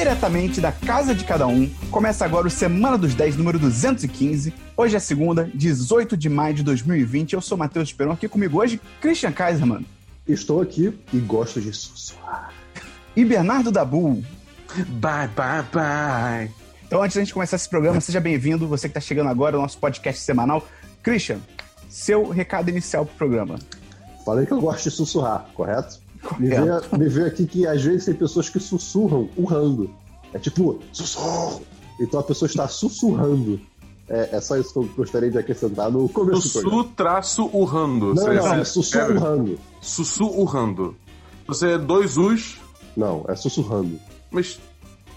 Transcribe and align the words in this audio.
diretamente 0.00 0.62
da 0.62 0.72
casa 0.72 1.14
de 1.14 1.24
cada 1.26 1.46
um. 1.46 1.68
Começa 1.90 2.24
agora 2.24 2.46
o 2.46 2.50
Semana 2.50 2.96
dos 2.96 3.14
10, 3.14 3.36
número 3.36 3.58
215. 3.58 4.50
Hoje 4.74 4.96
é 4.96 4.98
segunda, 4.98 5.50
18 5.54 6.16
de 6.16 6.26
maio 6.26 6.54
de 6.54 6.62
2020. 6.62 7.34
Eu 7.34 7.42
sou 7.42 7.58
Matheus 7.58 7.90
Esperon, 7.90 8.12
aqui 8.12 8.26
comigo 8.26 8.58
hoje, 8.58 8.80
Christian 8.98 9.30
Kaiserman. 9.30 9.84
Estou 10.26 10.62
aqui 10.62 10.98
e 11.12 11.18
gosto 11.18 11.60
de 11.60 11.70
sussurrar. 11.74 12.50
E 13.14 13.22
Bernardo 13.26 13.70
Dabu. 13.70 14.24
Bye, 14.88 15.28
bye, 15.36 15.64
bye. 15.70 16.50
Então, 16.86 17.02
antes 17.02 17.16
da 17.16 17.22
gente 17.22 17.34
começar 17.34 17.56
esse 17.56 17.68
programa, 17.68 18.00
seja 18.00 18.20
bem-vindo, 18.20 18.66
você 18.66 18.88
que 18.88 18.96
está 18.96 19.06
chegando 19.06 19.28
agora, 19.28 19.56
ao 19.56 19.62
nosso 19.62 19.76
podcast 19.76 20.22
semanal. 20.22 20.66
Christian, 21.02 21.40
seu 21.90 22.26
recado 22.30 22.70
inicial 22.70 23.04
pro 23.04 23.16
programa. 23.16 23.58
Falei 24.24 24.46
que 24.46 24.52
eu 24.52 24.62
gosto 24.62 24.84
de 24.84 24.96
sussurrar, 24.96 25.50
correto? 25.52 25.99
Me 26.38 26.48
veio, 26.48 26.80
me 26.98 27.08
veio 27.08 27.26
aqui 27.26 27.46
que 27.46 27.66
às 27.66 27.82
vezes 27.82 28.04
tem 28.04 28.14
pessoas 28.14 28.48
que 28.48 28.60
sussurram 28.60 29.28
urrando. 29.36 29.90
É 30.32 30.38
tipo, 30.38 30.78
sussurro! 30.92 31.62
Então 32.00 32.20
a 32.20 32.22
pessoa 32.22 32.46
está 32.48 32.68
sussurrando. 32.68 33.60
É, 34.08 34.30
é 34.36 34.40
só 34.40 34.56
isso 34.56 34.72
que 34.72 34.78
eu 34.78 34.90
gostaria 34.96 35.30
de 35.30 35.38
acrescentar 35.38 35.90
no 35.90 36.08
começo 36.08 36.48
do 36.48 36.52
programa. 36.52 36.82
Sussu 36.82 36.94
traço 36.96 37.50
urrando. 37.52 38.14
Não, 38.14 38.24
não, 38.24 38.32
é 38.32 38.58
você- 38.58 38.64
sussurrando. 38.64 39.58
Sussurrando. 39.80 40.96
Você 41.46 41.72
é 41.72 41.78
dois 41.78 42.16
us, 42.16 42.56
Não, 42.96 43.24
é 43.28 43.34
sussurrando. 43.36 43.98
mas 44.30 44.58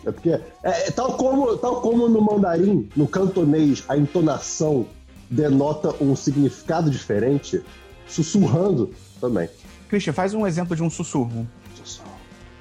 É 0.05 0.11
porque, 0.11 0.29
é, 0.29 0.41
é 0.63 0.91
tal, 0.91 1.13
como, 1.17 1.55
tal 1.57 1.81
como 1.81 2.07
no 2.09 2.21
mandarim, 2.21 2.89
no 2.95 3.07
cantonês, 3.07 3.83
a 3.87 3.97
entonação 3.97 4.85
denota 5.29 5.95
um 6.03 6.15
significado 6.15 6.89
diferente, 6.91 7.61
sussurrando 8.07 8.91
também. 9.21 9.49
Christian, 9.93 10.11
faz 10.11 10.33
um 10.33 10.47
exemplo 10.47 10.75
de 10.75 10.81
um 10.81 10.89
sussurro. 10.89 11.47
Sussurro. 11.75 12.09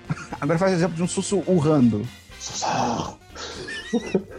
Agora 0.38 0.58
faz 0.58 0.72
um 0.72 0.74
exemplo 0.74 0.94
de 0.96 1.02
um 1.02 1.08
sussurrando. 1.08 2.06
Sussurro. 2.38 3.18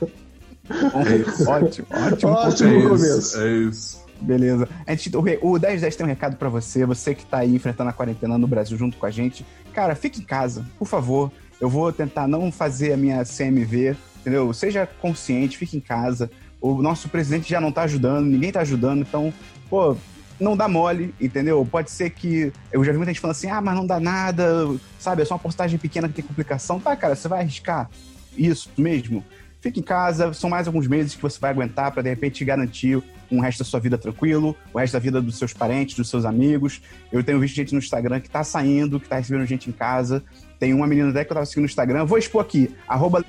ótimo, 1.48 1.88
ótimo. 1.90 2.32
Ótimo 2.32 2.70
é 2.70 2.82
começo. 2.84 3.18
isso, 3.20 3.40
é 3.42 3.52
isso. 3.52 4.04
Beleza. 4.22 4.70
A 4.86 4.92
gente, 4.92 5.18
o, 5.18 5.22
re- 5.22 5.40
o 5.42 5.58
1010 5.58 5.96
tem 5.96 6.06
um 6.06 6.10
recado 6.10 6.38
pra 6.38 6.50
você, 6.50 6.86
você 6.86 7.16
que 7.16 7.26
tá 7.26 7.40
aí 7.40 7.56
enfrentando 7.56 7.90
a 7.90 7.94
quarentena 7.94 8.38
no 8.38 8.48
Brasil 8.48 8.78
junto 8.78 8.96
com 8.96 9.08
a 9.08 9.12
gente. 9.12 9.44
Cara, 9.74 9.96
fique 9.96 10.22
em 10.22 10.24
casa, 10.24 10.64
por 10.78 10.88
favor. 10.88 11.32
Eu 11.60 11.70
vou 11.70 11.92
tentar 11.92 12.28
não 12.28 12.52
fazer 12.52 12.94
a 12.94 12.98
minha 12.98 13.24
CMV, 13.26 13.96
entendeu? 14.22 14.54
Seja 14.54 14.86
consciente, 14.86 15.58
fique 15.58 15.78
em 15.78 15.82
casa. 15.82 16.30
O 16.62 16.80
nosso 16.82 17.10
presidente 17.10 17.50
já 17.50 17.60
não 17.60 17.72
tá 17.72 17.82
ajudando, 17.84 18.28
ninguém 18.28 18.52
tá 18.52 18.62
ajudando, 18.62 19.02
então, 19.02 19.34
pô, 19.68 19.98
não 20.44 20.56
dá 20.58 20.68
mole, 20.68 21.14
entendeu? 21.20 21.66
Pode 21.70 21.90
ser 21.90 22.10
que. 22.10 22.52
Eu 22.72 22.84
já 22.84 22.92
vi 22.92 22.98
muita 22.98 23.12
gente 23.12 23.22
falando 23.22 23.36
assim, 23.36 23.50
ah, 23.50 23.62
mas 23.62 23.76
não 23.76 23.88
dá 23.88 24.00
nada, 24.00 24.46
sabe? 25.00 25.22
É 25.22 25.26
só 25.26 25.36
uma 25.36 25.40
postagem 25.40 25.80
pequena 25.80 26.08
que 26.08 26.16
tem 26.16 26.26
complicação. 26.26 26.80
Tá, 26.80 26.96
cara, 26.96 27.16
você 27.16 27.28
vai 27.28 27.40
arriscar 27.42 27.90
isso 28.38 28.70
mesmo? 28.78 29.24
Fique 29.62 29.80
em 29.80 29.84
casa, 29.84 30.34
são 30.34 30.50
mais 30.50 30.68
alguns 30.68 30.88
meses 30.88 31.16
que 31.16 31.22
você 31.22 31.40
vai 31.40 31.50
aguentar 31.52 31.90
pra 31.92 32.02
de 32.02 32.10
repente 32.10 32.44
garantir 32.44 33.02
um 33.32 33.40
resto 33.40 33.60
da 33.60 33.66
sua 33.66 33.80
vida 33.80 33.98
tranquilo, 33.98 34.56
o 34.74 34.78
resto 34.78 34.94
da 34.94 35.00
vida 35.00 35.22
dos 35.22 35.38
seus 35.38 35.54
parentes, 35.54 35.96
dos 35.96 36.10
seus 36.10 36.26
amigos. 36.26 36.82
Eu 37.12 37.24
tenho 37.24 37.40
visto 37.40 37.56
gente 37.56 37.72
no 37.72 37.80
Instagram 37.80 38.20
que 38.20 38.30
tá 38.30 38.44
saindo, 38.44 39.00
que 39.00 39.08
tá 39.08 39.16
recebendo 39.16 39.46
gente 39.46 39.70
em 39.70 39.74
casa. 39.74 40.22
Tem 40.60 40.74
uma 40.74 40.86
menina 40.86 41.12
até 41.12 41.24
que 41.24 41.32
eu 41.32 41.36
tava 41.36 41.46
seguindo 41.46 41.64
no 41.64 41.70
Instagram, 41.70 42.04
vou 42.04 42.18
expor 42.18 42.42
aqui, 42.42 42.76
arroba 42.88 43.24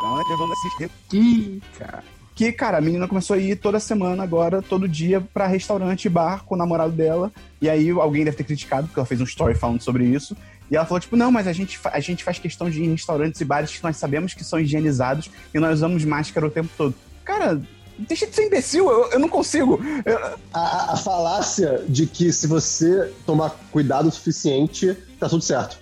Ih, 1.13 1.63
cara. 1.79 2.03
Que, 2.35 2.51
cara, 2.53 2.79
a 2.79 2.81
menina 2.81 3.07
começou 3.07 3.35
a 3.35 3.39
ir 3.39 3.57
toda 3.57 3.79
semana 3.79 4.23
agora, 4.23 4.61
todo 4.61 4.89
dia, 4.89 5.21
pra 5.33 5.47
restaurante 5.47 6.07
e 6.07 6.09
bar 6.09 6.45
com 6.45 6.55
o 6.55 6.59
namorado 6.59 6.93
dela. 6.93 7.31
E 7.61 7.69
aí 7.71 7.91
alguém 7.91 8.25
deve 8.25 8.37
ter 8.37 8.45
criticado, 8.45 8.87
porque 8.89 8.99
ela 8.99 9.07
fez 9.07 9.21
um 9.21 9.25
story 9.25 9.55
falando 9.55 9.81
sobre 9.81 10.05
isso. 10.05 10.37
E 10.71 10.77
ela 10.77 10.85
falou, 10.87 10.99
tipo, 10.99 11.15
não, 11.17 11.31
mas 11.31 11.47
a 11.47 11.53
gente, 11.53 11.79
a 11.85 12.01
gente 12.01 12.25
faz 12.25 12.39
questão 12.39 12.69
de 12.69 12.81
ir 12.83 12.87
em 12.87 12.91
restaurantes 12.93 13.41
e 13.41 13.45
bares 13.45 13.77
que 13.77 13.83
nós 13.85 13.97
sabemos 13.97 14.35
que 14.35 14.43
são 14.43 14.59
higienizados 14.59 15.31
e 15.55 15.59
nós 15.61 15.75
usamos 15.75 16.05
máscara 16.05 16.47
o 16.47 16.51
tempo 16.51 16.71
todo. 16.77 16.95
Cara, 17.25 17.61
deixa 17.99 18.27
de 18.27 18.35
ser 18.35 18.47
imbecil, 18.47 18.91
eu, 18.91 19.11
eu 19.13 19.19
não 19.21 19.29
consigo. 19.29 19.79
Eu- 20.05 20.19
A, 20.53 20.59
a- 20.61 20.93
a 20.95 20.97
falácia 20.97 21.85
de 21.89 22.07
que 22.07 22.33
se 22.33 22.47
você 22.49 23.13
tomar 23.25 23.51
cuidado 23.71 24.09
o 24.09 24.11
suficiente, 24.11 24.97
tá 25.21 25.29
tudo 25.29 25.43
certo. 25.45 25.79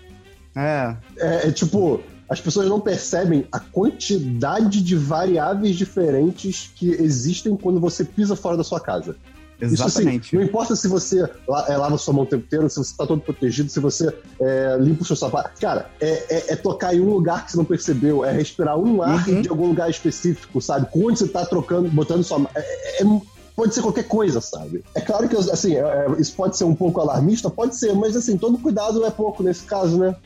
é, 0.55 0.97
É, 1.17 1.49
é 1.49 1.53
tipo, 1.53 2.01
as 2.33 2.41
pessoas 2.41 2.67
não 2.67 2.81
percebem 2.81 3.47
a 3.53 3.61
quantidade 3.61 4.81
de 4.83 4.97
variáveis 4.97 5.77
diferentes 5.77 6.71
que 6.75 6.91
existem 6.91 7.55
quando 7.57 7.79
você 7.79 8.05
pisa 8.05 8.35
fora 8.35 8.57
da 8.57 8.65
sua 8.65 8.81
casa. 8.81 9.15
Isso 9.61 9.75
exatamente. 9.75 10.29
assim, 10.29 10.37
não 10.37 10.43
importa 10.43 10.75
se 10.75 10.89
você 10.89 11.23
é, 11.69 11.77
lava 11.77 11.97
sua 11.99 12.15
mão 12.15 12.25
o 12.25 12.27
tempo 12.27 12.45
inteiro, 12.45 12.69
se 12.71 12.79
você 12.79 12.97
tá 12.97 13.07
todo 13.07 13.21
protegido, 13.21 13.69
se 13.71 13.79
você 13.79 14.13
é, 14.41 14.77
limpa 14.81 15.03
o 15.03 15.05
seu 15.05 15.15
sapato. 15.15 15.51
Cara, 15.61 15.91
é, 16.01 16.09
é- 16.35 16.53
é 16.55 16.57
tocar 16.57 16.95
em 16.95 17.01
um 17.01 17.11
lugar 17.11 17.45
que 17.45 17.53
você 17.53 17.59
não 17.59 17.65
percebeu, 17.67 18.25
é 18.25 18.33
respirar 18.33 18.79
um 18.79 19.03
ar 19.03 19.29
Uhum. 19.29 19.43
de 19.43 19.49
algum 19.51 19.67
lugar 19.69 19.91
específico, 19.91 20.59
sabe? 20.61 20.89
Onde 20.97 21.19
você 21.19 21.29
tá 21.29 21.45
trocando, 21.45 21.89
botando 21.91 22.25
sua 22.25 22.39
mão. 22.41 22.51
É- 22.57 22.61
é- 22.61 23.03
é- 23.03 23.21
pode 23.55 23.75
ser 23.75 23.83
qualquer 23.83 24.09
coisa, 24.09 24.41
sabe? 24.41 24.83
É 24.95 25.01
claro 25.03 25.29
que, 25.29 25.37
assim, 25.37 25.75
isso 26.19 26.35
pode 26.35 26.57
ser 26.57 26.65
um 26.65 26.75
pouco 26.75 26.99
alarmista, 27.01 27.51
pode 27.51 27.77
ser, 27.77 27.95
mas 27.95 28.17
assim, 28.17 28.39
todo 28.39 28.57
cuidado 28.59 29.05
é 29.05 29.11
pouco 29.11 29.43
nesse 29.43 29.65
caso, 29.65 29.99
né? 29.99 30.17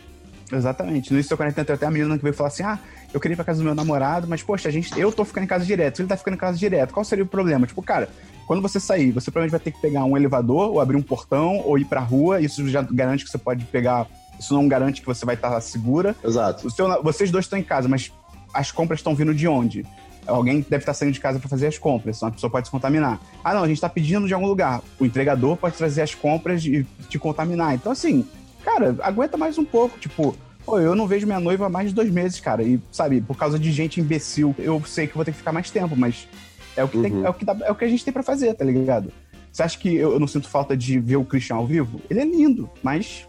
Exatamente. 0.52 1.10
No 1.10 1.16
início 1.16 1.30
da 1.30 1.36
quarentena 1.36 1.64
tem 1.64 1.74
até 1.74 1.86
a 1.86 1.90
menina 1.90 2.16
que 2.16 2.22
veio 2.22 2.34
falar 2.34 2.48
assim: 2.48 2.62
ah, 2.62 2.78
eu 3.12 3.20
queria 3.20 3.34
ir 3.34 3.36
pra 3.36 3.44
casa 3.44 3.58
do 3.58 3.64
meu 3.64 3.74
namorado, 3.74 4.26
mas, 4.28 4.42
poxa, 4.42 4.68
a 4.68 4.72
gente, 4.72 4.98
eu 4.98 5.10
tô 5.12 5.24
ficando 5.24 5.44
em 5.44 5.46
casa 5.46 5.64
direto, 5.64 6.00
ele 6.00 6.08
tá 6.08 6.16
ficando 6.16 6.34
em 6.34 6.38
casa 6.38 6.56
direto. 6.56 6.92
Qual 6.92 7.04
seria 7.04 7.24
o 7.24 7.26
problema? 7.26 7.66
Tipo, 7.66 7.82
cara, 7.82 8.08
quando 8.46 8.62
você 8.62 8.78
sair, 8.78 9.10
você 9.10 9.30
provavelmente 9.30 9.52
vai 9.52 9.60
ter 9.60 9.70
que 9.72 9.80
pegar 9.80 10.04
um 10.04 10.16
elevador, 10.16 10.70
ou 10.70 10.80
abrir 10.80 10.96
um 10.96 11.02
portão, 11.02 11.58
ou 11.64 11.78
ir 11.78 11.84
pra 11.84 12.00
rua. 12.00 12.40
Isso 12.40 12.66
já 12.68 12.82
garante 12.82 13.24
que 13.24 13.30
você 13.30 13.38
pode 13.38 13.64
pegar. 13.64 14.06
Isso 14.38 14.54
não 14.54 14.68
garante 14.68 15.00
que 15.00 15.06
você 15.06 15.24
vai 15.24 15.34
estar 15.34 15.60
segura. 15.60 16.14
Exato. 16.22 16.70
Seu 16.70 17.02
vocês 17.02 17.30
dois 17.30 17.46
estão 17.46 17.58
em 17.58 17.62
casa, 17.62 17.88
mas 17.88 18.12
as 18.52 18.70
compras 18.70 19.00
estão 19.00 19.14
vindo 19.14 19.34
de 19.34 19.48
onde? 19.48 19.84
Alguém 20.26 20.60
deve 20.60 20.82
estar 20.82 20.92
saindo 20.92 21.12
de 21.12 21.20
casa 21.20 21.38
para 21.38 21.48
fazer 21.48 21.68
as 21.68 21.78
compras, 21.78 22.16
então 22.16 22.28
a 22.28 22.32
pessoa 22.32 22.50
pode 22.50 22.66
se 22.66 22.70
contaminar. 22.70 23.20
Ah, 23.44 23.54
não, 23.54 23.62
a 23.62 23.66
gente 23.68 23.76
está 23.76 23.88
pedindo 23.88 24.26
de 24.26 24.34
algum 24.34 24.46
lugar. 24.46 24.82
O 24.98 25.06
entregador 25.06 25.56
pode 25.56 25.76
trazer 25.76 26.02
as 26.02 26.14
compras 26.14 26.64
e 26.64 26.84
te 27.08 27.18
contaminar. 27.18 27.74
Então, 27.74 27.92
assim, 27.92 28.26
cara, 28.66 28.97
aguenta 29.03 29.37
mais 29.37 29.56
um 29.56 29.65
pouco. 29.65 29.97
Tipo, 29.99 30.37
pô, 30.65 30.78
eu 30.81 30.94
não 30.94 31.06
vejo 31.06 31.25
minha 31.27 31.41
noiva 31.41 31.66
há 31.66 31.69
mais 31.71 31.88
de 31.91 31.94
dois 31.94 32.10
meses, 32.10 32.41
cara. 32.41 32.62
E, 32.62 32.81
sabe, 32.91 33.21
por 33.21 33.37
causa 33.37 33.59
de 33.59 33.71
gente 33.72 34.00
imbecil, 34.00 34.54
eu 34.59 34.82
sei 34.84 35.06
que 35.06 35.15
vou 35.15 35.25
ter 35.25 35.31
que 35.31 35.38
ficar 35.38 35.53
mais 35.53 35.71
tempo, 35.71 35.94
mas 35.97 36.28
é 36.77 36.82
o 36.84 36.88
que, 36.88 37.00
tem- 37.00 37.12
Uhum. 37.12 37.25
é 37.27 37.31
o 37.31 37.34
que, 37.34 37.44
dá- 37.44 37.56
é 37.65 37.71
o 37.71 37.75
que 37.75 37.84
a 37.84 37.88
gente 37.88 38.04
tem 38.04 38.12
para 38.12 38.22
fazer, 38.22 38.53
tá 38.54 38.65
ligado? 38.65 39.10
Você 39.53 39.62
acha 39.62 39.78
que 39.78 39.94
eu, 39.94 40.12
eu 40.12 40.21
não 40.21 40.27
sinto 40.27 40.49
falta 40.49 40.77
de 40.77 40.99
ver 40.99 41.16
o 41.16 41.25
Christian 41.25 41.56
ao 41.56 41.66
vivo? 41.66 42.00
Ele 42.10 42.21
é 42.21 42.25
lindo, 42.25 42.69
mas, 42.82 43.27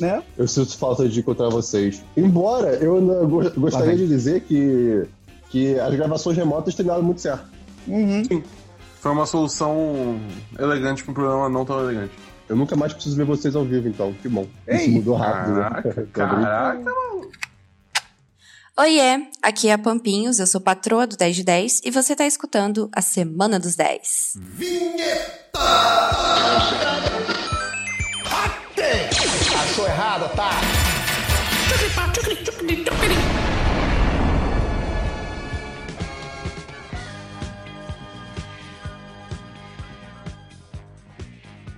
né? 0.00 0.22
Eu 0.38 0.48
sinto 0.48 0.76
falta 0.78 1.06
de 1.08 1.20
encontrar 1.20 1.50
vocês. 1.50 2.02
Embora 2.16 2.68
eu 2.76 3.00
não- 3.00 3.28
go- 3.28 3.50
gostaria 3.58 3.94
de 3.96 4.06
dizer 4.08 4.40
que, 4.42 5.04
que 5.50 5.78
as 5.78 5.94
gravações 5.94 6.36
remotas 6.36 6.74
têm 6.74 6.86
dado 6.86 7.02
muito 7.02 7.20
certo. 7.20 7.44
Uhum. 7.86 8.22
Foi 9.00 9.12
uma 9.12 9.26
solução 9.26 10.18
elegante 10.58 11.02
pra 11.04 11.12
um 11.12 11.14
problema 11.14 11.48
não 11.50 11.64
tão 11.64 11.78
elegante. 11.80 12.12
Eu 12.48 12.54
nunca 12.56 12.76
mais 12.76 12.92
preciso 12.92 13.16
ver 13.16 13.24
vocês 13.24 13.56
ao 13.56 13.64
vivo, 13.64 13.88
então. 13.88 14.12
Que 14.22 14.28
bom. 14.28 14.46
Isso 14.68 14.82
Ei, 14.82 14.88
mudou 14.90 15.16
rápido. 15.16 15.54
né? 15.56 15.62
Caraca, 15.62 15.82
Tá 16.12 16.26
brincando. 16.26 16.42
caraca. 16.42 16.90
Oiê, 18.78 19.26
aqui 19.42 19.68
é 19.68 19.72
a 19.72 19.78
Pampinhos, 19.78 20.38
eu 20.38 20.46
sou 20.46 20.60
patroa 20.60 21.06
do 21.06 21.16
10 21.16 21.36
de 21.36 21.42
10 21.44 21.80
e 21.84 21.90
você 21.90 22.14
tá 22.14 22.26
escutando 22.26 22.90
a 22.94 23.00
Semana 23.00 23.58
dos 23.58 23.74
10. 23.74 24.34
Achou 29.54 29.86
errado, 29.86 30.34
tá? 30.34 30.50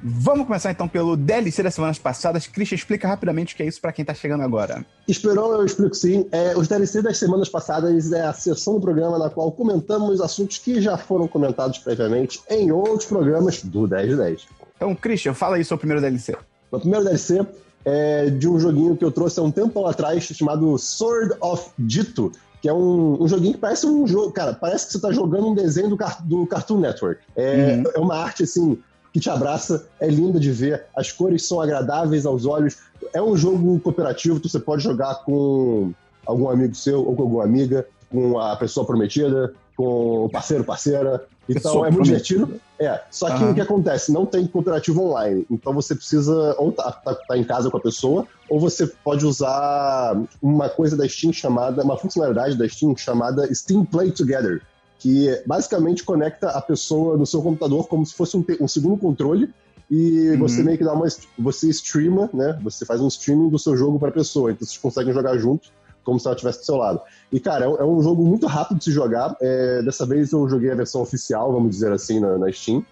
Vamos 0.02 0.46
começar 0.46 0.70
então 0.70 0.86
pelo 0.86 1.16
DLC 1.16 1.62
das 1.62 1.74
semanas 1.74 1.98
passadas. 1.98 2.46
Christian, 2.46 2.76
explica 2.76 3.08
rapidamente 3.08 3.54
o 3.54 3.56
que 3.56 3.62
é 3.62 3.66
isso 3.66 3.80
para 3.80 3.92
quem 3.92 4.04
tá 4.04 4.14
chegando 4.14 4.42
agora. 4.42 4.84
Esperou, 5.06 5.52
eu 5.54 5.64
explico 5.64 5.94
sim. 5.94 6.26
É, 6.30 6.56
os 6.56 6.68
DLC 6.68 7.02
das 7.02 7.18
semanas 7.18 7.48
passadas 7.48 8.12
é 8.12 8.22
a 8.22 8.32
sessão 8.32 8.74
do 8.74 8.80
programa 8.80 9.18
na 9.18 9.28
qual 9.28 9.50
comentamos 9.50 10.20
assuntos 10.20 10.58
que 10.58 10.80
já 10.80 10.96
foram 10.96 11.26
comentados 11.26 11.78
previamente 11.78 12.40
em 12.48 12.70
outros 12.70 13.06
programas 13.06 13.62
do 13.62 13.86
10 13.88 14.10
de 14.10 14.16
10. 14.16 14.46
Então, 14.76 14.94
Christian, 14.94 15.34
fala 15.34 15.56
aí 15.56 15.64
sobre 15.64 15.76
o 15.76 15.80
primeiro 15.80 16.00
DLC. 16.00 16.36
O 16.70 16.78
primeiro 16.78 17.04
DLC 17.04 17.44
é 17.84 18.30
de 18.30 18.48
um 18.48 18.58
joguinho 18.60 18.96
que 18.96 19.04
eu 19.04 19.10
trouxe 19.10 19.40
há 19.40 19.42
um 19.42 19.50
tempo 19.50 19.84
atrás 19.86 20.22
chamado 20.24 20.78
Sword 20.78 21.34
of 21.40 21.70
Dito, 21.78 22.30
que 22.60 22.68
é 22.68 22.72
um, 22.72 23.22
um 23.22 23.26
joguinho 23.26 23.54
que 23.54 23.60
parece 23.60 23.86
um 23.86 24.06
jogo. 24.06 24.30
Cara, 24.32 24.52
parece 24.52 24.86
que 24.86 24.92
você 24.92 25.00
tá 25.00 25.10
jogando 25.12 25.48
um 25.48 25.54
desenho 25.54 25.88
do, 25.88 25.98
do 26.24 26.46
Cartoon 26.46 26.78
Network. 26.80 27.20
É, 27.34 27.76
Uhum. 27.76 27.84
é 27.94 27.98
uma 27.98 28.16
arte 28.16 28.42
assim. 28.44 28.78
Que 29.18 29.22
te 29.24 29.30
abraça, 29.30 29.84
é 29.98 30.06
linda 30.06 30.38
de 30.38 30.52
ver, 30.52 30.84
as 30.96 31.10
cores 31.10 31.44
são 31.44 31.60
agradáveis 31.60 32.24
aos 32.24 32.46
olhos. 32.46 32.76
É 33.12 33.20
um 33.20 33.36
jogo 33.36 33.80
cooperativo, 33.80 34.40
você 34.40 34.60
pode 34.60 34.84
jogar 34.84 35.24
com 35.24 35.92
algum 36.24 36.48
amigo 36.48 36.72
seu 36.76 37.04
ou 37.04 37.16
com 37.16 37.22
alguma 37.22 37.42
amiga, 37.42 37.84
com 38.08 38.38
a 38.38 38.54
pessoa 38.54 38.86
prometida, 38.86 39.52
com 39.76 40.26
o 40.26 40.28
parceiro, 40.28 40.62
parceira. 40.62 41.24
Então 41.48 41.62
Pessoa 41.62 41.88
é 41.88 41.90
muito 41.90 42.04
prometida. 42.04 42.44
divertido. 42.44 42.60
É, 42.78 43.00
só 43.10 43.26
que 43.26 43.42
Aham. 43.42 43.50
o 43.50 43.54
que 43.54 43.60
acontece? 43.60 44.12
Não 44.12 44.24
tem 44.24 44.46
cooperativo 44.46 45.02
online. 45.02 45.44
Então 45.50 45.72
você 45.72 45.96
precisa 45.96 46.54
ou 46.58 46.70
tá, 46.70 46.92
tá- 46.92 47.14
tá 47.14 47.36
em 47.36 47.42
casa 47.42 47.70
com 47.70 47.76
a 47.76 47.80
pessoa, 47.80 48.24
ou 48.48 48.60
você 48.60 48.86
pode 48.86 49.26
usar 49.26 50.16
uma 50.40 50.68
coisa 50.68 50.96
da 50.96 51.08
Steam 51.08 51.32
chamada, 51.32 51.82
uma 51.82 51.96
funcionalidade 51.96 52.56
da 52.56 52.68
Steam 52.68 52.96
chamada 52.96 53.52
Steam 53.52 53.84
Play 53.84 54.12
Together, 54.12 54.62
que 54.98 55.28
basicamente 55.46 56.02
conecta 56.04 56.50
a 56.50 56.60
pessoa 56.60 57.16
no 57.16 57.24
seu 57.26 57.40
computador 57.42 57.86
como 57.88 58.04
se 58.04 58.14
fosse 58.14 58.36
um, 58.36 58.44
um 58.60 58.68
segundo 58.68 58.96
controle 58.96 59.52
e 59.90 60.30
Uhum. 60.32 60.38
você 60.40 60.62
meio 60.62 60.76
que 60.76 60.84
dá 60.84 60.92
uma 60.92 61.06
você 61.38 61.68
streama, 61.70 62.28
né? 62.34 62.58
Você 62.62 62.84
faz 62.84 63.00
um 63.00 63.08
streaming 63.08 63.48
do 63.48 63.58
seu 63.58 63.74
jogo 63.76 63.98
para 63.98 64.08
a 64.10 64.12
pessoa, 64.12 64.50
então 64.50 64.66
vocês 64.66 64.76
conseguem 64.78 65.14
jogar 65.14 65.38
juntos 65.38 65.72
como 66.04 66.18
se 66.18 66.26
ela 66.26 66.34
estivesse 66.34 66.60
do 66.60 66.64
seu 66.64 66.76
lado. 66.76 67.00
E 67.32 67.38
cara, 67.38 67.64
é 67.66 67.68
um- 67.68 67.76
é 67.76 67.84
um 67.84 68.02
jogo 68.02 68.22
muito 68.24 68.46
rápido 68.46 68.78
de 68.78 68.84
se 68.84 68.90
jogar. 68.92 69.36
É, 69.40 69.82
dessa 69.82 70.04
vez 70.06 70.32
eu 70.32 70.48
joguei 70.48 70.70
a 70.70 70.74
versão 70.74 71.00
oficial, 71.02 71.52
vamos 71.52 71.70
dizer 71.70 71.92
assim, 71.92 72.18
na, 72.20 72.36
na 72.38 72.50
Steam. 72.52 72.84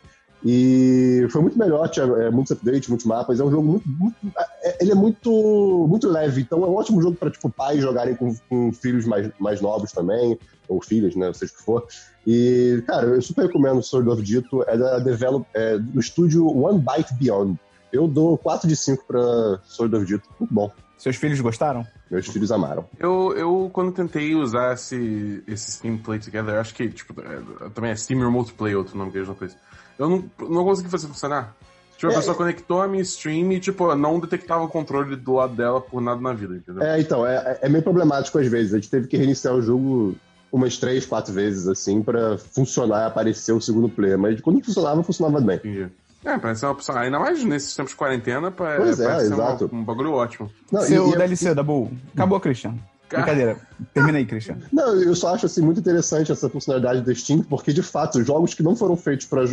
E 0.45 1.27
foi 1.31 1.43
muito 1.43 1.59
melhor, 1.59 1.89
tinha 1.89 2.05
é, 2.07 2.31
muitos 2.31 2.53
updates, 2.53 2.89
muitos 2.89 3.07
mapas. 3.07 3.41
É 3.41 3.45
um 3.45 3.51
jogo 3.51 3.63
muito, 3.67 3.89
muito- 3.89 4.17
é- 4.63 4.79
ele 4.83 4.93
é 4.93 4.95
muito, 4.95 5.87
muito 5.89 6.09
leve, 6.09 6.43
então 6.43 6.63
é 6.65 6.67
um 6.67 6.75
ótimo 6.75 7.03
jogo 7.03 7.17
para 7.17 7.31
tipo 7.31 7.51
pais 7.51 7.81
jogarem 7.81 8.15
com, 8.15 8.35
com 8.49 8.73
filhos 8.73 9.07
mais, 9.07 9.31
mais 9.41 9.61
novos 9.61 9.93
também, 9.93 10.39
ou 10.69 10.81
filhas, 10.83 11.15
né, 11.17 11.33
seja 11.33 11.53
o 11.53 11.57
que 11.57 11.63
for. 11.65 11.87
E 12.27 12.83
cara, 12.87 13.07
eu 13.07 13.23
super 13.23 13.47
recomendo 13.47 13.83
Sword 13.83 14.09
of 14.09 14.23
Dito, 14.23 14.63
é 14.69 14.77
da 14.77 14.99
develop, 14.99 15.47
é 15.55 15.79
do 15.79 15.99
estúdio 16.01 16.47
One 16.47 16.79
Byte 16.81 17.15
Beyond. 17.15 17.59
Eu 17.93 18.07
dou 18.07 18.37
4 18.37 18.69
de 18.69 18.77
5 18.77 19.05
para 19.07 19.61
Sword 19.65 19.97
of 19.97 20.05
Dito, 20.05 20.29
muito 20.39 20.53
bom. 20.53 20.71
Seus 20.99 21.17
filhos 21.17 21.41
gostaram? 21.41 21.87
Meus 22.11 22.27
filhos 22.27 22.51
amaram. 22.51 22.87
Eu, 22.99 23.35
eu, 23.37 23.71
quando 23.73 23.93
tentei 23.93 24.35
usar 24.35 24.75
esse, 24.75 25.43
esse 25.47 25.73
Steam 25.73 25.99
Play 25.99 26.19
Together, 26.19 26.55
acho 26.57 26.75
que, 26.75 26.89
tipo, 26.89 27.15
é, 27.21 27.69
também 27.71 27.91
é 27.91 27.97
Steam 27.97 28.21
Remote 28.21 28.55
Play, 28.55 28.75
outro 28.75 28.97
nome 28.97 29.11
que 29.11 29.19
eles 29.19 29.29
não 29.29 29.35
fez. 29.35 29.57
Eu 29.99 30.09
não, 30.09 30.25
não 30.49 30.65
consegui 30.65 30.89
fazer 30.91 31.07
funcionar. 31.09 31.55
Tipo, 31.97 32.09
a 32.09 32.13
É, 32.13 32.17
pessoa 32.17 32.37
conectou 32.37 32.83
a 32.83 32.87
minha 32.89 33.01
stream 33.03 33.53
e, 33.53 33.61
tipo, 33.61 33.95
não 33.95 34.21
detectava 34.21 34.63
o 34.63 34.69
controle 34.69 35.17
do 35.17 35.33
lado 35.35 35.55
dela 35.57 35.81
por 35.81 36.01
nada 36.03 36.21
na 36.21 36.33
vida, 36.35 36.55
entendeu? 36.57 36.83
É, 36.83 37.01
então, 37.01 37.27
é, 37.27 37.59
é 37.63 37.69
meio 37.71 37.83
problemático 37.83 38.39
às 38.39 38.47
vezes. 38.47 38.75
A 38.75 38.77
gente 38.77 38.91
teve 38.91 39.09
que 39.09 39.17
reiniciar 39.17 39.55
o 39.55 39.63
jogo 39.63 40.15
umas 40.53 40.77
três, 40.77 41.07
quatro 41.07 41.33
vezes, 41.33 41.67
assim, 41.67 42.03
pra 42.03 42.37
funcionar 42.37 43.05
e 43.05 43.07
aparecer 43.07 43.53
o 43.53 43.61
segundo 43.61 43.89
player. 43.89 44.19
Mas 44.19 44.41
quando 44.43 44.63
funcionava, 44.63 45.03
funcionava 45.03 45.41
bem. 45.41 45.57
Entendi. 45.57 45.89
É, 46.25 46.37
parece 46.39 46.61
ser 46.61 46.67
uma 46.67 46.73
opção. 46.73 46.97
Ainda 46.99 47.19
mais 47.19 47.43
nesses 47.45 47.75
tempos 47.75 47.93
de 47.93 47.97
quarentena, 47.97 48.51
pa- 48.51 48.75
Pois 48.77 48.99
é, 49.01 49.05
parece 49.07 49.29
ser 49.29 49.35
uma- 49.35 49.45
exato. 49.45 49.71
um 49.73 49.83
bagulho 49.85 50.13
ótimo. 50.13 50.51
Não, 50.71 50.83
e- 50.83 50.87
Seu 50.87 51.09
e 51.09 51.15
é- 51.15 51.17
DLC, 51.17 51.55
Dabu. 51.55 51.91
Acabou, 52.15 52.41
Christian. 52.41 52.75
Cara. 53.09 53.23
Brincadeira. 53.23 53.57
Termina 53.95 54.19
aí, 54.19 54.27
Christian. 54.27 54.59
Não, 54.73 55.01
eu 55.01 55.15
só 55.15 55.35
acho 55.35 55.47
assim, 55.47 55.61
muito 55.63 55.79
interessante 55.81 56.33
essa 56.33 56.49
funcionalidade 56.49 57.03
do 57.03 57.15
Steam, 57.15 57.43
porque 57.43 57.73
de 57.73 57.83
fato, 57.83 58.23
jogos 58.25 58.53
que 58.55 58.63
não 58.63 58.75
foram 58.75 58.97
feitos 58.97 59.27
para 59.27 59.45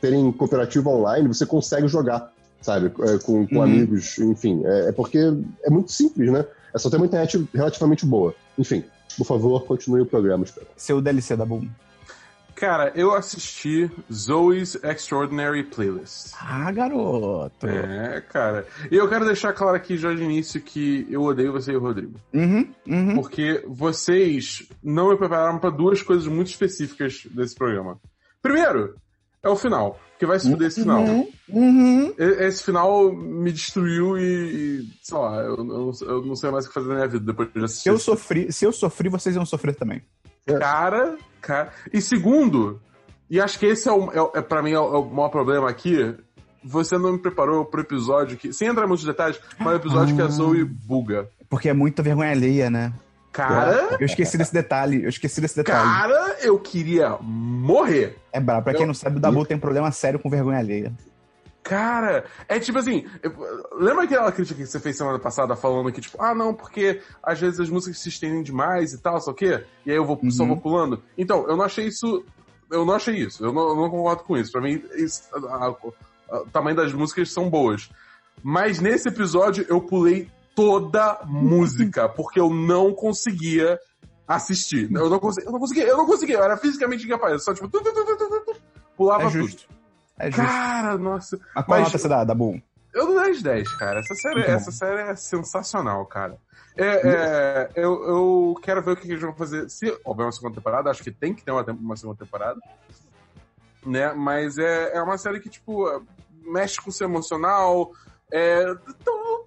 terem 0.00 0.32
cooperativo 0.32 0.90
online, 0.90 1.28
você 1.28 1.46
consegue 1.46 1.86
jogar, 1.86 2.32
sabe? 2.60 2.86
É, 2.86 3.18
com 3.18 3.46
com 3.46 3.56
Uhum. 3.56 3.62
amigos, 3.62 4.18
enfim. 4.18 4.62
É, 4.64 4.88
é 4.88 4.92
porque 4.92 5.18
é 5.64 5.70
muito 5.70 5.92
simples, 5.92 6.30
né? 6.32 6.44
É 6.74 6.78
só 6.78 6.90
ter 6.90 6.96
uma 6.96 7.06
internet 7.06 7.48
relativamente 7.54 8.04
boa. 8.04 8.34
Enfim, 8.58 8.82
por 9.16 9.24
favor, 9.24 9.64
continue 9.64 10.00
o 10.00 10.06
programa, 10.06 10.44
espero. 10.44 10.66
Seu 10.76 11.00
DLC, 11.00 11.36
Dabu. 11.36 11.64
Cara, 12.58 12.92
eu 12.96 13.14
assisti 13.14 13.90
Zoe's 14.12 14.74
Extraordinary 14.82 15.62
Playlist. 15.64 16.34
Ah, 16.40 16.70
garoto. 16.72 17.66
É, 17.68 18.20
cara. 18.20 18.66
E 18.90 18.96
eu 18.96 19.08
quero 19.08 19.24
deixar 19.24 19.52
claro 19.52 19.76
aqui 19.76 19.96
já 19.96 20.12
de 20.12 20.22
início 20.22 20.60
que 20.60 21.06
eu 21.08 21.22
odeio 21.22 21.52
você 21.52 21.72
e 21.72 21.76
o 21.76 21.80
Rodrigo. 21.80 22.14
Uhum, 22.34 22.68
uhum. 22.86 23.14
Porque 23.14 23.62
vocês 23.66 24.68
não 24.82 25.10
me 25.10 25.16
prepararam 25.16 25.58
pra 25.58 25.70
duas 25.70 26.02
coisas 26.02 26.26
muito 26.26 26.48
específicas 26.48 27.22
desse 27.30 27.54
programa. 27.54 27.98
Primeiro, 28.42 28.96
é 29.42 29.48
o 29.48 29.56
final. 29.56 29.98
Porque 30.10 30.26
vai 30.26 30.40
se 30.40 30.50
fuder 30.50 30.66
esse 30.66 30.80
final. 30.80 31.04
Uhum, 31.04 31.28
uhum. 31.50 32.14
Esse 32.18 32.64
final 32.64 33.12
me 33.12 33.52
destruiu 33.52 34.18
e, 34.18 34.22
e, 34.82 34.88
sei 35.00 35.16
lá, 35.16 35.36
eu, 35.42 35.56
eu 35.58 35.64
não- 35.64 35.92
eu 36.02 36.22
não 36.26 36.34
sei 36.34 36.50
mais 36.50 36.64
o 36.64 36.68
que 36.68 36.74
fazer 36.74 36.88
na 36.88 36.94
minha 36.96 37.06
vida 37.06 37.24
depois 37.24 37.48
de 37.52 37.64
assistir. 37.64 37.82
Se 37.84 37.88
eu 37.88 37.98
sofri, 38.00 38.52
se 38.52 38.64
eu 38.64 38.72
sofri, 38.72 39.08
vocês 39.08 39.36
iam 39.36 39.46
sofrer 39.46 39.76
também. 39.76 40.02
Cara, 40.58 41.16
cara. 41.40 41.70
E 41.92 42.00
segundo, 42.00 42.80
e 43.30 43.40
acho 43.40 43.58
que 43.58 43.66
esse 43.66 43.88
é, 43.88 43.92
o, 43.92 44.32
é, 44.34 44.38
é 44.38 44.42
pra 44.42 44.62
mim 44.62 44.72
é 44.72 44.78
o, 44.80 44.94
é 44.94 44.98
o 44.98 45.04
maior 45.04 45.28
problema 45.28 45.68
aqui. 45.68 46.14
Você 46.64 46.98
não 46.98 47.12
me 47.12 47.18
preparou 47.18 47.64
pro 47.64 47.80
episódio 47.80 48.36
que. 48.36 48.52
Sem 48.52 48.68
entrar 48.68 48.84
em 48.84 48.88
muitos 48.88 49.06
detalhes, 49.06 49.40
mas 49.58 49.74
o 49.74 49.76
episódio 49.76 50.14
que 50.16 50.22
a 50.22 50.26
Zoe 50.26 50.64
buga. 50.64 51.28
Porque 51.48 51.68
é 51.68 51.72
muita 51.72 52.02
vergonha 52.02 52.30
alheia, 52.32 52.68
né? 52.68 52.92
Cara, 53.32 53.96
Eu 54.00 54.06
esqueci 54.06 54.36
desse 54.36 54.52
detalhe. 54.52 55.02
Eu 55.04 55.08
esqueci 55.08 55.40
desse 55.40 55.54
detalhe. 55.56 55.84
cara, 55.88 56.36
eu 56.42 56.58
queria 56.58 57.16
morrer. 57.20 58.18
É 58.32 58.40
brabo. 58.40 58.64
Pra 58.64 58.72
quem 58.72 58.82
Eu- 58.82 58.86
não 58.88 58.94
sabe, 58.94 59.18
o 59.18 59.20
Dabu 59.20 59.46
tem 59.46 59.56
problema 59.58 59.90
sério 59.92 60.18
com 60.18 60.28
vergonha 60.28 60.58
alheia. 60.58 60.92
Cara, 61.68 62.24
é 62.48 62.58
tipo 62.58 62.78
assim, 62.78 63.04
eu- 63.22 63.32
lembra 63.78 64.04
aquela 64.04 64.32
crítica 64.32 64.58
que 64.60 64.66
você 64.66 64.80
fez 64.80 64.96
semana 64.96 65.18
passada 65.18 65.54
falando 65.54 65.92
que, 65.92 66.00
tipo, 66.00 66.16
ah, 66.22 66.34
não, 66.34 66.54
porque 66.54 67.02
às 67.22 67.38
vezes 67.38 67.60
as 67.60 67.68
músicas 67.68 67.98
se 68.00 68.08
estendem 68.08 68.42
demais 68.42 68.92
e 68.94 69.02
tal, 69.02 69.20
só 69.20 69.32
o 69.32 69.34
quê? 69.34 69.64
E 69.84 69.90
aí 69.90 69.96
eu 69.96 70.04
vou, 70.06 70.18
só 70.30 70.42
Uhum. 70.44 70.48
vou 70.48 70.56
pulando. 70.56 71.02
Então, 71.16 71.46
eu 71.48 71.56
não 71.56 71.64
achei 71.66 71.86
isso. 71.86 72.24
Eu 72.70 72.84
não 72.84 72.94
achei 72.94 73.16
isso. 73.16 73.44
Eu 73.44 73.52
não, 73.52 73.68
eu 73.68 73.76
não 73.76 73.90
concordo 73.90 74.24
com 74.24 74.36
isso. 74.36 74.50
Pra 74.52 74.60
mim, 74.62 74.82
isso- 74.96 75.22
a- 75.34 75.38
a- 75.38 75.66
a- 76.30 76.40
o 76.42 76.46
tamanho 76.50 76.76
das 76.76 76.92
músicas 76.92 77.30
são 77.32 77.48
boas. 77.50 77.90
Mas 78.42 78.80
nesse 78.80 79.08
episódio 79.08 79.64
eu 79.68 79.80
pulei 79.80 80.30
toda 80.54 81.20
música, 81.26 82.08
porque 82.08 82.40
eu 82.40 82.48
não 82.50 82.92
conseguia 82.94 83.78
assistir. 84.26 84.90
Eu 84.94 85.08
não 85.08 85.18
conseguia, 85.18 85.48
eu 85.48 85.52
não 85.52 85.58
conseguia, 85.60 85.86
eu 85.86 85.96
não 85.96 86.06
conseguia, 86.06 86.36
eu 86.36 86.42
era 86.42 86.56
fisicamente 86.56 87.04
incapaz. 87.04 87.32
Eu 87.32 87.38
só, 87.40 87.54
tipo, 87.54 87.68
tu, 87.68 87.80
tu, 87.82 87.92
tu, 87.92 88.04
tu, 88.04 88.16
tu, 88.16 88.44
tu, 88.46 88.56
pulava 88.96 89.24
É 89.24 89.30
tudo. 89.30 89.56
É 90.18 90.30
justo. 90.30 90.46
Cara, 90.46 90.98
nossa. 90.98 91.38
Mas 91.54 91.64
qual 91.64 91.78
mas- 91.80 91.88
nota 91.88 91.98
você 91.98 92.08
dá, 92.08 92.24
Dabu? 92.24 92.60
Eu 92.94 93.06
dou 93.06 93.20
10 93.22 93.42
10, 93.42 93.76
cara. 93.76 94.00
Essa 94.00 94.14
série, 94.14 94.34
Muito 94.36 94.46
bom. 94.48 94.52
essa 94.54 94.72
série 94.72 95.00
é 95.02 95.14
sensacional, 95.14 96.04
cara. 96.06 96.36
É, 96.76 96.84
é, 97.04 97.70
eu, 97.74 98.04
eu 98.04 98.60
quero 98.62 98.82
ver 98.82 98.92
o 98.92 98.96
que 98.96 99.08
eles 99.08 99.20
vão 99.20 99.34
fazer. 99.34 99.68
Se 99.68 99.96
houver 100.04 100.24
uma 100.24 100.32
segunda 100.32 100.54
temporada, 100.54 100.90
acho 100.90 101.02
que 101.02 101.10
tem 101.10 101.34
que 101.34 101.44
ter 101.44 101.50
uma, 101.50 101.62
uma 101.64 101.96
segunda 101.96 102.18
temporada. 102.18 102.58
Né? 103.84 104.12
Mas 104.14 104.58
é, 104.58 104.96
é 104.96 105.02
uma 105.02 105.18
série 105.18 105.40
que, 105.40 105.48
tipo, 105.48 106.02
mexe 106.42 106.80
com 106.80 106.90
o 106.90 106.92
seu 106.92 107.06
emocional. 107.06 107.92
É, 108.32 108.64
então, 108.88 109.44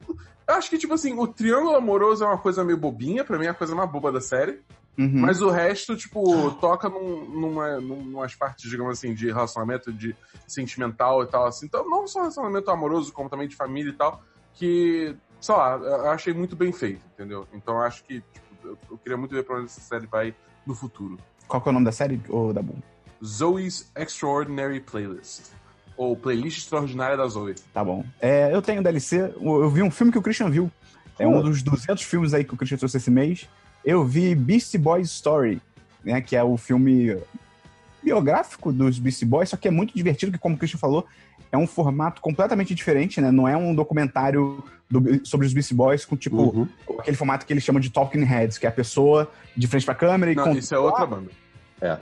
eu 0.47 0.55
acho 0.55 0.69
que, 0.69 0.77
tipo 0.77 0.93
assim, 0.93 1.17
o 1.17 1.27
triângulo 1.27 1.75
amoroso 1.75 2.23
é 2.23 2.27
uma 2.27 2.37
coisa 2.37 2.63
meio 2.63 2.77
bobinha, 2.77 3.23
pra 3.23 3.37
mim 3.39 3.45
é 3.45 3.49
a 3.49 3.53
coisa 3.53 3.73
mais 3.75 3.89
boba 3.89 4.11
da 4.11 4.21
série. 4.21 4.61
Uhum. 4.97 5.21
Mas 5.21 5.41
o 5.41 5.49
resto, 5.49 5.95
tipo, 5.95 6.51
toca 6.59 6.89
num, 6.89 7.25
numa, 7.29 7.79
num- 7.79 8.03
numas 8.03 8.35
partes, 8.35 8.69
digamos 8.69 8.97
assim, 8.97 9.13
de 9.13 9.27
relacionamento, 9.27 9.91
de 9.91 10.15
sentimental 10.47 11.23
e 11.23 11.27
tal, 11.27 11.45
assim. 11.47 11.65
Então, 11.65 11.89
não 11.89 12.05
só 12.07 12.19
relacionamento 12.19 12.69
amoroso, 12.69 13.11
como 13.13 13.29
também 13.29 13.47
de 13.47 13.55
família 13.55 13.89
e 13.91 13.93
tal, 13.95 14.21
que, 14.53 15.15
sei 15.39 15.55
lá, 15.55 15.75
eu 15.77 16.09
achei 16.11 16.33
muito 16.33 16.55
bem 16.55 16.71
feito, 16.71 17.01
entendeu? 17.13 17.47
Então, 17.53 17.75
eu 17.75 17.81
acho 17.81 18.03
que, 18.03 18.15
tipo, 18.33 18.45
eu, 18.63 18.77
eu 18.91 18.97
queria 18.97 19.17
muito 19.17 19.33
ver 19.33 19.43
pra 19.43 19.55
onde 19.55 19.65
essa 19.65 19.81
série 19.81 20.05
vai 20.07 20.35
no 20.65 20.75
futuro. 20.75 21.17
Qual 21.47 21.61
que 21.61 21.69
é 21.69 21.71
o 21.71 21.73
nome 21.73 21.85
da 21.85 21.91
série, 21.91 22.21
ô 22.29 22.51
Dabu? 22.53 22.75
Zoe's 23.23 23.91
Extraordinary 23.95 24.81
Playlist. 24.81 25.51
Ou 25.97 26.15
Playlist 26.15 26.59
Extraordinária 26.59 27.15
da 27.15 27.27
Zoe. 27.27 27.55
Tá 27.73 27.83
bom. 27.83 28.03
É, 28.19 28.53
eu 28.53 28.61
tenho 28.61 28.81
DLC. 28.81 29.33
Eu 29.39 29.69
vi 29.69 29.81
um 29.83 29.91
filme 29.91 30.11
que 30.11 30.17
o 30.17 30.21
Christian 30.21 30.49
viu. 30.49 30.71
É 31.19 31.27
um 31.27 31.41
dos 31.41 31.61
200 31.61 32.03
filmes 32.03 32.33
aí 32.33 32.43
que 32.43 32.53
o 32.53 32.57
Christian 32.57 32.77
trouxe 32.77 32.97
esse 32.97 33.11
mês. 33.11 33.47
Eu 33.83 34.03
vi 34.05 34.35
Beastie 34.35 34.77
Boys 34.79 35.09
Story, 35.09 35.61
né? 36.03 36.21
Que 36.21 36.35
é 36.35 36.43
o 36.43 36.55
filme 36.57 37.17
biográfico 38.03 38.71
dos 38.71 38.97
Beastie 38.99 39.25
Boys, 39.27 39.49
só 39.49 39.57
que 39.57 39.67
é 39.67 39.71
muito 39.71 39.93
divertido, 39.95 40.31
que 40.31 40.37
como 40.37 40.55
o 40.55 40.57
Christian 40.57 40.79
falou, 40.79 41.05
é 41.51 41.57
um 41.57 41.67
formato 41.67 42.21
completamente 42.21 42.73
diferente, 42.73 43.19
né? 43.21 43.31
Não 43.31 43.47
é 43.47 43.55
um 43.55 43.75
documentário 43.75 44.63
do- 44.89 45.25
sobre 45.25 45.45
os 45.45 45.53
Beastie 45.53 45.75
Boys 45.75 46.05
com, 46.05 46.15
tipo, 46.15 46.37
Uhum. 46.37 46.67
aquele 46.99 47.15
formato 47.17 47.45
que 47.45 47.53
eles 47.53 47.63
chamam 47.63 47.79
de 47.79 47.89
Talking 47.89 48.23
Heads, 48.23 48.57
que 48.57 48.65
é 48.65 48.69
a 48.69 48.71
pessoa 48.71 49.29
de 49.55 49.67
frente 49.67 49.85
pra 49.85 49.93
câmera 49.95 50.31
e 50.31 50.35
Não, 50.35 50.43
conta- 50.45 50.59
isso 50.59 50.73
é 50.73 50.79
outra 50.79 51.05
banda. 51.05 51.29
É. 51.79 51.97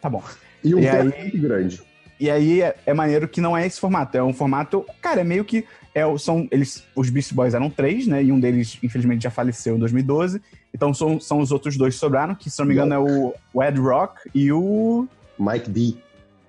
Tá 0.00 0.08
bom. 0.10 0.22
E 0.62 0.74
um 0.74 0.80
E 0.80 0.88
aí- 0.88 1.02
muito 1.22 1.38
grande. 1.38 1.82
E 2.20 2.30
aí 2.30 2.62
é, 2.62 2.74
é 2.84 2.92
maneiro 2.94 3.28
que 3.28 3.40
não 3.40 3.56
é 3.56 3.66
esse 3.66 3.78
formato. 3.80 4.16
É 4.16 4.22
um 4.22 4.32
formato. 4.32 4.84
Cara, 5.00 5.20
é 5.20 5.24
meio 5.24 5.44
que. 5.44 5.64
É, 5.94 6.02
são 6.18 6.46
eles 6.50 6.84
Os 6.94 7.10
Beast 7.10 7.32
Boys 7.32 7.54
eram 7.54 7.68
três, 7.70 8.06
né? 8.06 8.22
E 8.22 8.30
um 8.30 8.38
deles, 8.38 8.78
infelizmente, 8.82 9.22
já 9.22 9.30
faleceu 9.30 9.76
em 9.76 9.78
2012. 9.78 10.40
Então 10.74 10.92
são, 10.94 11.18
são 11.20 11.38
os 11.40 11.50
outros 11.50 11.76
dois 11.76 11.94
que 11.94 12.00
sobraram, 12.00 12.34
que, 12.34 12.50
se 12.50 12.58
não 12.58 12.66
me 12.66 12.74
engano, 12.74 12.94
é 12.94 12.98
o, 12.98 13.34
o 13.54 13.62
Ed 13.62 13.78
Rock 13.80 14.28
e 14.34 14.52
o. 14.52 15.06
Mike 15.38 15.70
D. 15.70 15.94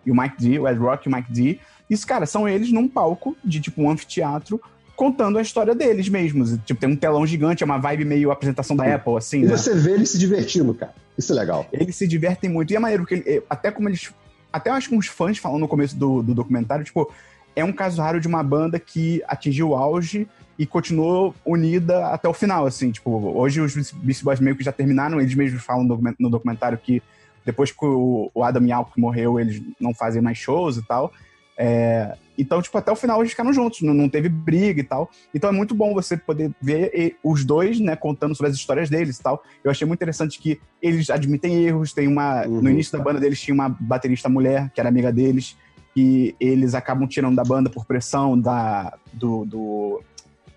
E 0.06 0.12
o 0.12 0.16
Mike 0.16 0.36
D, 0.40 0.60
o 0.60 0.68
Ed 0.68 0.80
Rock 0.80 1.08
e 1.08 1.12
o 1.12 1.16
Mike 1.16 1.32
D. 1.32 1.60
Isso, 1.90 2.06
cara, 2.06 2.26
são 2.26 2.48
eles 2.48 2.72
num 2.72 2.88
palco 2.88 3.36
de 3.44 3.60
tipo 3.60 3.82
um 3.82 3.90
anfiteatro 3.90 4.62
contando 4.96 5.38
a 5.38 5.42
história 5.42 5.74
deles 5.74 6.10
mesmos. 6.10 6.58
Tipo, 6.66 6.80
tem 6.82 6.90
um 6.90 6.96
telão 6.96 7.26
gigante, 7.26 7.64
é 7.64 7.66
uma 7.66 7.78
vibe 7.78 8.04
meio 8.06 8.32
apresentação 8.32 8.76
da 8.76 8.84
Apple, 8.96 9.16
assim, 9.18 9.40
E 9.42 9.46
né? 9.46 9.56
você 9.58 9.74
vê 9.74 9.92
eles 9.94 10.10
se 10.10 10.18
divertindo, 10.20 10.74
cara. 10.74 10.94
Isso 11.18 11.32
é 11.32 11.36
legal. 11.36 11.66
eles 11.72 11.96
se 11.96 12.08
divertem 12.08 12.50
muito. 12.50 12.72
E 12.72 12.76
é 12.76 12.80
maneiro, 12.80 13.04
porque 13.04 13.16
ele- 13.16 13.38
é, 13.38 13.44
até 13.50 13.72
como 13.72 13.88
eles. 13.88 14.12
Até 14.52 14.70
acho 14.70 14.90
que 14.90 14.96
uns 14.96 15.08
fãs 15.08 15.38
falam 15.38 15.60
no 15.60 15.68
começo 15.68 15.96
do, 15.96 16.24
do 16.24 16.34
documentário, 16.34 16.84
tipo, 16.84 17.12
é 17.56 17.64
um 17.64 17.74
caso 17.74 18.02
raro 18.02 18.20
de 18.20 18.28
uma 18.28 18.44
banda 18.44 18.80
que 18.80 19.24
atingiu 19.28 19.70
o 19.70 19.76
auge 19.76 20.28
e 20.58 20.66
continuou 20.66 21.36
unida 21.46 22.08
até 22.08 22.28
o 22.28 22.34
final, 22.34 22.66
assim. 22.66 22.92
Tipo, 22.92 23.10
hoje 23.36 23.62
os 23.62 23.92
Beastie 23.92 24.24
Boys 24.24 24.40
meio 24.40 24.56
que 24.56 24.64
já 24.64 24.72
terminaram, 24.72 25.20
eles 25.20 25.34
mesmos 25.36 25.64
falam 25.64 25.84
no 25.84 25.90
documen- 25.90 26.16
no 26.20 26.30
documentário 26.30 26.78
que 26.78 27.02
depois 27.46 27.72
que 27.72 27.86
o, 27.86 28.30
o 28.34 28.44
Adam 28.44 28.66
Yauch 28.66 28.92
morreu, 28.98 29.40
eles 29.40 29.62
não 29.80 29.94
fazem 29.94 30.22
mais 30.22 30.38
shows 30.38 30.78
e 30.78 30.86
tal. 30.86 31.12
É, 31.58 32.16
então, 32.42 32.62
tipo, 32.62 32.78
até 32.78 32.92
o 32.92 32.96
final 32.96 33.20
eles 33.20 33.32
ficaram 33.32 33.52
juntos, 33.54 33.82
não, 33.82 33.94
não 33.94 34.08
teve 34.10 34.30
briga 34.30 34.80
e 34.80 34.84
tal. 34.84 35.10
Então 35.34 35.50
é 35.50 35.54
muito 35.54 35.76
bom 35.76 35.94
você 35.94 36.16
poder 36.18 36.52
ver 36.62 37.18
os 37.24 37.44
dois, 37.44 37.80
né, 37.80 37.96
contando 37.96 38.34
sobre 38.36 38.52
as 38.52 38.56
histórias 38.58 38.90
deles 38.90 39.18
e 39.18 39.22
tal. 39.24 39.44
Eu 39.64 39.70
achei 39.72 39.86
muito 39.86 40.00
interessante 40.00 40.40
que 40.40 40.60
eles 40.82 41.10
admitem 41.10 41.64
erros, 41.66 41.94
tem 41.94 42.08
uma... 42.08 42.46
Uhum. 42.46 42.62
No 42.62 42.70
início 42.70 42.98
da 42.98 43.04
banda 43.04 43.20
deles 43.20 43.42
tinha 43.42 43.54
uma 43.54 43.70
baterista 43.80 44.30
mulher, 44.30 44.70
que 44.74 44.80
era 44.80 44.90
amiga 44.90 45.12
deles, 45.12 45.58
e 45.96 46.36
eles 46.40 46.74
acabam 46.76 47.08
tirando 47.08 47.36
da 47.36 47.44
banda 47.44 47.70
por 47.70 47.86
pressão 47.86 48.40
da... 48.40 48.98
do... 49.12 49.46
do, 49.46 50.02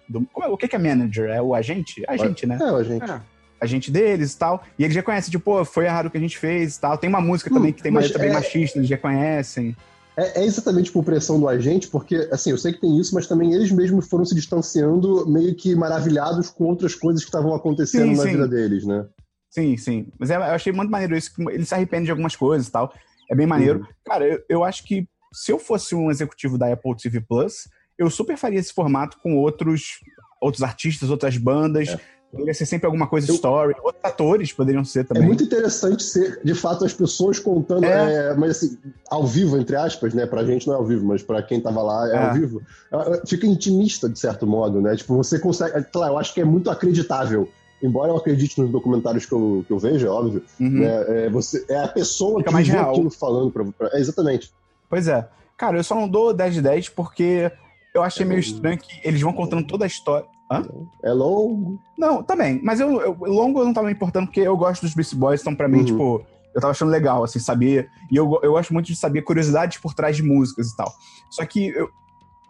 do- 0.08 0.26
como 0.32 0.46
é- 0.46 0.48
o 0.50 0.56
que 0.56 0.68
que 0.68 0.76
é 0.76 0.78
manager? 0.78 1.30
É 1.30 1.42
o 1.42 1.54
agente? 1.54 2.02
Agente, 2.06 2.46
né? 2.46 2.58
É, 2.60 2.84
gente. 2.84 3.10
É. 3.10 3.20
agente 3.60 3.90
deles 3.90 4.32
e 4.34 4.38
tal. 4.38 4.62
E 4.78 4.84
eles 4.84 4.94
reconhecem, 4.94 5.30
tipo, 5.30 5.44
pô, 5.44 5.64
foi 5.64 5.86
errado 5.86 6.06
o 6.06 6.10
que 6.10 6.18
a 6.18 6.20
gente 6.20 6.38
fez 6.38 6.76
e 6.76 6.80
tal. 6.80 6.96
Tem 6.98 7.08
uma 7.08 7.20
música 7.20 7.50
Hum, 7.50 7.54
também 7.54 7.72
que 7.72 7.82
tem 7.82 7.90
uma 7.90 8.00
letra 8.00 8.18
bem 8.18 8.28
é- 8.30 8.32
machista, 8.34 8.78
eles 8.78 8.90
reconhecem. 8.90 9.76
É, 10.16 10.42
é 10.42 10.44
exatamente 10.44 10.92
por 10.92 11.04
pressão 11.04 11.40
do 11.40 11.48
agente, 11.48 11.88
porque, 11.88 12.28
assim, 12.30 12.50
eu 12.50 12.58
sei 12.58 12.72
que 12.72 12.80
tem 12.80 12.98
isso, 12.98 13.14
mas 13.14 13.26
também 13.26 13.54
eles 13.54 13.72
mesmos 13.72 14.08
foram 14.08 14.24
se 14.24 14.34
distanciando, 14.34 15.26
meio 15.26 15.54
que 15.54 15.74
maravilhados 15.74 16.50
com 16.50 16.64
outras 16.64 16.94
coisas 16.94 17.22
que 17.22 17.28
estavam 17.28 17.54
acontecendo 17.54 18.10
Sim, 18.10 18.16
na 18.16 18.22
sim. 18.22 18.30
vida 18.32 18.48
deles, 18.48 18.84
né? 18.84 19.06
Sim, 19.50 19.76
sim. 19.76 20.06
Mas 20.18 20.30
é- 20.30 20.36
eu 20.36 20.42
achei 20.42 20.72
muito 20.72 20.90
maneiro 20.90 21.16
isso, 21.16 21.34
que 21.34 21.42
ele 21.50 21.64
se 21.64 21.74
arrepende 21.74 22.06
de 22.06 22.10
algumas 22.10 22.36
coisas 22.36 22.68
e 22.68 22.70
tal. 22.72 22.92
É 23.30 23.34
bem 23.34 23.46
maneiro. 23.46 23.80
Uhum. 23.80 23.86
Cara, 24.04 24.26
eu, 24.26 24.42
eu 24.48 24.64
acho 24.64 24.84
que 24.84 25.06
se 25.32 25.50
eu 25.52 25.58
fosse 25.58 25.94
um 25.94 26.10
executivo 26.10 26.58
da 26.58 26.72
Apple 26.72 26.96
TV 26.96 27.20
Plus, 27.20 27.68
eu 27.98 28.10
super 28.10 28.36
faria 28.36 28.58
esse 28.58 28.72
formato 28.72 29.18
com 29.22 29.36
outros, 29.36 30.00
outros 30.40 30.62
artistas, 30.62 31.10
outras 31.10 31.36
bandas. 31.36 31.88
É. 31.88 32.00
Poderia 32.32 32.54
ser 32.54 32.64
sempre 32.66 32.86
alguma 32.86 33.06
coisa 33.06 33.30
Eu- 33.30 33.34
story. 33.34 33.74
Outros 33.82 34.02
atores 34.02 34.52
poderiam 34.52 34.84
ser 34.84 35.00
É 35.00 35.04
também. 35.04 35.26
muito 35.26 35.44
interessante 35.44 36.02
ser, 36.02 36.40
de 36.42 36.54
fato, 36.54 36.84
as 36.84 36.92
pessoas 36.94 37.38
contando, 37.38 37.84
É. 37.84 38.30
é, 38.30 38.34
mas 38.34 38.52
assim, 38.52 38.78
ao 39.10 39.26
vivo, 39.26 39.58
entre 39.58 39.76
aspas, 39.76 40.14
né? 40.14 40.24
Pra 40.26 40.42
gente 40.44 40.66
não 40.66 40.74
é 40.74 40.78
ao 40.78 40.84
vivo, 40.84 41.04
mas 41.04 41.22
pra 41.22 41.42
quem 41.42 41.60
tava 41.60 41.82
lá 41.82 42.08
é, 42.10 42.14
É. 42.16 42.26
ao 42.28 42.34
vivo. 42.34 42.62
É, 42.90 42.96
é, 42.96 43.22
Fica 43.26 43.46
intimista, 43.46 44.08
de 44.08 44.18
certo 44.18 44.46
modo, 44.46 44.80
né? 44.80 44.96
Tipo, 44.96 45.14
você 45.14 45.38
consegue. 45.38 45.76
é, 45.76 45.82
Claro, 45.82 46.14
eu 46.14 46.18
acho 46.18 46.32
que 46.32 46.40
é 46.40 46.44
muito 46.44 46.70
acreditável. 46.70 47.48
Embora 47.82 48.12
eu 48.12 48.16
acredite 48.16 48.60
nos 48.60 48.70
documentários 48.70 49.26
que 49.26 49.32
eu, 49.32 49.64
que 49.66 49.72
eu 49.72 49.78
vejo, 49.78 50.06
é 50.06 50.10
óbvio, 50.10 50.42
Uhum. 50.58 50.70
né? 50.70 51.04
É, 51.26 51.28
você, 51.30 51.64
é 51.68 51.80
a 51.80 51.88
pessoa 51.88 52.38
Fica 52.38 52.48
que 52.48 52.54
mais 52.54 52.68
real. 52.68 52.90
aquilo 52.92 53.10
falando 53.10 53.50
pra, 53.50 53.64
pra- 53.64 53.90
é, 53.92 54.00
exatamente. 54.00 54.50
Pois 54.88 55.06
é. 55.08 55.28
Cara, 55.58 55.76
eu 55.76 55.84
só 55.84 55.94
não 55.94 56.08
dou 56.08 56.32
10 56.32 56.54
de 56.54 56.62
10 56.62 56.88
porque 56.88 57.50
eu 57.94 58.02
achei 58.02 58.24
É 58.24 58.28
meio 58.28 58.38
estranho 58.40 58.78
que 58.78 59.06
eles 59.06 59.20
vão 59.20 59.32
contando 59.32 59.66
toda 59.66 59.84
a 59.84 59.86
história. 59.86 60.26
Hã? 60.52 60.64
É 61.02 61.12
longo. 61.12 61.78
Não, 61.98 62.22
também. 62.22 62.60
Mas 62.62 62.80
eu, 62.80 63.00
eu- 63.00 63.16
longo 63.20 63.60
eu 63.60 63.64
não 63.64 63.72
tava 63.72 63.86
me 63.86 63.92
importando 63.92 64.26
porque 64.26 64.40
eu 64.40 64.56
gosto 64.56 64.82
dos 64.82 64.94
Beast 64.94 65.14
Boys, 65.14 65.40
então 65.40 65.54
pra 65.54 65.68
mim, 65.68 65.78
Uhum. 65.80 65.84
tipo, 65.84 66.26
eu 66.54 66.60
tava 66.60 66.70
achando 66.72 66.90
legal, 66.90 67.24
assim, 67.24 67.38
saber. 67.38 67.88
E 68.10 68.16
eu, 68.16 68.38
eu 68.42 68.52
gosto 68.52 68.72
muito 68.72 68.86
de 68.86 68.96
saber 68.96 69.22
curiosidades 69.22 69.78
por 69.78 69.94
trás 69.94 70.16
de 70.16 70.22
músicas 70.22 70.68
e 70.70 70.76
tal. 70.76 70.92
Só 71.30 71.44
que 71.46 71.68
eu- 71.68 71.88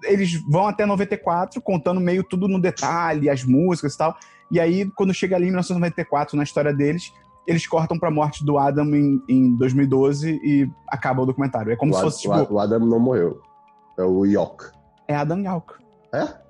eles 0.04 0.34
vão 0.48 0.66
até 0.66 0.84
94, 0.84 1.60
contando 1.62 2.00
meio 2.00 2.24
tudo 2.24 2.48
no 2.48 2.60
detalhe, 2.60 3.30
as 3.30 3.44
músicas 3.44 3.94
e 3.94 3.98
tal. 3.98 4.16
E 4.50 4.58
aí, 4.58 4.90
quando 4.96 5.14
chega 5.14 5.36
ali 5.36 5.44
em 5.44 5.48
1994, 5.50 6.36
na 6.36 6.42
história 6.42 6.74
deles, 6.74 7.12
eles 7.46 7.66
cortam 7.66 7.98
pra 7.98 8.10
morte 8.10 8.44
do 8.44 8.58
Adam 8.58 8.94
em, 8.94 9.22
em 9.28 9.54
2012 9.56 10.40
e 10.44 10.70
acaba 10.88 11.22
o 11.22 11.26
documentário. 11.26 11.72
É 11.72 11.76
como 11.76 11.92
o, 11.92 11.94
se 11.94 12.00
fosse, 12.02 12.28
o 12.28 12.32
Ad- 12.32 12.42
tipo, 12.42 12.54
o 12.54 12.58
Adam 12.58 12.80
não 12.80 12.98
morreu. 13.00 13.40
É 13.98 14.02
o 14.02 14.24
Yok. 14.24 14.64
é 15.08 15.14
Adam 15.14 15.38
Yauch. 15.40 15.74
É? 16.12 16.41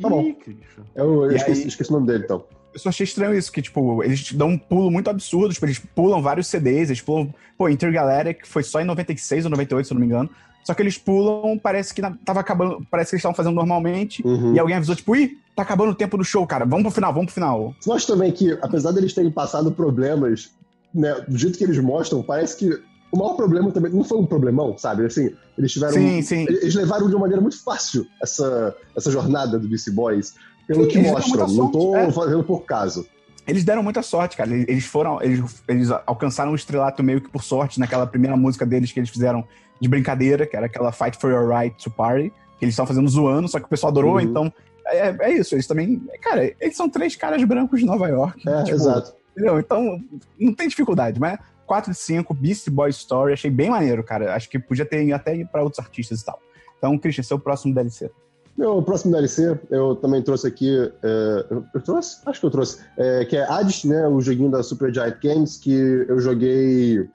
Tá 0.00 0.08
bom. 0.08 0.22
Ih, 0.22 0.32
Christian. 0.34 0.84
Eu, 0.94 1.24
eu 1.24 1.36
esqueci, 1.36 1.62
aí- 1.62 1.68
esqueci 1.68 1.90
o 1.90 1.94
nome 1.94 2.06
dele, 2.06 2.24
então. 2.24 2.44
Eu 2.72 2.78
só 2.78 2.88
achei 2.88 3.02
estranho 3.04 3.34
isso, 3.36 3.50
que, 3.50 3.60
tipo, 3.60 4.02
eles 4.04 4.32
dão 4.32 4.48
um 4.50 4.58
pulo 4.58 4.90
muito 4.92 5.10
absurdo, 5.10 5.52
tipo, 5.52 5.66
eles 5.66 5.78
pulam 5.78 6.22
vários 6.22 6.46
CDs, 6.46 6.88
eles 6.88 7.00
pulam, 7.02 7.34
pô, 7.58 7.68
Intergalactic 7.68 8.46
foi 8.46 8.62
só 8.62 8.80
em 8.80 8.84
96 8.84 9.44
ou 9.44 9.50
98, 9.50 9.86
se 9.86 9.92
eu 9.92 9.96
não 9.96 10.00
me 10.00 10.06
engano. 10.06 10.30
Só 10.64 10.72
que 10.74 10.82
eles 10.82 10.96
pulam, 10.96 11.58
parece 11.58 11.92
que 11.92 12.00
tava 12.24 12.38
acabando, 12.40 12.86
parece 12.90 13.10
que 13.10 13.14
eles 13.16 13.20
estavam 13.20 13.34
fazendo 13.34 13.54
normalmente, 13.56 14.24
Uhum. 14.24 14.54
e 14.54 14.58
alguém 14.60 14.76
avisou, 14.76 14.94
tipo, 14.94 15.16
ih, 15.16 15.36
tá 15.56 15.62
acabando 15.62 15.90
o 15.90 15.94
tempo 15.94 16.16
do 16.16 16.22
show, 16.24 16.46
cara, 16.46 16.64
vamos 16.64 16.84
pro 16.84 16.92
final, 16.92 17.12
vamos 17.12 17.26
pro 17.26 17.34
final. 17.34 17.74
Eu 17.84 17.92
acho 17.92 18.06
também 18.06 18.30
que, 18.30 18.52
apesar 18.62 18.92
deles 18.92 19.12
terem 19.12 19.30
passado 19.32 19.72
problemas, 19.72 20.50
né, 20.94 21.12
do 21.26 21.36
jeito 21.36 21.58
que 21.58 21.64
eles 21.64 21.78
mostram, 21.78 22.22
parece 22.22 22.56
que 22.56 22.80
o 23.12 23.18
maior 23.18 23.34
problema 23.34 23.70
também 23.72 23.92
não 23.92 24.04
foi 24.04 24.18
um 24.18 24.26
problemão, 24.26 24.76
sabe? 24.78 25.04
Assim, 25.04 25.34
eles 25.58 25.72
tiveram. 25.72 25.92
Sim, 25.94 26.22
sim. 26.22 26.46
Eles 26.48 26.74
levaram 26.74 27.08
de 27.08 27.14
uma 27.14 27.22
maneira 27.22 27.40
muito 27.40 27.62
fácil 27.62 28.06
essa, 28.22 28.74
essa 28.96 29.10
jornada 29.10 29.58
do 29.58 29.68
BC 29.68 29.90
Boys, 29.90 30.34
pelo 30.66 30.84
Sim, 30.84 30.90
que 30.90 30.98
mostram. 31.00 31.48
Não 31.48 31.70
tô 31.70 31.96
é. 31.96 32.12
fazendo 32.12 32.44
por 32.44 32.64
caso. 32.64 33.06
Eles 33.46 33.64
deram 33.64 33.82
muita 33.82 34.02
sorte, 34.02 34.36
cara, 34.36 34.50
eles 34.50 34.68
eles 34.68 34.84
foram, 34.84 35.20
eles, 35.20 35.62
eles 35.66 35.90
alcançaram 36.06 36.52
o 36.52 36.54
estrelato 36.54 37.02
meio 37.02 37.20
que 37.20 37.28
por 37.28 37.42
sorte 37.42 37.80
naquela 37.80 38.06
primeira 38.06 38.36
música 38.36 38.64
deles 38.64 38.92
que 38.92 39.00
eles 39.00 39.10
fizeram 39.10 39.44
de 39.80 39.88
brincadeira, 39.88 40.46
que 40.46 40.54
era 40.56 40.66
aquela 40.66 40.92
Fight 40.92 41.18
for 41.18 41.32
Your 41.32 41.48
Right 41.48 41.82
to 41.82 41.90
Party, 41.90 42.30
que 42.58 42.64
eles 42.64 42.74
estavam 42.74 42.88
fazendo 42.88 43.08
zoando, 43.08 43.48
só 43.48 43.58
que 43.58 43.64
o 43.64 43.68
pessoal 43.68 43.90
adorou, 43.90 44.14
Uhum. 44.14 44.20
então... 44.20 44.52
É, 44.86 45.14
é 45.20 45.32
isso, 45.34 45.54
eles 45.54 45.68
também. 45.68 46.02
Cara, 46.20 46.52
eles 46.60 46.76
são 46.76 46.88
três 46.88 47.14
caras 47.14 47.42
brancos 47.44 47.78
de 47.78 47.86
Nova 47.86 48.08
York. 48.08 48.48
É, 48.48 48.64
tipo, 48.64 48.76
exato. 48.76 49.14
Entendeu? 49.32 49.60
Então, 49.60 50.00
não 50.38 50.52
tem 50.52 50.66
dificuldade, 50.66 51.20
mas 51.20 51.38
4 51.70 51.92
de 51.92 51.98
5, 51.98 52.34
Beast 52.34 52.68
Boy 52.68 52.90
Story, 52.90 53.32
achei 53.32 53.48
bem 53.48 53.70
maneiro, 53.70 54.02
cara. 54.02 54.34
Acho 54.34 54.50
que 54.50 54.58
podia 54.58 54.84
ter 54.84 55.12
até 55.12 55.36
ir 55.36 55.46
pra 55.46 55.62
outros 55.62 55.78
artistas 55.78 56.20
e 56.20 56.24
tal. 56.24 56.36
Então, 56.76 56.98
Christian, 56.98 57.22
seu 57.22 57.38
próximo 57.38 57.72
DLC. 57.72 58.10
Meu 58.58 58.82
próximo 58.82 59.12
DLC, 59.12 59.56
eu 59.70 59.94
também 59.94 60.20
trouxe 60.20 60.48
aqui. 60.48 60.68
é, 61.00 61.46
eu, 61.48 61.80
trouxe? 61.80 62.22
Acho 62.26 62.40
que 62.40 62.46
eu 62.46 62.50
trouxe. 62.50 62.80
é, 62.96 63.24
que 63.24 63.36
é 63.36 63.48
Hades, 63.48 63.84
né? 63.84 64.04
O 64.08 64.20
joguinho 64.20 64.50
da 64.50 64.64
Super 64.64 64.92
Giant 64.92 65.14
Games, 65.22 65.58
que 65.58 65.72
eu 65.72 66.18
joguei 66.18 67.08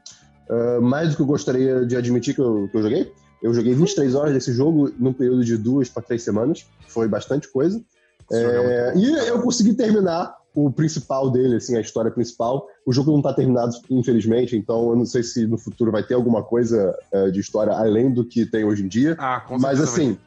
é, 0.50 0.80
mais 0.80 1.10
do 1.10 1.18
que 1.18 1.22
eu 1.24 1.26
gostaria 1.26 1.86
de 1.86 1.98
admitir 1.98 2.34
que 2.34 2.40
eu, 2.40 2.70
que 2.72 2.78
eu 2.78 2.82
joguei. 2.82 3.12
Eu 3.44 3.54
joguei 3.54 3.74
23 3.74 4.16
horas 4.16 4.34
desse 4.34 4.54
jogo 4.54 4.90
num 4.98 5.12
período 5.12 5.44
de 5.44 5.58
duas 5.58 5.90
para 5.90 6.02
três 6.02 6.24
semanas. 6.24 6.66
Foi 6.88 7.10
bastante 7.10 7.52
coisa. 7.52 7.84
É 8.32 8.38
É, 8.38 8.94
e 8.96 9.28
eu 9.28 9.42
consegui 9.42 9.74
terminar 9.74 10.34
o 10.56 10.72
principal 10.72 11.30
dele, 11.30 11.58
assim, 11.58 11.76
a 11.76 11.82
história 11.82 12.10
principal. 12.10 12.66
O 12.86 12.94
jogo 12.94 13.12
não 13.12 13.18
está 13.18 13.34
terminado, 13.34 13.76
infelizmente, 13.90 14.56
então 14.56 14.90
eu 14.90 14.96
não 14.96 15.06
sei 15.06 15.22
se 15.22 15.46
no 15.46 15.58
futuro 15.58 15.92
vai 15.92 16.02
ter 16.02 16.14
alguma 16.14 16.42
coisa 16.42 16.98
é, 17.12 17.30
de 17.30 17.40
história 17.42 17.74
além 17.74 18.12
do 18.12 18.24
que 18.24 18.46
tem 18.46 18.64
hoje 18.64 18.84
em 18.84 18.88
dia. 18.88 19.16
Ah, 19.20 19.42
com 19.42 19.60
Mas 19.60 19.82
assim, 19.82 20.18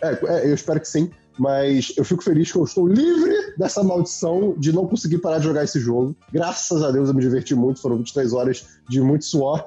é, 0.00 0.18
é, 0.26 0.50
eu 0.50 0.54
espero 0.54 0.80
que 0.80 0.88
sim. 0.88 1.10
Mas 1.36 1.92
eu 1.96 2.04
fico 2.04 2.22
feliz 2.22 2.50
que 2.50 2.56
eu 2.56 2.64
estou 2.64 2.86
livre 2.86 3.34
dessa 3.58 3.82
maldição 3.82 4.54
de 4.56 4.72
não 4.72 4.86
conseguir 4.86 5.18
parar 5.18 5.38
de 5.38 5.44
jogar 5.44 5.64
esse 5.64 5.80
jogo. 5.80 6.16
Graças 6.32 6.82
a 6.82 6.92
Deus 6.92 7.08
eu 7.08 7.14
me 7.14 7.20
diverti 7.20 7.54
muito, 7.54 7.80
foram 7.80 7.96
23 7.98 8.32
horas 8.32 8.66
de 8.88 9.00
muito 9.00 9.24
suor. 9.24 9.64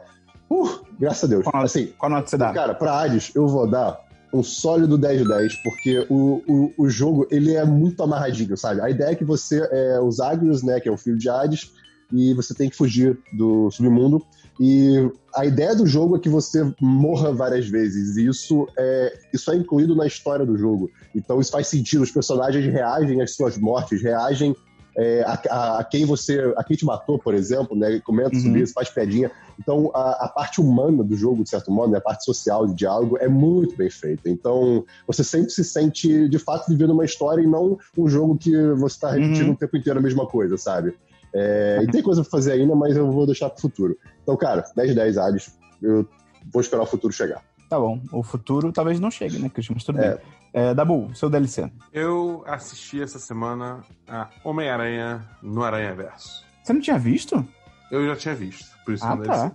Uh, 0.49 0.79
graças 0.97 1.25
a 1.25 1.27
Deus. 1.27 1.43
Qual, 1.43 1.61
Assim, 1.61 1.87
qual 1.97 2.09
nota 2.09 2.29
você 2.29 2.37
dá? 2.37 2.53
cara, 2.53 2.73
pra 2.73 2.97
Hades 3.01 3.31
eu 3.35 3.47
vou 3.47 3.69
dar 3.69 3.99
um 4.33 4.43
sólido 4.43 4.97
10 4.97 5.21
de 5.21 5.27
10, 5.27 5.55
porque 5.63 6.05
o, 6.09 6.41
o, 6.47 6.73
o 6.77 6.89
jogo 6.89 7.27
ele 7.31 7.55
é 7.55 7.65
muito 7.65 8.01
amarradinho, 8.03 8.57
sabe? 8.57 8.81
A 8.81 8.89
ideia 8.89 9.11
é 9.11 9.15
que 9.15 9.23
você 9.23 9.67
é 9.71 9.99
os 9.99 10.19
Agrios, 10.19 10.63
né, 10.63 10.79
que 10.79 10.89
é 10.89 10.91
o 10.91 10.97
filho 10.97 11.17
de 11.17 11.29
Hades, 11.29 11.71
e 12.11 12.33
você 12.33 12.53
tem 12.53 12.69
que 12.69 12.75
fugir 12.75 13.17
do 13.33 13.69
submundo. 13.71 14.23
E 14.59 15.09
a 15.35 15.45
ideia 15.45 15.75
do 15.75 15.85
jogo 15.85 16.15
é 16.15 16.19
que 16.19 16.29
você 16.29 16.73
morra 16.81 17.31
várias 17.31 17.67
vezes. 17.67 18.17
E 18.17 18.25
isso 18.25 18.67
é, 18.77 19.13
isso 19.33 19.51
é 19.51 19.55
incluído 19.55 19.95
na 19.95 20.07
história 20.07 20.45
do 20.45 20.57
jogo. 20.57 20.89
Então 21.13 21.39
isso 21.39 21.51
faz 21.51 21.67
sentido. 21.67 22.01
Os 22.01 22.11
personagens 22.11 22.65
reagem 22.65 23.21
às 23.21 23.35
suas 23.35 23.57
mortes, 23.57 24.01
reagem 24.01 24.55
é, 24.97 25.21
a, 25.23 25.39
a- 25.49 25.79
a 25.79 25.83
quem 25.83 26.05
você. 26.05 26.53
a 26.57 26.63
quem 26.63 26.75
te 26.75 26.83
matou, 26.85 27.19
por 27.19 27.33
exemplo, 27.35 27.77
né? 27.77 27.99
Comenta 28.03 28.35
Uhum. 28.35 28.41
sobre 28.41 28.61
isso, 28.61 28.73
faz 28.73 28.89
piadinha. 28.89 29.31
Então 29.59 29.91
a, 29.93 30.25
a 30.25 30.27
parte 30.29 30.59
humana 30.59 31.03
do 31.03 31.15
jogo, 31.15 31.43
de 31.43 31.49
certo 31.49 31.71
modo, 31.71 31.91
né, 31.91 31.99
a 31.99 32.01
parte 32.01 32.23
social 32.25 32.65
de 32.67 32.73
diálogo, 32.73 33.17
é 33.19 33.27
muito 33.27 33.75
bem 33.77 33.89
feita. 33.89 34.29
Então 34.29 34.83
você 35.05 35.23
sempre 35.23 35.51
se 35.51 35.63
sente, 35.63 36.27
de 36.27 36.39
fato, 36.39 36.67
vivendo 36.69 36.91
uma 36.93 37.05
história 37.05 37.41
e 37.43 37.47
não 37.47 37.77
um 37.97 38.07
jogo 38.09 38.37
que 38.37 38.51
você 38.73 38.95
está 38.95 39.11
repetindo 39.11 39.47
Uhum. 39.47 39.53
o 39.53 39.57
tempo 39.57 39.77
inteiro 39.77 39.99
a 39.99 40.01
mesma 40.01 40.25
coisa, 40.25 40.57
sabe? 40.57 40.95
É, 41.35 41.79
e 41.83 41.87
tem 41.91 42.01
coisa 42.01 42.21
pra 42.21 42.31
fazer 42.31 42.53
ainda, 42.53 42.73
mas 42.75 42.95
eu 42.95 43.11
vou 43.11 43.25
deixar 43.25 43.49
pro 43.49 43.61
futuro. 43.61 43.97
Então, 44.23 44.35
cara, 44.35 44.63
10 44.75 44.89
de 44.89 44.95
10 44.95 45.17
Hades. 45.17 45.57
Eu 45.81 46.07
vou 46.51 46.61
esperar 46.61 46.81
o 46.83 46.87
futuro 46.87 47.13
chegar. 47.13 47.43
Tá 47.69 47.77
bom. 47.79 48.01
O 48.13 48.23
futuro 48.23 48.71
talvez 48.71 48.99
não 48.99 49.11
chegue, 49.11 49.37
né, 49.37 49.49
Christian? 49.49 49.73
Mas 49.75 49.83
tudo 49.83 49.99
É. 49.99 50.15
bem. 50.15 50.23
É, 50.57 50.73
Dabu, 50.73 51.13
seu 51.13 51.29
DLC. 51.29 51.71
Eu 51.93 52.43
assisti 52.47 52.99
essa 52.99 53.19
semana 53.19 53.81
a 54.07 54.27
Homem-Aranha 54.43 55.23
no 55.43 55.63
Aranha 55.63 55.93
Verso. 55.93 56.43
Você 56.63 56.73
não 56.73 56.81
tinha 56.81 56.97
visto? 56.97 57.47
Eu 57.91 58.07
já 58.07 58.15
tinha 58.15 58.33
visto, 58.33 58.65
por 58.83 58.93
isso 58.95 59.05
Ah, 59.05 59.15
não 59.15 59.23
tá. 59.23 59.51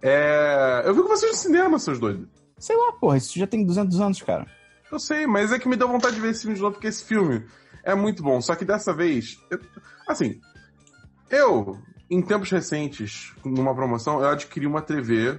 É, 0.00 0.82
eu 0.86 0.94
vi 0.94 1.02
com 1.02 1.08
vocês 1.08 1.32
no 1.32 1.36
cinema, 1.38 1.78
seus 1.78 1.98
doidos. 1.98 2.28
Sei 2.58 2.74
lá, 2.74 2.92
porra, 2.92 3.18
isso 3.18 3.38
já 3.38 3.46
tem 3.46 3.62
200 3.64 4.00
anos, 4.00 4.22
cara. 4.22 4.46
Eu 4.90 4.98
sei, 4.98 5.26
mas 5.26 5.52
é 5.52 5.58
que 5.58 5.68
me 5.68 5.76
deu 5.76 5.86
vontade 5.86 6.14
de 6.14 6.20
ver 6.22 6.30
esse 6.30 6.40
filme 6.42 6.56
de 6.56 6.62
novo, 6.62 6.74
porque 6.74 6.88
esse 6.88 7.04
filme 7.04 7.44
é 7.84 7.94
muito 7.94 8.22
bom. 8.22 8.40
Só 8.40 8.54
que 8.54 8.64
dessa 8.64 8.92
vez, 8.94 9.38
eu- 9.50 9.60
assim, 10.08 10.40
eu, 11.30 11.78
em 12.10 12.22
tempos 12.22 12.50
recentes, 12.50 13.34
numa 13.44 13.74
promoção, 13.74 14.20
eu 14.20 14.30
adquiri 14.30 14.66
uma 14.66 14.80
TV 14.80 15.38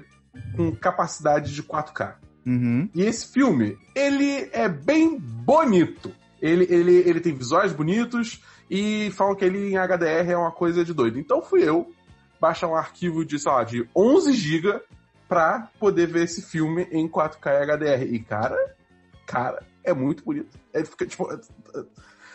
com 0.56 0.72
capacidade 0.76 1.52
de 1.54 1.64
4K. 1.64 2.16
Uhum. 2.46 2.90
E 2.94 3.04
esse 3.04 3.28
filme, 3.32 3.78
ele 3.96 4.50
é 4.52 4.68
bem 4.68 5.18
bonito. 5.18 6.14
Ele, 6.42 6.68
ele, 6.70 6.96
ele 6.98 7.20
tem 7.22 7.34
visuais 7.34 7.72
bonitos 7.72 8.42
e 8.70 9.12
falam 9.12 9.36
que 9.36 9.46
ele 9.46 9.72
em 9.72 9.78
HDR 9.78 10.32
é 10.32 10.38
uma 10.38 10.52
coisa 10.52 10.84
de 10.84 10.94
doido. 10.94 11.18
Então 11.18 11.42
fui 11.42 11.68
eu, 11.68 11.92
baixar 12.40 12.68
um 12.68 12.76
arquivo 12.76 13.24
de, 13.24 13.40
sei 13.40 13.52
lá, 13.52 13.64
de 13.64 13.88
11 13.96 14.34
GB 14.34 14.82
pra 15.28 15.70
poder 15.80 16.08
ver 16.08 16.24
esse 16.24 16.42
filme 16.42 16.88
em 16.92 17.08
4K 17.08 17.66
HDR. 17.66 18.14
E, 18.14 18.20
cara, 18.20 18.76
cara, 19.26 19.64
é 19.84 19.94
muito 19.94 20.24
bonito. 20.24 20.60
É, 20.74 20.84
fica, 20.84 21.06
tipo, 21.06 21.28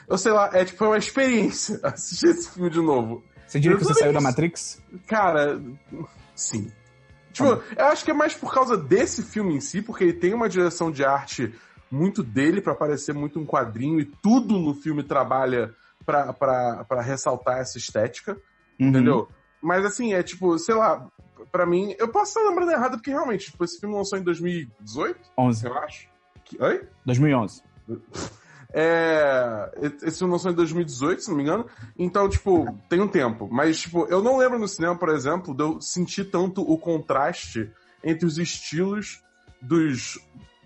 eu 0.09 0.17
sei 0.17 0.33
lá, 0.33 0.51
é 0.53 0.65
tipo 0.65 0.85
uma 0.85 0.97
experiência 0.97 1.79
assistir 1.85 2.29
esse 2.29 2.51
filme 2.51 2.71
de 2.71 2.81
novo. 2.81 3.23
Você 3.47 3.61
diria 3.61 3.77
que 3.77 3.85
você 3.85 3.95
saiu 3.95 4.13
da. 4.13 4.21
Matrix? 4.21 4.83
Cara, 5.07 5.61
sim. 6.35 6.71
Tipo, 7.33 7.63
eu 7.77 7.85
acho 7.87 8.05
que 8.05 8.11
é 8.11 8.15
mais 8.15 8.35
por 8.35 8.53
causa 8.53 8.77
desse 8.77 9.23
filme 9.23 9.55
em 9.55 9.61
si, 9.61 9.81
porque 9.83 10.05
ele 10.05 10.13
tem 10.13 10.35
uma 10.35 10.49
direção 10.49 10.91
de 10.91 11.05
arte 11.05 11.55
muito 11.91 12.23
dele 12.23 12.61
pra 12.61 12.75
parecer 12.75 13.13
muito 13.15 13.39
um 13.39 13.47
quadrinho 13.47 14.01
e 14.01 14.05
tudo 14.05 14.59
no 14.59 14.75
filme 14.75 15.03
trabalha 15.03 15.75
pra 16.05 17.01
ressaltar 17.03 17.59
essa 17.59 17.79
estética, 17.79 18.33
Uhum. 18.81 18.89
entendeu? 18.89 19.29
Mas 19.61 19.85
assim, 19.85 20.13
é 20.15 20.23
tipo, 20.23 20.59
sei 20.59 20.75
lá, 20.75 21.07
pra 21.53 21.67
mim, 21.67 21.95
eu 21.99 22.09
posso 22.09 22.39
estar 22.39 22.49
lembrando 22.49 22.73
errado 22.73 22.93
porque 22.97 23.11
realmente, 23.11 23.51
tipo, 23.51 23.65
esse 23.65 23.79
filme 23.81 23.95
lançou 23.95 24.19
em 24.19 24.23
2018, 24.23 25.19
11. 25.37 25.67
eu 25.67 25.79
acho. 25.79 26.09
Que- 26.45 26.63
Oi? 26.63 26.87
2011. 27.05 27.63
É. 28.73 29.71
Esse 30.03 30.19
filme 30.19 30.33
lançou 30.33 30.51
em 30.51 30.55
2018, 30.55 31.23
se 31.23 31.29
não 31.29 31.37
me 31.37 31.43
engano. 31.43 31.67
Então, 31.99 32.29
tipo, 32.29 32.67
tem 32.89 33.01
um 33.01 33.09
tempo. 33.09 33.49
Mas, 33.51 33.81
tipo, 33.81 34.07
eu 34.07 34.23
não 34.23 34.37
lembro 34.37 34.59
no 34.59 34.69
cinema, 34.69 34.97
por 34.97 35.09
exemplo, 35.09 35.55
de 35.55 35.63
eu 35.63 35.81
sentir 35.81 36.25
tanto 36.31 36.63
o 36.63 36.79
contraste 36.79 37.71
entre 38.05 38.27
os 38.27 38.39
estilos 38.39 39.23
dos 39.61 40.19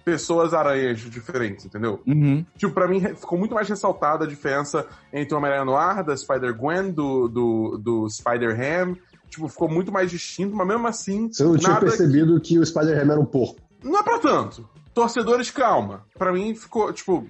pessoas 0.05 0.53
aranhas 0.53 0.99
diferentes, 0.99 1.65
entendeu? 1.65 2.01
Uhum. 2.07 2.45
Tipo, 2.57 2.75
pra 2.75 2.89
mim 2.89 3.01
ficou 3.15 3.39
muito 3.39 3.55
mais 3.55 3.69
ressaltada 3.69 4.25
a 4.25 4.29
diferença 4.29 4.87
entre 5.13 5.35
o 5.35 5.39
Homem-Aranha 5.39 5.65
Noir, 5.65 6.05
da 6.05 6.17
Spider-Gwen, 6.17 6.91
do, 6.91 7.29
do, 7.29 7.79
do 7.79 8.11
Spider-Ham. 8.11 8.97
Tipo, 9.31 9.49
ficou 9.49 9.69
muito 9.69 9.91
mais 9.91 10.11
distinto, 10.11 10.55
mas 10.55 10.67
mesmo 10.67 10.87
assim. 10.87 11.33
Você 11.33 11.45
não 11.45 11.57
tinha 11.57 11.73
nada 11.73 11.87
percebido 11.87 12.39
que 12.41 12.59
o 12.59 12.67
Spider-Ham 12.67 13.13
era 13.13 13.21
um 13.21 13.25
porco. 13.25 13.61
não 13.83 13.99
é 13.99 14.03
pra 14.03 14.19
tanto. 14.19 14.69
Torcedores, 14.93 15.51
calma. 15.51 16.05
Pra 16.19 16.33
mim 16.33 16.55
ficou, 16.55 16.93
tipo, 16.93 17.27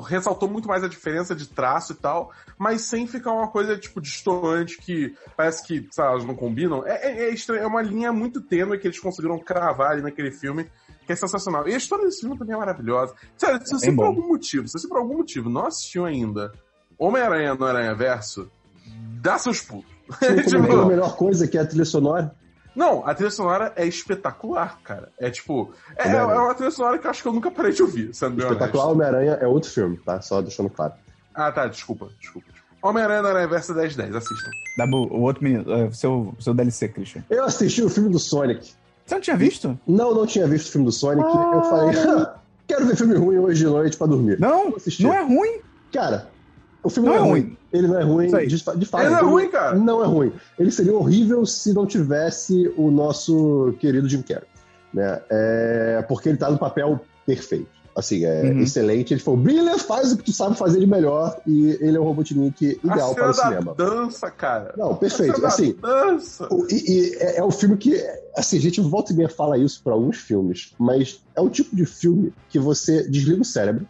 ressaltou 0.00 0.48
muito 0.48 0.68
mais 0.68 0.82
a 0.82 0.88
diferença 0.88 1.34
de 1.34 1.48
traço 1.48 1.92
e 1.92 1.96
tal, 1.96 2.32
mas 2.58 2.82
sem 2.82 3.06
ficar 3.06 3.32
uma 3.32 3.48
coisa, 3.48 3.76
tipo, 3.76 4.00
distoante 4.00 4.78
que 4.78 5.14
parece 5.36 5.66
que, 5.66 5.86
sei 5.90 6.04
lá, 6.04 6.10
elas 6.10 6.24
não 6.24 6.34
combinam. 6.34 6.86
É, 6.86 6.94
é, 6.94 7.24
é 7.24 7.30
estranho, 7.30 7.62
é 7.62 7.66
uma 7.66 7.82
linha 7.82 8.12
muito 8.12 8.40
tênue 8.40 8.78
que 8.78 8.86
eles 8.86 8.98
conseguiram 8.98 9.38
cravar 9.38 9.92
ali 9.92 10.02
naquele 10.02 10.30
filme, 10.30 10.70
que 11.06 11.12
é 11.12 11.16
sensacional. 11.16 11.68
E 11.68 11.74
a 11.74 11.76
história 11.76 12.04
desse 12.04 12.20
filme 12.20 12.38
também 12.38 12.54
é 12.54 12.58
maravilhosa. 12.58 13.14
Sério, 13.36 13.60
se 13.64 13.72
você 13.72 13.86
bem 13.86 13.96
por 13.96 14.06
algum 14.06 14.28
motivo, 14.28 14.66
se 14.66 14.78
você 14.78 14.88
por 14.88 14.98
algum 14.98 15.18
motivo 15.18 15.48
não 15.48 15.66
assistiu 15.66 16.04
ainda 16.04 16.52
Homem-Aranha 16.98 17.54
no 17.54 17.64
Aranha 17.64 17.94
Verso, 17.94 18.50
dá 19.20 19.38
seus 19.38 19.60
pulos. 19.60 19.86
Tipo, 20.48 20.72
a 20.72 20.86
melhor 20.86 21.16
coisa 21.16 21.48
que 21.48 21.58
é 21.58 21.60
a 21.60 21.66
trilha 21.66 21.84
sonora. 21.84 22.34
Não, 22.76 23.06
a 23.06 23.14
trilha 23.14 23.30
sonora 23.30 23.72
é 23.74 23.86
espetacular, 23.86 24.78
cara. 24.84 25.08
É 25.18 25.30
tipo. 25.30 25.72
É, 25.96 26.08
é 26.10 26.22
uma 26.22 26.54
trilha 26.54 26.70
sonora 26.70 26.98
que 26.98 27.06
eu 27.06 27.10
acho 27.10 27.22
que 27.22 27.28
eu 27.28 27.32
nunca 27.32 27.50
parei 27.50 27.72
de 27.72 27.82
ouvir, 27.82 28.14
sendo 28.14 28.38
Espetacular. 28.40 28.88
Homem-Aranha 28.88 29.38
é 29.40 29.46
outro 29.46 29.70
filme, 29.70 29.96
tá? 29.96 30.20
Só 30.20 30.42
deixando 30.42 30.68
claro. 30.68 30.92
Ah, 31.34 31.50
tá, 31.50 31.66
desculpa, 31.66 32.08
desculpa. 32.20 32.48
Homem-Aranha 32.82 33.22
na 33.22 33.46
Versa 33.46 33.72
1010, 33.74 34.14
assistam. 34.14 34.50
Dabu, 34.76 35.08
o 35.10 35.22
outro 35.22 35.42
menino, 35.42 35.72
é, 35.72 35.90
seu, 35.90 36.34
seu 36.38 36.52
DLC, 36.54 36.88
Christian. 36.88 37.24
Eu 37.30 37.44
assisti 37.44 37.82
o 37.82 37.88
filme 37.88 38.10
do 38.10 38.18
Sonic. 38.18 38.74
Você 39.04 39.14
não 39.14 39.22
tinha 39.22 39.36
visto? 39.36 39.78
Não, 39.86 40.14
não 40.14 40.26
tinha 40.26 40.46
visto 40.46 40.68
o 40.68 40.72
filme 40.72 40.84
do 40.86 40.92
Sonic. 40.92 41.26
Eu 41.26 41.62
falei, 41.62 41.96
"Ah, 41.98 42.36
quero 42.68 42.86
ver 42.86 42.96
filme 42.96 43.16
ruim 43.16 43.38
hoje 43.38 43.60
de 43.60 43.66
noite 43.66 43.96
pra 43.96 44.06
dormir. 44.06 44.38
Não, 44.38 44.74
não 45.00 45.14
é 45.14 45.22
ruim. 45.22 45.60
Cara, 45.92 46.28
o 46.86 46.90
filme 46.90 47.08
Não 47.08 47.16
não, 47.16 47.22
é 47.24 47.26
é 47.26 47.30
ruim. 47.30 47.40
ruim. 47.42 47.56
Ele 47.72 47.88
não 47.88 47.98
é 47.98 48.02
ruim, 48.02 48.26
de, 48.28 48.46
de 48.56 48.62
fato. 48.86 49.02
Ele 49.04 49.10
não 49.10 49.18
é 49.18 49.22
ruim, 49.22 49.48
cara. 49.50 49.76
Não 49.76 50.02
é 50.02 50.06
ruim. 50.06 50.32
Ele 50.58 50.70
seria 50.70 50.94
horrível 50.94 51.44
se 51.44 51.72
não 51.74 51.84
tivesse 51.86 52.72
o 52.76 52.90
nosso 52.90 53.74
querido 53.78 54.08
Jim 54.08 54.22
Carrey. 54.22 54.46
Né? 54.94 55.20
É, 55.30 56.04
porque 56.08 56.28
ele 56.30 56.38
tá 56.38 56.50
no 56.50 56.58
papel 56.58 57.00
perfeito. 57.26 57.74
Assim, 57.94 58.26
é 58.26 58.42
Uhum. 58.42 58.60
excelente. 58.60 59.14
Ele 59.14 59.20
falou, 59.20 59.40
brilha, 59.40 59.78
faz 59.78 60.12
o 60.12 60.18
que 60.18 60.24
tu 60.24 60.32
sabe 60.32 60.54
fazer 60.56 60.80
de 60.80 60.86
melhor. 60.86 61.34
E 61.46 61.78
ele 61.80 61.96
é 61.96 62.00
o 62.00 62.04
Robotnik 62.04 62.78
ideal 62.84 63.12
a 63.12 63.14
para 63.14 63.32
cena 63.32 63.32
o 63.32 63.36
da 63.36 63.42
cinema. 63.42 63.74
dança, 63.74 64.30
cara. 64.30 64.74
Não, 64.76 64.90
A 64.92 64.96
perfeito. 64.96 65.36
cena 65.36 65.48
Assim, 65.48 65.74
da 65.80 66.04
dança. 66.04 66.46
o- 66.52 66.66
E, 66.70 66.74
e 66.74 67.14
é, 67.16 67.38
é 67.38 67.42
o 67.42 67.50
filme 67.50 67.74
que, 67.78 67.94
assim, 68.36 68.58
a 68.58 68.60
gente 68.60 68.82
volta 68.82 69.12
e 69.14 69.16
meia 69.16 69.30
fala 69.30 69.56
isso 69.56 69.80
pra 69.82 69.94
alguns 69.94 70.18
filmes, 70.18 70.74
mas 70.78 71.20
é 71.34 71.40
o 71.40 71.48
tipo 71.48 71.74
de 71.74 71.86
filme 71.86 72.34
que 72.50 72.58
você 72.58 73.08
desliga 73.08 73.40
o 73.40 73.44
cérebro 73.46 73.86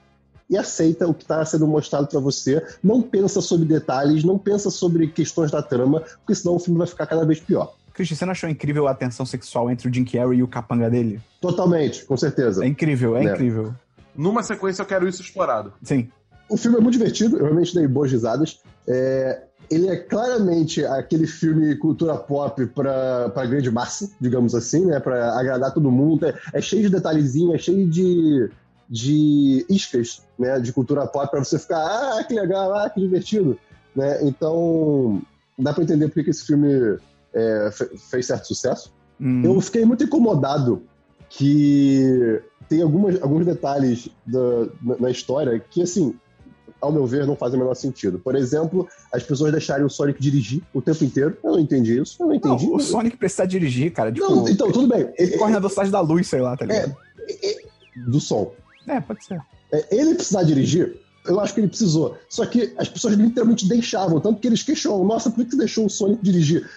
e 0.48 0.56
aceita 0.56 1.09
o 1.09 1.14
que 1.14 1.24
está 1.24 1.44
sendo 1.44 1.66
mostrado 1.66 2.06
pra 2.06 2.20
você, 2.20 2.64
não 2.82 3.02
pensa 3.02 3.40
sobre 3.40 3.66
detalhes, 3.66 4.22
não 4.24 4.38
pensa 4.38 4.70
sobre 4.70 5.06
questões 5.09 5.50
da 5.50 5.62
trama, 5.62 6.00
porque 6.00 6.35
senão 6.35 6.56
o 6.56 6.59
filme 6.59 6.78
vai 6.78 6.87
ficar 6.87 7.06
cada 7.06 7.24
vez 7.24 7.40
pior. 7.40 7.74
Christian, 7.92 8.16
você 8.16 8.24
não 8.26 8.32
achou 8.32 8.48
incrível 8.48 8.87
a 8.87 8.94
tensão 8.94 9.24
sexual 9.24 9.70
entre 9.70 9.88
o 9.88 9.92
Jim 9.92 10.04
Carrey 10.04 10.38
e 10.38 10.42
o 10.42 10.48
capanga 10.48 10.90
dele? 10.90 11.20
Totalmente, 11.40 12.04
com 12.04 12.16
certeza. 12.16 12.64
É 12.64 12.68
incrível, 12.68 13.16
é, 13.16 13.24
É. 13.24 13.32
incrível. 13.32 13.74
Numa 14.14 14.42
sequência 14.42 14.82
eu 14.82 14.87
quero 14.87 15.09
isso 15.09 15.22
explorado. 15.22 15.72
Sim. 15.82 16.09
O 16.48 16.56
filme 16.56 16.76
é 16.76 16.80
muito 16.80 16.96
divertido, 16.98 17.38
eu 17.38 17.44
realmente 17.44 17.74
dei 17.74 17.88
boas 17.88 18.12
risadas. 18.12 18.61
É, 18.87 19.42
ele 19.68 19.88
é 19.88 19.96
claramente 19.96 20.85
aquele 20.85 21.26
filme 21.26 21.74
cultura 21.76 22.16
pop 22.16 22.64
pra, 22.66 23.30
pra 23.30 23.46
grande 23.46 23.70
massa, 23.70 24.09
digamos 24.20 24.54
assim, 24.54 24.85
né? 24.87 25.00
Pra 25.00 25.38
agradar 25.38 25.72
todo 25.74 25.90
mundo. 25.90 26.26
É, 26.26 26.35
é 26.52 26.61
cheio 26.61 26.82
de 26.82 26.90
detalhezinhos, 26.90 27.54
é 27.54 27.59
cheio 27.59 27.88
de, 27.88 28.48
de 28.88 29.64
iscas, 29.68 30.22
né? 30.38 30.59
De 30.61 30.72
cultura 30.72 31.07
pop 31.07 31.31
pra 31.31 31.42
você 31.44 31.59
ficar, 31.59 31.79
ah, 32.18 32.25
que 32.25 32.35
legal, 32.35 32.72
ah, 32.75 32.88
que 32.90 33.01
divertido. 33.01 33.59
Né? 33.94 34.18
Então, 34.25 35.22
dá 35.59 35.72
pra 35.72 35.83
entender 35.83 36.09
por 36.09 36.22
que 36.22 36.31
esse 36.31 36.44
filme 36.46 36.99
é, 37.35 37.70
fe- 37.72 37.96
fez 38.11 38.27
certo 38.27 38.46
sucesso. 38.46 38.92
Hum. 39.20 39.42
Eu 39.44 39.61
fiquei 39.61 39.85
muito 39.85 40.05
incomodado 40.05 40.83
que 41.29 42.40
tem 42.68 42.83
algumas, 42.83 43.20
alguns 43.22 43.44
detalhes 43.46 44.09
da- 44.27 44.66
na, 44.83 44.96
na 45.01 45.11
história 45.11 45.59
que, 45.59 45.83
assim, 45.83 46.14
ao 46.81 46.92
meu 46.92 47.07
ver, 47.07 47.27
não 47.27 47.35
fazem 47.35 47.57
o 47.57 47.61
menor 47.62 47.75
sentido. 47.75 48.18
Por 48.18 48.37
exemplo, 48.37 48.87
as 49.12 49.22
pessoas 49.22 49.51
deixarem 49.51 49.85
o 49.85 49.88
Sonic 49.90 50.20
dirigir 50.20 50.62
o 50.75 50.83
tempo 50.83 51.03
inteiro. 51.05 51.37
Eu 51.42 51.53
não 51.53 51.59
entendi 51.59 51.99
isso. 51.99 52.22
Eu 52.22 52.27
não 52.27 52.38
Não, 52.42 52.55
entendi. 52.55 52.70
o 52.70 52.79
Sonic 52.79 53.16
precisa 53.16 53.46
dirigir, 53.46 53.92
cara. 53.92 54.12
Tipo, 54.12 54.29
Não, 54.31 54.49
então, 54.49 54.70
tudo 54.70 54.87
bem. 54.87 55.11
ele 55.18 55.37
corre 55.38 55.53
na 55.53 55.59
velocidade 55.59 55.90
da 55.90 56.01
luz, 56.01 56.27
sei 56.29 56.40
lá, 56.40 56.57
tá 56.57 56.66
ligado? 56.66 56.94
Do 58.07 58.20
som. 58.20 58.53
É, 58.87 59.01
pode 59.01 59.25
ser. 59.25 59.40
É, 59.72 59.87
ele 59.96 60.14
precisar 60.14 60.42
dirigir, 60.44 60.96
eu 61.27 61.40
acho 61.40 61.55
que 61.55 61.61
ele 61.61 61.68
precisou. 61.68 62.16
Só 62.29 62.46
que 62.46 62.72
as 62.79 62.88
pessoas 62.88 63.14
literalmente 63.14 63.68
deixavam, 63.68 64.20
tanto 64.20 64.40
que 64.40 64.46
eles 64.46 64.62
questionam, 64.62 65.05
nossa, 65.05 65.31
por 65.31 65.44
que 65.44 65.51
você 65.51 65.57
deixou 65.57 65.87
o 65.87 65.90
Sonic 65.90 66.22
dirigir? 66.22 66.68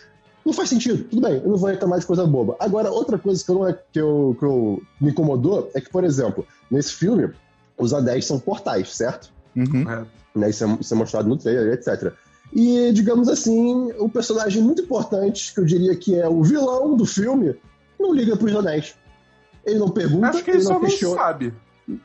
Não 0.45 0.53
faz 0.53 0.69
sentido, 0.69 1.03
tudo 1.03 1.21
bem, 1.21 1.33
eu 1.43 1.49
não 1.49 1.57
vou 1.57 1.69
reclamar 1.69 1.99
de 1.99 2.05
coisa 2.05 2.25
boba. 2.25 2.55
Agora, 2.59 2.89
outra 2.89 3.17
coisa 3.19 3.43
que, 3.43 3.51
eu 3.51 3.55
não 3.55 3.67
é, 3.67 3.73
que, 3.91 3.99
eu, 3.99 4.35
que 4.39 4.45
eu- 4.45 4.81
me 4.99 5.11
incomodou 5.11 5.69
é 5.75 5.81
que, 5.81 5.89
por 5.91 6.03
exemplo, 6.03 6.47
nesse 6.71 6.93
filme, 6.93 7.29
os 7.77 7.93
anéis 7.93 8.25
são 8.25 8.39
portais, 8.39 8.95
certo? 8.95 9.31
Uhum. 9.55 9.83
Né, 10.35 10.49
isso, 10.49 10.63
é, 10.63 10.77
isso 10.79 10.93
é 10.93 10.97
mostrado 10.97 11.27
no 11.29 11.37
trailer, 11.37 11.73
etc. 11.73 12.13
E, 12.53 12.91
digamos 12.93 13.27
assim, 13.29 13.91
o 13.99 14.09
personagem 14.09 14.63
muito 14.63 14.81
importante, 14.81 15.53
que 15.53 15.59
eu 15.59 15.65
diria 15.65 15.95
que 15.95 16.15
é 16.15 16.27
o 16.27 16.41
vilão 16.41 16.95
do 16.97 17.05
filme, 17.05 17.55
não 17.99 18.13
liga 18.13 18.35
pros 18.35 18.55
anéis. 18.55 18.95
Ele 19.65 19.77
não 19.77 19.89
pergunta, 19.89 20.29
Acho 20.29 20.43
que 20.43 20.49
ele 20.51 20.57
ele 20.57 20.63
só 20.63 20.73
não 20.73 20.79
não 20.81 20.87
questiona. 20.89 21.15
sabe. 21.15 21.53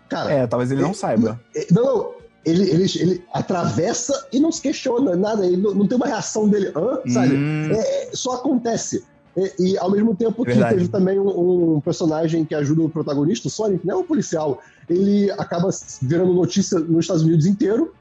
Cara, 0.08 0.30
É, 0.32 0.46
talvez 0.46 0.70
ele 0.70 0.82
não 0.82 0.94
saiba. 0.94 1.40
é, 1.54 1.66
Não, 1.72 1.82
não. 1.82 2.14
Ele, 2.44 2.68
ele, 2.68 2.84
ele 3.00 3.24
atravessa 3.32 4.26
e 4.30 4.38
não 4.38 4.52
se 4.52 4.60
questiona 4.60 5.16
nada. 5.16 5.46
Ele 5.46 5.56
não, 5.56 5.74
não 5.74 5.86
tem 5.88 5.96
uma 5.96 6.06
reação 6.06 6.46
dele, 6.48 6.70
hã? 6.76 6.98
Sabe? 7.10 7.36
Hum, 7.36 7.70
É, 7.72 8.04
é, 8.04 8.10
só 8.12 8.32
acontece. 8.34 9.02
E, 9.36 9.70
e, 9.72 9.78
ao 9.78 9.90
mesmo 9.90 10.14
tempo 10.14 10.44
que 10.44 10.52
Verdade. 10.52 10.76
teve 10.76 10.88
também 10.88 11.18
um, 11.18 11.76
um 11.76 11.80
personagem 11.80 12.44
que 12.44 12.54
ajuda 12.54 12.82
o 12.82 12.88
protagonista, 12.90 13.48
o 13.48 13.50
Sonic, 13.50 13.86
né? 13.86 13.94
O 13.94 14.04
policial. 14.04 14.60
Ele 14.90 15.30
acaba 15.32 15.70
virando 16.02 16.34
notícia 16.34 16.78
nos 16.78 17.00
Estados 17.04 17.22
Unidos 17.22 17.46
inteiro. 17.46 17.94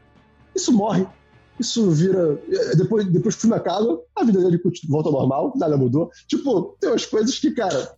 Isso 0.53 0.73
morre. 0.73 1.07
Isso 1.57 1.89
vira. 1.91 2.37
é, 2.51 2.75
Depois, 2.75 3.05
depois 3.07 3.35
que 3.35 3.39
o 3.39 3.41
filme 3.43 3.55
acaba, 3.55 3.97
a 4.15 4.23
vida 4.25 4.41
dele 4.41 4.59
volta 4.89 5.07
ao 5.07 5.13
normal, 5.13 5.53
nada 5.55 5.77
mudou. 5.77 6.11
Tipo, 6.27 6.75
tem 6.81 6.89
umas 6.89 7.05
coisas 7.05 7.39
que, 7.39 7.51
cara. 7.51 7.93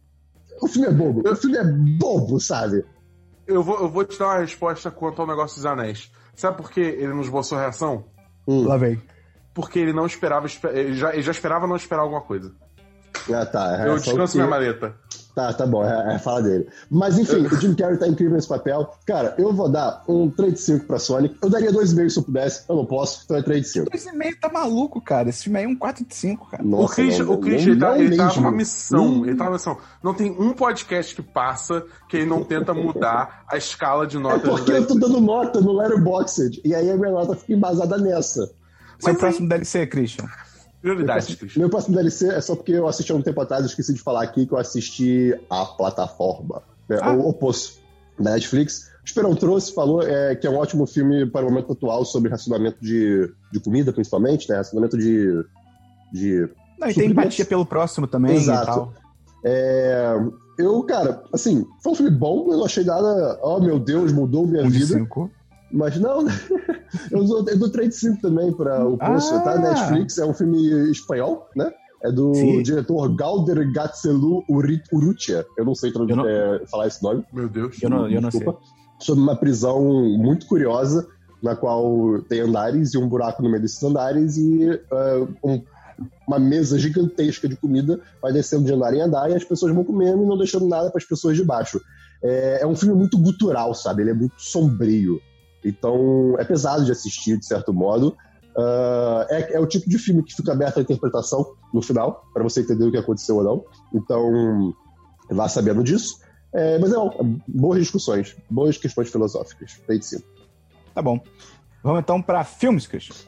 O 0.62 0.68
filme 0.68 0.88
é 0.88 0.92
bobo. 0.92 1.28
O 1.28 1.36
filme 1.36 1.58
é 1.58 1.64
bobo, 1.64 2.40
sabe? 2.40 2.86
Eu 3.48 3.62
vou, 3.64 3.80
eu 3.80 3.90
vou 3.90 4.04
te 4.06 4.18
dar 4.18 4.26
uma 4.28 4.40
resposta 4.40 4.90
quanto 4.92 5.22
ao 5.22 5.28
negócio 5.28 5.58
dos 5.58 5.66
anéis. 5.66 6.12
Sabe 6.36 6.58
por 6.58 6.72
que 6.72 6.80
ele 6.82 7.14
não 7.14 7.22
esboçou 7.22 7.58
reação? 7.58 8.06
Hum. 8.48 8.68
Lá 8.68 8.78
vem. 8.78 9.02
Porque 9.54 9.80
ele 9.80 9.94
não 9.94 10.06
esperava. 10.06 10.46
espe- 10.48 10.68
Ele 10.68 10.96
já, 10.96 11.14
ele 11.14 11.22
já 11.22 11.32
esperava 11.32 11.66
não 11.68 11.76
esperar 11.76 12.02
alguma 12.02 12.22
coisa. 12.22 12.52
Ah, 13.34 13.46
tá. 13.46 13.86
Eu 13.88 13.96
descanso 13.98 14.34
que- 14.34 14.38
minha 14.40 14.50
maleta. 14.50 14.96
Tá, 15.36 15.52
tá 15.52 15.68
bom, 15.68 15.84
é, 15.84 16.14
é 16.14 16.16
a 16.16 16.20
fala 16.20 16.42
dele. 16.42 16.66
Mas 16.90 17.20
enfim, 17.20 17.46
o 17.46 17.60
Jim 17.60 17.76
Carrey 17.76 17.98
tá 17.98 18.08
incrível 18.08 18.36
nesse 18.36 18.48
papel. 18.48 18.90
Cara, 19.06 19.36
eu 19.38 19.52
vou 19.52 19.68
dar 19.70 20.02
um 20.08 20.30
3 20.30 20.54
de 20.54 20.60
5 20.62 20.86
pra 20.86 20.98
Sonic. 20.98 21.36
Eu 21.42 21.50
daria 21.50 21.74
2,5 21.74 22.10
se 22.10 22.18
eu 22.20 22.24
pudesse, 22.24 22.64
eu 22.70 22.76
não 22.78 22.86
posso, 22.86 23.24
então 23.26 23.36
é 23.36 23.42
3 23.42 23.62
de 23.62 23.68
5. 23.68 23.92
2,5 23.92 24.40
tá 24.40 24.50
maluco, 24.50 25.02
cara. 25.02 25.28
Esse 25.28 25.44
filme 25.44 25.60
aí 25.60 25.66
é 25.66 25.68
um 25.68 25.76
4 25.76 26.06
de 26.06 26.16
5, 26.16 26.50
cara. 26.50 26.64
o 26.64 26.66
Nossa, 26.66 26.96
Chris, 26.96 27.20
não, 27.20 27.34
o 27.34 27.38
Chris 27.38 27.66
não- 27.66 27.72
ele, 27.72 27.80
tá, 27.80 27.90
não 27.90 27.96
ele 27.98 28.16
tá 28.18 28.34
numa 28.36 28.52
missão. 28.52 29.06
Hum. 29.06 29.26
Ele 29.26 29.36
tá 29.36 29.44
numa 29.44 29.54
missão. 29.58 29.78
Não 30.02 30.14
tem 30.14 30.32
um 30.32 30.54
podcast 30.54 31.14
que 31.14 31.22
passa 31.22 31.84
que 32.08 32.16
ele 32.16 32.26
não 32.28 32.42
tenta 32.42 32.74
mudar 32.74 33.44
a 33.52 33.58
escala 33.58 34.08
de 34.08 34.16
É 34.16 34.20
notas 34.22 34.50
porque 34.50 34.72
eu 34.72 34.88
tô 34.88 34.96
dando 34.96 35.20
nota 35.20 35.60
no 35.60 35.74
Letterboxd, 35.74 36.62
e 36.64 36.74
aí 36.74 36.90
a 36.90 36.96
minha 36.96 37.12
nota 37.12 37.36
fica 37.36 37.52
embasada 37.52 37.98
nessa. 37.98 38.46
Seu 39.00 39.12
Mas 39.12 39.18
próximo 39.18 39.50
DLC, 39.50 39.86
Christian. 39.88 40.30
Prioridades, 40.86 41.34
Cris. 41.34 41.58
Meu 41.58 41.68
próximo 41.68 41.96
DLC 41.96 42.28
é 42.28 42.40
só 42.40 42.56
porque 42.56 42.74
eu 42.74 42.88
assisti 42.88 43.12
há 43.12 43.16
um 43.16 43.22
tempo 43.24 43.42
atrás, 43.42 43.64
eu 43.64 43.68
esqueci 43.70 43.92
de 43.92 44.00
falar 44.00 44.22
aqui 44.22 44.46
que 44.46 44.54
eu 44.54 44.58
assisti 44.60 45.34
a 45.50 45.66
plataforma, 45.66 46.62
né, 46.88 47.00
Ah. 47.02 47.12
o, 47.14 47.30
o 47.30 47.34
Poço, 47.34 47.80
da 48.20 48.34
Netflix. 48.34 48.92
O 49.02 49.06
Esperão 49.06 49.36
trouxe, 49.36 49.74
falou 49.74 50.04
é, 50.04 50.36
que 50.36 50.46
é 50.46 50.50
um 50.50 50.58
ótimo 50.58 50.86
filme 50.86 51.26
para 51.26 51.44
o 51.44 51.50
momento 51.50 51.74
atual 51.74 52.06
sobre 52.06 52.30
racionamento 52.30 52.78
de, 52.82 53.32
de 53.52 53.60
comida, 53.60 53.92
principalmente, 53.92 54.48
né? 54.48 54.58
Racionamento 54.58 54.96
de. 54.96 55.44
de 56.14 56.48
Não, 56.80 56.88
e 56.88 56.94
tem 56.94 57.10
empatia 57.10 57.46
pelo 57.46 57.66
próximo 57.66 58.06
também 58.06 58.36
Exato. 58.36 58.64
e 58.64 58.66
tal. 58.68 58.94
é, 59.44 60.16
eu, 60.60 60.84
cara, 60.84 61.24
assim, 61.34 61.66
foi 61.84 61.94
um 61.94 61.96
filme 61.96 62.12
bom, 62.12 62.48
eu 62.52 62.58
não 62.58 62.66
achei 62.66 62.84
nada. 62.84 63.40
Oh, 63.42 63.60
meu 63.60 63.80
Deus, 63.80 64.12
mudou 64.14 64.46
minha 64.46 64.64
Um 64.64 64.70
de 64.70 64.80
vida. 64.80 64.94
cinco. 65.00 65.32
Mas 65.72 66.00
não, 66.00 66.26
eu 67.12 67.24
dou, 67.24 67.46
eu 67.50 67.58
dou 67.58 67.70
35 67.70 68.22
também 68.22 68.54
para 68.54 68.86
o 68.88 68.98
Poço, 68.98 69.34
Ah. 69.36 69.40
tá? 69.40 69.58
Netflix 69.58 70.18
é 70.18 70.26
um 70.26 70.34
filme 70.34 70.92
espanhol, 70.92 71.50
né? 71.56 71.72
É 72.04 72.12
do 72.12 72.34
Sim. 72.36 72.62
diretor 72.62 73.14
Galder 73.16 73.72
Gatzelu 73.74 74.44
Urrutia. 74.48 75.46
Eu 75.58 75.66
não 75.66 75.74
sei 75.74 75.92
traduzir- 75.92 76.12
Eu 76.12 76.18
não- 76.18 76.28
é, 76.28 76.62
falar 76.68 76.88
esse 76.88 77.02
nome. 77.02 77.26
Meu 77.34 77.50
Deus. 77.50 77.82
Eu 77.82 77.90
não, 77.90 78.08
eu 78.10 78.22
não 78.22 78.30
sei. 78.30 78.46
Sobre 79.00 79.24
uma 79.24 79.36
prisão 79.36 79.82
muito 80.18 80.46
curiosa, 80.46 81.08
na 81.42 81.56
qual 81.56 82.22
tem 82.30 82.42
andares 82.42 82.94
e 82.94 82.98
um 82.98 83.08
buraco 83.10 83.42
no 83.42 83.50
meio 83.50 83.62
desses 83.62 83.82
andares 83.84 84.38
e 84.38 84.70
é, 84.70 85.28
um- 85.44 85.62
uma 86.28 86.38
mesa 86.38 86.78
gigantesca 86.78 87.48
de 87.48 87.56
comida 87.56 88.00
vai 88.22 88.32
descendo 88.32 88.66
de 88.66 88.74
andar 88.74 88.94
em 88.94 89.02
andar 89.02 89.32
e 89.32 89.36
as 89.36 89.44
pessoas 89.44 89.74
vão 89.74 89.84
comendo 89.84 90.24
e 90.24 90.28
não 90.28 90.38
deixando 90.38 90.68
nada 90.68 90.90
para 90.92 91.00
as 91.00 91.06
pessoas 91.06 91.36
de 91.36 91.44
baixo. 91.44 91.82
É, 92.24 92.60
é 92.62 92.68
um 92.68 92.76
filme 92.76 92.96
muito 92.96 93.18
gutural, 93.18 93.74
sabe? 93.74 94.04
Ele 94.04 94.12
é 94.12 94.14
muito 94.14 94.36
sombrio. 94.38 95.20
Então, 95.66 96.36
é 96.38 96.46
pesado 96.46 96.86
de 96.86 96.92
assistir, 96.92 97.38
de 97.38 97.46
certo 97.46 97.74
modo. 97.74 98.16
Ah, 98.58 99.26
é, 99.30 99.56
é 99.56 99.60
o 99.60 99.66
tipo 99.66 99.90
de 99.90 99.98
filme 99.98 100.24
que 100.24 100.34
fica 100.34 100.52
aberto 100.52 100.78
à 100.78 100.82
interpretação 100.82 101.56
no 101.74 101.82
final, 101.82 102.24
para 102.34 102.44
você 102.44 102.62
entender 102.62 102.86
o 102.86 102.92
que 102.92 102.98
aconteceu 102.98 103.38
ou 103.38 103.44
não. 103.44 103.66
Então, 103.94 104.74
vá 105.30 105.50
sabendo 105.50 105.84
disso. 105.84 106.20
É, 106.54 106.80
mas 106.80 106.92
é 106.94 106.96
bom, 106.96 107.38
boas 107.48 107.80
discussões, 107.80 108.36
boas 108.50 108.78
questões 108.78 109.10
filosóficas. 109.10 109.74
Tem 109.86 110.00
de 110.00 110.06
sim. 110.06 110.24
Tá 110.94 111.02
bom. 111.02 111.20
Vamos 111.84 112.00
então 112.00 112.22
pra 112.22 112.46
filmes, 112.46 112.88
Cris. 112.88 113.28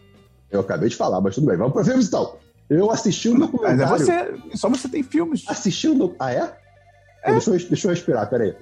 Eu 0.50 0.62
acabei 0.62 0.88
de 0.88 0.95
falar, 0.95 1.19
mas 1.19 1.36
tudo 1.36 1.47
bem. 1.47 1.58
Vamos 1.58 1.73
para 1.73 1.84
filmes 1.84 2.08
então. 2.08 2.38
Eu 2.69 2.89
assisti 2.89 3.30
um 3.30 3.34
Mas 3.34 3.41
é 3.41 3.52
documentário. 3.52 3.97
você. 3.97 4.58
Só 4.58 4.69
você 4.69 4.88
tem 4.88 5.04
filmes. 5.04 5.43
Assisti 5.47 5.89
um 5.89 6.15
Ah, 6.19 6.32
é? 6.32 6.47
Pô, 6.47 7.32
Deixa, 7.32 7.50
eu, 7.52 7.58
deixa 7.58 7.88
eu 7.88 7.91
respirar, 7.91 8.30
peraí. 8.30 8.56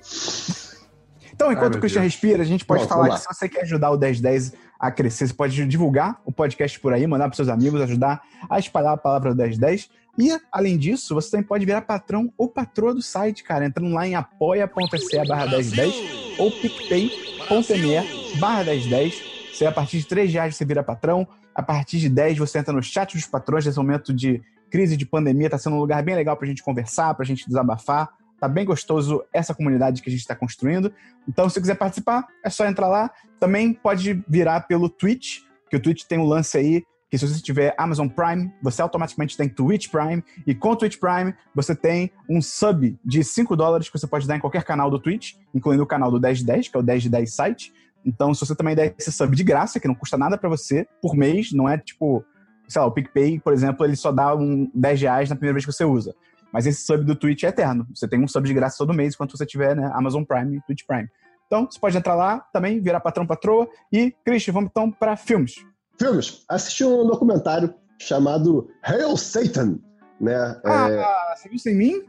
Então, 1.35 1.49
Ai, 1.49 1.55
enquanto 1.55 1.71
meu 1.71 1.77
o 1.77 1.81
Christian 1.81 2.01
Deus. 2.01 2.13
respira, 2.13 2.41
a 2.41 2.45
gente 2.45 2.63
pode 2.63 2.87
Pronto, 2.87 2.89
falar 2.89 3.09
que 3.15 3.19
se 3.19 3.27
você 3.27 3.49
quer 3.49 3.63
ajudar 3.63 3.91
o 3.91 3.97
1010 3.97 4.53
a 4.79 4.89
crescer, 4.89 5.27
você 5.27 5.33
pode 5.33 5.65
divulgar 5.65 6.21
o 6.25 6.31
podcast 6.31 6.79
por 6.79 6.93
aí, 6.93 7.05
mandar 7.05 7.27
para 7.27 7.35
seus 7.35 7.49
amigos, 7.49 7.81
ajudar 7.81 8.21
a 8.49 8.57
espalhar 8.57 8.93
a 8.93 8.97
palavra 8.97 9.31
do 9.31 9.37
1010. 9.37 9.89
E, 10.17 10.29
além 10.49 10.77
disso, 10.77 11.13
você 11.13 11.31
também 11.31 11.45
pode 11.45 11.65
virar 11.65 11.81
patrão 11.81 12.31
ou 12.37 12.47
patroa 12.47 12.93
do 12.93 13.01
site, 13.01 13.43
cara, 13.43 13.65
entrando 13.65 13.93
lá 13.93 14.07
em 14.07 14.15
apoia.se 14.15 15.25
barra 15.27 15.45
1010 15.47 16.39
ou 16.39 16.49
picpay.me 16.51 18.39
barra 18.39 18.63
1010. 18.63 19.23
Você, 19.53 19.65
a 19.65 19.71
partir 19.71 19.99
de 19.99 20.07
3 20.07 20.31
reais, 20.31 20.55
você 20.55 20.63
vira 20.63 20.83
patrão. 20.83 21.27
A 21.53 21.61
partir 21.61 21.99
de 21.99 22.09
10, 22.09 22.37
você 22.37 22.59
entra 22.59 22.73
no 22.73 22.81
chat 22.81 23.13
dos 23.13 23.25
patrões 23.25 23.65
nesse 23.65 23.77
momento 23.77 24.13
de 24.13 24.41
crise 24.69 24.95
de 24.95 25.05
pandemia. 25.05 25.49
Tá 25.49 25.57
sendo 25.57 25.75
um 25.75 25.79
lugar 25.79 26.01
bem 26.01 26.15
legal 26.15 26.37
pra 26.37 26.47
gente 26.47 26.63
conversar, 26.63 27.13
pra 27.13 27.25
gente 27.25 27.45
desabafar. 27.45 28.09
Tá 28.45 28.49
bem 28.49 28.63
gostoso 28.63 29.23
essa 29.33 29.55
comunidade 29.55 30.03
que 30.03 30.09
a 30.09 30.11
gente 30.11 30.21
está 30.21 30.35
construindo. 30.35 30.93
Então, 31.27 31.49
se 31.49 31.59
quiser 31.59 31.73
participar, 31.73 32.27
é 32.43 32.49
só 32.51 32.63
entrar 32.67 32.87
lá. 32.87 33.09
Também 33.39 33.73
pode 33.73 34.23
virar 34.27 34.61
pelo 34.67 34.87
Twitch, 34.87 35.39
que 35.67 35.75
o 35.75 35.79
Twitch 35.79 36.03
tem 36.03 36.19
um 36.19 36.25
lance 36.25 36.55
aí, 36.55 36.83
que 37.09 37.17
se 37.17 37.27
você 37.27 37.41
tiver 37.41 37.73
Amazon 37.75 38.07
Prime, 38.07 38.53
você 38.61 38.83
automaticamente 38.83 39.35
tem 39.35 39.49
Twitch 39.49 39.89
Prime. 39.89 40.23
E 40.45 40.53
com 40.53 40.75
Twitch 40.75 40.99
Prime, 40.99 41.33
você 41.55 41.75
tem 41.75 42.11
um 42.29 42.39
sub 42.39 42.95
de 43.03 43.23
5 43.23 43.55
dólares 43.55 43.89
que 43.89 43.97
você 43.97 44.05
pode 44.05 44.27
dar 44.27 44.35
em 44.35 44.39
qualquer 44.39 44.63
canal 44.63 44.91
do 44.91 44.99
Twitch, 44.99 45.33
incluindo 45.51 45.81
o 45.81 45.87
canal 45.87 46.11
do 46.11 46.21
1010, 46.21 46.67
que 46.67 46.77
é 46.77 46.79
o 46.79 46.83
1010 46.83 47.33
site. 47.33 47.73
Então, 48.05 48.31
se 48.31 48.45
você 48.45 48.55
também 48.55 48.75
der 48.75 48.93
esse 48.95 49.11
sub 49.11 49.35
de 49.35 49.43
graça, 49.43 49.79
que 49.79 49.87
não 49.87 49.95
custa 49.95 50.19
nada 50.19 50.37
pra 50.37 50.49
você, 50.49 50.87
por 51.01 51.15
mês, 51.15 51.51
não 51.51 51.67
é 51.67 51.79
tipo, 51.79 52.23
sei 52.67 52.79
lá, 52.79 52.85
o 52.85 52.91
PicPay, 52.91 53.39
por 53.39 53.53
exemplo, 53.53 53.83
ele 53.83 53.95
só 53.95 54.11
dá 54.11 54.35
um 54.35 54.69
10 54.75 55.01
reais 55.01 55.29
na 55.31 55.35
primeira 55.35 55.55
vez 55.55 55.65
que 55.65 55.71
você 55.71 55.83
usa. 55.83 56.13
Mas 56.51 56.65
esse 56.65 56.85
sub 56.85 57.03
do 57.03 57.15
Twitch 57.15 57.43
é 57.43 57.47
eterno. 57.47 57.85
Você 57.93 58.07
tem 58.07 58.23
um 58.23 58.27
sub 58.27 58.47
de 58.47 58.53
graça 58.53 58.77
todo 58.77 58.93
mês 58.93 59.13
enquanto 59.13 59.37
você 59.37 59.45
tiver 59.45 59.75
né, 59.75 59.91
Amazon 59.93 60.23
Prime 60.23 60.57
e 60.57 60.61
Twitch 60.61 60.83
Prime. 60.87 61.09
Então, 61.47 61.67
você 61.69 61.79
pode 61.79 61.97
entrar 61.97 62.15
lá 62.15 62.39
também, 62.51 62.79
virar 62.81 62.99
patrão 62.99 63.25
patroa. 63.27 63.67
E, 63.91 64.11
Christian, 64.25 64.53
vamos 64.53 64.69
então 64.71 64.89
para 64.91 65.15
filmes. 65.15 65.55
Filmes. 65.99 66.43
Assisti 66.49 66.83
um 66.83 67.05
documentário 67.05 67.73
chamado 67.99 68.69
Hail 68.83 69.15
Satan, 69.15 69.79
né? 70.19 70.59
É, 70.65 70.69
Ah, 70.69 71.33
você 71.35 71.49
viu 71.49 71.59
sem 71.59 71.75
mim? 71.75 72.01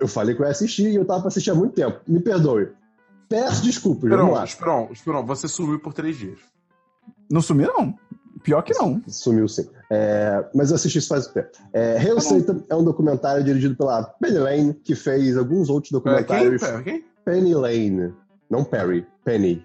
eu 0.00 0.08
falei 0.08 0.34
que 0.34 0.40
eu 0.40 0.46
ia 0.46 0.50
assistir 0.50 0.88
e 0.88 0.96
eu 0.96 1.04
tava 1.04 1.20
pra 1.20 1.28
assistir 1.28 1.50
há 1.50 1.54
muito 1.54 1.74
tempo. 1.74 2.00
Me 2.08 2.18
perdoe. 2.20 2.72
Peço 3.28 3.62
desculpas, 3.62 4.10
vamos 4.10 4.16
Esperão, 4.24 4.34
lá. 4.34 4.44
Esperão, 4.44 4.88
Esperão, 4.90 5.26
você 5.26 5.46
sumiu 5.46 5.78
por 5.78 5.92
três 5.92 6.16
dias. 6.16 6.40
Não 7.30 7.40
sumiu, 7.40 7.72
não. 7.76 7.94
Pior 8.42 8.62
que 8.62 8.72
não. 8.74 9.00
Sumiu 9.08 9.46
sim. 9.48 9.68
É, 9.90 10.44
mas 10.54 10.70
eu 10.70 10.76
assisti 10.76 10.98
isso 10.98 11.08
faz 11.08 11.26
tempo. 11.26 11.48
É, 11.72 11.98
Hail 11.98 12.14
Tá. 12.16 12.20
Satan 12.22 12.62
é 12.68 12.74
um 12.74 12.84
documentário 12.84 13.42
dirigido 13.44 13.76
pela 13.76 14.02
Penny 14.04 14.38
Lane, 14.38 14.74
que 14.74 14.94
fez 14.94 15.36
alguns 15.36 15.68
outros 15.68 15.92
É, 15.92 16.00
quem? 16.00 16.02
documentários. 16.52 16.62
Quem? 16.84 17.04
Penny 17.24 17.54
Lane. 17.54 18.14
Não 18.48 18.64
Perry, 18.64 19.06
Penny. 19.24 19.64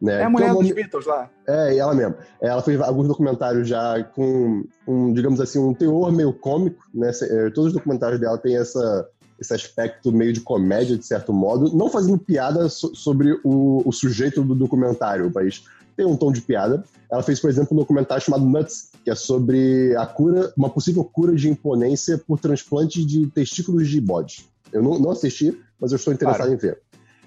Né? 0.00 0.20
É 0.20 0.24
a 0.24 0.30
mulher 0.30 0.50
o 0.50 0.54
dos 0.54 0.62
nome- 0.68 0.74
Beatles 0.74 1.06
lá. 1.06 1.30
É, 1.46 1.76
ela 1.76 1.94
mesmo. 1.94 2.16
Ela 2.40 2.60
fez 2.62 2.80
alguns 2.80 3.06
documentários 3.06 3.68
já 3.68 4.02
com, 4.02 4.64
um, 4.86 5.12
digamos 5.12 5.40
assim, 5.40 5.58
um 5.60 5.72
teor 5.74 6.10
meio 6.10 6.32
cômico, 6.32 6.82
né? 6.92 7.10
Eh, 7.22 7.50
Todos 7.50 7.68
os 7.68 7.72
documentários 7.72 8.20
dela 8.20 8.36
têm 8.36 8.56
essa, 8.56 9.08
esse 9.40 9.54
aspecto 9.54 10.10
meio 10.10 10.32
de 10.32 10.40
comédia, 10.40 10.96
de 10.98 11.06
certo 11.06 11.32
modo. 11.32 11.76
Não 11.76 11.88
fazendo 11.88 12.18
piada 12.18 12.68
so- 12.68 12.92
sobre 12.96 13.38
o, 13.44 13.82
o 13.86 13.92
sujeito 13.92 14.42
do 14.42 14.54
documentário, 14.56 15.30
mas 15.32 15.64
tem 15.96 16.06
um 16.06 16.16
tom 16.16 16.32
de 16.32 16.40
piada. 16.40 16.84
Ela 17.10 17.22
fez, 17.22 17.40
por 17.40 17.50
exemplo, 17.50 17.74
um 17.76 17.80
documentário 17.80 18.24
chamado 18.24 18.44
Nuts, 18.44 18.90
que 19.04 19.10
é 19.10 19.14
sobre 19.14 19.94
a 19.96 20.06
cura, 20.06 20.52
uma 20.56 20.70
possível 20.70 21.04
cura 21.04 21.34
de 21.34 21.48
imponência 21.48 22.18
por 22.18 22.38
transplante 22.38 23.04
de 23.04 23.26
testículos 23.28 23.88
de 23.88 24.00
bode. 24.00 24.46
Eu 24.72 24.82
não, 24.82 24.98
não 24.98 25.10
assisti, 25.10 25.58
mas 25.80 25.92
eu 25.92 25.96
estou 25.96 26.12
interessado 26.12 26.46
Claro. 26.46 26.54
em 26.54 26.56
ver. 26.56 26.80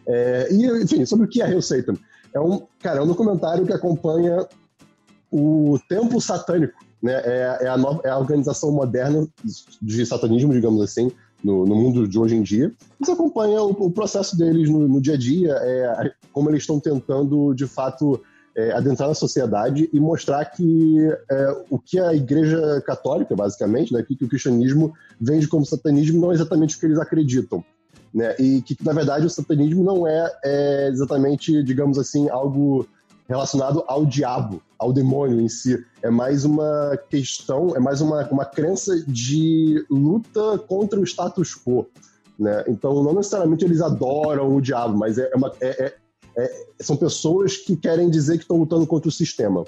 É, 0.08 0.48
e, 0.52 0.84
enfim, 0.84 1.06
sobre 1.06 1.26
o 1.26 1.30
que 1.30 1.42
é 1.42 1.46
Hail 1.46 1.62
Satan? 1.62 1.96
É 2.34 2.40
um, 2.40 2.64
cara, 2.80 3.00
é 3.00 3.02
um 3.02 3.08
documentário 3.08 3.66
que 3.66 3.74
acompanha 3.74 4.48
o 5.32 5.80
templo 5.88 6.20
satânico, 6.22 6.84
né? 7.02 7.14
É, 7.24 7.58
é 7.62 7.68
a, 7.68 7.78
nova, 7.78 8.02
é 8.04 8.10
a 8.10 8.18
organização 8.18 8.72
moderna 8.72 9.28
de 9.82 10.06
satanismo, 10.06 10.54
digamos 10.54 10.82
assim, 10.82 11.12
no, 11.44 11.66
no 11.66 11.76
mundo 11.76 12.08
de 12.08 12.18
hoje 12.18 12.36
em 12.36 12.42
dia. 12.42 12.72
Você 13.00 13.12
acompanha 13.12 13.62
o, 13.62 13.72
o 13.72 13.92
processo 13.92 14.38
deles 14.38 14.70
no, 14.70 14.88
no 14.88 15.02
dia 15.02 15.14
a 15.14 15.18
dia, 15.18 15.52
é, 15.62 16.12
como 16.32 16.50
eles 16.50 16.64
estão 16.64 16.80
tentando, 16.80 17.54
de 17.54 17.68
fato, 17.68 18.22
é, 18.56 18.72
adentrar 18.72 19.10
na 19.10 19.16
sociedade 19.16 19.90
e 19.92 20.00
mostrar 20.00 20.46
que 20.46 20.98
é, 21.30 21.64
o 21.70 21.78
que 21.78 22.00
a 22.00 22.14
Igreja 22.14 22.82
Católica, 22.86 23.36
basicamente, 23.36 23.94
né, 23.94 24.02
que, 24.02 24.16
que 24.16 24.24
o 24.24 24.30
cristianismo 24.30 24.94
vende 25.20 25.48
como 25.48 25.66
satanismo 25.66 26.22
não 26.22 26.32
é 26.32 26.36
exatamente 26.36 26.76
o 26.76 26.80
que 26.80 26.86
eles 26.86 27.00
acreditam. 27.00 27.64
Né? 28.14 28.34
E 28.40 28.62
que, 28.62 28.78
na 28.82 28.94
verdade, 28.94 29.26
o 29.26 29.30
satanismo 29.30 29.84
não 29.84 30.08
é, 30.08 30.32
é 30.44 30.88
exatamente, 30.88 31.62
digamos 31.64 32.00
assim, 32.00 32.30
algo 32.30 32.88
relacionado 33.28 33.84
ao 33.88 34.06
diabo, 34.06 34.62
ao 34.80 34.94
demônio 34.94 35.42
em 35.42 35.50
si. 35.50 35.84
É 36.02 36.10
mais 36.10 36.46
uma 36.46 36.98
questão, 37.10 37.76
é 37.76 37.80
mais 37.80 38.00
uma, 38.00 38.26
uma 38.30 38.46
crença 38.46 39.04
de 39.06 39.86
luta 39.90 40.58
contra 40.60 41.00
o 41.00 41.04
status 41.04 41.54
quo. 41.56 41.88
Né? 42.40 42.64
Então, 42.68 43.04
não 43.04 43.14
necessariamente 43.14 43.66
eles 43.66 43.82
adoram 43.82 44.56
o 44.56 44.62
diabo, 44.62 44.98
mas 44.98 45.18
é 45.18 45.30
uma, 45.36 45.52
é, 45.60 45.94
é, 46.38 46.66
são 46.82 46.96
pessoas 46.96 47.58
que 47.58 47.76
querem 47.76 48.10
dizer 48.10 48.38
que 48.38 48.44
estão 48.44 48.58
lutando 48.58 48.86
contra 48.86 49.10
o 49.10 49.12
sistema. 49.12 49.64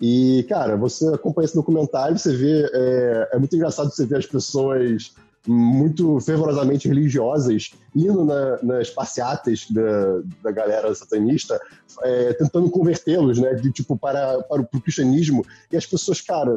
E, 0.00 0.44
cara, 0.48 0.76
você 0.76 1.06
acompanha 1.08 1.44
esse 1.44 1.54
documentário, 1.54 2.18
você 2.18 2.34
vê. 2.34 2.68
É, 2.72 3.30
é 3.34 3.38
muito 3.38 3.54
engraçado 3.54 3.90
você 3.90 4.04
ver 4.04 4.16
as 4.16 4.26
pessoas 4.26 5.14
muito 5.46 6.20
fervorosamente 6.20 6.86
religiosas 6.86 7.70
indo 7.94 8.24
na, 8.24 8.58
nas 8.62 8.90
passeatas 8.90 9.66
da, 9.70 10.20
da 10.42 10.52
galera 10.52 10.94
satanista, 10.94 11.60
é, 12.02 12.32
tentando 12.34 12.70
convertê-los, 12.70 13.38
né, 13.38 13.54
de, 13.54 13.72
tipo, 13.72 13.96
para, 13.96 14.40
para 14.42 14.62
o 14.62 14.80
cristianismo. 14.80 15.44
E 15.70 15.76
as 15.76 15.84
pessoas, 15.84 16.20
cara, 16.20 16.56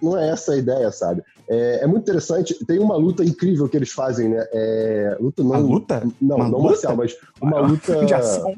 não 0.00 0.18
é 0.18 0.30
essa 0.30 0.52
a 0.52 0.56
ideia, 0.56 0.90
sabe? 0.90 1.22
É, 1.48 1.84
é 1.84 1.86
muito 1.86 2.02
interessante. 2.02 2.54
Tem 2.64 2.78
uma 2.78 2.96
luta 2.96 3.24
incrível 3.24 3.68
que 3.68 3.76
eles 3.76 3.92
fazem, 3.92 4.28
né? 4.28 4.44
É, 4.52 5.16
luta 5.20 5.42
não. 5.42 5.50
Uma 5.50 5.58
luta? 5.58 6.02
Não, 6.20 6.36
Uma 6.36 6.48
não 6.48 6.58
luta? 6.58 6.70
marcial, 6.70 6.96
mas 6.96 7.16
uma 7.40 7.60
luta. 7.60 8.02
De 8.06 8.14
ação. 8.14 8.54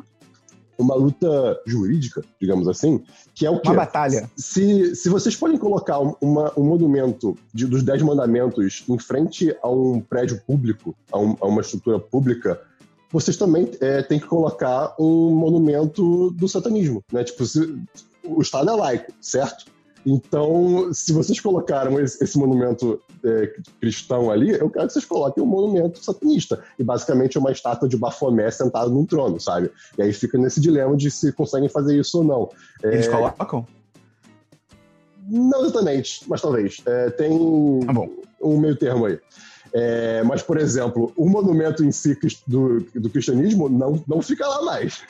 Uma 0.78 0.94
luta 0.94 1.60
jurídica, 1.66 2.22
digamos 2.40 2.66
assim, 2.68 3.02
que 3.34 3.46
é 3.46 3.50
o 3.50 3.60
quê? 3.60 3.68
Uma 3.68 3.76
batalha. 3.76 4.28
Se, 4.36 4.94
se 4.96 5.08
vocês 5.08 5.36
podem 5.36 5.56
colocar 5.56 5.98
uma- 6.20 6.52
um 6.58 6.64
monumento 6.64 7.36
de- 7.52 7.66
dos 7.66 7.82
Dez 7.82 8.02
Mandamentos 8.02 8.84
em 8.88 8.98
frente 8.98 9.54
a 9.62 9.68
um 9.70 10.00
prédio 10.00 10.40
público, 10.46 10.94
a, 11.12 11.18
um- 11.18 11.36
a 11.40 11.46
uma 11.46 11.60
estrutura 11.60 11.98
pública, 11.98 12.60
vocês 13.12 13.36
também 13.36 13.70
é, 13.80 14.02
têm 14.02 14.18
que 14.18 14.26
colocar 14.26 14.94
um 14.98 15.30
monumento 15.30 16.30
do 16.32 16.48
satanismo, 16.48 17.02
né? 17.12 17.22
Tipo, 17.22 17.46
se- 17.46 17.78
o 18.24 18.40
Estado 18.42 18.70
é 18.70 18.74
laico, 18.74 19.12
certo? 19.20 19.66
Então, 20.06 20.92
se 20.92 21.12
vocês 21.12 21.40
colocaram 21.40 21.98
esse, 21.98 22.38
monumento 22.38 23.00
é, 23.24 23.54
cristão 23.80 24.30
ali, 24.30 24.50
eu 24.50 24.68
quero 24.68 24.86
que 24.86 24.92
vocês 24.92 25.04
coloquem 25.04 25.42
um 25.42 25.46
monumento 25.46 26.04
satanista. 26.04 26.62
E 26.78 26.84
basicamente 26.84 27.36
é 27.36 27.40
uma 27.40 27.52
estátua 27.52 27.88
de 27.88 27.96
Bafomé 27.96 28.50
sentado 28.50 28.90
num 28.90 29.06
trono, 29.06 29.40
sabe? 29.40 29.70
E 29.96 30.02
aí 30.02 30.12
fica 30.12 30.36
nesse 30.36 30.60
dilema 30.60 30.96
de 30.96 31.10
se 31.10 31.32
conseguem 31.32 31.68
fazer 31.68 31.98
isso 31.98 32.18
ou 32.18 32.24
não. 32.24 32.48
Eles 32.82 33.06
É, 33.06 33.10
colocam? 33.10 33.66
Não 35.26 35.62
exatamente, 35.62 36.20
mas 36.28 36.42
talvez. 36.42 36.82
É, 36.84 37.10
tem 37.10 37.30
Tá 37.86 37.92
um 38.42 38.58
meio 38.60 38.76
termo 38.76 39.06
aí. 39.06 39.18
É, 39.72 40.22
mas, 40.22 40.42
por 40.42 40.56
exemplo, 40.58 41.12
o 41.16 41.28
monumento 41.28 41.82
em 41.82 41.90
si 41.90 42.16
do, 42.46 42.80
do 42.94 43.10
cristianismo 43.10 43.68
não, 43.68 44.04
não 44.06 44.22
fica 44.22 44.46
lá 44.46 44.62
mais. 44.62 45.02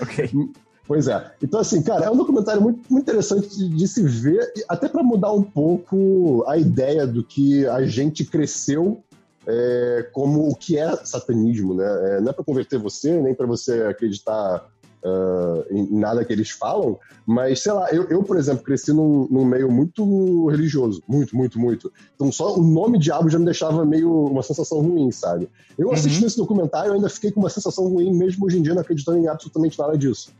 Ok. 0.00 0.30
Pois 0.88 1.06
é. 1.06 1.32
Então, 1.42 1.60
assim, 1.60 1.82
cara, 1.82 2.06
é 2.06 2.10
um 2.10 2.16
documentário 2.16 2.62
muito, 2.62 2.80
muito 2.90 3.02
interessante 3.02 3.46
de, 3.50 3.68
de 3.68 3.86
se 3.86 4.02
ver, 4.02 4.50
até 4.66 4.88
para 4.88 5.02
mudar 5.02 5.30
um 5.32 5.42
pouco 5.42 6.42
a 6.48 6.56
ideia 6.56 7.06
do 7.06 7.22
que 7.22 7.66
a 7.66 7.84
gente 7.84 8.24
cresceu 8.24 9.02
é, 9.46 10.08
como 10.14 10.48
o 10.48 10.56
que 10.56 10.78
é 10.78 10.96
satanismo, 11.04 11.74
né? 11.74 11.84
É, 11.84 12.20
não 12.22 12.30
é 12.30 12.32
para 12.32 12.42
converter 12.42 12.78
você, 12.78 13.20
nem 13.20 13.34
para 13.34 13.46
você 13.46 13.82
acreditar 13.82 14.66
ah, 15.04 15.64
em 15.70 15.86
nada 15.98 16.24
que 16.24 16.32
eles 16.32 16.50
falam, 16.50 16.98
mas, 17.26 17.62
sei 17.62 17.72
lá, 17.72 17.90
eu, 17.90 18.04
eu 18.08 18.22
por 18.22 18.36
exemplo, 18.36 18.64
cresci 18.64 18.92
num, 18.92 19.28
num 19.30 19.44
meio 19.44 19.70
muito 19.70 20.48
religioso, 20.48 21.02
muito, 21.06 21.36
muito, 21.36 21.58
muito. 21.58 21.92
Então, 22.14 22.32
só 22.32 22.56
o 22.56 22.62
nome 22.62 22.98
diabo 22.98 23.28
já 23.28 23.38
me 23.38 23.44
deixava 23.44 23.84
meio 23.84 24.10
uma 24.26 24.42
sensação 24.42 24.80
ruim, 24.80 25.10
sabe? 25.12 25.48
Eu 25.78 25.92
assistindo 25.92 26.26
esse 26.26 26.36
documentário, 26.36 26.90
eu 26.90 26.94
ainda 26.94 27.08
fiquei 27.08 27.30
com 27.30 27.40
uma 27.40 27.50
sensação 27.50 27.88
ruim, 27.88 28.12
mesmo 28.12 28.46
hoje 28.46 28.58
em 28.58 28.62
dia, 28.62 28.74
não 28.74 28.80
acreditando 28.80 29.18
em 29.18 29.28
absolutamente 29.28 29.78
nada 29.78 29.96
disso 29.96 30.32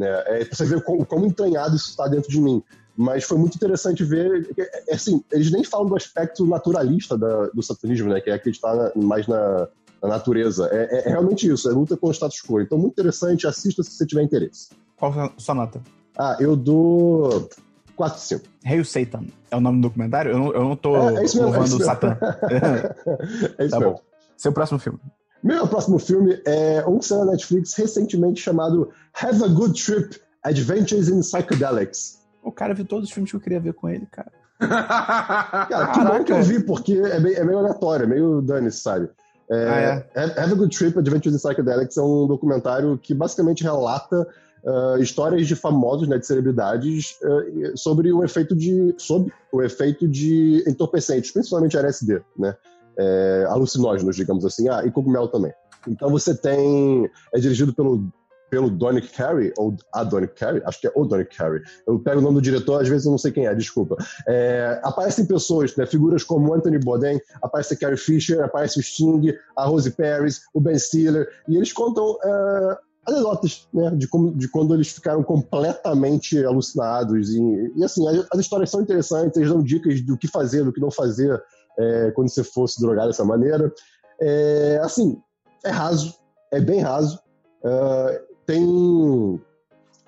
né? 0.00 0.08
É 0.26 0.44
pra 0.44 0.56
você 0.56 0.64
ver 0.64 0.82
como, 0.82 1.04
como 1.06 1.26
entranhado 1.26 1.76
isso 1.76 1.90
está 1.90 2.08
dentro 2.08 2.30
de 2.30 2.40
mim. 2.40 2.62
Mas 2.96 3.24
foi 3.24 3.38
muito 3.38 3.54
interessante 3.54 4.02
ver, 4.04 4.50
é, 4.88 4.94
assim, 4.94 5.22
eles 5.30 5.50
nem 5.52 5.62
falam 5.64 5.86
do 5.86 5.96
aspecto 5.96 6.44
naturalista 6.46 7.16
da- 7.16 7.46
do 7.48 7.62
satanismo, 7.62 8.08
né? 8.10 8.20
Que 8.20 8.30
é 8.30 8.34
acreditar 8.34 8.74
na- 8.74 8.92
mais 8.96 9.26
na, 9.26 9.68
na 10.02 10.08
natureza. 10.08 10.68
É, 10.72 10.96
é- 10.98 11.06
é 11.06 11.10
realmente 11.10 11.48
isso, 11.50 11.70
é 11.70 11.72
luta 11.72 11.96
com 11.96 12.08
o 12.08 12.10
status 12.12 12.42
quo. 12.42 12.60
Então, 12.60 12.76
muito 12.76 12.92
interessante, 12.94 13.46
assista 13.46 13.82
se 13.82 13.92
você 13.92 14.04
tiver 14.04 14.22
interesse. 14.22 14.68
Qual 14.96 15.12
a 15.18 15.32
sua 15.38 15.54
nota? 15.54 15.80
Ah, 16.18 16.36
eu 16.40 16.54
dou 16.56 17.48
4 17.96 18.18
5. 18.20 18.44
Hail 18.66 18.84
Satan. 18.84 19.24
É 19.50 19.56
o 19.56 19.60
nome 19.60 19.78
do 19.80 19.88
documentário? 19.88 20.32
Eu 20.32 20.38
não, 20.38 20.52
eu 20.52 20.64
não 20.64 20.76
tô 20.76 20.94
É, 20.96 21.14
é 21.14 21.24
é 21.24 21.40
louvando. 21.42 21.82
Satã. 21.84 22.18
É 23.58 23.64
isso 23.64 23.70
Tá 23.70 23.78
mesmo. 23.80 23.94
bom. 23.94 24.00
Seu 24.36 24.52
próximo 24.52 24.78
filme. 24.78 24.98
Meu 25.42 25.66
próximo 25.66 25.98
filme 25.98 26.40
é 26.46 26.84
um 26.86 26.98
que 26.98 27.06
saiu 27.06 27.24
na 27.24 27.32
Netflix 27.32 27.74
recentemente 27.74 28.40
chamado 28.40 28.90
Have 29.20 29.42
a 29.44 29.48
Good 29.48 29.82
Trip 29.82 30.20
Adventures 30.42 31.08
in 31.08 31.20
Psychedelics. 31.20 32.18
O 32.42 32.52
cara 32.52 32.74
viu 32.74 32.84
todos 32.84 33.08
os 33.08 33.14
filmes 33.14 33.30
que 33.30 33.36
eu 33.36 33.40
queria 33.40 33.60
ver 33.60 33.72
com 33.74 33.88
ele, 33.88 34.06
cara. 34.10 34.30
Cara, 34.60 35.66
que 35.92 35.98
bom 36.00 36.04
Caraca. 36.04 36.24
que 36.24 36.32
eu 36.32 36.42
vi, 36.42 36.62
porque 36.62 36.92
é, 36.94 37.18
bem- 37.18 37.34
é 37.34 37.42
meio 37.44 37.58
aleatório, 37.58 38.04
é 38.04 38.06
meio 38.06 38.42
dane-se, 38.42 38.80
sabe? 38.80 39.08
É, 39.50 39.66
Ah, 39.66 40.04
é? 40.20 40.40
Have 40.40 40.52
a 40.52 40.54
Good 40.54 40.76
Trip 40.76 40.98
Adventures 40.98 41.34
in 41.34 41.38
Psychedelics 41.38 41.96
é 41.96 42.02
um 42.02 42.26
documentário 42.26 42.98
que 42.98 43.14
basicamente 43.14 43.62
relata 43.62 44.26
ah, 44.66 44.96
histórias 45.00 45.46
de 45.46 45.56
famosos, 45.56 46.06
né, 46.06 46.18
de 46.18 46.26
celebridades, 46.26 47.16
ah, 47.24 47.72
sobre 47.74 48.12
o 48.12 48.22
efeito 48.22 48.54
de 48.54 48.94
sobre 48.98 49.32
o 49.50 49.62
efeito 49.62 50.06
de 50.06 50.62
entorpecentes, 50.68 51.30
principalmente 51.32 51.76
LSD, 51.78 52.20
né? 52.38 52.54
É, 52.98 53.46
alucinógenos, 53.48 54.16
digamos 54.16 54.44
assim, 54.44 54.68
ah, 54.68 54.84
e 54.84 54.90
cogumelo 54.90 55.28
também. 55.28 55.52
Então 55.88 56.10
você 56.10 56.34
tem 56.34 57.08
é 57.32 57.38
dirigido 57.38 57.72
pelo 57.72 58.10
pelo 58.50 58.68
Donick 58.68 59.08
Carey, 59.12 59.52
ou 59.56 59.76
a 59.94 60.02
Donick 60.02 60.34
Carey, 60.34 60.60
acho 60.66 60.80
que 60.80 60.88
é 60.88 60.92
o 60.94 61.04
Donick 61.04 61.34
Carey. 61.34 61.62
Eu 61.86 62.00
pego 62.00 62.18
o 62.18 62.22
nome 62.22 62.34
do 62.34 62.42
diretor, 62.42 62.82
às 62.82 62.88
vezes 62.88 63.06
eu 63.06 63.12
não 63.12 63.18
sei 63.18 63.30
quem 63.30 63.46
é, 63.46 63.54
desculpa. 63.54 63.96
É, 64.26 64.80
aparecem 64.82 65.24
pessoas, 65.24 65.74
né, 65.76 65.86
figuras 65.86 66.24
como 66.24 66.52
Anthony 66.52 66.78
Bourdain, 66.78 67.20
aparece 67.40 67.76
Carrie 67.76 67.96
Fisher, 67.96 68.42
aparece 68.42 68.80
o 68.80 68.82
Sting, 68.82 69.32
a 69.56 69.64
Rose 69.64 69.92
Paris, 69.92 70.40
o 70.52 70.60
Ben 70.60 70.76
Stiller, 70.76 71.28
e 71.48 71.56
eles 71.56 71.72
contam 71.72 72.18
é, 72.24 72.78
anedotas, 73.06 73.68
né, 73.72 73.90
de, 73.94 74.08
como, 74.08 74.34
de 74.34 74.48
quando 74.48 74.74
eles 74.74 74.88
ficaram 74.92 75.22
completamente 75.22 76.44
alucinados. 76.44 77.30
E, 77.30 77.72
e, 77.76 77.84
assim, 77.84 78.06
as, 78.08 78.26
as 78.32 78.40
histórias 78.40 78.70
são 78.70 78.82
interessantes, 78.82 79.36
eles 79.36 79.50
dão 79.50 79.62
dicas 79.62 80.00
do 80.02 80.18
que 80.18 80.26
fazer, 80.26 80.64
do 80.64 80.72
que 80.72 80.80
não 80.80 80.90
fazer 80.90 81.40
é, 81.78 82.10
quando 82.12 82.28
você 82.28 82.44
fosse 82.44 82.80
drogar 82.80 83.06
dessa 83.06 83.24
maneira. 83.24 83.72
É, 84.20 84.80
assim, 84.82 85.18
é 85.64 85.70
raso, 85.70 86.14
é 86.52 86.60
bem 86.60 86.80
raso. 86.80 87.18
É, 87.64 88.22
tem 88.46 89.40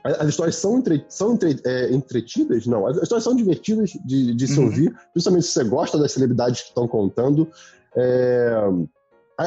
as 0.05 0.29
histórias 0.29 0.57
são, 0.57 0.79
entre, 0.79 1.05
são 1.09 1.35
entre, 1.35 1.61
é, 1.65 1.93
entretidas? 1.93 2.67
Não, 2.67 2.87
as 2.87 2.97
histórias 2.97 3.23
são 3.23 3.37
divertidas 3.37 3.91
de, 4.05 4.35
de 4.35 4.49
se 4.49 4.59
Uhum. 4.59 4.67
ouvir, 4.67 4.93
principalmente 5.13 5.47
se 5.47 5.53
você 5.53 5.65
gosta 5.65 5.97
das 5.97 6.13
celebridades 6.13 6.63
que 6.63 6.69
estão 6.69 6.89
contando. 6.89 7.49
É, 7.97 8.53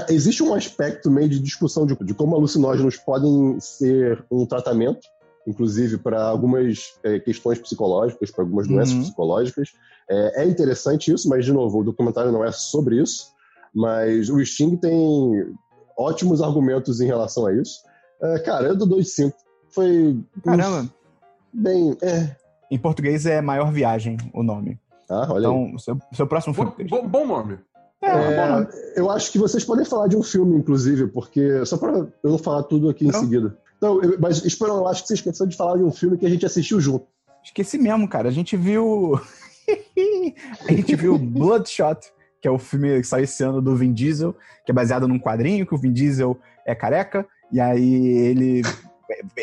existe 0.10 0.42
um 0.42 0.54
aspecto 0.54 1.12
meio 1.12 1.28
de 1.28 1.40
discussão 1.40 1.86
de, 1.86 1.96
de 1.96 2.14
como 2.14 2.36
alucinógenos 2.36 2.96
podem 2.98 3.60
ser 3.60 4.24
um 4.32 4.46
tratamento, 4.46 5.08
inclusive 5.48 5.98
para 5.98 6.22
algumas 6.24 6.94
é, 7.04 7.20
questões 7.20 7.60
psicológicas, 7.60 8.32
para 8.32 8.44
algumas 8.44 8.68
doenças 8.68 8.94
Uhum. 8.96 9.02
psicológicas. 9.02 9.70
É, 10.10 10.44
é 10.44 10.46
interessante 10.48 11.12
isso, 11.14 11.28
mas, 11.30 11.46
de 11.46 11.52
novo, 11.54 11.80
o 11.80 11.84
documentário 11.84 12.32
não 12.32 12.44
é 12.44 12.52
sobre 12.52 13.02
isso. 13.02 13.34
Mas 13.74 14.30
o 14.30 14.44
Sting 14.46 14.78
tem 14.78 15.54
ótimos 15.98 16.42
argumentos 16.42 17.02
em 17.02 17.06
relação 17.08 17.46
a 17.46 17.54
isso. 17.54 17.80
É, 18.22 18.40
cara, 18.40 18.68
eu 18.68 18.76
dou 18.76 18.88
2,5. 18.88 19.34
Foi 19.70 20.24
Caramba. 20.44 20.90
bem. 21.54 21.98
É. 22.02 22.36
Em 22.72 22.80
português 22.80 23.26
é 23.26 23.42
Maior 23.42 23.72
Viagem 23.72 24.18
o 24.34 24.42
nome. 24.42 24.80
Ah, 25.10 25.28
olha 25.30 25.50
aí. 25.50 25.54
Então, 25.54 25.78
seu, 25.78 26.00
seu 26.14 26.26
próximo 26.28 26.54
filme. 26.54 26.72
bom, 26.90 27.02
bom, 27.02 27.08
bom 27.08 27.28
nome. 27.28 27.60
É, 28.02 28.08
é, 28.10 28.36
bom 28.36 28.54
nome. 28.56 28.68
Eu 28.96 29.10
acho 29.12 29.32
que 29.32 29.38
vocês 29.38 29.64
podem 29.64 29.84
falar 29.86 30.08
de 30.08 30.16
um 30.16 30.24
filme, 30.24 30.56
inclusive, 30.58 31.08
porque. 31.08 31.66
Só 31.66 31.78
para 31.78 31.92
eu 31.98 32.12
não 32.24 32.38
falar 32.38 32.64
tudo 32.64 32.90
aqui 32.90 33.06
em 33.06 33.12
Não. 33.12 33.20
seguida. 33.20 33.58
Então, 33.86 34.02
eu- 34.02 34.18
mas 34.20 34.44
Esperão, 34.44 34.78
eu 34.78 34.88
acho 34.88 35.04
que 35.04 35.08
você 35.10 35.14
esqueceu 35.14 35.46
de 35.46 35.56
falar 35.56 35.78
de 35.78 35.84
um 35.84 35.92
filme 35.92 36.18
que 36.18 36.26
a 36.26 36.30
gente 36.30 36.46
assistiu 36.46 36.82
junto. 36.82 37.06
Esqueci 37.44 37.78
mesmo, 37.78 38.08
cara. 38.08 38.30
A 38.30 38.32
gente 38.32 38.58
viu. 38.58 39.20
a 40.68 40.72
gente 40.72 40.96
viu 40.96 41.18
Bloodshot, 41.18 42.00
que 42.42 42.48
é 42.48 42.52
o 42.52 42.58
filme 42.58 43.00
que 43.00 43.08
saiu 43.08 43.24
esse 43.26 43.44
ano 43.44 43.62
do 43.62 43.76
Vin 43.76 43.94
Diesel, 43.94 44.36
que 44.66 44.72
é 44.72 44.74
baseado 44.74 45.08
num 45.08 45.20
quadrinho, 45.20 45.66
que 45.66 45.76
o 45.76 45.78
Vin 45.78 45.94
Diesel 45.94 46.38
é 46.66 46.74
careca, 46.74 47.28
e 47.52 47.60
aí 47.62 48.08
ele 48.08 48.64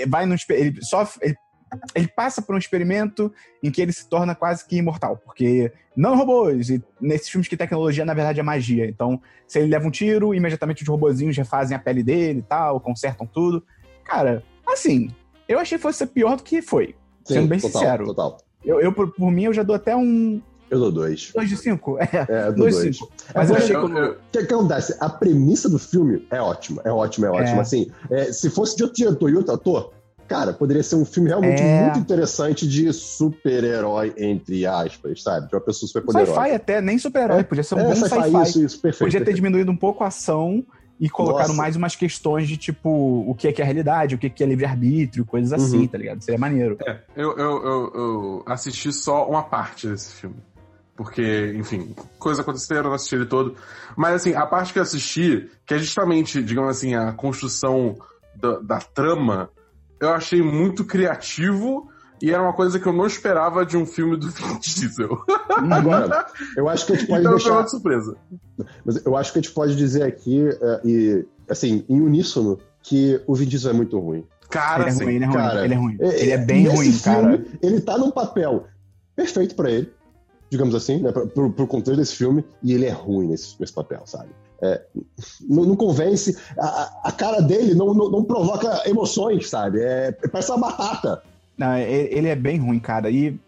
vai 0.09 0.29
exper- 0.33 0.59
Ele 0.59 0.83
sofre. 0.85 1.21
Ele, 1.25 1.37
ele 1.95 2.09
passa 2.09 2.43
por 2.43 2.55
um 2.55 2.59
experimento 2.59 3.33
em 3.63 3.71
que 3.71 3.81
ele 3.81 3.93
se 3.93 4.09
torna 4.09 4.35
quase 4.35 4.67
que 4.67 4.77
imortal, 4.77 5.17
porque 5.17 5.73
não 5.97 6.17
robôs, 6.17 6.69
e 6.69 6.83
nesses 7.01 7.29
filmes 7.29 7.47
que 7.49 7.57
tecnologia 7.57 8.05
na 8.05 8.13
verdade 8.13 8.41
é 8.41 8.43
magia. 8.43 8.87
Então, 8.87 9.23
se 9.47 9.61
ele 9.61 9.69
leva 9.69 9.87
um 9.87 9.91
tiro, 9.91 10.35
imediatamente 10.35 10.83
os 10.83 10.89
robozinhos 10.89 11.37
refazem 11.37 11.77
a 11.77 11.81
pele 11.81 12.03
dele 12.03 12.41
e 12.41 12.43
tal, 12.43 12.81
consertam 12.81 13.27
tudo. 13.27 13.65
Cara, 14.05 14.43
assim, 14.67 15.11
eu 15.49 15.59
achei 15.59 15.79
que 15.79 15.83
fosse 15.83 15.99
ser 15.99 16.07
pior 16.07 16.37
do 16.37 16.43
que 16.43 16.61
foi. 16.63 16.95
Sendo 17.25 17.49
bem 17.49 17.61
total, 17.61 17.81
sincero. 17.81 18.05
Total. 18.07 18.39
Eu, 18.65 18.81
eu, 18.81 18.93
por, 18.93 19.13
por 19.13 19.31
mim, 19.31 19.45
eu 19.45 19.53
já 19.53 19.63
dou 19.63 19.75
até 19.77 19.95
um 19.97 20.41
Eu 20.71 20.79
dou 20.79 20.91
dois. 20.93 21.31
2 21.35 21.49
de 21.49 21.57
5. 21.57 21.99
É, 21.99 22.05
É, 22.29 22.43
eu 22.49 22.53
dou 22.53 22.65
2 22.65 22.77
de 22.77 22.83
dois. 22.83 22.97
5. 22.99 23.13
Mas 23.35 23.51
eu 23.51 23.57
achei 23.57 23.77
que. 23.77 23.83
O 23.83 24.17
que, 24.33 24.47
que 24.47 24.55
acontece? 24.55 24.97
A 25.01 25.09
premissa 25.09 25.69
do 25.69 25.79
filme 25.79 26.27
é 26.31 26.41
ótima, 26.41 26.83
é 26.85 26.91
ótima, 26.91 27.27
é 27.29 27.31
ótima. 27.31 27.59
É. 27.59 27.61
Assim, 27.61 27.91
é, 28.11 28.33
se 28.33 28.51
fosse 28.51 28.77
de 28.77 28.83
outro 28.85 28.97
diretor 28.97 29.31
e 29.31 29.37
outro 29.37 29.55
ator, 29.55 29.93
cara, 30.29 30.53
poderia 30.53 30.83
ser 30.83 30.97
um 30.97 31.05
filme 31.05 31.29
realmente 31.29 31.61
É. 31.63 31.83
muito 31.85 31.99
interessante 31.99 32.67
de 32.67 32.93
super-herói, 32.93 34.15
entre 34.17 34.65
aspas, 34.67 35.23
sabe? 35.23 35.49
De 35.49 35.55
uma 35.55 35.61
pessoa 35.61 35.87
super 35.89 36.03
poderosa. 36.03 36.33
Sci-fi 36.33 36.55
até, 36.55 36.81
nem 36.81 36.99
super-herói. 36.99 37.41
É, 37.41 37.43
Podia 37.43 37.63
ser 37.65 37.75
um 37.75 37.79
é, 37.81 37.85
bom 37.85 37.95
sci-fi, 37.95 38.09
sci-fi. 38.09 38.43
isso, 38.43 38.65
isso, 38.65 38.81
perfeito. 38.81 38.99
Podia 39.05 39.21
ter 39.21 39.25
perfeito. 39.27 39.37
diminuído 39.37 39.71
um 39.71 39.77
pouco 39.77 40.03
a 40.05 40.09
ação 40.09 40.65
e 41.03 41.11
colocado 41.11 41.49
Nossa. 41.49 41.61
mais 41.61 41.75
umas 41.75 41.97
questões 41.97 42.47
de 42.47 42.57
tipo 42.57 42.89
o 42.89 43.35
que 43.35 43.49
é 43.49 43.53
que 43.53 43.61
é 43.61 43.65
realidade, 43.65 44.15
o 44.15 44.19
que 44.19 44.29
é 44.29 44.31
que 44.31 44.41
é 44.41 44.47
livre-arbítrio, 44.47 45.25
coisas 45.27 45.53
assim, 45.53 45.81
Uhum. 45.81 45.87
tá 45.89 45.99
ligado? 45.99 46.23
Seria 46.23 46.39
maneiro. 46.39 46.79
É, 46.87 47.01
eu, 47.17 47.37
eu, 47.37 47.65
eu, 47.65 47.93
eu 47.93 48.43
assisti 48.47 48.93
só 48.93 49.29
uma 49.29 49.43
parte 49.43 49.89
desse 49.89 50.15
filme. 50.15 50.37
Porque, 50.95 51.55
enfim, 51.57 51.93
coisas 52.21 52.39
aconteceram, 52.39 52.83
eu 52.83 52.89
não 52.91 52.95
assisti 52.95 53.17
ele 53.17 53.27
todo. 53.27 53.57
Mas, 53.97 54.15
assim, 54.15 54.35
a 54.35 54.47
parte 54.47 54.73
que 54.73 54.79
eu 54.79 54.83
assisti, 54.85 55.51
que 55.67 55.75
é 55.75 55.79
justamente, 55.79 56.41
digamos 56.41 56.71
assim, 56.71 56.95
a 56.95 57.11
construção 57.11 57.97
da, 58.37 58.61
da 58.61 58.79
trama, 58.79 59.51
eu 59.99 60.11
achei 60.11 60.41
muito 60.41 60.85
criativo 60.85 61.91
e 62.23 62.31
era 62.31 62.43
uma 62.43 62.53
coisa 62.53 62.79
que 62.79 62.87
eu 62.87 62.93
não 62.93 63.07
esperava 63.07 63.67
de 63.67 63.77
um 63.77 63.85
filme 63.85 64.17
do 64.17 64.29
Vin 64.33 64.59
Diesel. 64.61 65.19
Agora, 65.71 66.27
eu 66.57 66.69
acho 66.69 66.87
que 66.87 66.93
a 66.93 66.97
gente 66.97 67.09
pode 67.09 67.21
então 67.21 67.33
deixar. 67.37 67.53
uma 67.53 67.69
surpresa. 67.69 68.17
Mas 68.85 69.05
eu 69.05 69.17
acho 69.17 69.33
que 69.33 69.39
a 69.39 69.43
gente 69.43 69.53
pode 69.53 69.77
dizer 69.77 70.03
aqui, 70.05 70.49
é, 70.49 70.81
e, 70.85 71.27
assim, 71.51 71.85
em 71.89 72.01
uníssono, 72.01 72.59
que 72.83 73.21
o 73.27 73.35
Vin 73.35 73.47
Diesel 73.47 73.71
é 73.71 73.75
muito 73.75 73.99
ruim. 73.99 74.25
Cara, 74.49 74.83
ele 74.83 74.91
é 74.91 74.93
assim, 74.93 75.05
ruim, 75.05 75.15
ele 75.15 75.25
é 75.25 75.27
ruim, 75.27 75.37
cara, 75.37 75.65
ele 75.65 75.75
é 75.75 75.77
ruim. 75.77 75.97
É, 76.01 76.21
Ele 76.23 76.31
é 76.31 76.39
bem 76.39 76.63
nesse 76.65 76.77
ruim, 76.77 76.93
filme, 76.93 77.39
cara. 77.39 77.45
Ele 77.63 77.81
tá 77.81 77.97
num 77.99 78.11
papel 78.11 78.65
perfeito 79.17 79.55
pra 79.55 79.71
ele, 79.71 79.91
digamos 80.51 80.75
assim, 80.75 80.99
né, 81.01 81.11
pro, 81.13 81.51
pro 81.51 81.67
contexto 81.67 81.99
desse 81.99 82.15
filme, 82.17 82.45
e 82.63 82.73
ele 82.75 82.85
é 82.85 82.91
ruim 82.91 83.29
nesse, 83.29 83.55
nesse 83.59 83.73
papel, 83.73 84.03
sabe? 84.05 84.29
É, 84.61 84.81
não, 85.49 85.65
não 85.65 85.75
convence, 85.75 86.37
a, 86.59 86.67
a- 86.67 87.01
a 87.05 87.13
cara 87.13 87.41
dele 87.41 87.75
não, 87.75 87.93
não, 87.95 88.11
não 88.11 88.23
provoca 88.25 88.83
emoções, 88.89 89.49
sabe? 89.49 89.81
É, 89.81 90.13
parece 90.31 90.53
uma 90.53 90.69
batata. 90.71 91.23
Não, 91.65 91.77
ele 91.79 92.29
é 92.29 92.35
bem 92.37 92.59
ruim, 92.59 92.79
cara. 92.81 93.09
E 93.11 93.39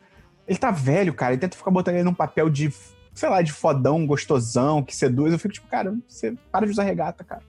Ele 0.46 0.58
tá 0.58 0.70
velho, 0.70 1.12
cara. 1.14 1.32
Ele 1.32 1.40
tenta 1.40 1.56
ficar 1.56 1.70
botando 1.70 1.94
ele 1.94 2.04
num 2.04 2.14
papel 2.14 2.48
de, 2.50 2.72
sei 3.14 3.28
lá, 3.28 3.40
de 3.42 3.52
fodão, 3.52 4.06
gostosão, 4.06 4.82
que 4.82 4.94
seduz. 4.94 5.32
Eu 5.32 5.38
fico 5.38 5.54
tipo, 5.54 5.66
cara, 5.68 5.94
você 6.06 6.34
para 6.52 6.66
de 6.66 6.72
usar 6.72 6.82
regata, 6.84 7.24
cara. 7.24 7.42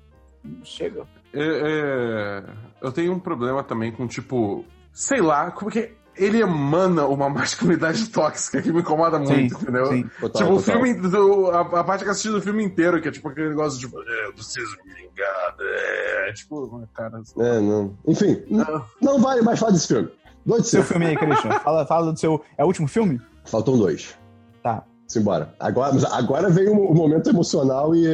Chega. 0.64 1.04
É, 1.34 1.40
é, 1.40 2.44
eu 2.82 2.92
tenho 2.92 3.14
um 3.14 3.20
problema 3.20 3.64
também 3.64 3.92
com, 3.92 4.08
tipo, 4.08 4.64
sei 4.94 5.20
lá, 5.22 5.52
como 5.52 5.70
que 5.70 5.92
ele 6.16 6.40
emana 6.40 7.06
uma 7.08 7.28
masculinidade 7.30 8.08
tóxica 8.10 8.62
que 8.62 8.72
me 8.72 8.80
incomoda 8.80 9.20
muito, 9.20 9.54
entendeu? 9.56 9.88
sim. 9.88 10.10
Total, 10.22 10.42
tipo, 10.42 10.54
o 10.54 10.58
total. 10.64 10.76
filme. 10.86 10.94
do- 10.94 11.52
a, 11.52 11.60
a 11.62 11.84
parte 11.84 12.02
que 12.04 12.08
eu 12.08 12.12
assisti 12.12 12.30
do 12.30 12.42
filme 12.42 12.64
inteiro, 12.64 13.02
que 13.02 13.10
é 13.10 13.12
tipo 13.12 13.28
aquele 13.28 13.50
negócio 13.50 13.78
de. 13.80 13.86
É, 13.88 14.28
eu 14.28 14.34
preciso 14.34 14.78
me 14.86 14.94
vingar. 14.94 15.56
É, 15.60 16.32
tipo, 16.34 16.88
cara. 16.94 17.22
É, 17.40 17.60
não. 17.60 17.98
Enfim, 18.08 18.42
Não. 18.50 18.86
não 19.02 19.20
vale 19.20 19.42
mais 19.42 19.60
falar 19.60 19.72
desse 19.74 19.88
filme. 19.88 20.10
Dois 20.46 20.68
Seu 20.68 20.84
filme 20.84 21.08
aí, 21.08 21.18
Christian. 21.18 21.52
Fala, 21.60 21.86
fala 21.86 22.12
do 22.14 22.20
seu. 22.20 22.42
É 22.58 22.64
o 22.64 22.68
último 22.68 22.88
filme? 22.88 23.20
Faltam 23.46 23.78
dois. 23.78 24.16
Tá. 24.62 24.84
Simbora. 25.08 25.54
Agora, 25.60 25.96
agora 26.12 26.50
vem 26.50 26.68
o, 26.68 26.92
o 26.92 26.94
momento 26.96 27.30
emocional 27.30 27.96
e 27.96 28.08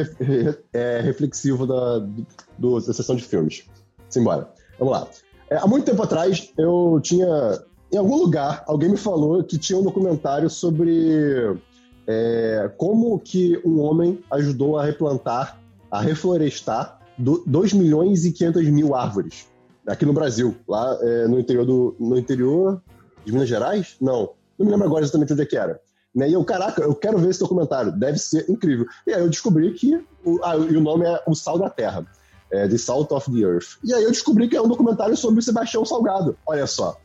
é, 0.72 1.00
reflexivo 1.00 1.66
da, 1.66 1.98
do- 2.58 2.80
da 2.80 2.92
sessão 2.92 3.16
de 3.16 3.24
filmes. 3.24 3.64
Simbora. 4.08 4.48
Vamos 4.78 4.92
lá. 4.92 5.06
É, 5.50 5.56
há 5.56 5.66
muito 5.66 5.84
tempo 5.86 6.02
atrás, 6.02 6.52
eu 6.58 7.00
tinha. 7.02 7.26
Em 7.92 7.96
algum 7.98 8.16
lugar, 8.16 8.64
alguém 8.66 8.88
me 8.90 8.96
falou 8.96 9.42
que 9.44 9.58
tinha 9.58 9.78
um 9.78 9.82
documentário 9.82 10.48
sobre 10.48 11.54
é, 12.06 12.70
como 12.78 13.18
que 13.18 13.60
um 13.64 13.80
homem 13.80 14.18
ajudou 14.30 14.78
a 14.78 14.84
replantar, 14.84 15.58
a 15.90 16.00
reflorestar 16.00 16.98
2 17.18 17.72
milhões 17.74 18.24
e 18.24 18.32
500 18.32 18.66
mil 18.68 18.94
árvores 18.94 19.46
aqui 19.86 20.06
no 20.06 20.12
Brasil, 20.12 20.56
lá 20.68 20.98
é, 21.00 21.26
no 21.26 21.38
interior 21.38 21.64
do 21.64 21.96
no 21.98 22.18
interior 22.18 22.82
de 23.24 23.32
Minas 23.32 23.48
Gerais? 23.48 23.96
Não, 24.00 24.30
não 24.58 24.66
me 24.66 24.72
lembro 24.72 24.86
agora 24.86 25.04
exatamente 25.04 25.32
onde 25.32 25.42
é 25.42 25.46
que 25.46 25.56
era. 25.56 25.80
Né? 26.14 26.28
E 26.28 26.32
eu, 26.34 26.44
caraca, 26.44 26.82
eu 26.82 26.94
quero 26.94 27.18
ver 27.18 27.30
esse 27.30 27.40
documentário, 27.40 27.92
deve 27.92 28.18
ser 28.18 28.48
incrível. 28.48 28.86
E 29.06 29.12
aí 29.12 29.20
eu 29.20 29.28
descobri 29.28 29.72
que 29.72 29.96
o, 30.24 30.40
ah, 30.44 30.56
e 30.56 30.76
o 30.76 30.80
nome 30.80 31.06
é 31.06 31.22
O 31.26 31.34
Sal 31.34 31.58
da 31.58 31.70
Terra, 31.70 32.06
é 32.50 32.68
The 32.68 32.78
Salt 32.78 33.10
of 33.12 33.32
the 33.32 33.40
Earth. 33.40 33.78
E 33.82 33.94
aí 33.94 34.04
eu 34.04 34.10
descobri 34.10 34.48
que 34.48 34.56
é 34.56 34.62
um 34.62 34.68
documentário 34.68 35.16
sobre 35.16 35.40
o 35.40 35.42
Sebastião 35.42 35.84
Salgado. 35.84 36.36
Olha 36.46 36.66
só. 36.66 36.96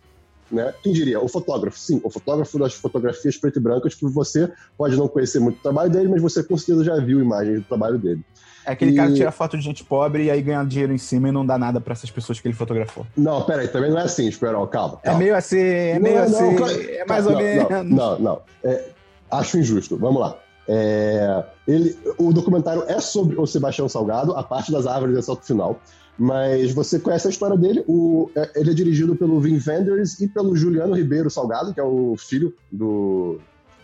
Né? 0.52 0.74
Quem 0.82 0.94
diria? 0.94 1.20
O 1.22 1.28
fotógrafo. 1.28 1.80
Sim, 1.80 2.02
o 2.04 2.10
fotógrafo 2.10 2.60
das 2.60 2.74
fotografias 2.74 3.38
preto 3.38 3.60
e 3.60 3.62
brancas, 3.62 3.96
que 3.96 4.06
você 4.06 4.52
pode 4.78 4.96
não 4.96 5.08
conhecer 5.08 5.40
muito 5.40 5.60
o 5.60 5.62
trabalho 5.62 5.90
dele, 5.90 6.10
mas 6.10 6.22
você 6.22 6.44
com 6.44 6.58
certeza 6.58 6.84
já 6.84 6.98
viu 6.98 7.22
imagens 7.22 7.60
do 7.60 7.66
trabalho 7.66 7.98
dele. 7.98 8.24
É 8.68 8.74
aquele 8.74 8.92
E- 8.92 8.96
cara 8.96 9.08
que 9.10 9.16
tira 9.16 9.32
foto 9.32 9.58
de 9.58 9.64
gente 9.64 9.84
pobre 9.84 10.26
e 10.26 10.30
aí 10.32 10.42
ganha 10.42 10.64
dinheiro 10.64 10.94
em 10.94 10.98
cima 10.98 11.30
e 11.30 11.32
não 11.32 11.46
dá 11.46 11.58
nada 11.58 11.80
pra 11.80 11.94
essas 11.94 12.12
pessoas 12.12 12.40
que 12.40 12.48
ele 12.48 12.54
fotografou. 12.56 13.08
Não, 13.16 13.42
peraí, 13.44 13.68
também 13.70 13.90
não 13.90 13.98
é 13.98 14.04
assim, 14.04 14.28
Esperol, 14.28 14.68
calma. 14.68 15.00
É 15.04 15.06
calma. 15.06 15.20
meio 15.20 15.36
assim, 15.36 15.58
é 15.60 15.94
Não, 15.96 16.02
meio 16.02 16.16
não, 16.18 16.24
assim, 16.24 16.56
claro- 16.58 16.82
é 16.82 17.06
mais 17.06 17.26
não, 17.26 17.32
ou 17.32 17.38
menos. 17.40 17.86
Não, 17.96 18.20
não. 18.20 18.42
É, 18.64 18.90
acho 19.32 19.58
injusto. 19.58 19.98
Vamos 19.98 20.20
lá. 20.22 20.38
É, 20.68 21.44
ele, 21.66 21.98
o 22.18 22.34
documentário 22.34 22.84
é 22.88 23.00
sobre 23.00 23.40
o 23.40 23.48
Sebastião 23.48 23.88
Salgado, 23.88 24.34
a 24.36 24.44
parte 24.44 24.70
das 24.70 24.86
árvores 24.86 25.18
é 25.18 25.22
só 25.22 25.34
pro 25.34 25.46
final. 25.46 25.80
Mas 26.20 26.74
você 26.74 27.00
conhece 27.00 27.28
a 27.28 27.30
história 27.30 27.56
dele. 27.56 27.86
O, 27.88 28.30
é, 28.36 28.52
ele 28.60 28.72
é 28.72 28.74
dirigido 28.74 29.16
pelo 29.16 29.40
Vin 29.40 29.62
Wenders 29.66 30.20
e 30.20 30.28
pelo 30.28 30.56
Juliano 30.58 30.94
Ribeiro 30.96 31.30
Salgado, 31.30 31.74
que 31.74 31.80
é 31.80 31.84
o 31.84 32.16
filho 32.18 32.54
do, 32.72 33.40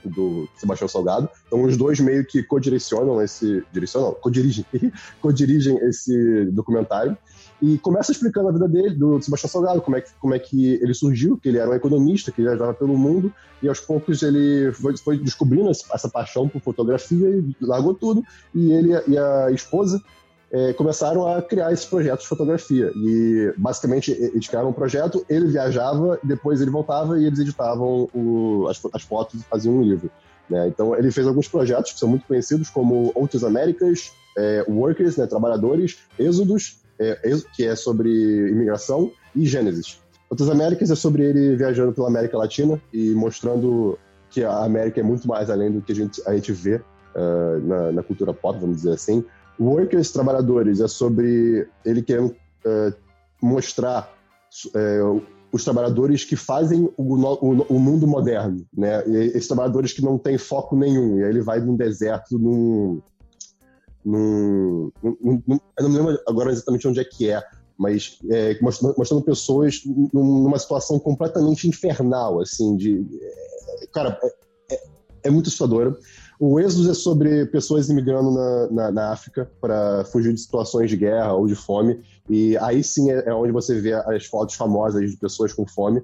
do 0.10 0.48
Sebastião 0.56 0.88
Salgado. 0.88 1.30
Então 1.48 1.63
os 1.63 1.78
dois 1.78 2.00
meio 2.00 2.26
que 2.26 2.44
co-direcionam 2.44 3.22
esse. 3.22 3.63
Direcionam? 3.72 4.13
Co-dirigem. 4.13 4.66
co-dirigem 5.22 5.78
esse 5.88 6.46
documentário. 6.52 7.18
E 7.62 7.78
começa 7.78 8.12
explicando 8.12 8.50
a 8.50 8.52
vida 8.52 8.68
dele, 8.68 8.96
do 8.96 9.22
Sebastião 9.22 9.50
Salgado, 9.50 9.82
como 9.82 9.96
é, 9.96 10.02
que, 10.02 10.10
como 10.20 10.34
é 10.34 10.39
que 10.39 10.74
ele 10.74 10.94
surgiu, 10.94 11.38
que 11.38 11.48
ele 11.48 11.58
era 11.58 11.70
um 11.70 11.74
economista, 11.74 12.30
que 12.32 12.42
viajava 12.42 12.74
pelo 12.74 12.98
mundo, 12.98 13.34
e 13.62 13.70
aos 13.70 13.80
poucos 13.80 14.22
ele 14.22 14.74
foi, 14.74 14.98
foi 14.98 15.18
descobrindo 15.18 15.72
esse- 15.72 15.86
essa 15.94 16.10
paixão 16.10 16.50
por 16.50 16.62
fotografia 16.62 17.30
e 17.30 17.56
largou 17.62 17.94
tudo, 17.94 18.22
e 18.54 18.72
ele 18.72 18.92
e 19.08 19.18
a 19.18 19.50
esposa 19.52 20.02
eh, 20.54 20.74
começaram 20.74 21.28
a 21.28 21.42
criar 21.42 21.72
esses 21.74 21.86
projetos 21.86 22.24
de 22.24 22.30
fotografia. 22.30 22.92
E 22.96 23.54
basicamente 23.58 24.12
eles 24.12 24.48
criaram 24.48 24.70
um 24.70 24.74
projeto, 24.74 25.26
ele 25.28 25.48
viajava, 25.48 26.20
depois 26.24 26.62
ele 26.62 26.70
voltava 26.72 27.20
e 27.20 27.26
eles 27.26 27.39
editavam 27.39 28.08
o- 28.13 28.68
as, 28.70 28.80
as 28.94 29.02
fotos 29.02 29.42
e 29.42 29.44
faziam 29.46 29.76
um 29.76 29.82
livro. 29.82 30.10
né? 30.50 30.68
Então 30.68 30.96
ele 30.96 31.10
fez 31.10 31.26
alguns 31.26 31.48
projetos 31.48 31.94
que 31.94 32.00
são 32.00 32.08
muito 32.10 32.28
conhecidos, 32.28 32.70
como 32.70 33.12
Outras 33.16 33.44
Américas, 33.44 34.12
eh, 34.38 34.63
Workers, 34.68 35.18
né, 35.18 35.26
Trabalhadores, 35.26 35.98
Êxodos, 36.20 36.82
é, 37.00 37.18
que 37.56 37.66
é 37.66 37.76
sobre 37.76 38.10
imigração, 38.50 39.12
e 39.36 39.46
Gênesis. 39.48 40.00
Outras 40.30 40.50
Américas 40.50 40.92
é 40.92 40.96
sobre 40.96 41.24
ele 41.24 41.56
viajando 41.56 41.94
pela 41.94 42.08
América 42.08 42.38
Latina 42.38 42.80
e 42.92 43.12
mostrando 43.13 43.98
que 44.30 44.44
a 44.44 44.63
América 44.63 45.00
é 45.00 45.04
muito 45.04 45.28
mais 45.28 45.50
além 45.50 45.72
do 45.72 45.82
que 45.82 45.92
a 45.92 45.96
gente, 45.96 46.22
a 46.28 46.34
gente 46.34 46.52
vê 46.52 46.82
ah, 47.16 47.60
na, 47.63 47.92
na 47.94 48.04
cultura 48.04 48.34
pop, 48.34 48.60
vamos 48.60 48.78
dizer 48.78 48.92
assim. 48.94 49.24
Workers, 49.60 50.12
Trabalhadores, 50.12 50.80
é 50.82 50.88
sobre 50.88 51.68
ele 51.86 52.02
querendo 52.02 52.36
ah, 52.66 52.94
mostrar 53.42 54.12
eh, 54.76 55.00
os 55.52 55.63
trabalhadores 55.63 56.24
que 56.26 56.36
fazem 56.36 56.89
o, 56.98 57.16
o- 57.16 57.66
o 57.76 57.80
mundo 57.80 58.08
moderno, 58.08 58.66
né? 58.76 59.08
E 59.08 59.16
esses 59.28 59.48
trabalhadores 59.48 59.94
que 59.94 60.02
não 60.02 60.18
têm 60.18 60.38
foco 60.38 60.76
nenhum. 60.76 61.20
E 61.20 61.24
aí 61.24 61.30
ele 61.30 61.42
vai 61.42 61.60
num 61.60 61.76
deserto, 61.76 62.39
num, 62.39 63.02
num, 64.04 64.92
num- 65.04 65.44
num- 65.48 65.60
eu 65.78 65.84
não 65.84 65.89
me 65.89 65.98
lembro 65.98 66.20
agora 66.28 66.52
exatamente 66.52 66.88
onde 66.88 67.00
é 67.00 67.04
que 67.06 67.30
é, 67.30 67.42
mas 67.78 68.18
é, 68.30 68.58
mostrando, 68.62 68.96
mostrando 68.98 69.24
pessoas 69.24 69.82
num- 69.86 70.44
numa 70.44 70.58
situação 70.58 70.98
completamente 71.00 71.68
infernal, 71.68 72.42
assim, 72.42 72.76
de 72.76 73.06
é, 73.22 73.88
cara, 73.94 74.18
é, 74.24 74.74
é- 74.76 74.84
é 75.26 75.30
muito 75.30 75.48
assustadora. 75.48 75.96
O 76.45 76.60
Êxodo 76.60 76.91
é 76.91 76.93
sobre 76.93 77.45
pessoas 77.45 77.88
imigrando 77.88 78.32
na, 78.32 78.67
na, 78.69 78.91
na 78.91 79.12
África 79.13 79.49
para 79.62 80.03
fugir 80.03 80.34
de 80.34 80.41
situações 80.41 80.89
de 80.89 80.97
guerra 80.97 81.32
ou 81.32 81.47
de 81.47 81.56
fome, 81.56 82.01
e 82.29 82.58
aí 82.58 82.84
sim 82.84 83.10
é, 83.10 83.29
é 83.29 83.34
onde 83.34 83.53
você 83.53 83.79
vê 83.79 83.93
as 83.93 84.25
fotos 84.25 84.56
famosas 84.56 85.10
de 85.10 85.15
pessoas 85.15 85.53
com 85.53 85.65
fome 85.65 86.03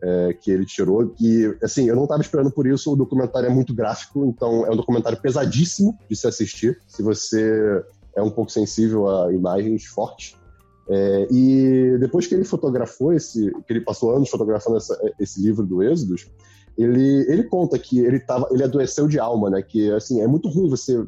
é, 0.00 0.32
que 0.32 0.48
ele 0.48 0.64
tirou. 0.64 1.12
E, 1.20 1.56
assim, 1.60 1.88
eu 1.88 1.96
não 1.96 2.04
estava 2.04 2.22
esperando 2.22 2.52
por 2.52 2.68
isso. 2.68 2.92
O 2.92 2.94
documentário 2.94 3.48
é 3.48 3.52
muito 3.52 3.74
gráfico, 3.74 4.24
então 4.26 4.64
é 4.64 4.70
um 4.70 4.76
documentário 4.76 5.20
pesadíssimo 5.20 5.98
de 6.08 6.14
se 6.14 6.28
assistir, 6.28 6.78
se 6.86 7.02
você 7.02 7.82
é 8.14 8.22
um 8.22 8.30
pouco 8.30 8.52
sensível 8.52 9.08
a 9.08 9.32
imagens 9.32 9.86
fortes. 9.86 10.36
É, 10.88 11.26
e 11.32 11.98
depois 11.98 12.28
que 12.28 12.34
ele 12.36 12.44
fotografou 12.44 13.12
esse, 13.12 13.50
que 13.66 13.72
ele 13.72 13.80
passou 13.80 14.14
anos 14.14 14.28
fotografando 14.28 14.76
essa- 14.76 14.96
esse 15.18 15.42
livro 15.42 15.66
do 15.66 15.82
Êxodos, 15.82 16.28
ele, 16.76 17.26
ele 17.28 17.44
conta 17.44 17.78
que 17.78 17.98
ele 17.98 18.18
tava, 18.20 18.48
ele 18.50 18.62
adoeceu 18.62 19.06
de 19.06 19.18
alma, 19.18 19.50
né? 19.50 19.62
Que 19.62 19.90
assim 19.92 20.20
é 20.20 20.26
muito 20.26 20.48
ruim 20.48 20.68
você 20.68 21.04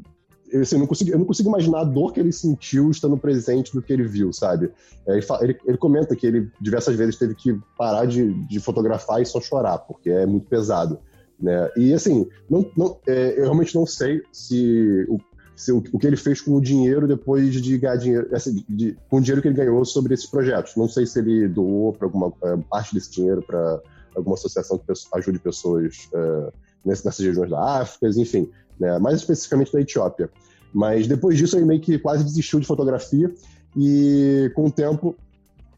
assim, 0.60 0.76
eu 0.76 0.80
não 0.80 0.86
consigo, 0.86 1.10
eu 1.10 1.18
não 1.18 1.24
consigo 1.24 1.48
imaginar 1.48 1.80
a 1.80 1.84
dor 1.84 2.12
que 2.12 2.20
ele 2.20 2.32
sentiu 2.32 2.90
estando 2.90 3.16
presente 3.16 3.72
do 3.72 3.80
que 3.80 3.92
ele 3.92 4.06
viu, 4.06 4.32
sabe? 4.32 4.70
É, 5.06 5.18
ele- 5.40 5.58
ele 5.64 5.78
comenta 5.78 6.14
que 6.14 6.26
ele 6.26 6.50
diversas 6.60 6.94
vezes 6.94 7.16
teve 7.16 7.34
que 7.34 7.58
parar 7.76 8.06
de, 8.06 8.32
de 8.46 8.60
fotografar 8.60 9.22
e 9.22 9.26
só 9.26 9.40
chorar, 9.40 9.78
porque 9.78 10.10
é 10.10 10.26
muito 10.26 10.46
pesado. 10.46 10.98
Né? 11.40 11.70
E 11.76 11.92
assim, 11.92 12.28
não, 12.48 12.70
não- 12.76 12.98
é, 13.06 13.38
eu 13.38 13.44
realmente 13.44 13.74
não 13.74 13.86
sei 13.86 14.22
se, 14.30 15.06
o, 15.08 15.18
se 15.56 15.72
o, 15.72 15.82
o 15.92 15.98
que 15.98 16.06
ele 16.06 16.16
fez 16.16 16.40
com 16.40 16.52
o 16.54 16.60
dinheiro 16.60 17.08
depois 17.08 17.54
de 17.54 17.78
ganhar 17.78 17.96
dinheiro, 17.96 18.28
assim, 18.32 18.62
de- 18.68 18.96
com 19.08 19.16
o 19.16 19.20
dinheiro 19.20 19.40
que 19.42 19.48
ele 19.48 19.56
ganhou 19.56 19.84
sobre 19.84 20.14
esses 20.14 20.26
projetos. 20.26 20.76
Não 20.76 20.88
sei 20.88 21.06
se 21.06 21.18
ele 21.18 21.48
doou 21.48 21.92
para 21.92 22.06
alguma 22.06 22.32
é, 22.44 22.56
parte 22.70 22.94
desse 22.94 23.10
dinheiro 23.10 23.42
para 23.42 23.80
alguma 24.16 24.34
associação 24.34 24.78
que 24.78 24.92
ajude 25.14 25.38
pessoas 25.38 26.08
é, 26.14 26.52
ness- 26.84 27.04
nessas 27.04 27.24
regiões 27.24 27.50
da 27.50 27.80
África, 27.80 28.08
enfim, 28.20 28.50
né? 28.78 28.98
mais 28.98 29.16
especificamente 29.16 29.72
da 29.72 29.80
Etiópia. 29.80 30.30
Mas 30.72 31.06
depois 31.06 31.36
disso 31.36 31.56
ele 31.56 31.66
meio 31.66 31.80
que 31.80 31.98
quase 31.98 32.24
desistiu 32.24 32.58
de 32.60 32.66
fotografia 32.66 33.32
e 33.76 34.50
com 34.54 34.66
o 34.66 34.70
tempo 34.70 35.14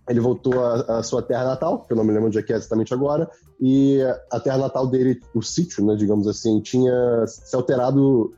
ele 0.09 0.20
voltou 0.20 0.62
à, 0.62 0.99
à 0.99 1.03
sua 1.03 1.23
terra 1.23 1.44
natal, 1.44 1.81
que 1.81 1.92
eu 1.92 1.97
não 1.97 2.05
me 2.05 2.12
lembro 2.12 2.27
onde 2.29 2.38
é 2.38 2.42
que 2.42 2.53
é 2.53 2.57
exatamente 2.57 2.92
agora, 2.92 3.29
e 3.61 4.01
a 4.31 4.38
terra 4.38 4.59
natal 4.59 4.87
dele, 4.87 5.20
o 5.35 5.42
sítio, 5.42 5.85
né, 5.85 5.97
digamos 5.97 6.29
assim, 6.29 6.61
tinha 6.61 7.24
se 7.26 7.57
alterado, 7.57 8.35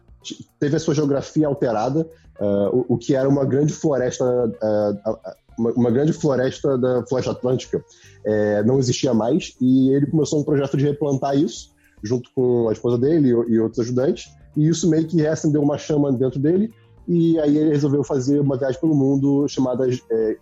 teve 0.60 0.76
a 0.76 0.78
sua 0.78 0.94
geografia 0.94 1.46
alterada, 1.46 2.08
ah, 2.38 2.70
o, 2.72 2.94
o 2.94 2.98
que 2.98 3.14
era 3.16 3.28
uma 3.28 3.44
grande 3.44 3.72
floresta, 3.72 4.24
ah, 4.62 5.36
uma, 5.58 5.70
uma 5.72 5.90
grande 5.90 6.12
floresta 6.12 6.76
da 6.76 7.04
floresta 7.06 7.32
atlântica, 7.32 7.84
eh, 8.24 8.62
não 8.64 8.78
existia 8.78 9.12
mais, 9.14 9.54
e 9.60 9.90
ele 9.90 10.06
começou 10.06 10.40
um 10.40 10.44
projeto 10.44 10.76
de 10.76 10.84
replantar 10.84 11.36
isso, 11.36 11.70
junto 12.02 12.30
com 12.34 12.68
a 12.68 12.72
esposa 12.72 12.98
dele 12.98 13.28
e, 13.28 13.52
e 13.54 13.60
outros 13.60 13.80
ajudantes, 13.80 14.30
e 14.56 14.68
isso 14.68 14.88
meio 14.88 15.06
que 15.06 15.16
reacendeu 15.16 15.62
uma 15.62 15.78
chama 15.78 16.12
dentro 16.12 16.38
dele, 16.38 16.72
e 17.08 17.38
aí 17.38 17.56
ele 17.56 17.70
resolveu 17.70 18.02
fazer 18.02 18.40
uma 18.40 18.56
viagem 18.56 18.80
pelo 18.80 18.94
mundo 18.94 19.46
chamada 19.48 19.88
eh, 19.88 20.36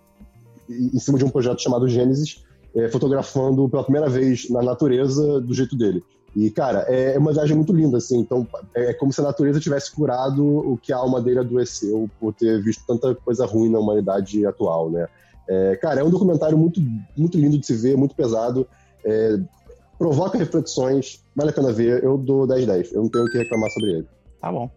em 0.68 0.98
cima 0.98 1.18
de 1.18 1.24
um 1.24 1.30
projeto 1.30 1.60
chamado 1.60 1.88
Gênesis, 1.88 2.44
é, 2.74 2.88
fotografando 2.88 3.68
pela 3.68 3.84
primeira 3.84 4.08
vez 4.08 4.48
na 4.50 4.62
natureza 4.62 5.40
do 5.40 5.54
jeito 5.54 5.76
dele. 5.76 6.02
E, 6.34 6.50
cara, 6.50 6.80
é 6.80 7.16
uma 7.18 7.32
viagem 7.32 7.56
muito 7.56 7.72
linda, 7.72 7.98
assim. 7.98 8.18
Então, 8.18 8.46
é 8.74 8.92
como 8.92 9.12
se 9.12 9.20
a 9.20 9.24
natureza 9.24 9.60
tivesse 9.60 9.92
curado 9.94 10.44
o 10.44 10.76
que 10.76 10.92
a 10.92 10.96
alma 10.96 11.20
dele 11.20 11.38
adoeceu 11.38 12.10
por 12.18 12.34
ter 12.34 12.60
visto 12.62 12.84
tanta 12.86 13.14
coisa 13.14 13.46
ruim 13.46 13.70
na 13.70 13.78
humanidade 13.78 14.44
atual, 14.44 14.90
né? 14.90 15.06
É, 15.48 15.76
cara, 15.76 16.00
é 16.00 16.04
um 16.04 16.10
documentário 16.10 16.58
muito, 16.58 16.80
muito 17.16 17.38
lindo 17.38 17.58
de 17.58 17.66
se 17.66 17.74
ver, 17.74 17.96
muito 17.96 18.16
pesado. 18.16 18.66
É, 19.04 19.38
provoca 19.98 20.36
reflexões, 20.36 21.22
vale 21.36 21.50
a 21.50 21.52
pena 21.52 21.72
ver. 21.72 22.02
Eu 22.02 22.18
dou 22.18 22.46
10-10. 22.48 22.92
Eu 22.92 23.02
não 23.02 23.08
tenho 23.08 23.24
o 23.24 23.30
que 23.30 23.38
reclamar 23.38 23.70
sobre 23.70 23.90
ele. 23.92 24.08
Tá 24.40 24.50
bom. 24.50 24.70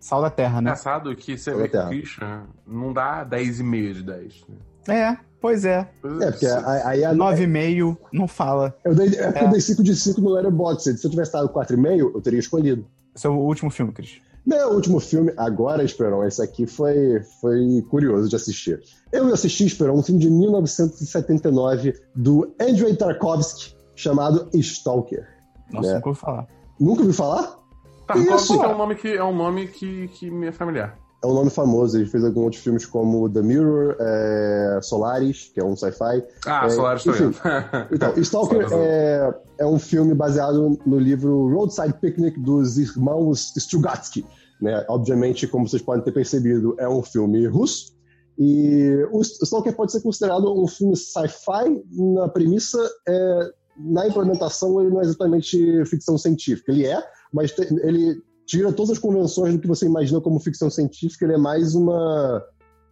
Sal 0.00 0.22
da 0.22 0.30
terra, 0.30 0.54
né? 0.62 0.70
Engraçado 0.70 1.14
que 1.16 1.36
você 1.36 1.50
Sal 1.50 1.60
vê 1.60 1.68
da 1.68 1.82
que. 1.82 1.88
Christian 1.88 2.44
não 2.66 2.92
dá 2.92 3.26
10,5 3.26 3.92
de 3.94 4.02
10. 4.04 4.44
né? 4.48 4.56
É, 4.88 5.16
pois 5.40 5.64
é. 5.64 5.88
É, 6.20 6.30
porque 6.30 6.46
aí 6.46 7.04
a 7.04 7.14
9,5 7.14 7.96
não 8.12 8.26
fala. 8.26 8.74
Eu 8.84 8.94
dei, 8.94 9.08
é 9.08 9.30
porque 9.30 9.44
eu 9.44 9.50
dei 9.50 9.60
5 9.60 9.82
de 9.82 9.94
5 9.94 10.20
no 10.20 10.30
Letterboxd. 10.30 10.98
Se 10.98 11.06
eu 11.06 11.10
tivesse 11.10 11.32
dado 11.32 11.48
4,5, 11.50 11.98
eu 12.14 12.20
teria 12.20 12.38
escolhido. 12.38 12.86
Seu 13.14 13.36
último 13.38 13.70
filme, 13.70 13.92
Cris. 13.92 14.20
Meu 14.46 14.70
último 14.70 14.98
filme, 14.98 15.30
agora, 15.36 15.84
Esperão, 15.84 16.24
esse 16.26 16.40
aqui 16.40 16.66
foi, 16.66 17.20
foi 17.40 17.84
curioso 17.90 18.30
de 18.30 18.36
assistir. 18.36 18.80
Eu 19.12 19.32
assisti, 19.34 19.66
Esperão, 19.66 19.94
um 19.96 20.02
filme 20.02 20.20
de 20.20 20.30
1979 20.30 21.94
do 22.14 22.54
Andrei 22.60 22.96
Tarkovsky, 22.96 23.76
chamado 23.94 24.48
Stalker. 24.54 25.26
Nossa, 25.70 25.90
É. 25.90 25.94
nunca 25.96 26.08
ouvi 26.08 26.20
falar. 26.20 26.46
Nunca 26.80 27.00
ouviu 27.00 27.14
falar? 27.14 27.58
Tarkovsky 28.06 28.54
Isso. 28.54 28.64
é 28.64 28.68
um 28.68 28.78
nome 28.78 28.94
que 28.94 29.08
é 29.08 29.24
um 29.24 29.36
nome 29.36 29.68
que, 29.68 30.08
que 30.08 30.30
me 30.30 30.46
é 30.46 30.52
familiar. 30.52 30.96
É 31.22 31.26
um 31.26 31.34
nome 31.34 31.50
famoso, 31.50 31.98
ele 31.98 32.06
fez 32.06 32.24
alguns 32.24 32.44
outros 32.44 32.62
filmes 32.62 32.86
como 32.86 33.28
The 33.28 33.42
Mirror, 33.42 33.96
é, 33.98 34.78
Solaris, 34.82 35.50
que 35.52 35.58
é 35.58 35.64
um 35.64 35.74
sci-fi. 35.74 36.22
Ah, 36.46 36.66
É, 36.66 36.70
Solaris 36.70 37.06
enfim. 37.06 37.30
vendo. 37.30 37.36
Então, 37.92 38.14
Stalker 38.18 38.68
Solaris, 38.68 38.88
é, 38.88 39.34
é 39.58 39.66
um 39.66 39.78
filme 39.80 40.14
baseado 40.14 40.78
no 40.86 40.98
livro 40.98 41.52
Roadside 41.52 41.94
Picnic 42.00 42.38
dos 42.38 42.78
irmãos 42.78 43.52
Strugatsky. 43.56 44.24
Né? 44.60 44.84
Obviamente, 44.88 45.46
como 45.48 45.68
vocês 45.68 45.82
podem 45.82 46.04
ter 46.04 46.12
percebido, 46.12 46.76
é 46.78 46.88
um 46.88 47.02
filme 47.02 47.46
russo. 47.48 47.96
E 48.38 49.04
o 49.10 49.20
Stalker 49.20 49.74
pode 49.74 49.90
ser 49.90 50.00
considerado 50.00 50.52
um 50.52 50.68
filme 50.68 50.96
sci-fi 50.96 51.82
na 51.90 52.28
premissa, 52.28 52.78
é, 53.08 53.50
na 53.76 54.06
implementação 54.06 54.80
ele 54.80 54.90
não 54.90 55.00
é 55.00 55.04
exatamente 55.04 55.84
ficção 55.86 56.16
científica. 56.16 56.70
Ele 56.70 56.86
é, 56.86 57.02
mas 57.32 57.52
ele 57.58 58.22
tira 58.48 58.72
todas 58.72 58.92
as 58.92 58.98
convenções 58.98 59.52
do 59.52 59.60
que 59.60 59.68
você 59.68 59.84
imagina 59.84 60.22
como 60.22 60.40
ficção 60.40 60.70
científica, 60.70 61.26
ele 61.26 61.34
é 61.34 61.38
mais 61.38 61.74
uma 61.74 62.42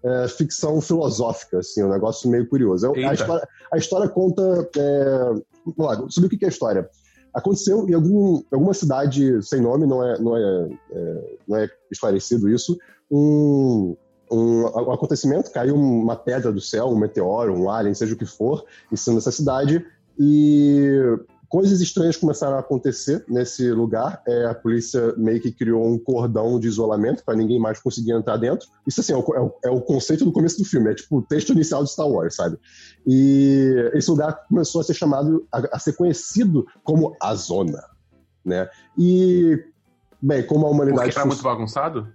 é, 0.04 0.28
ficção 0.28 0.82
filosófica, 0.82 1.60
assim, 1.60 1.82
um 1.82 1.88
negócio 1.88 2.30
meio 2.30 2.46
curioso. 2.46 2.94
É-. 2.94 3.06
A 3.06 3.14
história, 3.14 3.48
a 3.72 3.76
história 3.78 4.08
conta. 4.08 4.68
É, 4.76 5.18
vamos 5.64 5.78
lá, 5.78 5.96
sobre 6.10 6.26
o 6.26 6.30
que 6.30 6.36
que 6.36 6.44
é 6.44 6.48
a 6.48 6.50
história. 6.50 6.88
Aconteceu 7.32 7.88
em 7.88 7.94
algum, 7.94 8.42
alguma 8.52 8.74
cidade 8.74 9.42
sem 9.42 9.60
nome, 9.60 9.86
não 9.86 10.04
é, 10.04 10.18
não 10.18 10.36
é, 10.36 10.68
é, 10.92 11.36
não 11.48 11.56
é 11.56 11.70
esclarecido 11.90 12.48
isso, 12.48 12.78
um, 13.10 13.96
um, 14.30 14.62
um 14.62 14.92
acontecimento, 14.92 15.50
caiu 15.50 15.74
uma 15.74 16.16
pedra 16.16 16.52
do 16.52 16.60
céu, 16.60 16.88
um 16.88 16.98
meteoro, 16.98 17.54
um 17.54 17.70
alien, 17.70 17.94
seja 17.94 18.14
o 18.14 18.16
que 18.16 18.24
for, 18.24 18.64
em 18.90 18.96
cima 18.96 19.16
dessa 19.16 19.32
cidade, 19.32 19.84
e 20.18 21.18
coisas 21.48 21.80
estranhas 21.80 22.16
começaram 22.16 22.56
a 22.56 22.60
acontecer 22.60 23.24
nesse 23.28 23.70
lugar. 23.72 24.22
É, 24.26 24.46
a 24.46 24.54
polícia 24.54 25.14
meio 25.16 25.40
que 25.40 25.50
criou 25.52 25.86
um 25.86 25.98
cordão 25.98 26.58
de 26.60 26.66
isolamento 26.68 27.24
para 27.24 27.36
ninguém 27.36 27.58
mais 27.60 27.80
conseguir 27.80 28.12
entrar 28.12 28.36
dentro. 28.36 28.68
Isso, 28.86 29.00
assim, 29.00 29.12
é 29.12 29.16
o, 29.16 29.20
é 29.34 29.40
o- 29.40 29.54
é 29.64 29.70
o 29.70 29.80
conceito 29.80 30.24
do 30.24 30.32
começo 30.32 30.58
do 30.58 30.64
filme. 30.64 30.90
É 30.90 30.94
tipo 30.94 31.18
o 31.18 31.22
texto 31.22 31.52
inicial 31.52 31.82
de 31.84 31.90
Star 31.90 32.08
Wars, 32.08 32.34
sabe? 32.36 32.58
E 33.06 33.90
esse 33.94 34.10
lugar 34.10 34.32
começou 34.48 34.80
a 34.80 34.84
ser 34.84 34.94
chamado, 34.94 35.46
a, 35.52 35.76
a 35.76 35.78
ser 35.78 35.92
conhecido 35.94 36.66
como 36.82 37.16
a 37.22 37.34
Zona, 37.34 37.82
né? 38.44 38.68
E, 38.98 39.58
bem, 40.20 40.44
como 40.46 40.66
a 40.66 40.70
humanidade... 40.70 41.08
Porque 41.08 41.20
tá 41.20 41.26
muito 41.26 41.42
bagunçado? 41.42 42.08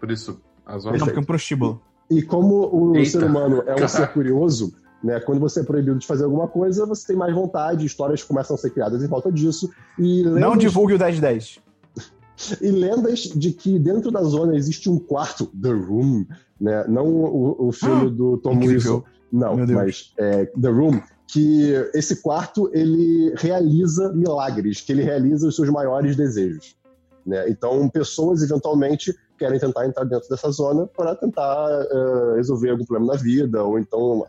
Por 0.00 0.10
isso, 0.10 0.40
as 0.66 0.82
Não, 0.84 0.90
horas. 0.90 1.02
porque 1.04 1.18
é 1.18 1.22
um 1.22 1.24
prostíbulo. 1.24 1.80
E 2.10 2.20
como 2.22 2.68
o 2.74 2.96
Eita. 2.96 3.10
ser 3.10 3.24
humano 3.24 3.62
é 3.66 3.74
um 3.74 3.88
ser 3.88 3.92
Caraca. 3.98 4.12
curioso, 4.12 4.74
né? 5.02 5.20
Quando 5.20 5.40
você 5.40 5.60
é 5.60 5.64
proibido 5.64 5.98
de 5.98 6.06
fazer 6.06 6.24
alguma 6.24 6.46
coisa, 6.46 6.86
você 6.86 7.06
tem 7.06 7.16
mais 7.16 7.34
vontade, 7.34 7.84
histórias 7.84 8.22
começam 8.22 8.54
a 8.54 8.58
ser 8.58 8.70
criadas 8.70 9.02
em 9.02 9.06
volta 9.06 9.30
disso. 9.32 9.70
E 9.98 10.22
Não 10.22 10.32
lendas, 10.32 10.58
divulgue 10.58 10.94
o 10.94 10.98
1010. 10.98 11.58
e 12.60 12.70
lendas 12.70 13.20
de 13.20 13.52
que 13.52 13.78
dentro 13.78 14.10
da 14.10 14.22
zona 14.22 14.56
existe 14.56 14.88
um 14.88 14.98
quarto, 14.98 15.46
The 15.60 15.72
Room, 15.72 16.24
né? 16.60 16.84
Não 16.88 17.06
o, 17.06 17.68
o 17.68 17.72
filme 17.72 18.10
do 18.10 18.38
Tom. 18.38 18.58
Wilson. 18.58 19.02
Não, 19.32 19.56
mas 19.56 20.12
é, 20.18 20.44
The 20.44 20.68
Room, 20.68 21.00
que 21.26 21.72
esse 21.94 22.20
quarto 22.20 22.70
ele 22.74 23.32
realiza 23.38 24.12
milagres, 24.12 24.82
que 24.82 24.92
ele 24.92 25.02
realiza 25.02 25.48
os 25.48 25.56
seus 25.56 25.70
maiores 25.70 26.14
desejos. 26.14 26.76
Né? 27.24 27.48
Então, 27.48 27.88
pessoas 27.88 28.42
eventualmente 28.42 29.16
querem 29.38 29.58
tentar 29.58 29.86
entrar 29.86 30.04
dentro 30.04 30.28
dessa 30.28 30.50
zona 30.50 30.86
para 30.86 31.14
tentar 31.14 31.68
eh, 31.70 32.34
resolver 32.36 32.70
algum 32.70 32.84
problema 32.84 33.14
na 33.14 33.18
vida, 33.18 33.64
ou 33.64 33.78
então 33.78 34.24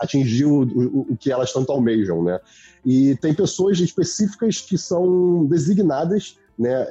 ó, 0.00 0.04
atingir 0.04 0.46
o, 0.46 0.62
o, 0.62 1.06
o 1.10 1.16
que 1.16 1.30
elas 1.30 1.52
tanto 1.52 1.72
almejam. 1.72 2.22
Né? 2.22 2.40
E 2.84 3.16
tem 3.16 3.34
pessoas 3.34 3.78
específicas 3.78 4.60
que 4.60 4.78
são 4.78 5.44
designadas 5.46 6.36
né, 6.58 6.86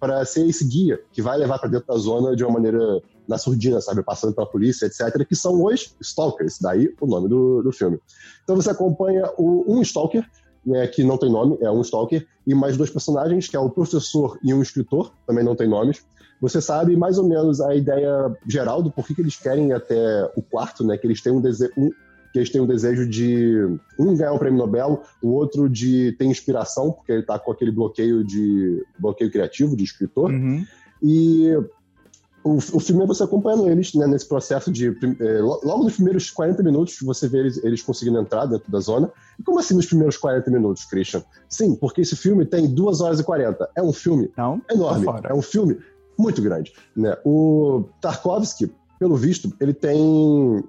para 0.00 0.24
ser 0.24 0.46
esse 0.48 0.64
guia 0.66 1.00
que 1.12 1.20
vai 1.20 1.36
levar 1.36 1.58
para 1.58 1.68
dentro 1.68 1.86
da 1.86 1.96
zona 1.96 2.34
de 2.34 2.44
uma 2.44 2.54
maneira 2.54 3.02
na 3.28 3.38
surdina, 3.38 3.80
sabe? 3.80 4.02
Passando 4.02 4.34
pela 4.34 4.46
polícia, 4.46 4.86
etc., 4.86 5.26
que 5.26 5.36
são 5.36 5.64
os 5.64 5.94
Stalkers, 6.00 6.58
daí 6.60 6.94
o 7.00 7.06
nome 7.06 7.28
do, 7.28 7.62
do 7.62 7.72
filme. 7.72 7.98
Então 8.42 8.56
você 8.56 8.70
acompanha 8.70 9.30
o, 9.36 9.64
um 9.66 9.82
Stalker, 9.82 10.28
né, 10.64 10.86
que 10.86 11.02
não 11.02 11.18
tem 11.18 11.30
nome, 11.30 11.58
é 11.60 11.70
um 11.70 11.82
Stalker, 11.82 12.26
e 12.46 12.54
mais 12.54 12.76
dois 12.76 12.90
personagens, 12.90 13.48
que 13.48 13.56
é 13.56 13.60
o 13.60 13.70
professor 13.70 14.38
e 14.42 14.52
um 14.52 14.62
escritor, 14.62 15.12
também 15.26 15.44
não 15.44 15.56
tem 15.56 15.68
nomes. 15.68 16.04
Você 16.40 16.60
sabe 16.60 16.96
mais 16.96 17.16
ou 17.18 17.26
menos 17.28 17.60
a 17.60 17.74
ideia 17.74 18.36
geral 18.46 18.82
do 18.82 18.90
porquê 18.90 19.14
que 19.14 19.20
eles 19.22 19.36
querem 19.36 19.68
ir 19.68 19.72
até 19.72 20.30
o 20.36 20.42
quarto, 20.42 20.84
né? 20.84 20.96
Que 20.98 21.06
eles 21.06 21.22
têm 21.22 21.32
um 21.32 21.40
desejo. 21.40 21.72
Um, 21.76 21.90
que 22.32 22.40
eles 22.40 22.50
têm 22.50 22.60
um 22.60 22.66
desejo 22.66 23.08
de 23.08 23.78
um 23.96 24.16
ganhar 24.16 24.32
o 24.32 24.38
prêmio 24.40 24.58
Nobel, 24.58 25.04
o 25.22 25.28
outro 25.28 25.68
de 25.68 26.10
ter 26.18 26.24
inspiração, 26.24 26.90
porque 26.90 27.12
ele 27.12 27.22
tá 27.22 27.38
com 27.38 27.52
aquele 27.52 27.70
bloqueio 27.70 28.24
de 28.24 28.84
bloqueio 28.98 29.30
criativo 29.30 29.76
de 29.76 29.84
escritor. 29.84 30.32
Uhum. 30.32 30.64
E 31.00 31.52
o, 32.42 32.56
o 32.56 32.80
filme 32.80 33.04
é 33.04 33.06
você 33.06 33.22
acompanhando 33.22 33.70
eles 33.70 33.94
né, 33.94 34.06
nesse 34.08 34.28
processo 34.28 34.72
de. 34.72 34.88
é, 35.20 35.38
lo- 35.40 35.60
logo 35.62 35.84
nos 35.84 35.94
primeiros 35.94 36.28
40 36.28 36.62
minutos, 36.64 36.98
você 37.00 37.28
vê 37.28 37.38
eles, 37.38 37.62
eles 37.64 37.82
conseguindo 37.82 38.18
entrar 38.18 38.46
dentro 38.46 38.70
da 38.70 38.80
zona. 38.80 39.10
E 39.38 39.42
como 39.44 39.60
assim 39.60 39.74
nos 39.74 39.86
primeiros 39.86 40.16
40 40.16 40.50
minutos, 40.50 40.84
Christian? 40.84 41.22
Sim, 41.48 41.76
porque 41.76 42.00
esse 42.00 42.16
filme 42.16 42.44
tem 42.44 42.66
2 42.68 43.00
horas 43.00 43.20
e 43.20 43.24
40. 43.24 43.70
É 43.76 43.82
um 43.82 43.92
filme 43.92 44.30
Não? 44.36 44.60
enorme. 44.68 45.06
É 45.22 45.32
um 45.32 45.40
filme 45.40 45.78
muito 46.18 46.40
grande. 46.42 46.72
Né? 46.96 47.16
O 47.24 47.84
Tarkovsky, 48.00 48.72
pelo 48.98 49.16
visto, 49.16 49.52
ele 49.60 49.74
tem 49.74 50.64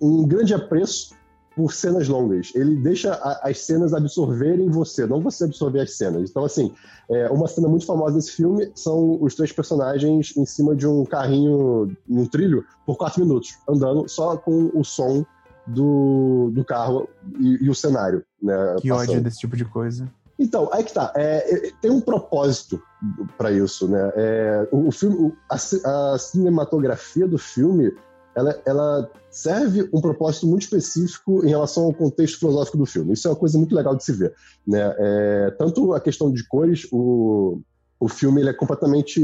um 0.00 0.26
grande 0.26 0.54
apreço 0.54 1.14
por 1.54 1.72
cenas 1.72 2.06
longas. 2.06 2.52
Ele 2.54 2.76
deixa 2.76 3.14
a- 3.14 3.40
as 3.48 3.60
cenas 3.60 3.94
absorverem 3.94 4.68
você, 4.68 5.06
não 5.06 5.20
você 5.22 5.44
absorver 5.44 5.80
as 5.80 5.96
cenas. 5.96 6.28
Então, 6.30 6.44
assim, 6.44 6.72
é, 7.10 7.30
uma 7.30 7.48
cena 7.48 7.66
muito 7.66 7.86
famosa 7.86 8.16
desse 8.16 8.32
filme 8.32 8.70
são 8.74 9.16
os 9.22 9.34
três 9.34 9.52
personagens 9.52 10.34
em 10.36 10.44
cima 10.44 10.76
de 10.76 10.86
um 10.86 11.02
carrinho 11.04 11.96
num 12.06 12.26
trilho 12.26 12.62
por 12.84 12.96
quatro 12.98 13.22
minutos, 13.24 13.56
andando 13.66 14.06
só 14.06 14.36
com 14.36 14.70
o 14.74 14.84
som 14.84 15.24
do, 15.66 16.50
do 16.52 16.62
carro 16.62 17.08
e, 17.40 17.64
e 17.64 17.70
o 17.70 17.74
cenário. 17.74 18.22
Né, 18.40 18.76
Que 18.78 18.90
passando. 18.90 19.08
ódio 19.10 19.22
desse 19.22 19.38
tipo 19.38 19.56
de 19.56 19.64
coisa. 19.64 20.06
Então, 20.38 20.68
aí 20.72 20.84
que 20.84 20.92
tá. 20.92 21.12
É, 21.16 21.72
tem 21.80 21.90
um 21.90 22.00
propósito 22.00 22.82
para 23.38 23.50
isso, 23.50 23.88
né? 23.88 24.12
É, 24.14 24.68
o, 24.70 24.90
filme, 24.92 25.32
a, 25.48 25.54
a 25.54 26.18
cinematografia 26.18 27.26
do 27.26 27.38
filme, 27.38 27.92
ela, 28.34 28.60
ela 28.66 29.10
serve 29.30 29.88
um 29.92 30.00
propósito 30.00 30.46
muito 30.46 30.62
específico 30.62 31.44
em 31.44 31.48
relação 31.48 31.84
ao 31.84 31.94
contexto 31.94 32.38
filosófico 32.38 32.76
do 32.76 32.86
filme. 32.86 33.14
Isso 33.14 33.26
é 33.28 33.30
uma 33.30 33.36
coisa 33.36 33.56
muito 33.56 33.74
legal 33.74 33.94
de 33.96 34.04
se 34.04 34.12
ver, 34.12 34.34
né? 34.66 34.94
É, 34.98 35.50
tanto 35.58 35.94
a 35.94 36.00
questão 36.00 36.30
de 36.30 36.46
cores, 36.46 36.86
o, 36.92 37.60
o 37.98 38.08
filme 38.08 38.42
ele 38.42 38.50
é 38.50 38.54
completamente 38.54 39.20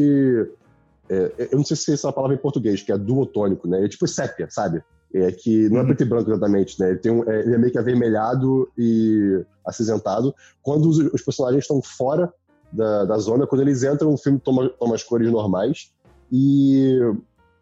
é, 1.09 1.49
eu 1.53 1.59
não 1.59 1.65
sei 1.65 1.77
se 1.77 1.93
essa 1.93 2.09
é 2.09 2.11
a 2.11 2.13
palavra 2.13 2.37
em 2.37 2.41
português, 2.41 2.83
que 2.83 2.91
é 2.91 2.97
duotônico, 2.97 3.69
né? 3.69 3.85
É 3.85 3.89
tipo 3.89 4.09
sépia, 4.09 4.49
sabe? 4.49 4.83
É 5.15 5.31
que 5.33 5.69
não 5.69 5.79
é 5.79 5.81
Uhum. 5.81 5.87
preto 5.89 6.03
e 6.03 6.07
branco 6.07 6.31
exatamente, 6.31 6.81
né? 6.81 6.91
Ele, 6.91 6.99
tem 6.99 7.13
um, 7.13 7.29
é, 7.29 7.41
ele 7.41 7.55
é 7.55 7.59
meio 7.59 7.73
que 7.73 7.79
avermelhado 7.79 8.69
e 8.79 9.45
acinzentado. 9.67 10.35
Quando 10.63 10.89
os, 10.89 10.99
os 10.99 11.23
personagens 11.23 11.65
estão 11.65 11.83
fora 11.83 12.33
da, 12.73 13.05
da 13.05 13.19
zona, 13.19 13.47
quando 13.47 13.61
eles 13.61 13.83
entram, 13.83 14.13
o 14.15 14.17
filme 14.17 14.39
toma, 14.41 14.69
toma 14.71 14.95
as 14.95 15.03
cores 15.03 15.31
normais. 15.31 15.91
E 16.31 16.99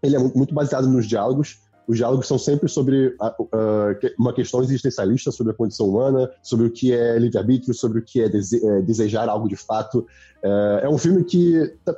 ele 0.02 0.16
é 0.16 0.18
muito, 0.18 0.54
baseado 0.54 0.86
nos 0.88 1.06
diálogos. 1.06 1.58
Os 1.88 1.96
diálogos 1.96 2.28
são 2.28 2.38
sempre 2.38 2.68
sobre 2.68 3.16
a- 3.20 3.34
a- 3.52 3.94
uma 4.16 4.32
questão 4.32 4.62
existencialista 4.62 5.32
sobre 5.32 5.52
a 5.52 5.56
condição 5.56 5.88
humana, 5.88 6.30
sobre 6.40 6.66
o 6.66 6.70
que 6.70 6.92
é 6.92 7.18
livre-arbítrio, 7.18 7.74
sobre 7.74 7.98
o 7.98 8.02
que 8.04 8.22
é, 8.22 8.28
dese- 8.28 8.64
é, 8.64 8.80
desejar 8.82 9.28
algo 9.28 9.48
de 9.48 9.56
fato. 9.56 10.06
É, 10.40 10.82
é 10.84 10.88
um 10.88 10.96
filme 10.96 11.24
que 11.24 11.54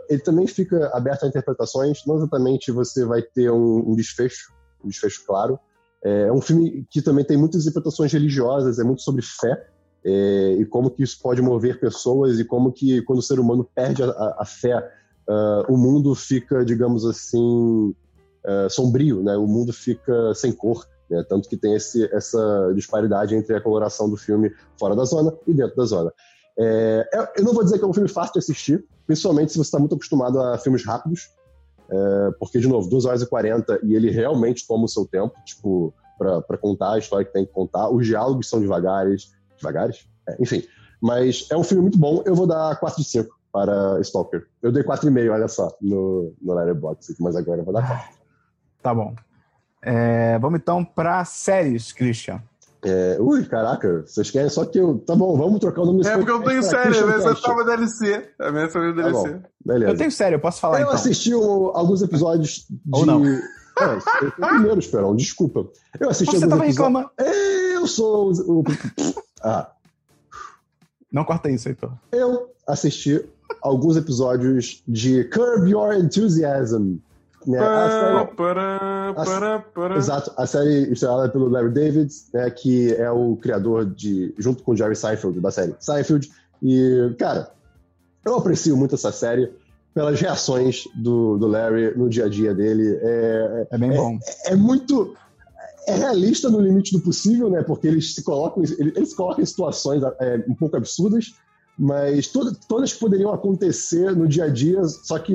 ele 0.09 0.21
também 0.23 0.47
fica 0.47 0.89
aberto 0.95 1.25
a 1.25 1.29
interpretações. 1.29 1.99
Não 2.07 2.17
exatamente 2.17 2.73
você 2.73 3.05
vai 3.05 3.21
ter 3.21 3.51
um, 3.51 3.91
um 3.91 3.95
desfecho, 3.95 4.51
um 4.85 4.89
desfecho 4.89 5.25
claro. 5.27 5.59
É, 6.05 6.23
é 6.29 6.33
um 6.33 6.41
filme 6.41 6.87
que 6.91 7.01
também 7.01 7.25
tem 7.25 7.37
muitas 7.37 7.63
interpretações 7.63 8.13
religiosas, 8.13 8.79
é 8.79 8.85
muito 8.85 9.03
sobre 9.03 9.23
fé 9.23 9.67
é, 10.05 10.57
e 10.59 10.67
como 10.67 10.91
que 10.91 11.03
isso 11.03 11.19
pode 11.23 11.41
mover 11.41 11.79
pessoas 11.79 12.39
e 12.41 12.45
como 12.45 12.73
que 12.73 13.03
quando 13.03 13.21
o 13.21 13.23
ser 13.23 13.39
humano 13.39 13.69
perde 13.75 14.03
a, 14.03 14.09
a- 14.39 14.45
fé, 14.45 14.75
ah, 15.29 15.65
o 15.69 15.77
mundo 15.77 16.15
fica, 16.15 16.65
digamos 16.65 17.07
assim, 17.07 17.95
ah, 18.45 18.67
sombrio, 18.69 19.23
né? 19.23 19.37
O 19.37 19.47
mundo 19.47 19.73
fica 19.73 20.35
sem 20.35 20.53
cor. 20.53 20.85
Né? 21.09 21.25
Tanto 21.29 21.49
que 21.49 21.57
tem 21.57 21.75
esse, 21.75 22.05
essa 22.13 22.73
disparidade 22.75 23.35
entre 23.35 23.55
a 23.55 23.61
coloração 23.61 24.11
do 24.11 24.17
filme 24.17 24.51
fora 24.79 24.97
da 24.97 25.05
zona 25.05 25.33
e 25.47 25.55
dentro 25.55 25.77
da 25.77 25.85
zona. 25.85 26.13
É, 26.59 27.09
eu 27.37 27.45
não 27.45 27.55
vou 27.55 27.63
dizer 27.63 27.79
que 27.79 27.85
é 27.85 27.87
um 27.87 27.95
filme 27.95 28.09
fácil 28.09 28.33
de 28.35 28.39
assistir, 28.41 28.85
principalmente 29.07 29.53
se 29.53 29.59
você 29.59 29.69
está 29.69 29.79
muito 29.79 29.95
acostumado 29.95 30.41
a 30.41 30.59
filmes 30.59 30.85
rápidos, 30.85 31.31
é, 31.93 32.31
porque, 32.39 32.59
de 32.59 32.67
novo, 32.67 32.89
2 32.89 33.05
horas 33.05 33.21
e 33.21 33.27
40 33.29 33.81
e 33.83 33.95
ele 33.95 34.11
realmente 34.11 34.67
toma 34.67 34.85
o 34.85 34.89
seu 34.89 35.05
tempo, 35.05 35.35
tipo, 35.45 35.93
para 36.17 36.57
contar 36.57 36.95
a 36.95 36.99
história 36.99 37.27
que 37.27 37.33
tem 37.33 37.45
que 37.45 37.53
contar. 37.53 37.91
Os 37.91 38.07
diálogos 38.07 38.49
são 38.49 38.61
devagares. 38.61 39.33
Devagares? 39.59 40.09
É, 40.27 40.37
enfim. 40.41 40.63
Mas 41.01 41.47
é 41.51 41.57
um 41.57 41.63
filme 41.63 41.83
muito 41.83 41.99
bom. 41.99 42.23
Eu 42.25 42.35
vou 42.35 42.47
dar 42.47 42.79
4 42.81 43.03
de 43.03 43.09
5 43.09 43.39
para 43.53 44.01
Stalker. 44.01 44.47
Eu 44.63 44.73
dei 44.73 44.83
4,5, 44.83 45.33
olha 45.33 45.49
só, 45.49 45.77
no, 45.83 46.33
no 46.41 46.55
Letterboxd, 46.55 47.15
mas 47.21 47.37
agora 47.37 47.61
eu 47.61 47.65
vou 47.65 47.75
dar 47.75 47.87
4. 47.87 48.19
Tá 48.83 48.95
bom. 48.95 49.15
É, 49.83 50.39
vamos 50.39 50.61
então 50.61 50.83
para 50.83 51.25
séries, 51.25 51.93
Christian. 51.93 52.43
É, 52.85 53.17
ui, 53.21 53.45
caraca, 53.45 54.03
vocês 54.05 54.29
querem 54.31 54.49
só 54.49 54.65
que 54.65 54.79
eu. 54.79 54.99
Tá 54.99 55.15
bom, 55.15 55.37
vamos 55.37 55.61
trocar 55.61 55.83
o 55.83 55.87
nome 55.87 56.05
É 56.05 56.17
porque 56.17 56.31
eu 56.33 56.43
tenho 56.43 56.63
série, 56.65 56.99
a 56.99 57.07
minha 57.07 57.21
só 57.21 57.35
tava 57.35 57.65
DLC. 57.65 58.29
A 58.41 58.51
minha 58.51 58.67
veio 58.67 58.95
DLC. 58.95 59.31
Tá 59.35 59.49
beleza. 59.65 59.93
Eu 59.93 59.97
tenho 59.97 60.11
série, 60.11 60.35
eu 60.35 60.41
posso 60.41 60.61
falar 60.61 60.79
eu 60.81 60.83
então. 60.87 60.95
assisti 60.95 61.33
o- 61.33 61.71
alguns 61.75 62.03
episódios 62.03 62.67
de. 62.69 62.79
Ou 62.93 63.07
não. 63.07 63.25
É, 63.25 63.39
eu 64.21 64.29
o 64.29 64.33
primeiro, 64.33 64.79
Esperão, 64.81 65.15
desculpa. 65.15 65.65
Eu 66.01 66.11
assisti 66.11 66.37
Você 66.37 66.45
alguns 66.45 66.51
tava 66.59 66.67
episódios. 66.67 66.77
reclamando. 66.77 67.11
Eu 67.75 67.87
sou 67.87 68.33
o. 68.33 68.61
o- 68.61 68.65
Ah, 69.45 69.71
Não 71.11 71.25
corta 71.25 71.51
isso, 71.51 71.69
Heitor. 71.69 71.93
eu 72.11 72.49
assisti 72.67 73.25
alguns 73.63 73.97
episódios 73.97 74.83
de 74.89 75.25
Curb 75.25 75.71
Your 75.71 75.93
Enthusiasm. 75.95 76.97
Né? 77.47 77.59
A 77.59 77.91
série- 77.91 78.29
pará. 79.15 79.97
Exato, 79.97 80.33
a 80.37 80.47
série 80.47 80.93
estrelada 80.93 81.29
pelo 81.29 81.49
Larry 81.49 81.71
David, 81.71 82.13
né, 82.33 82.51
que 82.51 82.93
é 82.95 83.11
o 83.11 83.37
criador 83.37 83.85
de, 83.85 84.35
junto 84.39 84.63
com 84.63 84.73
o 84.73 84.77
Jerry 84.77 84.95
Seinfeld, 84.97 85.41
da 85.41 85.51
série 85.51 85.75
Seinfeld. 85.81 86.31
E, 86.63 87.15
cara, 87.19 87.51
eu 88.25 88.37
aprecio 88.37 88.77
muito 88.77 88.95
essa 88.95 89.11
série 89.11 89.51
pelas 89.95 90.21
reações 90.21 90.85
do, 90.95 91.37
do 91.37 91.47
Larry 91.47 91.97
no 91.97 92.09
dia 92.09 92.25
a 92.27 92.29
dia 92.29 92.55
dele. 92.55 92.99
É, 93.03 93.67
É 93.73 93.79
bem 93.79 93.91
bom. 93.93 94.19
é 94.47 94.57
muito. 94.57 95.15
É 95.89 95.97
realista 95.97 96.49
no 96.49 96.61
limite 96.61 96.93
do 96.93 97.01
possível, 97.01 97.51
né? 97.51 97.61
Porque 97.63 97.89
eles 97.89 98.15
se 98.15 98.23
colocam, 98.23 98.63
eles, 98.79 99.09
se 99.11 99.17
colocam 99.17 99.43
em 99.43 99.47
situações 99.47 100.01
é, 100.21 100.45
um 100.49 100.55
pouco 100.55 100.77
absurdas, 100.77 101.35
mas 101.77 102.29
todas, 102.29 102.57
todas 102.69 102.95
poderiam 102.95 103.33
acontecer 103.35 104.15
no 104.15 104.29
dia 104.29 104.45
a 104.45 104.49
dia, 104.49 104.85
só 104.85 105.19
que 105.19 105.35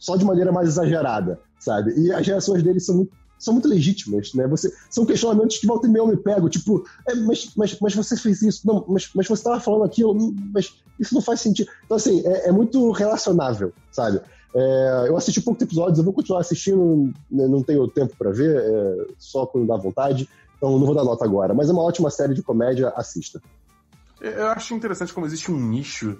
só 0.00 0.16
de 0.16 0.24
maneira 0.24 0.50
mais 0.50 0.68
exagerada, 0.68 1.38
sabe? 1.58 1.92
E 1.96 2.10
as 2.10 2.26
reações 2.26 2.62
deles 2.62 2.84
são 2.84 2.96
muito, 2.96 3.12
são 3.38 3.54
muito 3.54 3.68
legítimas, 3.68 4.32
né? 4.34 4.46
Você, 4.48 4.72
são 4.88 5.06
questionamentos 5.06 5.58
que 5.58 5.66
volta 5.66 5.86
e 5.86 5.90
meia 5.90 6.02
eu 6.02 6.08
me 6.08 6.16
pego, 6.16 6.48
tipo, 6.48 6.84
é, 7.06 7.14
mas, 7.14 7.52
mas, 7.54 7.78
mas 7.78 7.94
você 7.94 8.16
fez 8.16 8.42
isso, 8.42 8.66
não, 8.66 8.84
mas, 8.88 9.10
mas 9.14 9.28
você 9.28 9.40
estava 9.40 9.60
falando 9.60 9.84
aquilo, 9.84 10.34
mas 10.52 10.74
isso 10.98 11.14
não 11.14 11.22
faz 11.22 11.40
sentido. 11.40 11.70
Então, 11.84 11.96
assim, 11.96 12.26
é, 12.26 12.48
é 12.48 12.52
muito 12.52 12.90
relacionável, 12.90 13.72
sabe? 13.92 14.20
É, 14.54 15.04
eu 15.06 15.16
assisti 15.16 15.40
poucos 15.40 15.62
episódios, 15.62 15.98
eu 15.98 16.04
vou 16.04 16.12
continuar 16.12 16.40
assistindo, 16.40 17.12
né, 17.30 17.46
não 17.46 17.62
tenho 17.62 17.86
tempo 17.86 18.16
para 18.16 18.30
ver, 18.30 18.56
é, 18.56 19.06
só 19.18 19.46
quando 19.46 19.66
dá 19.66 19.76
vontade, 19.76 20.28
então 20.56 20.78
não 20.78 20.86
vou 20.86 20.94
dar 20.94 21.04
nota 21.04 21.24
agora. 21.24 21.54
Mas 21.54 21.68
é 21.68 21.72
uma 21.72 21.82
ótima 21.82 22.10
série 22.10 22.34
de 22.34 22.42
comédia, 22.42 22.88
assista. 22.96 23.40
Eu 24.20 24.48
acho 24.48 24.74
interessante 24.74 25.14
como 25.14 25.24
existe 25.24 25.50
um 25.50 25.58
nicho 25.58 26.18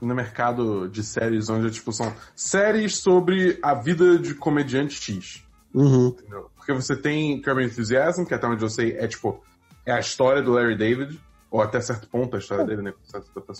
no 0.00 0.14
mercado 0.14 0.88
de 0.88 1.02
séries 1.02 1.48
onde, 1.48 1.70
tipo, 1.70 1.92
são 1.92 2.12
séries 2.34 2.96
sobre 2.98 3.58
a 3.62 3.74
vida 3.74 4.18
de 4.18 4.34
comediante 4.34 4.94
X. 5.00 5.42
Uhum. 5.74 6.08
Entendeu? 6.08 6.50
Porque 6.56 6.72
você 6.72 6.96
tem 6.96 7.40
Curb 7.40 7.62
Enthusiasm, 7.64 8.24
que 8.24 8.34
até 8.34 8.46
onde 8.46 8.62
eu 8.62 8.68
sei 8.68 8.92
é, 8.98 9.06
tipo, 9.06 9.42
é 9.86 9.92
a 9.92 10.00
história 10.00 10.42
do 10.42 10.52
Larry 10.52 10.76
David, 10.76 11.20
ou 11.50 11.60
até 11.60 11.80
certo 11.80 12.08
ponto 12.08 12.36
a 12.36 12.38
história 12.38 12.64
dele, 12.64 12.82
né? 12.82 12.92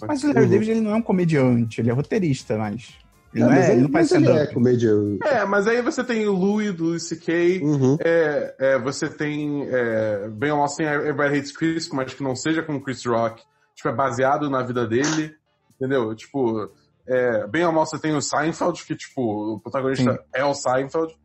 Mas 0.06 0.22
o 0.24 0.28
Larry 0.28 0.44
Uhum. 0.44 0.48
David 0.50 0.70
ele 0.70 0.80
não 0.80 0.90
é 0.92 0.94
um 0.96 1.02
comediante, 1.02 1.80
ele 1.80 1.90
é 1.90 1.92
roteirista, 1.92 2.56
mas. 2.56 2.94
Ele 3.32 3.44
É, 3.44 3.46
não, 3.46 3.54
mas 3.54 3.64
é, 3.68 3.72
ele 3.72 3.80
não 3.82 3.90
faz 3.90 4.10
mas 4.10 4.22
ele 4.22 4.32
é 4.32 4.46
comédia. 4.46 4.90
É, 5.22 5.44
mas 5.44 5.66
aí 5.68 5.80
você 5.82 6.02
tem 6.02 6.26
o 6.26 6.32
Louis, 6.32 6.74
do 6.74 6.84
Louis 6.86 7.06
C.K., 7.06 7.60
Uhum. 7.62 7.96
é, 8.00 8.54
é, 8.58 8.78
você 8.78 9.08
tem 9.08 9.66
é, 9.70 10.28
bem 10.28 10.50
ou 10.50 10.56
mal 10.56 10.66
assim, 10.66 10.82
Everybody 10.82 11.38
Hates 11.38 11.52
Chris, 11.56 11.88
mas 11.90 12.12
que 12.12 12.22
não 12.24 12.34
seja 12.34 12.60
como 12.62 12.80
Chris 12.82 13.04
Rock, 13.06 13.42
tipo, 13.76 13.88
é 13.88 13.92
baseado 13.94 14.50
na 14.50 14.62
vida 14.62 14.84
dele, 14.86 15.32
entendeu? 15.80 16.14
Tipo, 16.14 16.70
é, 17.06 17.46
bem 17.46 17.64
ou 17.64 17.72
mal 17.72 17.86
você 17.86 17.98
tem 17.98 18.14
o 18.14 18.20
Seinfeld, 18.20 18.84
que, 18.84 18.94
tipo, 18.94 19.54
o 19.54 19.58
protagonista 19.60 20.12
Sim. 20.12 20.18
é 20.34 20.44
o 20.44 20.52
Seinfeld. 20.54 21.16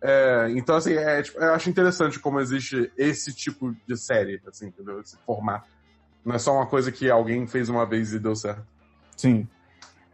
É, 0.00 0.46
então, 0.50 0.76
assim, 0.76 0.92
é, 0.92 1.22
tipo, 1.22 1.38
eu 1.38 1.54
acho 1.54 1.68
interessante 1.70 2.20
como 2.20 2.38
existe 2.38 2.92
esse 2.96 3.34
tipo 3.34 3.74
de 3.86 3.96
série, 3.96 4.40
assim, 4.46 4.66
entendeu? 4.66 5.00
Esse 5.00 5.16
formato. 5.26 5.66
Não 6.24 6.34
é 6.34 6.38
só 6.38 6.54
uma 6.54 6.66
coisa 6.66 6.92
que 6.92 7.10
alguém 7.10 7.46
fez 7.46 7.68
uma 7.68 7.86
vez 7.86 8.12
e 8.12 8.18
deu 8.18 8.36
certo. 8.36 8.62
Sim. 9.16 9.48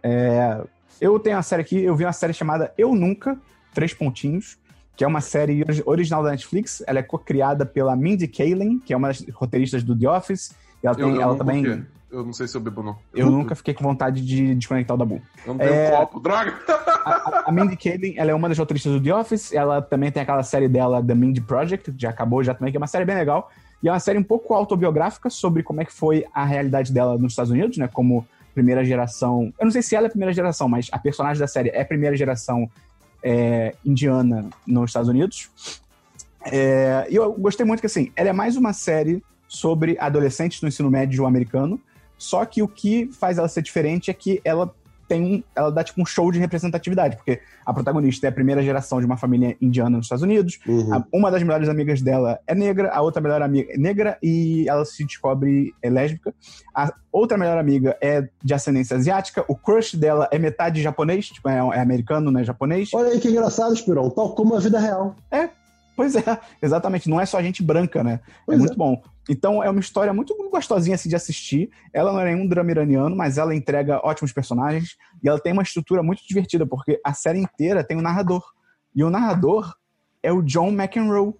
É, 0.02 0.62
eu 1.00 1.18
tenho 1.18 1.36
uma 1.36 1.42
série 1.42 1.62
aqui, 1.62 1.82
eu 1.82 1.96
vi 1.96 2.04
uma 2.04 2.12
série 2.12 2.32
chamada 2.32 2.72
Eu 2.78 2.94
Nunca, 2.94 3.36
Três 3.74 3.92
Pontinhos, 3.92 4.56
que 4.96 5.02
é 5.02 5.06
uma 5.06 5.20
série 5.20 5.62
ori- 5.62 5.82
original 5.84 6.22
da 6.22 6.30
Netflix. 6.30 6.82
Ela 6.86 7.00
é 7.00 7.02
co-criada 7.02 7.66
pela 7.66 7.96
Mindy 7.96 8.28
Kaling, 8.28 8.78
que 8.78 8.92
é 8.92 8.96
uma 8.96 9.08
das 9.08 9.26
roteiristas 9.30 9.82
do 9.82 9.98
The 9.98 10.08
Office. 10.08 10.54
E 10.82 10.86
ela, 10.86 10.94
tem, 10.94 11.20
ela 11.20 11.36
também. 11.36 11.84
Eu 12.14 12.24
não 12.24 12.32
sei 12.32 12.46
se 12.46 12.56
eu 12.56 12.60
bebo, 12.60 12.80
não. 12.80 12.96
Eu 13.12 13.28
nunca 13.28 13.56
fiquei 13.56 13.74
com 13.74 13.82
vontade 13.82 14.24
de 14.24 14.54
desconectar 14.54 14.94
o 14.94 14.98
Dabu. 14.98 15.20
Eu 15.44 15.54
não 15.54 15.58
tenho 15.58 15.72
É. 15.74 15.90
copo, 15.90 16.20
droga! 16.20 16.54
A, 17.04 17.42
a- 17.48 17.52
Mindy 17.52 17.76
Kaling, 17.76 18.14
ela 18.16 18.30
é 18.30 18.34
uma 18.34 18.48
das 18.48 18.56
roteiristas 18.56 18.92
do 18.92 19.02
The 19.02 19.12
Office. 19.14 19.52
Ela 19.52 19.82
também 19.82 20.12
tem 20.12 20.22
aquela 20.22 20.44
série 20.44 20.68
dela, 20.68 21.02
The 21.02 21.14
Mindy 21.14 21.40
Project, 21.40 21.90
que 21.90 22.00
já 22.00 22.10
acabou 22.10 22.44
já 22.44 22.54
também, 22.54 22.70
que 22.70 22.76
é 22.76 22.80
uma 22.80 22.86
série 22.86 23.04
bem 23.04 23.16
legal. 23.16 23.50
E 23.82 23.88
é 23.88 23.92
uma 23.92 23.98
série 23.98 24.16
um 24.18 24.22
pouco 24.22 24.54
autobiográfica 24.54 25.28
sobre 25.28 25.62
como 25.64 25.80
é 25.82 25.84
que 25.84 25.92
foi 25.92 26.24
a 26.32 26.44
realidade 26.44 26.92
dela 26.92 27.18
nos 27.18 27.32
Estados 27.32 27.50
Unidos, 27.50 27.76
né? 27.78 27.88
Como 27.92 28.24
primeira 28.54 28.84
geração. 28.84 29.52
Eu 29.58 29.64
não 29.64 29.72
sei 29.72 29.82
se 29.82 29.96
ela 29.96 30.06
é 30.06 30.08
primeira 30.08 30.32
geração, 30.32 30.68
mas 30.68 30.88
a 30.92 30.98
personagem 31.00 31.40
da 31.40 31.48
série 31.48 31.70
é 31.70 31.82
primeira 31.82 32.16
geração 32.16 32.70
é, 33.24 33.74
indiana 33.84 34.48
nos 34.64 34.90
Estados 34.90 35.08
Unidos. 35.08 35.50
É, 36.46 37.06
e 37.10 37.16
eu 37.16 37.32
gostei 37.32 37.66
muito 37.66 37.80
que, 37.80 37.86
assim, 37.86 38.12
ela 38.14 38.28
é 38.28 38.32
mais 38.32 38.56
uma 38.56 38.72
série 38.72 39.22
sobre 39.48 39.96
adolescentes 39.98 40.60
no 40.62 40.68
ensino 40.68 40.90
médio 40.90 41.26
americano, 41.26 41.80
só 42.24 42.44
que 42.44 42.62
o 42.62 42.68
que 42.68 43.10
faz 43.12 43.36
ela 43.38 43.48
ser 43.48 43.62
diferente 43.62 44.10
é 44.10 44.14
que 44.14 44.40
ela 44.44 44.72
tem 45.06 45.22
um, 45.22 45.42
ela 45.54 45.70
dá 45.70 45.84
tipo 45.84 46.00
um 46.00 46.06
show 46.06 46.32
de 46.32 46.38
representatividade, 46.38 47.16
porque 47.16 47.38
a 47.66 47.74
protagonista 47.74 48.26
é 48.26 48.30
a 48.30 48.32
primeira 48.32 48.62
geração 48.62 49.00
de 49.00 49.04
uma 49.04 49.18
família 49.18 49.54
indiana 49.60 49.98
nos 49.98 50.06
Estados 50.06 50.22
Unidos, 50.22 50.58
Uhum. 50.66 50.94
a- 50.94 51.04
uma 51.12 51.30
das 51.30 51.42
melhores 51.42 51.68
amigas 51.68 52.00
dela 52.00 52.38
é 52.46 52.54
negra, 52.54 52.90
a 52.90 53.02
outra 53.02 53.20
melhor 53.20 53.42
amiga 53.42 53.70
é 53.70 53.76
negra 53.76 54.16
e 54.22 54.66
ela 54.66 54.82
se 54.86 55.04
descobre 55.04 55.74
é 55.82 55.90
lésbica. 55.90 56.34
A 56.74 56.90
outra 57.12 57.36
melhor 57.36 57.58
amiga 57.58 57.94
é 58.00 58.26
de 58.42 58.54
ascendência 58.54 58.96
asiática, 58.96 59.44
o 59.46 59.54
crush 59.54 59.94
dela 59.94 60.26
é 60.32 60.38
metade 60.38 60.80
japonês, 60.82 61.26
tipo, 61.28 61.50
é, 61.50 61.58
é 61.58 61.80
americano, 61.80 62.30
não 62.30 62.40
é 62.40 62.44
japonês. 62.44 62.88
Olha 62.94 63.10
aí 63.10 63.20
que 63.20 63.28
engraçado, 63.28 63.74
Esperão. 63.74 64.08
Tal 64.08 64.34
como 64.34 64.56
a 64.56 64.58
vida 64.58 64.80
real. 64.80 65.14
Pois 65.96 66.16
é, 66.16 66.22
exatamente, 66.60 67.08
não 67.08 67.20
é 67.20 67.26
só 67.26 67.40
gente 67.42 67.62
branca, 67.62 68.02
né? 68.02 68.20
Pois 68.44 68.58
é 68.58 68.60
muito 68.60 68.76
bom. 68.76 69.02
Então 69.28 69.62
é 69.62 69.70
uma 69.70 69.80
história 69.80 70.12
muito 70.12 70.36
gostosinha 70.50 70.94
assim, 70.94 71.08
de 71.08 71.16
assistir. 71.16 71.70
Ela 71.92 72.12
não 72.12 72.20
é 72.20 72.32
nenhum 72.32 72.46
drama 72.46 72.70
iraniano, 72.70 73.16
mas 73.16 73.38
ela 73.38 73.54
entrega 73.54 74.00
ótimos 74.04 74.32
personagens 74.32 74.96
e 75.22 75.28
ela 75.28 75.40
tem 75.40 75.52
uma 75.52 75.62
estrutura 75.62 76.02
muito 76.02 76.22
divertida, 76.26 76.66
porque 76.66 77.00
a 77.04 77.12
série 77.12 77.38
inteira 77.38 77.82
tem 77.82 77.96
um 77.96 78.02
narrador. 78.02 78.44
E 78.94 79.02
o 79.02 79.10
narrador 79.10 79.74
é 80.22 80.32
o 80.32 80.42
John 80.42 80.68
McEnroe. 80.68 81.34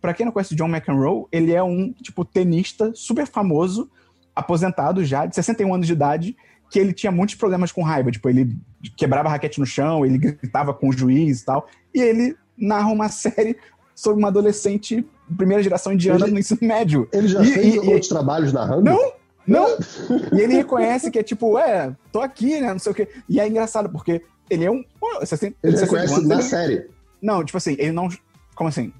Pra 0.00 0.14
quem 0.14 0.24
não 0.24 0.32
conhece 0.32 0.54
o 0.54 0.56
John 0.56 0.68
McEnroe, 0.68 1.26
ele 1.30 1.52
é 1.52 1.62
um, 1.62 1.92
tipo, 1.92 2.24
tenista 2.24 2.92
super 2.94 3.26
famoso, 3.26 3.90
aposentado 4.34 5.04
já, 5.04 5.26
de 5.26 5.34
61 5.34 5.74
anos 5.74 5.86
de 5.86 5.92
idade, 5.92 6.36
que 6.70 6.78
ele 6.78 6.92
tinha 6.92 7.12
muitos 7.12 7.34
problemas 7.34 7.72
com 7.72 7.82
raiva. 7.82 8.10
Tipo, 8.10 8.28
ele 8.28 8.56
quebrava 8.96 9.28
a 9.28 9.32
raquete 9.32 9.60
no 9.60 9.66
chão, 9.66 10.06
ele 10.06 10.16
gritava 10.18 10.72
com 10.72 10.88
o 10.88 10.92
juiz 10.92 11.42
e 11.42 11.44
tal. 11.44 11.66
E 11.94 12.00
ele 12.00 12.36
narra 12.56 12.88
uma 12.90 13.08
série 13.08 13.56
sobre 14.00 14.18
uma 14.18 14.28
adolescente 14.28 15.06
primeira 15.36 15.62
geração 15.62 15.92
indiana 15.92 16.24
Ele- 16.24 16.32
no 16.32 16.38
ensino 16.38 16.58
médio. 16.62 17.06
Ele 17.12 17.28
já 17.28 17.42
E- 17.42 17.46
fez 17.52 17.74
e- 17.74 17.78
outros 17.80 18.08
trabalhos 18.08 18.50
narrando? 18.52 18.82
Não, 18.84 19.12
não! 19.46 19.66
E 20.32 20.40
ele 20.40 20.54
reconhece 20.54 21.10
que 21.10 21.18
é 21.18 21.22
tipo, 21.22 21.58
é, 21.58 21.94
tô 22.10 22.20
aqui, 22.20 22.58
né? 22.60 22.72
Não 22.72 22.78
sei 22.78 22.92
o 22.92 22.94
quê. 22.94 23.08
E 23.28 23.38
é 23.38 23.46
engraçado, 23.46 23.90
porque 23.90 24.22
ele 24.48 24.64
é 24.64 24.70
um. 24.70 24.82
pô, 24.98 25.24
60, 25.24 25.54
Ele 25.62 25.76
61 25.76 25.84
reconhece 25.84 26.14
anos, 26.14 26.28
na 26.28 26.34
ele- 26.36 26.42
série. 26.42 26.86
Não, 27.20 27.44
tipo 27.44 27.58
assim, 27.58 27.76
ele 27.78 27.92
não. 27.92 28.08
Como 28.54 28.68
assim? 28.68 28.90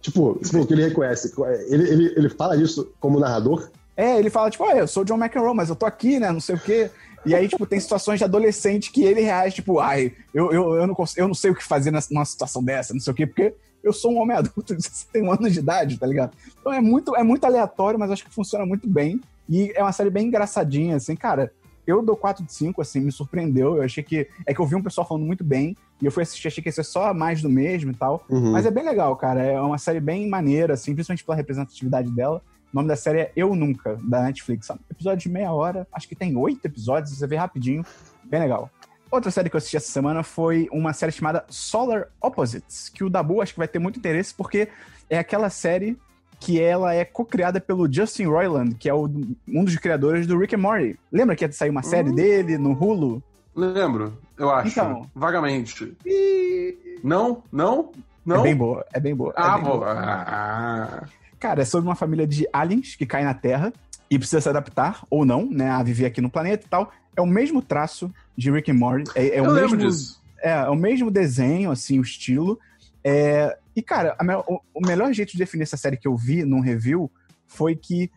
Tipo, 0.00 0.38
tipo, 0.42 0.66
que 0.66 0.72
ele 0.72 0.84
reconhece. 0.84 1.32
Ele, 1.68 1.88
ele, 1.90 2.14
ele 2.16 2.28
fala 2.30 2.56
isso 2.56 2.90
como 2.98 3.20
narrador? 3.20 3.68
É, 3.96 4.18
ele 4.18 4.30
fala, 4.30 4.50
tipo, 4.50 4.64
olha, 4.64 4.78
eu 4.80 4.88
sou 4.88 5.02
o 5.02 5.06
John 5.06 5.16
McEnroe, 5.22 5.54
mas 5.54 5.68
eu 5.68 5.76
tô 5.76 5.84
aqui, 5.86 6.18
né? 6.18 6.30
Não 6.32 6.40
sei 6.40 6.54
o 6.54 6.60
quê. 6.60 6.90
E 7.24 7.34
aí, 7.34 7.48
tipo, 7.48 7.66
tem 7.66 7.80
situações 7.80 8.18
de 8.18 8.24
adolescente 8.24 8.92
que 8.92 9.02
ele 9.02 9.20
reage, 9.20 9.56
tipo, 9.56 9.80
ai, 9.80 10.12
eu, 10.32 10.52
eu, 10.52 10.74
eu, 10.76 10.86
não, 10.86 10.94
cons- 10.94 11.16
eu 11.16 11.26
não 11.26 11.34
sei 11.34 11.50
o 11.50 11.54
que 11.56 11.64
fazer 11.64 11.90
numa 12.10 12.24
situação 12.24 12.62
dessa, 12.62 12.92
não 12.94 13.00
sei 13.00 13.12
o 13.12 13.16
quê, 13.16 13.26
porque 13.26 13.52
eu 13.86 13.92
sou 13.92 14.12
um 14.12 14.18
homem 14.18 14.36
adulto 14.36 14.74
de 14.74 14.82
61 14.82 15.32
anos 15.32 15.52
de 15.52 15.60
idade, 15.60 15.98
tá 15.98 16.06
ligado? 16.06 16.32
Então 16.60 16.72
é 16.72 16.80
muito, 16.80 17.14
é 17.14 17.22
muito 17.22 17.44
aleatório, 17.44 17.98
mas 17.98 18.10
acho 18.10 18.24
que 18.24 18.34
funciona 18.34 18.66
muito 18.66 18.88
bem. 18.88 19.20
E 19.48 19.72
é 19.76 19.82
uma 19.82 19.92
série 19.92 20.10
bem 20.10 20.26
engraçadinha, 20.26 20.96
assim, 20.96 21.14
cara. 21.14 21.52
Eu 21.86 22.02
dou 22.02 22.16
4 22.16 22.44
de 22.44 22.52
5, 22.52 22.82
assim, 22.82 22.98
me 22.98 23.12
surpreendeu. 23.12 23.76
Eu 23.76 23.82
achei 23.82 24.02
que. 24.02 24.28
É 24.44 24.52
que 24.52 24.60
eu 24.60 24.66
vi 24.66 24.74
um 24.74 24.82
pessoal 24.82 25.06
falando 25.06 25.24
muito 25.24 25.44
bem. 25.44 25.76
E 26.02 26.04
eu 26.04 26.10
fui 26.10 26.24
assistir, 26.24 26.48
achei 26.48 26.60
que 26.60 26.68
ia 26.68 26.72
ser 26.72 26.82
só 26.82 27.14
mais 27.14 27.40
do 27.40 27.48
mesmo 27.48 27.92
e 27.92 27.94
tal. 27.94 28.24
Uhum. 28.28 28.50
Mas 28.50 28.66
é 28.66 28.72
bem 28.72 28.84
legal, 28.84 29.14
cara. 29.14 29.40
É 29.40 29.60
uma 29.60 29.78
série 29.78 30.00
bem 30.00 30.28
maneira, 30.28 30.74
assim, 30.74 30.92
principalmente 30.94 31.24
pela 31.24 31.36
representatividade 31.36 32.10
dela. 32.10 32.42
O 32.72 32.76
nome 32.76 32.88
da 32.88 32.96
série 32.96 33.20
é 33.20 33.32
Eu 33.36 33.54
Nunca, 33.54 33.96
da 34.02 34.20
Netflix. 34.22 34.68
Episódio 34.90 35.28
de 35.28 35.28
meia 35.28 35.52
hora, 35.52 35.86
acho 35.92 36.08
que 36.08 36.16
tem 36.16 36.36
oito 36.36 36.64
episódios, 36.64 37.16
você 37.16 37.26
vê 37.26 37.36
rapidinho. 37.36 37.86
Bem 38.24 38.40
legal. 38.40 38.68
Outra 39.16 39.30
série 39.30 39.48
que 39.48 39.56
eu 39.56 39.58
assisti 39.58 39.78
essa 39.78 39.90
semana 39.90 40.22
foi 40.22 40.68
uma 40.70 40.92
série 40.92 41.10
chamada 41.10 41.42
Solar 41.48 42.08
Opposites, 42.20 42.90
que 42.90 43.02
o 43.02 43.08
Dabu 43.08 43.40
acho 43.40 43.54
que 43.54 43.58
vai 43.58 43.66
ter 43.66 43.78
muito 43.78 43.98
interesse, 43.98 44.34
porque 44.34 44.68
é 45.08 45.18
aquela 45.18 45.48
série 45.48 45.96
que 46.38 46.60
ela 46.60 46.92
é 46.92 47.02
co-criada 47.02 47.58
pelo 47.58 47.90
Justin 47.90 48.24
Roiland, 48.26 48.74
que 48.74 48.90
é 48.90 48.92
o- 48.92 49.08
um 49.48 49.64
dos 49.64 49.74
criadores 49.76 50.26
do 50.26 50.36
Rick 50.38 50.54
and 50.54 50.58
Morty. 50.58 51.00
Lembra 51.10 51.34
que 51.34 51.46
ia 51.46 51.50
sair 51.50 51.70
uma 51.70 51.82
série 51.82 52.12
dele 52.12 52.58
no 52.58 52.72
Hulu? 52.72 53.22
Lembro, 53.54 54.18
eu 54.36 54.50
acho. 54.50 54.68
Então. 54.68 55.10
Vagamente. 55.14 55.96
E... 56.04 56.98
Não? 57.02 57.42
Não? 57.50 57.92
Não? 58.22 58.40
É 58.40 58.42
bem 58.42 58.54
boa, 58.54 58.84
é 58.92 59.00
bem 59.00 59.14
boa. 59.14 59.32
é 59.34 59.40
Ah, 59.40 59.54
bem 59.54 59.64
boa. 59.64 59.78
boa. 59.78 59.92
Ah, 59.98 61.04
Cara, 61.40 61.62
é 61.62 61.64
sobre 61.64 61.88
uma 61.88 61.94
família 61.96 62.26
de 62.26 62.46
aliens 62.52 62.94
que 62.96 63.06
cai 63.06 63.24
na 63.24 63.32
Terra 63.32 63.72
e 64.10 64.18
precisa 64.18 64.42
se 64.42 64.48
adaptar, 64.50 65.06
ou 65.08 65.24
não, 65.24 65.46
né, 65.50 65.70
a 65.70 65.82
viver 65.82 66.04
aqui 66.04 66.20
no 66.20 66.28
planeta 66.28 66.66
e 66.66 66.68
tal. 66.68 66.92
É 67.16 67.22
o 67.22 67.26
mesmo 67.26 67.62
traço 67.62 68.12
de 68.36 68.50
Rick 68.50 68.70
and 68.70 68.74
Morty. 68.74 69.10
É, 69.14 69.36
é 69.38 69.42
o 69.42 69.52
mesmo, 69.52 69.76
disso. 69.76 70.22
É, 70.42 70.50
é 70.50 70.68
o 70.68 70.76
mesmo 70.76 71.10
desenho, 71.10 71.70
assim, 71.70 71.98
o 71.98 72.02
estilo. 72.02 72.58
É, 73.02 73.56
e, 73.74 73.82
cara, 73.82 74.16
me- 74.22 74.34
o, 74.34 74.60
o 74.74 74.86
melhor 74.86 75.12
jeito 75.12 75.32
de 75.32 75.38
definir 75.38 75.62
essa 75.62 75.76
série 75.76 75.96
que 75.96 76.08
eu 76.08 76.16
vi 76.16 76.44
num 76.44 76.60
review 76.60 77.10
foi 77.46 77.76
que 77.76 78.10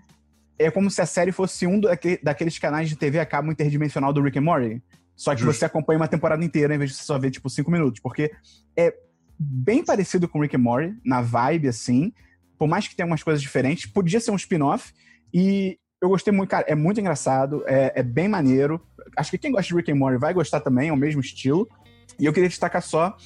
é 0.57 0.69
como 0.69 0.89
se 0.91 1.01
a 1.01 1.05
série 1.05 1.31
fosse 1.31 1.65
um 1.65 1.79
daque- 1.79 2.19
daqueles 2.21 2.57
canais 2.59 2.89
de 2.89 2.95
TV 2.95 3.19
a 3.19 3.25
cabo 3.25 3.51
interdimensional 3.51 4.11
do 4.11 4.21
Rick 4.21 4.37
and 4.39 4.41
Morty. 4.41 4.83
Só 5.15 5.33
que 5.35 5.41
Justo. 5.41 5.59
você 5.59 5.65
acompanha 5.65 5.99
uma 5.99 6.07
temporada 6.07 6.43
inteira 6.43 6.73
em 6.73 6.77
vez 6.77 6.91
de 6.91 6.97
você 6.97 7.03
só 7.03 7.17
ver, 7.19 7.29
tipo, 7.31 7.49
cinco 7.49 7.69
minutos. 7.71 7.99
Porque 8.01 8.31
é 8.75 8.93
bem 9.37 9.83
parecido 9.83 10.27
com 10.27 10.39
Rick 10.41 10.55
and 10.55 10.59
Morty, 10.59 10.95
na 11.05 11.21
vibe, 11.21 11.67
assim. 11.67 12.11
Por 12.57 12.67
mais 12.67 12.87
que 12.87 12.95
tenha 12.95 13.05
umas 13.07 13.21
coisas 13.23 13.41
diferentes, 13.41 13.85
podia 13.89 14.19
ser 14.19 14.31
um 14.31 14.35
spin-off. 14.35 14.93
E 15.33 15.77
eu 16.01 16.09
gostei 16.09 16.33
muito, 16.33 16.49
cara. 16.49 16.65
É 16.67 16.75
muito 16.75 16.99
engraçado, 16.99 17.63
é, 17.67 17.93
é 17.99 18.03
bem 18.03 18.27
maneiro. 18.27 18.81
Acho 19.19 19.31
que 19.31 19.37
quem 19.37 19.51
gosta 19.51 19.67
de 19.67 19.75
Rick 19.75 19.91
and 19.91 19.95
Morty 19.95 20.17
vai 20.17 20.33
gostar 20.33 20.61
também, 20.61 20.89
é 20.89 20.93
o 20.93 20.97
mesmo 20.97 21.19
estilo. 21.19 21.67
E 22.17 22.25
eu 22.25 22.31
queria 22.31 22.47
destacar 22.47 22.81
só 22.81 23.17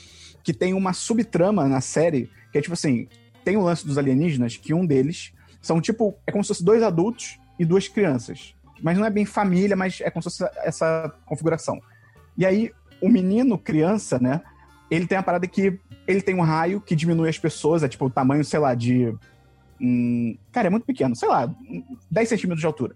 que 0.43 0.51
tem 0.51 0.73
uma 0.73 0.91
subtrama 0.91 1.67
na 1.67 1.81
série, 1.81 2.29
que 2.51 2.57
é 2.57 2.61
tipo 2.61 2.73
assim, 2.73 3.07
tem 3.45 3.55
o 3.57 3.61
lance 3.61 3.85
dos 3.85 3.97
alienígenas, 3.97 4.57
que 4.57 4.73
um 4.73 4.85
deles 4.85 5.33
são 5.61 5.79
tipo, 5.79 6.17
é 6.25 6.31
como 6.31 6.43
se 6.43 6.47
fosse 6.47 6.63
dois 6.63 6.81
adultos 6.81 7.39
e 7.59 7.63
duas 7.63 7.87
crianças. 7.87 8.55
Mas 8.81 8.97
não 8.97 9.05
é 9.05 9.09
bem 9.11 9.23
família, 9.23 9.75
mas 9.75 10.01
é 10.01 10.09
como 10.09 10.23
se 10.23 10.29
fosse 10.29 10.51
essa 10.57 11.13
configuração. 11.25 11.79
E 12.35 12.45
aí, 12.45 12.71
o 12.99 13.07
menino, 13.07 13.57
criança, 13.57 14.17
né, 14.19 14.41
ele 14.89 15.05
tem 15.05 15.17
a 15.17 15.23
parada 15.23 15.47
que 15.47 15.79
ele 16.07 16.21
tem 16.21 16.35
um 16.35 16.41
raio 16.41 16.81
que 16.81 16.95
diminui 16.95 17.29
as 17.29 17.37
pessoas, 17.37 17.83
é 17.83 17.87
tipo 17.87 18.05
o 18.05 18.09
tamanho, 18.09 18.43
sei 18.43 18.59
lá, 18.59 18.73
de. 18.73 19.15
hum, 19.79 20.35
cara, 20.51 20.67
é 20.67 20.69
muito 20.69 20.85
pequeno, 20.85 21.15
sei 21.15 21.29
lá, 21.29 21.53
10 22.09 22.29
centímetros 22.29 22.59
de 22.59 22.65
altura. 22.65 22.95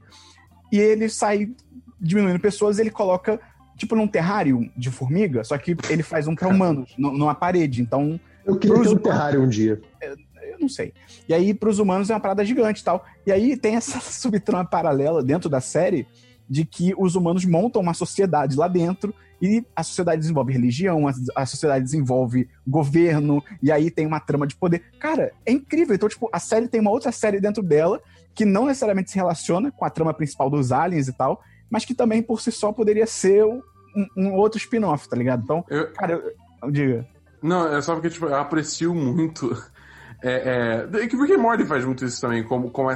E 0.72 0.80
ele 0.80 1.08
sai 1.08 1.54
diminuindo 2.00 2.39
pessoas 2.39 2.80
ele 2.80 2.89
coloca, 2.91 3.39
tipo, 3.76 3.95
num 3.95 4.08
terrário 4.08 4.70
de 4.76 4.89
formiga, 4.91 5.43
só 5.43 5.58
que 5.58 5.76
ele 5.89 6.04
faz 6.04 6.28
um 6.28 6.36
pra 6.36 6.48
humanos, 6.48 6.93
nu- 6.98 7.12
numa 7.18 7.36
parede. 7.36 7.82
Então, 7.82 8.20
Eu 8.45 8.58
queria 8.58 8.82
ter 8.82 8.89
um 8.89 8.98
terrário 8.98 9.41
um 9.43 9.50
dia. 9.50 9.82
eu 10.02 10.60
não 10.60 10.70
sei. 10.70 10.93
E 11.28 11.34
aí, 11.34 11.54
pros 11.54 11.78
humanos, 11.80 12.10
é 12.10 12.14
uma 12.14 12.20
parada 12.20 12.43
gigante 12.45 12.82
e 12.82 12.84
tal. 12.84 13.06
E 13.26 13.32
aí 13.32 13.56
tem 13.58 13.76
essa 13.76 14.00
subtrama 14.02 14.66
paralela 14.66 15.24
dentro 15.24 15.50
da 15.50 15.62
série 15.62 16.08
de 16.50 16.64
que 16.66 16.93
os 16.98 17.16
humanos 17.16 17.43
montam 17.45 17.82
uma 17.82 17.93
sociedade 17.93 18.56
lá 18.56 18.68
dentro 18.70 19.14
e 19.41 19.64
a 19.76 19.84
sociedade 19.84 20.22
desenvolve 20.22 20.52
religião, 20.54 21.08
a, 21.08 21.14
a 21.36 21.45
sociedade 21.45 21.84
desenvolve 21.84 22.48
governo, 22.66 23.43
e 23.62 23.72
aí 23.72 23.91
tem 23.91 24.08
uma 24.08 24.20
trama 24.20 24.48
de 24.48 24.56
poder. 24.56 24.82
Cara, 25.00 25.32
é 25.45 25.52
incrível. 25.52 25.93
Então, 25.93 26.08
tipo, 26.10 26.28
a 26.32 26.39
série 26.39 26.68
tem 26.68 26.80
uma 26.82 26.89
outra 26.89 27.12
série 27.12 27.39
dentro 27.39 27.62
dela 27.62 28.02
que 28.34 28.45
não 28.45 28.66
necessariamente 28.66 29.12
se 29.12 29.16
relaciona 29.18 29.72
com 29.72 29.84
a 29.86 29.89
trama 29.89 30.14
principal 30.14 30.50
dos 30.50 30.72
aliens 30.72 31.08
e 31.08 31.14
tal, 31.14 31.41
mas 31.70 31.86
que 31.86 31.93
também 31.93 32.22
por 32.22 32.41
si 32.41 32.51
só 32.51 32.72
poderia 32.72 33.05
ser 33.07 33.43
um, 33.45 33.61
um 34.15 34.34
outro 34.36 34.57
spin-off, 34.59 35.07
tá 35.09 35.15
ligado? 35.15 35.43
Então, 35.43 35.63
Eu- 35.70 35.91
cara, 35.93 36.22
eu, 36.63 36.72
diga. 36.72 37.07
Não, 37.41 37.68
é 37.76 37.82
só 37.82 37.93
porque 37.93 38.09
tipo, 38.09 38.26
eu 38.26 38.36
aprecio 38.36 38.93
muito. 38.93 39.49
É, 40.24 40.88
é, 40.91 41.03
é 41.03 41.07
que 41.07 41.15
Rick 41.15 41.32
and 41.34 41.38
Morty 41.38 41.63
faz 41.63 41.86
muito 41.86 42.03
isso 42.03 42.20
também, 42.20 42.43
como, 42.43 42.72
como 42.72 42.89
é- 42.89 42.95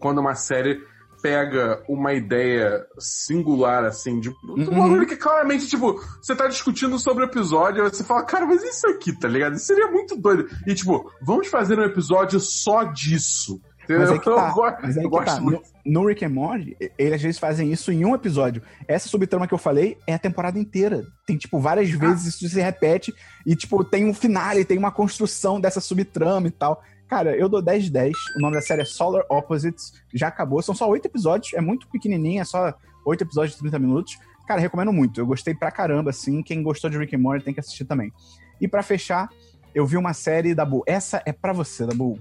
quando 0.00 0.18
uma 0.18 0.34
série 0.34 0.78
pega 1.22 1.82
uma 1.88 2.12
ideia 2.12 2.84
singular, 2.98 3.84
assim, 3.86 4.20
de 4.20 4.28
um 4.28 4.34
Uhum. 4.50 4.78
bagulho 4.82 5.06
que 5.06 5.16
claramente, 5.16 5.66
tipo, 5.66 5.94
você 6.20 6.36
tá 6.36 6.46
discutindo 6.46 6.98
sobre 6.98 7.24
o 7.24 7.26
episódio, 7.26 7.82
aí 7.82 7.88
você 7.88 8.04
fala, 8.04 8.22
cara, 8.22 8.44
mas 8.44 8.62
isso 8.62 8.86
aqui, 8.86 9.18
tá 9.18 9.26
ligado? 9.26 9.54
Isso 9.56 9.64
seria 9.64 9.90
muito 9.90 10.14
doido. 10.14 10.46
E, 10.66 10.74
tipo, 10.74 11.10
vamos 11.22 11.48
fazer 11.48 11.78
um 11.78 11.84
episódio 11.84 12.38
só 12.38 12.84
disso. 12.84 13.58
Mas 13.88 14.10
aí 14.10 14.18
que 14.18 14.24
tá. 14.24 14.54
Mas 14.82 14.98
aí 14.98 15.04
eu 15.04 15.10
que 15.10 15.16
gosto 15.16 15.34
tá. 15.36 15.40
muito. 15.40 15.62
No, 15.84 16.02
no 16.02 16.06
Rick 16.06 16.24
and 16.24 16.30
Morty, 16.30 16.76
eles 16.98 17.14
às 17.14 17.22
vezes 17.22 17.38
fazem 17.38 17.72
isso 17.72 17.90
em 17.90 18.04
um 18.04 18.14
episódio. 18.14 18.62
Essa 18.86 19.08
subtrama 19.08 19.46
que 19.46 19.54
eu 19.54 19.58
falei 19.58 19.96
é 20.06 20.14
a 20.14 20.18
temporada 20.18 20.58
inteira. 20.58 21.04
Tem, 21.26 21.36
tipo, 21.36 21.58
várias 21.58 21.90
vezes 21.90 22.34
isso 22.34 22.48
se 22.48 22.60
repete 22.60 23.14
e, 23.46 23.56
tipo, 23.56 23.82
tem 23.84 24.06
um 24.06 24.14
finale, 24.14 24.64
tem 24.64 24.76
uma 24.76 24.90
construção 24.90 25.60
dessa 25.60 25.80
subtrama 25.80 26.48
e 26.48 26.50
tal. 26.50 26.82
Cara, 27.08 27.34
eu 27.34 27.48
dou 27.48 27.62
10 27.62 27.84
de 27.84 27.90
10. 27.90 28.12
O 28.36 28.40
nome 28.40 28.54
da 28.54 28.60
série 28.60 28.82
é 28.82 28.84
Solar 28.84 29.24
Opposites. 29.30 29.94
Já 30.12 30.28
acabou. 30.28 30.60
São 30.60 30.74
só 30.74 30.86
8 30.88 31.06
episódios. 31.06 31.54
É 31.54 31.60
muito 31.60 31.88
pequenininho. 31.88 32.42
É 32.42 32.44
só 32.44 32.74
8 33.04 33.24
episódios 33.24 33.54
de 33.54 33.60
30 33.60 33.78
minutos. 33.78 34.18
Cara, 34.46 34.60
recomendo 34.60 34.92
muito. 34.92 35.18
Eu 35.18 35.26
gostei 35.26 35.54
pra 35.54 35.70
caramba, 35.70 36.10
assim. 36.10 36.42
Quem 36.42 36.62
gostou 36.62 36.90
de 36.90 36.98
Rick 36.98 37.16
and 37.16 37.20
Morty 37.20 37.44
tem 37.44 37.54
que 37.54 37.60
assistir 37.60 37.86
também. 37.86 38.12
E 38.60 38.68
pra 38.68 38.82
fechar, 38.82 39.30
eu 39.74 39.86
vi 39.86 39.96
uma 39.96 40.12
série 40.12 40.54
da 40.54 40.64
Bull. 40.64 40.82
Essa 40.86 41.22
é 41.24 41.32
pra 41.32 41.52
você, 41.52 41.86
da 41.86 41.94
Bull. 41.94 42.18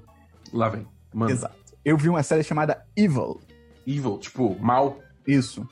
Lá 0.54 0.70
vem. 0.70 0.88
Mano, 1.14 1.32
Exato. 1.32 1.56
Eu 1.84 1.98
vi 1.98 2.10
uma 2.10 2.22
série 2.24 2.44
chamada 2.44 2.86
Evil. 2.96 3.40
evil, 3.86 4.18
tipo, 4.18 4.58
mal. 4.60 5.00
Isso. 5.26 5.68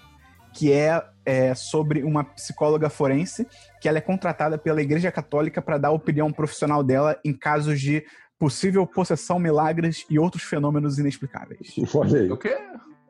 Que 0.53 0.71
é, 0.71 1.03
é 1.25 1.53
sobre 1.53 2.03
uma 2.03 2.23
psicóloga 2.23 2.89
forense 2.89 3.45
que 3.81 3.89
ela 3.89 3.97
é 3.97 4.01
contratada 4.01 4.57
pela 4.57 4.81
Igreja 4.81 5.11
Católica 5.11 5.61
para 5.61 5.77
dar 5.77 5.89
a 5.89 5.91
opinião 5.91 6.31
profissional 6.31 6.81
dela 6.83 7.19
em 7.25 7.33
casos 7.33 7.81
de 7.81 8.05
possível 8.39 8.85
possessão, 8.87 9.37
milagres 9.39 10.05
e 10.09 10.17
outros 10.17 10.43
fenômenos 10.43 10.97
inexplicáveis. 10.99 11.75
Olha 11.93 12.21
aí. 12.21 12.31
O 12.31 12.37
quê? 12.37 12.57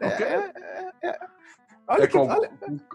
O 0.01 0.17
quê? 0.17 0.25
Olha 1.87 2.03
É 2.03 2.07
que, 2.07 2.13
com- 2.17 2.27
olha- 2.27 2.51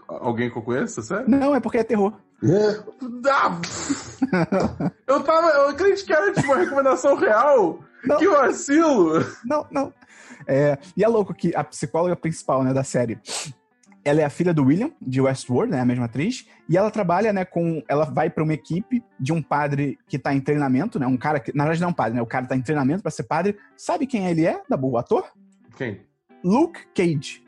Alguém 0.07 0.49
que 0.51 0.57
eu 0.57 0.61
conheço, 0.61 1.01
sério? 1.01 1.29
Não, 1.29 1.55
é 1.55 1.59
porque 1.61 1.77
é 1.77 1.83
terror. 1.83 2.13
É, 2.43 2.83
Ah, 3.29 4.91
eu 5.07 5.23
tava. 5.23 5.47
Eu 5.49 5.69
acredito 5.69 6.05
que 6.05 6.13
era 6.13 6.33
tipo 6.33 6.47
uma 6.47 6.57
recomendação 6.57 7.15
real. 7.15 7.79
Não. 8.03 8.17
Que 8.17 8.27
vacilo! 8.27 9.19
Não, 9.45 9.65
não. 9.69 9.93
É, 10.47 10.77
e 10.97 11.03
é 11.03 11.07
louco 11.07 11.33
que 11.33 11.55
a 11.55 11.63
psicóloga 11.63 12.15
principal 12.15 12.63
né, 12.63 12.73
da 12.73 12.83
série, 12.83 13.19
ela 14.03 14.21
é 14.21 14.25
a 14.25 14.29
filha 14.29 14.53
do 14.53 14.63
William, 14.63 14.91
de 14.99 15.21
Westworld, 15.21 15.71
né, 15.71 15.79
a 15.79 15.85
mesma 15.85 16.05
atriz, 16.05 16.47
e 16.67 16.75
ela 16.75 16.89
trabalha 16.89 17.31
né, 17.31 17.45
com. 17.45 17.83
Ela 17.87 18.05
vai 18.05 18.29
para 18.29 18.43
uma 18.43 18.53
equipe 18.53 19.03
de 19.19 19.31
um 19.31 19.41
padre 19.41 19.99
que 20.07 20.17
tá 20.17 20.33
em 20.33 20.41
treinamento, 20.41 20.97
né? 20.97 21.05
Um 21.05 21.17
cara 21.17 21.39
que. 21.39 21.55
Na 21.55 21.63
verdade, 21.63 21.81
não 21.81 21.89
é 21.89 21.91
um 21.91 21.95
padre, 21.95 22.15
né? 22.15 22.21
O 22.21 22.27
cara 22.27 22.47
tá 22.47 22.55
em 22.55 22.61
treinamento 22.61 23.03
para 23.03 23.11
ser 23.11 23.23
padre. 23.23 23.57
Sabe 23.77 24.07
quem 24.07 24.27
ele 24.27 24.45
é, 24.45 24.61
da 24.67 24.77
o 24.77 24.97
ator? 24.97 25.25
Quem? 25.77 26.01
Luke 26.43 26.87
Cage. 26.95 27.43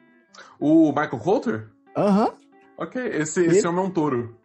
O 0.60 0.90
Michael 0.90 1.20
Coulter? 1.20 1.70
Aham. 1.98 2.34
Ok, 2.78 3.02
esse, 3.08 3.46
esse 3.46 3.68
homem 3.68 3.84
é 3.84 3.88
um 3.88 3.90
touro. 3.90 4.43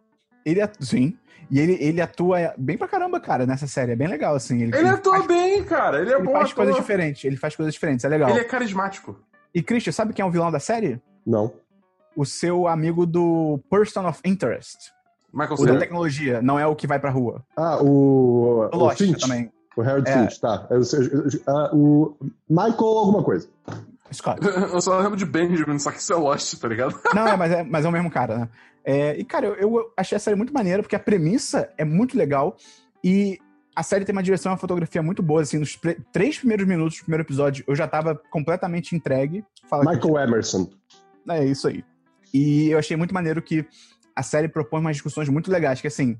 Ele 0.48 0.60
atu- 0.62 0.84
Sim. 0.84 1.16
E 1.50 1.58
ele, 1.58 1.78
ele 1.80 2.00
atua 2.00 2.52
bem 2.58 2.76
pra 2.76 2.86
caramba, 2.86 3.18
cara, 3.18 3.46
nessa 3.46 3.66
série. 3.66 3.92
É 3.92 3.96
bem 3.96 4.06
legal, 4.08 4.34
assim. 4.34 4.62
Ele, 4.62 4.76
Ele 4.76 4.88
atua 4.88 5.14
faz, 5.14 5.26
bem, 5.26 5.64
cara. 5.64 6.00
Ele 6.00 6.10
é 6.12 6.16
ele 6.16 6.24
bom 6.24 6.32
faz 6.32 6.44
ator. 6.46 6.56
coisas 6.56 6.76
diferentes. 6.76 7.24
Ele 7.24 7.36
faz 7.36 7.56
coisas 7.56 7.72
diferentes, 7.72 8.04
é 8.04 8.08
legal. 8.08 8.28
Ele 8.30 8.40
é 8.40 8.44
carismático. 8.44 9.18
E, 9.54 9.62
Christian, 9.62 9.92
sabe 9.92 10.12
quem 10.12 10.22
é 10.22 10.26
o 10.26 10.30
vilão 10.30 10.50
da 10.50 10.60
série? 10.60 11.00
Não. 11.26 11.52
O 12.14 12.26
seu 12.26 12.68
amigo 12.68 13.06
do 13.06 13.58
Person 13.70 14.06
of 14.06 14.20
Interest. 14.24 14.92
Michael 15.32 15.54
O 15.58 15.66
da 15.66 15.78
tecnologia, 15.78 16.42
não 16.42 16.58
é 16.58 16.66
o 16.66 16.74
que 16.76 16.86
vai 16.86 16.98
pra 16.98 17.10
rua. 17.10 17.42
Ah, 17.56 17.82
o. 17.82 18.68
O 18.72 18.76
O 18.76 18.78
Lost 18.78 18.98
Finch. 18.98 19.20
também. 19.20 19.50
O 19.76 19.80
Harold 19.82 20.08
É. 20.10 20.12
Finch, 20.18 20.40
tá. 20.40 20.66
Eu- 20.70 20.80
eu- 20.80 21.40
ah, 21.46 21.70
o 21.72 22.16
Michael 22.48 22.76
alguma 22.98 23.22
coisa. 23.22 23.48
Scott. 24.12 24.40
Eu 24.72 24.80
só 24.80 24.98
lembro 24.98 25.16
de 25.16 25.24
Benjamin, 25.26 25.78
só 25.78 25.90
que 25.90 25.98
isso 25.98 26.12
é 26.12 26.16
Lost, 26.16 26.54
tá 26.58 26.66
ligado? 26.68 26.98
Não, 27.14 27.28
é, 27.28 27.36
mas 27.36 27.52
é, 27.52 27.62
mas 27.62 27.84
é 27.84 27.88
o 27.88 27.92
mesmo 27.92 28.10
cara, 28.10 28.38
né? 28.38 28.48
É, 28.90 29.14
e, 29.18 29.22
cara, 29.22 29.48
eu, 29.48 29.54
eu 29.58 29.92
achei 29.94 30.16
a 30.16 30.18
série 30.18 30.34
muito 30.34 30.50
maneira, 30.50 30.82
porque 30.82 30.96
a 30.96 30.98
premissa 30.98 31.70
é 31.76 31.84
muito 31.84 32.16
legal 32.16 32.56
e 33.04 33.38
a 33.76 33.82
série 33.82 34.02
tem 34.02 34.14
uma 34.14 34.22
direção 34.22 34.50
e 34.50 34.52
uma 34.54 34.58
fotografia 34.58 35.02
muito 35.02 35.22
boa, 35.22 35.42
assim, 35.42 35.58
nos 35.58 35.78
três 36.10 36.38
primeiros 36.38 36.66
minutos 36.66 36.96
do 36.96 37.02
primeiro 37.02 37.22
episódio 37.22 37.62
eu 37.68 37.76
já 37.76 37.86
tava 37.86 38.14
completamente 38.30 38.96
entregue. 38.96 39.44
Fala, 39.68 39.92
Michael 39.92 40.18
Emerson. 40.20 40.70
É 41.28 41.44
isso 41.44 41.68
aí. 41.68 41.84
E 42.32 42.70
eu 42.70 42.78
achei 42.78 42.96
muito 42.96 43.12
maneiro 43.12 43.42
que 43.42 43.66
a 44.16 44.22
série 44.22 44.48
propõe 44.48 44.80
umas 44.80 44.96
discussões 44.96 45.28
muito 45.28 45.50
legais, 45.50 45.82
que 45.82 45.86
assim, 45.86 46.16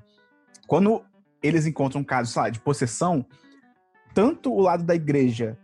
quando 0.67 1.03
eles 1.41 1.65
encontram 1.65 2.01
um 2.01 2.03
caso, 2.03 2.31
sei 2.31 2.41
lá, 2.43 2.49
de 2.51 2.59
possessão, 2.59 3.25
tanto 4.13 4.53
o 4.53 4.61
lado 4.61 4.83
da 4.83 4.93
igreja 4.93 5.57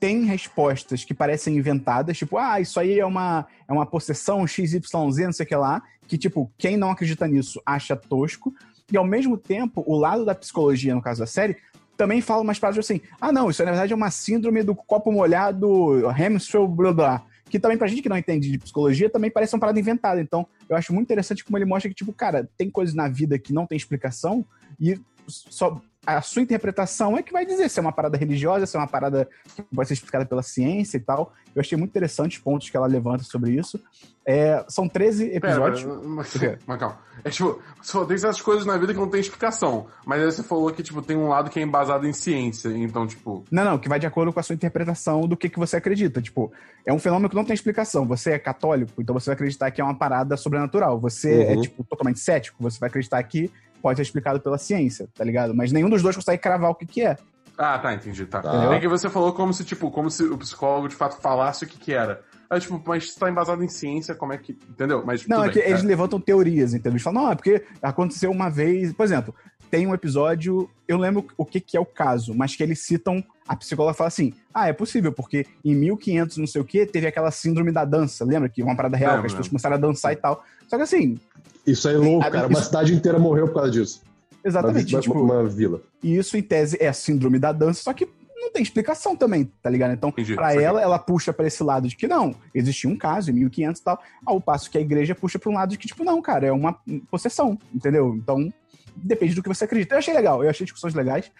tem 0.00 0.24
respostas 0.24 1.04
que 1.04 1.12
parecem 1.12 1.56
inventadas, 1.56 2.16
tipo, 2.16 2.38
ah, 2.38 2.60
isso 2.60 2.78
aí 2.78 2.98
é 2.98 3.06
uma, 3.06 3.46
é 3.66 3.72
uma 3.72 3.86
possessão 3.86 4.46
XYZ, 4.46 4.90
não 4.92 5.32
sei 5.32 5.44
o 5.44 5.48
que 5.48 5.56
lá, 5.56 5.82
que, 6.06 6.16
tipo, 6.16 6.50
quem 6.56 6.76
não 6.76 6.90
acredita 6.90 7.26
nisso 7.26 7.60
acha 7.64 7.94
tosco, 7.94 8.54
E 8.90 8.96
ao 8.96 9.04
mesmo 9.04 9.36
tempo, 9.36 9.84
o 9.86 9.96
lado 9.96 10.24
da 10.24 10.34
psicologia, 10.34 10.94
no 10.94 11.02
caso 11.02 11.20
da 11.20 11.26
série, 11.26 11.56
também 11.98 12.22
fala 12.22 12.42
umas 12.42 12.56
frases 12.56 12.78
assim: 12.78 13.02
ah, 13.20 13.30
não, 13.30 13.50
isso 13.50 13.62
na 13.62 13.70
verdade 13.70 13.92
é 13.92 13.96
uma 13.96 14.10
síndrome 14.10 14.62
do 14.62 14.74
copo 14.74 15.12
molhado, 15.12 16.08
hamstring, 16.08 16.66
blá 16.68 16.92
blá. 16.92 17.22
Que 17.50 17.58
também, 17.58 17.76
pra 17.76 17.86
gente 17.86 18.02
que 18.02 18.08
não 18.08 18.16
entende 18.16 18.50
de 18.50 18.58
psicologia, 18.58 19.10
também 19.10 19.30
parece 19.30 19.54
uma 19.54 19.60
parada 19.60 19.80
inventada. 19.80 20.20
Então, 20.20 20.46
eu 20.68 20.76
acho 20.76 20.92
muito 20.92 21.06
interessante 21.06 21.44
como 21.44 21.58
ele 21.58 21.64
mostra 21.64 21.88
que, 21.88 21.94
tipo, 21.94 22.12
cara, 22.12 22.48
tem 22.56 22.70
coisas 22.70 22.94
na 22.94 23.08
vida 23.08 23.38
que 23.38 23.52
não 23.52 23.66
tem 23.66 23.76
explicação 23.76 24.44
e 24.78 24.98
só 25.26 25.80
a 26.16 26.22
sua 26.22 26.40
interpretação 26.40 27.18
é 27.18 27.22
que 27.22 27.32
vai 27.32 27.44
dizer 27.44 27.68
se 27.68 27.78
é 27.78 27.82
uma 27.82 27.92
parada 27.92 28.16
religiosa, 28.16 28.64
se 28.64 28.76
é 28.76 28.80
uma 28.80 28.86
parada 28.86 29.28
que 29.54 29.62
pode 29.62 29.88
ser 29.88 29.94
explicada 29.94 30.24
pela 30.24 30.42
ciência 30.42 30.96
e 30.96 31.00
tal. 31.00 31.34
Eu 31.54 31.60
achei 31.60 31.76
muito 31.76 31.90
interessante 31.90 32.38
os 32.38 32.42
pontos 32.42 32.70
que 32.70 32.76
ela 32.76 32.86
levanta 32.86 33.24
sobre 33.24 33.50
isso. 33.50 33.78
É, 34.24 34.64
são 34.68 34.88
13 34.88 35.34
episódios. 35.34 35.82
Pera, 35.82 35.96
mas, 36.04 36.58
mas 36.66 36.78
calma. 36.78 36.98
É 37.24 37.30
tipo, 37.30 37.60
tem 38.06 38.14
essas 38.14 38.40
coisas 38.40 38.64
na 38.64 38.76
vida 38.76 38.92
que 38.94 39.00
não 39.00 39.08
tem 39.08 39.20
explicação. 39.20 39.86
Mas 40.06 40.20
aí 40.20 40.26
você 40.26 40.42
falou 40.42 40.70
que, 40.70 40.82
tipo, 40.82 41.02
tem 41.02 41.16
um 41.16 41.28
lado 41.28 41.50
que 41.50 41.58
é 41.58 41.62
embasado 41.62 42.06
em 42.06 42.12
ciência. 42.12 42.68
Então, 42.68 43.06
tipo. 43.06 43.44
Não, 43.50 43.64
não, 43.64 43.78
que 43.78 43.88
vai 43.88 43.98
de 43.98 44.06
acordo 44.06 44.32
com 44.32 44.38
a 44.38 44.42
sua 44.42 44.54
interpretação 44.54 45.22
do 45.22 45.36
que, 45.36 45.48
que 45.48 45.58
você 45.58 45.76
acredita. 45.76 46.22
Tipo, 46.22 46.52
é 46.86 46.92
um 46.92 46.98
fenômeno 46.98 47.28
que 47.28 47.36
não 47.36 47.44
tem 47.44 47.54
explicação. 47.54 48.06
Você 48.06 48.32
é 48.32 48.38
católico, 48.38 49.00
então 49.00 49.14
você 49.14 49.26
vai 49.26 49.34
acreditar 49.34 49.70
que 49.70 49.80
é 49.80 49.84
uma 49.84 49.96
parada 49.96 50.36
sobrenatural. 50.36 50.98
Você 51.00 51.42
é, 51.42 51.46
uhum. 51.46 51.58
é, 51.58 51.62
tipo, 51.62 51.84
totalmente 51.84 52.20
cético, 52.20 52.62
você 52.62 52.78
vai 52.78 52.88
acreditar 52.88 53.22
que 53.24 53.50
pode 53.82 53.96
ser 53.96 54.02
explicado 54.02 54.40
pela 54.40 54.58
ciência, 54.58 55.08
tá 55.14 55.24
ligado? 55.24 55.54
Mas 55.54 55.72
nenhum 55.72 55.90
dos 55.90 56.02
dois 56.02 56.16
consegue 56.16 56.42
cravar 56.42 56.70
o 56.70 56.74
que, 56.74 56.86
que 56.86 57.02
é. 57.02 57.16
Ah, 57.56 57.78
tá, 57.78 57.92
entendi, 57.92 58.24
tá. 58.24 58.40
tá. 58.40 58.74
É 58.74 58.78
que 58.78 58.86
você 58.86 59.10
falou 59.10 59.32
como 59.32 59.52
se, 59.52 59.64
tipo, 59.64 59.90
como 59.90 60.10
se 60.10 60.22
o 60.22 60.38
psicólogo 60.38 60.88
de 60.88 60.94
fato 60.94 61.20
falasse 61.20 61.64
o 61.64 61.66
que, 61.66 61.76
que 61.76 61.92
era. 61.92 62.22
Aí, 62.48 62.60
tipo, 62.60 62.80
mas 62.86 63.04
está 63.04 63.28
embasado 63.28 63.62
em 63.62 63.68
ciência, 63.68 64.14
como 64.14 64.32
é 64.32 64.38
que. 64.38 64.52
Entendeu? 64.70 65.02
Mas, 65.04 65.26
não, 65.26 65.42
é 65.42 65.50
bem, 65.50 65.52
que 65.52 65.58
eles 65.58 65.82
levantam 65.82 66.20
teorias, 66.20 66.72
entendeu? 66.72 66.92
Eles 66.92 67.02
falam, 67.02 67.24
não, 67.24 67.32
é 67.32 67.34
porque 67.34 67.64
aconteceu 67.82 68.30
uma 68.30 68.48
vez. 68.48 68.92
Por 68.92 69.04
exemplo, 69.04 69.34
tem 69.70 69.86
um 69.86 69.92
episódio, 69.92 70.70
eu 70.86 70.96
lembro 70.96 71.26
o 71.36 71.44
que, 71.44 71.60
que 71.60 71.76
é 71.76 71.80
o 71.80 71.84
caso, 71.84 72.34
mas 72.34 72.56
que 72.56 72.62
eles 72.62 72.80
citam. 72.80 73.22
A 73.46 73.56
psicóloga 73.56 73.94
fala 73.94 74.08
assim: 74.08 74.32
ah, 74.54 74.68
é 74.68 74.72
possível, 74.72 75.12
porque 75.12 75.46
em 75.64 75.74
1500 75.74 76.36
não 76.38 76.46
sei 76.46 76.60
o 76.60 76.64
que, 76.64 76.86
teve 76.86 77.06
aquela 77.06 77.30
síndrome 77.30 77.72
da 77.72 77.84
dança. 77.84 78.24
Lembra 78.24 78.48
que 78.48 78.62
uma 78.62 78.76
parada 78.76 78.96
real, 78.96 79.20
que 79.20 79.26
as 79.26 79.32
pessoas 79.32 79.48
começaram 79.48 79.76
a 79.76 79.78
dançar 79.78 80.12
e 80.12 80.16
tal. 80.16 80.44
Só 80.68 80.76
que 80.76 80.82
assim. 80.82 81.18
Isso 81.66 81.88
é 81.88 81.96
louco, 81.96 82.30
cara. 82.30 82.46
Uma 82.46 82.62
cidade 82.62 82.94
inteira 82.94 83.18
morreu 83.18 83.48
por 83.48 83.54
causa 83.54 83.70
disso. 83.70 84.02
Exatamente. 84.44 84.94
Uma, 84.94 85.00
tipo, 85.02 85.20
uma 85.20 85.44
vila. 85.44 85.82
E 86.02 86.16
isso, 86.16 86.36
em 86.36 86.42
tese, 86.42 86.76
é 86.80 86.88
a 86.88 86.92
síndrome 86.92 87.38
da 87.38 87.52
dança, 87.52 87.82
só 87.82 87.92
que 87.92 88.08
não 88.36 88.52
tem 88.52 88.62
explicação 88.62 89.14
também, 89.14 89.50
tá 89.62 89.68
ligado? 89.68 89.92
Então, 89.92 90.08
Entendi, 90.10 90.34
pra 90.34 90.54
ela, 90.54 90.80
ela 90.80 90.98
puxa 90.98 91.32
para 91.32 91.46
esse 91.46 91.62
lado 91.62 91.88
de 91.88 91.96
que 91.96 92.06
não, 92.06 92.34
existia 92.54 92.88
um 92.88 92.96
caso 92.96 93.30
em 93.30 93.34
1500 93.34 93.80
e 93.80 93.84
tal, 93.84 94.00
ao 94.24 94.40
passo 94.40 94.70
que 94.70 94.78
a 94.78 94.80
igreja 94.80 95.14
puxa 95.14 95.38
pra 95.38 95.50
um 95.50 95.54
lado 95.54 95.70
de 95.70 95.78
que, 95.78 95.88
tipo, 95.88 96.04
não, 96.04 96.22
cara, 96.22 96.46
é 96.46 96.52
uma 96.52 96.78
possessão, 97.10 97.58
entendeu? 97.74 98.14
Então, 98.14 98.52
depende 98.96 99.34
do 99.34 99.42
que 99.42 99.48
você 99.48 99.64
acredita. 99.64 99.94
Eu 99.94 99.98
achei 99.98 100.14
legal, 100.14 100.42
eu 100.42 100.50
achei 100.50 100.64
discussões 100.64 100.94
legais. 100.94 101.30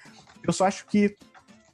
Eu 0.46 0.52
só 0.52 0.66
acho 0.66 0.86
que 0.86 1.16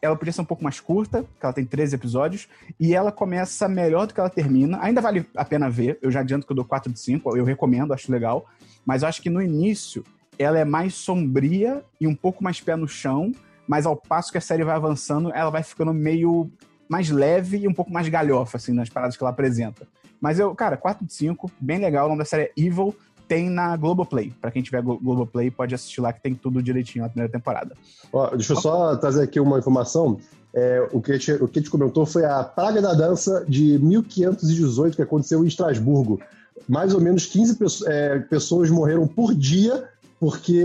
ela 0.04 0.16
podia 0.16 0.32
ser 0.32 0.42
um 0.42 0.44
pouco 0.44 0.62
mais 0.62 0.80
curta, 0.80 1.22
que 1.22 1.44
ela 1.44 1.52
tem 1.52 1.64
13 1.64 1.94
episódios, 1.94 2.48
e 2.78 2.94
ela 2.94 3.10
começa 3.10 3.66
melhor 3.66 4.06
do 4.06 4.12
que 4.12 4.20
ela 4.20 4.28
termina. 4.28 4.78
Ainda 4.82 5.00
vale 5.00 5.26
a 5.34 5.44
pena 5.44 5.70
ver, 5.70 5.98
eu 6.02 6.10
já 6.10 6.20
adianto 6.20 6.46
que 6.46 6.52
eu 6.52 6.56
dou 6.56 6.64
4 6.64 6.92
de 6.92 7.00
5, 7.00 7.36
eu 7.36 7.44
recomendo, 7.44 7.94
acho 7.94 8.12
legal. 8.12 8.46
Mas 8.84 9.02
eu 9.02 9.08
acho 9.08 9.22
que 9.22 9.30
no 9.30 9.40
início 9.40 10.04
ela 10.38 10.58
é 10.58 10.64
mais 10.64 10.94
sombria 10.94 11.82
e 12.00 12.06
um 12.06 12.14
pouco 12.14 12.44
mais 12.44 12.60
pé 12.60 12.76
no 12.76 12.86
chão, 12.86 13.32
mas 13.66 13.86
ao 13.86 13.96
passo 13.96 14.30
que 14.30 14.38
a 14.38 14.40
série 14.42 14.62
vai 14.62 14.76
avançando, 14.76 15.32
ela 15.32 15.48
vai 15.48 15.62
ficando 15.62 15.94
meio 15.94 16.50
mais 16.88 17.08
leve 17.08 17.58
e 17.58 17.68
um 17.68 17.72
pouco 17.72 17.90
mais 17.90 18.06
galhofa, 18.08 18.58
assim, 18.58 18.72
nas 18.72 18.90
paradas 18.90 19.16
que 19.16 19.22
ela 19.22 19.30
apresenta. 19.30 19.88
Mas 20.20 20.38
eu, 20.38 20.54
cara, 20.54 20.76
4 20.76 21.06
de 21.06 21.12
5, 21.14 21.50
bem 21.58 21.78
legal. 21.78 22.06
O 22.06 22.08
nome 22.08 22.18
da 22.18 22.24
série 22.24 22.44
é 22.44 22.52
Evil, 22.56 22.94
tem 23.28 23.50
na 23.50 23.76
Globoplay. 23.76 24.32
Pra 24.40 24.50
quem 24.50 24.62
tiver 24.62 24.82
Globoplay, 24.82 25.50
pode 25.50 25.74
assistir 25.74 26.00
lá 26.00 26.12
que 26.12 26.22
tem 26.22 26.34
tudo 26.34 26.62
direitinho 26.62 27.04
na 27.04 27.08
primeira 27.08 27.32
temporada. 27.32 27.74
Ó, 28.12 28.30
deixa 28.30 28.52
eu 28.52 28.60
só 28.60 28.96
trazer 28.96 29.22
aqui 29.22 29.40
uma 29.40 29.58
informação. 29.58 30.18
É, 30.52 30.88
o, 30.92 31.00
que 31.00 31.10
a 31.10 31.14
gente, 31.14 31.32
o 31.32 31.48
que 31.48 31.58
a 31.58 31.62
gente 31.62 31.70
comentou 31.70 32.06
foi 32.06 32.24
a 32.24 32.44
Praga 32.44 32.80
da 32.80 32.94
Dança 32.94 33.44
de 33.48 33.78
1518, 33.78 34.96
que 34.96 35.02
aconteceu 35.02 35.42
em 35.42 35.48
Estrasburgo. 35.48 36.20
Mais 36.68 36.94
ou 36.94 37.00
menos 37.00 37.26
15 37.26 37.58
é, 37.86 38.18
pessoas 38.20 38.70
morreram 38.70 39.06
por 39.06 39.34
dia 39.34 39.88
porque 40.20 40.64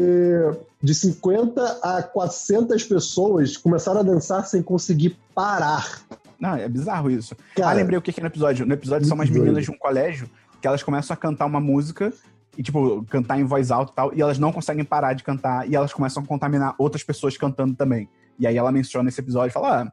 de 0.81 0.95
50 0.95 1.79
a 1.83 2.01
400 2.01 2.81
pessoas 2.83 3.57
começaram 3.57 3.99
a 3.99 4.03
dançar 4.03 4.45
sem 4.45 4.61
conseguir 4.61 5.17
parar. 5.35 6.01
Não, 6.39 6.55
é 6.55 6.69
bizarro 6.69 7.11
isso. 7.11 7.35
Cara, 7.55 7.71
ah, 7.71 7.73
lembrei 7.73 7.97
o 7.97 8.01
que 8.01 8.17
é 8.17 8.21
no 8.21 8.27
episódio. 8.27 8.65
No 8.65 8.73
episódio 8.73 9.05
são 9.07 9.15
umas 9.15 9.29
meninas 9.29 9.65
de 9.65 9.71
um 9.71 9.77
colégio 9.77 10.29
que 10.61 10.67
elas 10.67 10.81
começam 10.81 11.13
a 11.13 11.17
cantar 11.17 11.45
uma 11.45 11.59
música 11.59 12.13
e, 12.59 12.61
tipo, 12.61 13.05
cantar 13.05 13.39
em 13.39 13.45
voz 13.45 13.71
alta 13.71 13.93
e 13.93 13.95
tal, 13.95 14.13
e 14.13 14.21
elas 14.21 14.37
não 14.37 14.51
conseguem 14.51 14.83
parar 14.83 15.13
de 15.13 15.23
cantar 15.23 15.65
e 15.69 15.77
elas 15.77 15.93
começam 15.93 16.21
a 16.21 16.25
contaminar 16.25 16.75
outras 16.77 17.01
pessoas 17.01 17.37
cantando 17.37 17.73
também. 17.73 18.09
E 18.37 18.45
aí 18.45 18.57
ela 18.57 18.69
menciona 18.69 19.07
esse 19.07 19.21
episódio 19.21 19.49
e 19.49 19.53
fala, 19.53 19.83
ah, 19.83 19.91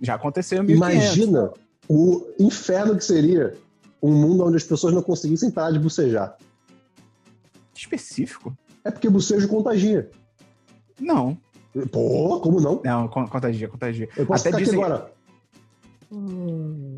já 0.00 0.16
aconteceu 0.16 0.64
em 0.64 0.66
1500. 0.66 1.04
Imagina 1.04 1.52
o 1.88 2.26
inferno 2.40 2.96
que 2.96 3.04
seria 3.04 3.56
um 4.02 4.12
mundo 4.12 4.44
onde 4.44 4.56
as 4.56 4.64
pessoas 4.64 4.92
não 4.92 5.00
conseguissem 5.00 5.48
parar 5.48 5.70
de 5.70 5.78
bucejar. 5.78 6.36
Específico. 7.72 8.52
É 8.82 8.90
porque 8.90 9.08
bocejo 9.08 9.46
contagia. 9.46 10.10
Não. 11.00 11.38
Pô, 11.92 12.40
como 12.40 12.60
não? 12.60 12.82
Não, 12.84 13.06
contagia, 13.06 13.68
contagia. 13.68 14.08
Eu 14.16 14.26
posso 14.26 14.48
Até 14.48 14.58
ficar 14.58 14.64
dizem... 14.64 14.82
aqui 14.82 14.92
agora. 14.92 15.12
Hum... 16.10 16.96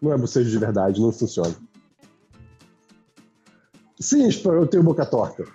Não 0.00 0.12
é 0.12 0.16
bocejo 0.16 0.48
de 0.48 0.58
verdade, 0.58 1.00
não 1.00 1.10
funciona. 1.10 1.56
Sim, 4.04 4.28
eu 4.44 4.66
tenho 4.66 4.82
boca 4.82 5.06
torta. 5.06 5.46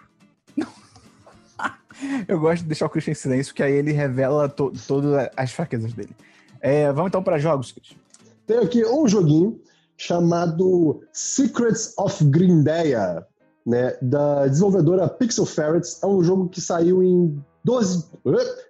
eu 2.28 2.40
gosto 2.40 2.64
de 2.64 2.68
deixar 2.68 2.88
o 2.88 2.90
Christian 2.90 3.12
em 3.12 3.16
silêncio, 3.16 3.54
que 3.54 3.62
aí 3.62 3.74
ele 3.74 3.92
revela 3.92 4.50
to 4.50 4.74
todas 4.88 5.30
as 5.38 5.52
fraquezas 5.52 5.94
dele. 5.94 6.16
É, 6.60 6.92
vamos 6.92 7.10
então 7.10 7.22
para 7.22 7.38
jogos, 7.38 7.72
Christian. 7.72 7.96
Tem 8.48 8.58
aqui 8.58 8.84
um 8.84 9.08
joguinho 9.08 9.62
chamado 9.96 11.04
Secrets 11.14 11.94
of 11.96 12.26
Grindeia 12.26 13.24
né, 13.64 13.96
da 14.02 14.48
desenvolvedora 14.48 15.08
Pixel 15.08 15.46
Ferrets. 15.46 16.02
É 16.02 16.08
um 16.08 16.24
jogo 16.24 16.50
que 16.50 16.60
saiu 16.60 17.04
em 17.04 17.40
12, 17.64 18.04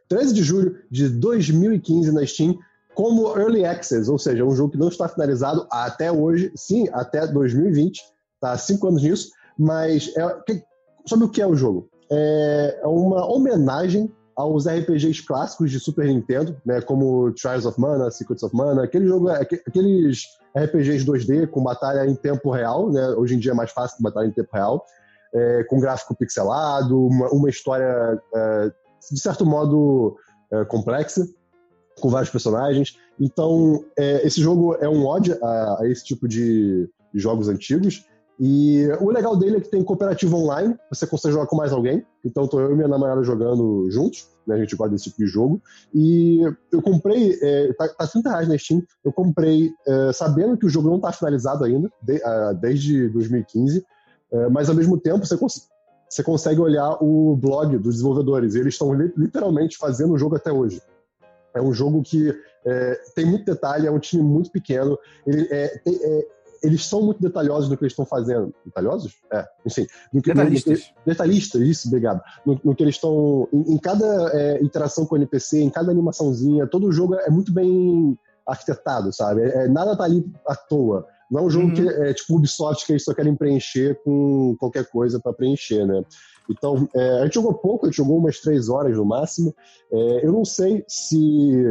13 0.09 0.33
de 0.33 0.43
julho 0.43 0.75
de 0.91 1.07
2015 1.07 2.11
na 2.11 2.25
Steam 2.25 2.59
como 2.93 3.29
Early 3.39 3.63
Access, 3.63 4.11
ou 4.11 4.19
seja, 4.19 4.43
um 4.43 4.53
jogo 4.53 4.73
que 4.73 4.77
não 4.77 4.89
está 4.89 5.07
finalizado 5.07 5.65
até 5.71 6.11
hoje, 6.11 6.51
sim, 6.53 6.89
até 6.91 7.25
2020, 7.25 8.01
tá? 8.41 8.57
Cinco 8.57 8.89
anos 8.89 9.03
nisso, 9.03 9.31
mas 9.59 10.11
é, 10.15 10.41
que, 10.45 10.63
sobre 11.05 11.25
o 11.25 11.29
que 11.29 11.41
é 11.41 11.47
o 11.47 11.55
jogo? 11.55 11.89
É, 12.09 12.79
é 12.81 12.87
uma 12.87 13.25
homenagem 13.25 14.11
aos 14.35 14.65
RPGs 14.67 15.25
clássicos 15.25 15.69
de 15.69 15.81
Super 15.81 16.07
Nintendo, 16.07 16.55
né, 16.65 16.79
como 16.79 17.29
Trials 17.33 17.65
of 17.65 17.79
Mana, 17.79 18.09
Secrets 18.09 18.41
of 18.41 18.55
Mana, 18.55 18.85
aquele 18.85 19.05
jogo, 19.05 19.27
aqueles 19.27 20.23
RPGs 20.57 21.05
2D 21.05 21.47
com 21.47 21.61
batalha 21.61 22.09
em 22.09 22.15
tempo 22.15 22.49
real, 22.49 22.89
né? 22.89 23.09
Hoje 23.09 23.35
em 23.35 23.39
dia 23.39 23.51
é 23.51 23.53
mais 23.55 23.71
fácil 23.71 24.01
batalha 24.01 24.27
em 24.27 24.31
tempo 24.31 24.49
real, 24.53 24.85
é, 25.33 25.63
com 25.65 25.79
gráfico 25.81 26.15
pixelado, 26.15 27.05
uma, 27.05 27.29
uma 27.29 27.49
história 27.49 28.17
é, 28.33 28.71
de 29.11 29.19
certo 29.19 29.45
modo 29.45 30.15
é, 30.53 30.63
complexa, 30.63 31.27
com 31.99 32.09
vários 32.09 32.31
personagens. 32.31 32.95
Então, 33.19 33.83
é, 33.97 34.25
esse 34.25 34.41
jogo 34.41 34.75
é 34.75 34.87
um 34.87 35.05
ódio 35.05 35.37
a, 35.43 35.81
a 35.81 35.87
esse 35.89 36.05
tipo 36.05 36.29
de 36.29 36.89
jogos 37.13 37.49
antigos. 37.49 38.05
E 38.39 38.87
o 39.01 39.11
legal 39.11 39.35
dele 39.35 39.57
é 39.57 39.59
que 39.59 39.69
tem 39.69 39.83
cooperativo 39.83 40.37
online, 40.37 40.73
você 40.89 41.05
consegue 41.05 41.33
jogar 41.33 41.47
com 41.47 41.57
mais 41.57 41.73
alguém. 41.73 42.05
Então 42.23 42.47
tô 42.47 42.61
eu 42.61 42.71
e 42.71 42.75
minha 42.75 42.87
namorada 42.87 43.21
jogando 43.21 43.91
juntos, 43.91 44.29
né? 44.47 44.55
A 44.55 44.57
gente 44.59 44.77
gosta 44.77 44.93
desse 44.93 45.05
tipo 45.05 45.17
de 45.17 45.27
jogo. 45.27 45.61
E 45.93 46.41
eu 46.71 46.81
comprei, 46.81 47.37
é, 47.41 47.73
tá, 47.73 47.89
tá 47.89 48.07
30 48.07 48.29
reais 48.29 48.47
na 48.47 48.57
Steam, 48.57 48.81
eu 49.03 49.11
comprei 49.11 49.69
é, 49.85 50.13
sabendo 50.13 50.57
que 50.57 50.65
o 50.65 50.69
jogo 50.69 50.89
não 50.89 51.01
tá 51.01 51.11
finalizado 51.11 51.65
ainda, 51.65 51.91
de, 52.01 52.15
uh, 52.15 52.55
desde 52.61 53.09
2015, 53.09 53.85
é, 54.31 54.49
mas 54.49 54.69
ao 54.69 54.75
mesmo 54.75 54.97
tempo 54.97 55.25
você, 55.25 55.37
cons 55.37 55.67
você 56.09 56.23
consegue 56.23 56.59
olhar 56.59 56.97
o 57.03 57.35
blog 57.35 57.77
dos 57.77 57.95
desenvolvedores, 57.95 58.55
eles 58.55 58.73
estão 58.73 58.93
li 58.93 59.13
literalmente 59.15 59.77
fazendo 59.77 60.13
o 60.13 60.17
jogo 60.17 60.35
até 60.35 60.51
hoje. 60.51 60.81
É 61.53 61.61
um 61.61 61.73
jogo 61.73 62.01
que 62.01 62.33
é, 62.65 63.01
tem 63.15 63.25
muito 63.25 63.45
detalhe, 63.45 63.85
é 63.85 63.91
um 63.91 63.99
time 63.99 64.23
muito 64.23 64.51
pequeno, 64.51 64.97
ele 65.25 65.47
é, 65.51 65.67
tem, 65.79 65.99
é, 66.01 66.27
eles 66.63 66.85
são 66.85 67.01
muito 67.01 67.21
detalhosos 67.21 67.69
no 67.69 67.77
que 67.77 67.83
eles 67.83 67.93
estão 67.93 68.05
fazendo. 68.05 68.53
Detalhosos? 68.65 69.17
É, 69.31 69.45
enfim. 69.65 69.87
No 70.13 70.21
que, 70.21 70.33
detalhistas. 70.33 70.79
No, 70.79 71.11
detalhistas, 71.11 71.61
isso, 71.61 71.87
obrigado. 71.87 72.21
No, 72.45 72.59
no 72.63 72.75
que 72.75 72.83
eles 72.83 72.95
estão. 72.95 73.47
Em, 73.51 73.73
em, 73.73 73.77
cada 73.77 74.31
é, 74.33 74.63
interação 74.63 75.05
com 75.05 75.15
o 75.15 75.17
NPC, 75.17 75.61
em 75.61 75.69
cada 75.69 75.91
animaçãozinha, 75.91 76.67
todo 76.67 76.87
o 76.87 76.91
jogo 76.91 77.15
é 77.15 77.29
muito 77.29 77.53
bem 77.53 78.17
arquitetado, 78.45 79.13
sabe? 79.13 79.43
É, 79.43 79.67
nada 79.67 79.95
tá 79.95 80.03
ali 80.03 80.25
à 80.47 80.55
toa. 80.55 81.05
Não 81.29 81.41
é 81.41 81.43
um 81.43 81.49
jogo 81.49 81.67
uhum. 81.67 81.73
que 81.73 81.87
é 81.87 82.13
tipo 82.13 82.35
Ubisoft 82.35 82.85
que 82.85 82.93
eles 82.93 83.03
só 83.03 83.13
querem 83.13 83.35
preencher 83.35 84.01
com 84.03 84.55
qualquer 84.59 84.89
coisa 84.89 85.19
para 85.19 85.33
preencher, 85.33 85.85
né? 85.85 86.03
Então, 86.49 86.89
é, 86.95 87.19
a 87.19 87.25
gente 87.25 87.35
jogou 87.35 87.53
pouco, 87.53 87.85
a 87.85 87.89
gente 87.89 87.97
jogou 87.97 88.17
umas 88.17 88.39
três 88.39 88.69
horas 88.69 88.97
no 88.97 89.05
máximo. 89.05 89.53
É, 89.91 90.25
eu 90.25 90.31
não 90.31 90.43
sei 90.43 90.83
se 90.87 91.63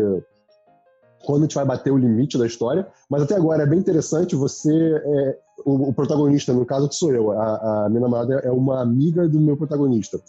quando 1.25 1.43
a 1.43 1.45
gente 1.45 1.55
vai 1.55 1.64
bater 1.64 1.91
o 1.91 1.99
limite 1.99 2.39
da 2.39 2.47
história, 2.47 2.87
mas 3.09 3.23
até 3.23 3.35
agora 3.35 3.62
é 3.62 3.66
bem 3.66 3.79
interessante, 3.79 4.37
você 4.37 4.73
é, 4.73 5.39
o, 5.64 5.89
o 5.89 5.93
protagonista, 5.93 6.53
no 6.53 6.64
caso, 6.64 6.89
que 6.89 6.95
sou 6.95 7.12
eu. 7.12 7.33
A, 7.33 7.87
a 7.87 7.89
minha 7.89 8.01
namorada 8.01 8.35
é 8.45 8.51
uma 8.51 8.81
amiga 8.81 9.29
do 9.29 9.41
meu 9.41 9.57
protagonista. 9.57 10.21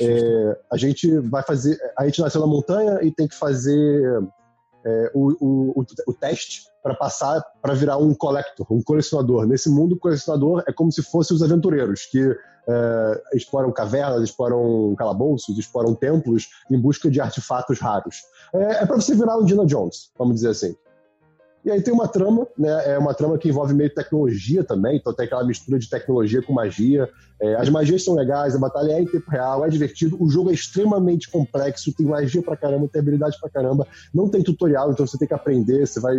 É, 0.00 0.58
a 0.70 0.76
gente 0.76 1.18
vai 1.18 1.42
fazer. 1.42 1.78
A 1.96 2.06
gente 2.06 2.20
nasceu 2.20 2.40
na 2.40 2.46
montanha 2.46 3.00
e 3.02 3.10
tem 3.10 3.28
que 3.28 3.34
fazer 3.34 4.22
é, 4.84 5.10
o, 5.14 5.32
o, 5.40 5.80
o, 5.80 5.86
o 6.06 6.14
teste 6.14 6.69
para 6.82 6.94
passar 6.94 7.42
para 7.60 7.74
virar 7.74 7.98
um 7.98 8.14
collector, 8.14 8.66
um 8.70 8.82
colecionador. 8.82 9.46
Nesse 9.46 9.68
mundo, 9.68 9.94
o 9.94 9.98
colecionador 9.98 10.62
é 10.66 10.72
como 10.72 10.90
se 10.90 11.02
fossem 11.02 11.36
os 11.36 11.42
aventureiros 11.42 12.06
que 12.06 12.36
é, 12.68 13.22
exploram 13.34 13.72
cavernas, 13.72 14.22
exploram 14.22 14.94
calabouços, 14.96 15.58
exploram 15.58 15.94
templos 15.94 16.48
em 16.70 16.78
busca 16.78 17.10
de 17.10 17.20
artefatos 17.20 17.78
raros. 17.78 18.22
É, 18.52 18.82
é 18.82 18.86
para 18.86 18.96
você 18.96 19.14
virar 19.14 19.38
um 19.38 19.42
Indiana 19.42 19.66
Jones, 19.66 20.10
vamos 20.18 20.36
dizer 20.36 20.50
assim. 20.50 20.76
E 21.62 21.70
aí 21.70 21.82
tem 21.82 21.92
uma 21.92 22.08
trama, 22.08 22.46
né? 22.56 22.94
É 22.94 22.98
uma 22.98 23.12
trama 23.12 23.36
que 23.36 23.48
envolve 23.48 23.74
meio 23.74 23.94
tecnologia 23.94 24.64
também, 24.64 24.96
então 24.96 25.12
tem 25.12 25.26
aquela 25.26 25.44
mistura 25.44 25.78
de 25.78 25.90
tecnologia 25.90 26.40
com 26.42 26.54
magia. 26.54 27.08
É, 27.38 27.54
as 27.56 27.68
magias 27.68 28.02
são 28.02 28.14
legais, 28.14 28.54
a 28.54 28.58
batalha 28.58 28.92
é 28.92 29.02
em 29.02 29.06
tempo 29.06 29.30
real, 29.30 29.64
é 29.64 29.68
divertido, 29.68 30.16
o 30.22 30.28
jogo 30.30 30.50
é 30.50 30.54
extremamente 30.54 31.30
complexo, 31.30 31.92
tem 31.92 32.06
magia 32.06 32.42
pra 32.42 32.56
caramba, 32.56 32.88
tem 32.88 33.00
habilidade 33.00 33.38
pra 33.38 33.50
caramba, 33.50 33.86
não 34.12 34.28
tem 34.28 34.42
tutorial, 34.42 34.90
então 34.90 35.06
você 35.06 35.18
tem 35.18 35.28
que 35.28 35.34
aprender, 35.34 35.86
você 35.86 36.00
vai 36.00 36.16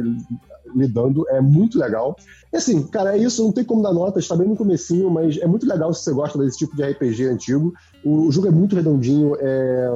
lidando, 0.75 1.27
é 1.29 1.41
muito 1.41 1.79
legal. 1.79 2.15
E 2.53 2.57
assim, 2.57 2.85
cara, 2.87 3.15
é 3.15 3.19
isso, 3.19 3.43
não 3.43 3.51
tem 3.51 3.63
como 3.63 3.81
dar 3.81 3.93
nota, 3.93 4.19
está 4.19 4.35
bem 4.35 4.47
no 4.47 4.55
comecinho, 4.55 5.09
mas 5.09 5.37
é 5.37 5.47
muito 5.47 5.67
legal 5.67 5.91
se 5.93 6.03
você 6.03 6.13
gosta 6.13 6.37
desse 6.37 6.59
tipo 6.59 6.75
de 6.75 6.83
RPG 6.83 7.25
antigo. 7.27 7.73
O, 8.03 8.27
o 8.27 8.31
jogo 8.31 8.47
é 8.47 8.51
muito 8.51 8.75
redondinho, 8.75 9.35
é 9.39 9.89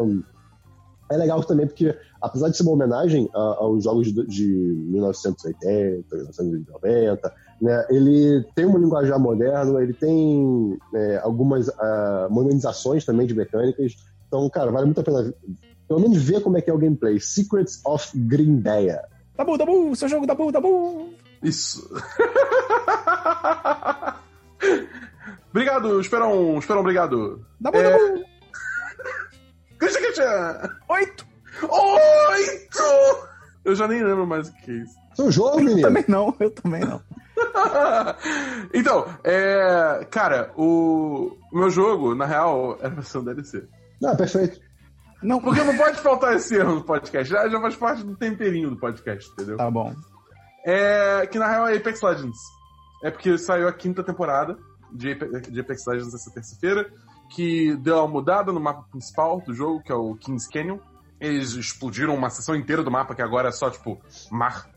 é 1.10 1.18
legal 1.18 1.43
também 1.43 1.68
porque, 1.68 1.96
apesar 2.26 2.50
de 2.50 2.58
ser 2.58 2.64
uma 2.64 2.72
homenagem 2.72 3.30
a, 3.34 3.40
aos 3.40 3.84
jogos 3.84 4.12
de, 4.12 4.26
de 4.26 4.46
1980, 4.46 6.16
1990, 6.16 7.34
né, 7.62 7.86
ele 7.90 8.44
tem 8.56 8.66
um 8.66 8.78
linguajar 8.78 9.20
moderno, 9.20 9.80
ele 9.80 9.94
tem 9.94 10.78
é, 10.94 11.18
algumas 11.24 11.68
uh, 11.68 12.28
modernizações 12.30 13.06
também 13.06 13.28
de 13.28 13.36
mecânicas. 13.36 13.96
Então, 14.28 14.50
cara, 14.50 14.72
vale 14.72 14.86
muito 14.86 15.00
a 15.00 15.04
pena 15.04 15.34
pelo 15.88 16.00
menos 16.00 16.18
ver 16.18 16.42
como 16.42 16.58
é 16.58 16.62
que 16.62 16.70
é 16.70 16.74
o 16.74 16.78
gameplay. 16.78 17.20
Secrets 17.20 17.80
of 17.86 18.10
Grindeia. 18.18 19.04
Dabu, 19.38 19.58
Dabu, 19.58 19.96
seu 19.96 20.10
jogo, 20.10 20.26
Dabu, 20.26 20.52
Dabu. 20.52 21.10
Isso. 21.44 21.88
obrigado, 25.52 26.02
Esperão, 26.02 26.58
Esperão, 26.58 26.82
obrigado. 26.82 27.46
Dabu, 27.60 27.78
É, 27.78 27.92
Dabu. 27.92 28.24
Christian, 29.78 30.02
Christian! 30.02 30.70
Oito. 30.90 31.35
Oito! 31.64 33.28
Eu 33.64 33.76
já 33.76 33.88
nem 33.88 34.03
lembro 34.03 34.28
mais 34.28 34.49
o 34.49 34.53
que 34.53 34.72
é 34.72 34.74
isso. 34.76 34.95
Seu 35.16 35.32
jogo, 35.32 35.60
Eu 35.60 35.66
menino. 35.66 35.82
também 35.82 36.06
não, 36.08 36.36
eu 36.39 36.51
também 36.51 36.82
não. 36.82 37.01
então, 38.74 39.06
é. 39.24 40.06
Cara, 40.12 40.51
o 40.56 41.38
o 41.51 41.58
meu 41.58 41.70
jogo, 41.70 42.14
na 42.16 42.26
real, 42.26 42.78
era 42.82 42.91
pra 42.91 43.01
ser 43.03 43.18
um 43.20 43.24
DLC. 43.24 43.66
Ah, 44.03 44.16
perfeito. 44.16 44.60
Não, 45.24 45.39
Porque 45.39 45.64
não 45.64 45.76
pode 45.78 45.97
faltar 46.01 46.36
esse 46.36 46.56
erro 46.56 46.76
no 46.76 46.84
podcast. 46.84 47.32
Já, 47.32 47.47
já 47.49 47.60
faz 47.62 47.76
parte 47.76 48.03
do 48.03 48.16
temperinho 48.16 48.70
do 48.70 48.78
podcast, 48.78 49.32
entendeu? 49.32 49.58
Tá 49.58 49.72
bom. 49.72 49.93
É. 50.66 51.26
Que 51.28 51.39
na 51.39 51.47
real 51.47 51.68
é 51.68 51.78
Apex 51.78 52.01
Legends. 52.01 52.38
É 53.03 53.10
porque 53.10 53.38
saiu 53.38 53.68
a 53.68 53.74
quinta 53.74 54.03
temporada 54.03 54.58
de 54.91 55.12
Apex 55.60 55.86
Legends 55.88 56.14
essa 56.14 56.32
terça-feira, 56.32 56.89
que 57.30 57.76
deu 57.78 57.97
uma 57.99 58.08
mudada 58.08 58.51
no 58.51 58.60
mapa 58.60 58.86
principal 58.91 59.41
do 59.41 59.53
jogo, 59.53 59.82
que 59.82 59.91
é 59.91 59.95
o 59.95 60.16
Kings 60.16 60.49
Canyon. 60.51 60.78
Eles 61.20 61.53
explodiram 61.53 62.13
uma 62.13 62.30
seção 62.30 62.55
inteira 62.55 62.84
do 62.84 62.91
mapa, 62.91 63.16
que 63.16 63.22
agora 63.22 63.49
é 63.49 63.51
só, 63.51 63.70
tipo, 63.70 64.01
mar. 64.32 64.70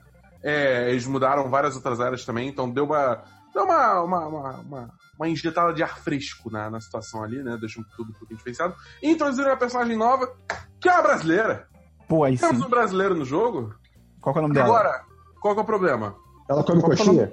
É, 0.43 0.91
eles 0.91 1.07
mudaram 1.07 1.51
várias 1.51 1.75
outras 1.75 2.01
áreas 2.01 2.25
também, 2.25 2.49
então 2.49 2.71
deu 2.71 2.85
uma. 2.85 3.23
Deu 3.53 3.65
uma, 3.65 4.03
uma, 4.03 4.27
uma, 4.27 4.51
uma, 4.61 4.91
uma 5.19 5.29
injetada 5.29 5.73
de 5.73 5.83
ar 5.83 5.99
fresco 5.99 6.51
na, 6.51 6.71
na 6.71 6.81
situação 6.81 7.25
ali, 7.25 7.43
né? 7.43 7.57
Deixou 7.61 7.83
tudo 7.97 8.11
um 8.11 8.13
pouquinho 8.13 8.37
diferenciado. 8.37 8.75
E 9.03 9.11
introduziram 9.11 9.51
uma 9.51 9.57
personagem 9.57 9.97
nova, 9.97 10.33
que 10.81 10.89
é 10.89 10.93
a 10.93 11.03
brasileira. 11.03 11.67
Pô, 12.07 12.25
aí 12.25 12.39
Temos 12.39 12.59
sim. 12.59 12.65
um 12.65 12.71
brasileiro 12.71 13.15
no 13.15 13.25
jogo. 13.25 13.75
Qual 14.21 14.33
que 14.33 14.39
é 14.39 14.41
o 14.41 14.43
nome 14.43 14.55
dela? 14.55 14.67
Agora, 14.69 15.05
qual 15.41 15.55
que 15.55 15.61
é 15.61 15.63
o 15.63 15.67
problema? 15.67 16.15
Ela 16.49 16.63
come 16.63 16.81
Qual 16.81 16.93
é 16.93 16.97
coxinha? 16.97 17.33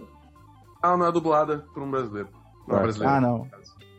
Ela 0.83 0.97
não 0.97 1.05
é 1.05 1.11
dublada 1.11 1.59
por 1.73 1.83
um 1.83 1.91
brasileiro. 1.91 2.29
Não 2.67 2.75
é 2.75 2.79
Ah, 2.79 2.83
brasileira. 2.83 3.15
Ah, 3.15 3.21
não. 3.21 3.47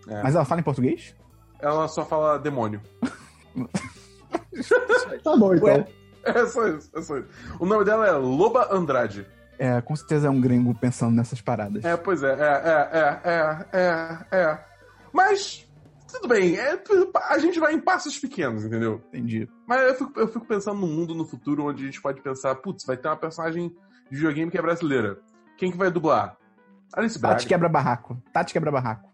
É. 0.08 0.22
Mas 0.22 0.34
ela 0.34 0.44
fala 0.44 0.60
em 0.60 0.64
português? 0.64 1.14
Ela 1.60 1.88
só 1.88 2.04
fala 2.04 2.38
demônio. 2.38 2.80
Tá 5.22 5.36
bom, 5.36 5.54
então. 5.54 5.66
Ué. 5.68 5.86
É 6.24 6.46
só 6.46 6.66
isso, 6.68 6.90
é 6.94 7.02
só 7.02 7.18
isso. 7.18 7.28
O 7.60 7.66
nome 7.66 7.84
dela 7.84 8.06
é 8.06 8.12
Loba 8.12 8.68
Andrade. 8.72 9.26
É, 9.58 9.80
com 9.80 9.94
certeza 9.96 10.26
é 10.26 10.30
um 10.30 10.40
gringo 10.40 10.74
pensando 10.74 11.14
nessas 11.14 11.40
paradas. 11.40 11.84
É, 11.84 11.96
pois 11.96 12.22
é, 12.22 12.32
é, 12.32 12.34
é, 12.34 12.90
é, 12.92 13.20
é, 13.24 13.66
é, 14.32 14.38
é. 14.42 14.64
Mas, 15.12 15.66
tudo 16.12 16.28
bem, 16.28 16.56
é, 16.56 16.78
a 17.30 17.38
gente 17.38 17.58
vai 17.60 17.74
em 17.74 17.80
passos 17.80 18.18
pequenos, 18.18 18.64
entendeu? 18.64 19.00
Entendi. 19.08 19.48
Mas 19.66 19.82
eu 19.82 19.94
fico, 19.94 20.20
eu 20.20 20.28
fico 20.28 20.44
pensando 20.46 20.80
num 20.80 20.88
mundo 20.88 21.14
no 21.14 21.24
futuro 21.24 21.64
onde 21.66 21.82
a 21.84 21.86
gente 21.86 22.02
pode 22.02 22.20
pensar, 22.20 22.54
putz, 22.56 22.84
vai 22.84 22.96
ter 22.96 23.08
uma 23.08 23.16
personagem 23.16 23.68
de 24.10 24.16
videogame 24.16 24.50
que 24.50 24.58
é 24.58 24.62
brasileira. 24.62 25.18
Quem 25.56 25.70
que 25.70 25.78
vai 25.78 25.90
dublar? 25.90 26.36
Alice 26.92 27.18
Braga. 27.18 27.36
Tati 27.36 27.46
quebra 27.46 27.68
barraco. 27.68 28.20
Tati 28.32 28.52
quebra 28.52 28.70
barraco. 28.70 29.08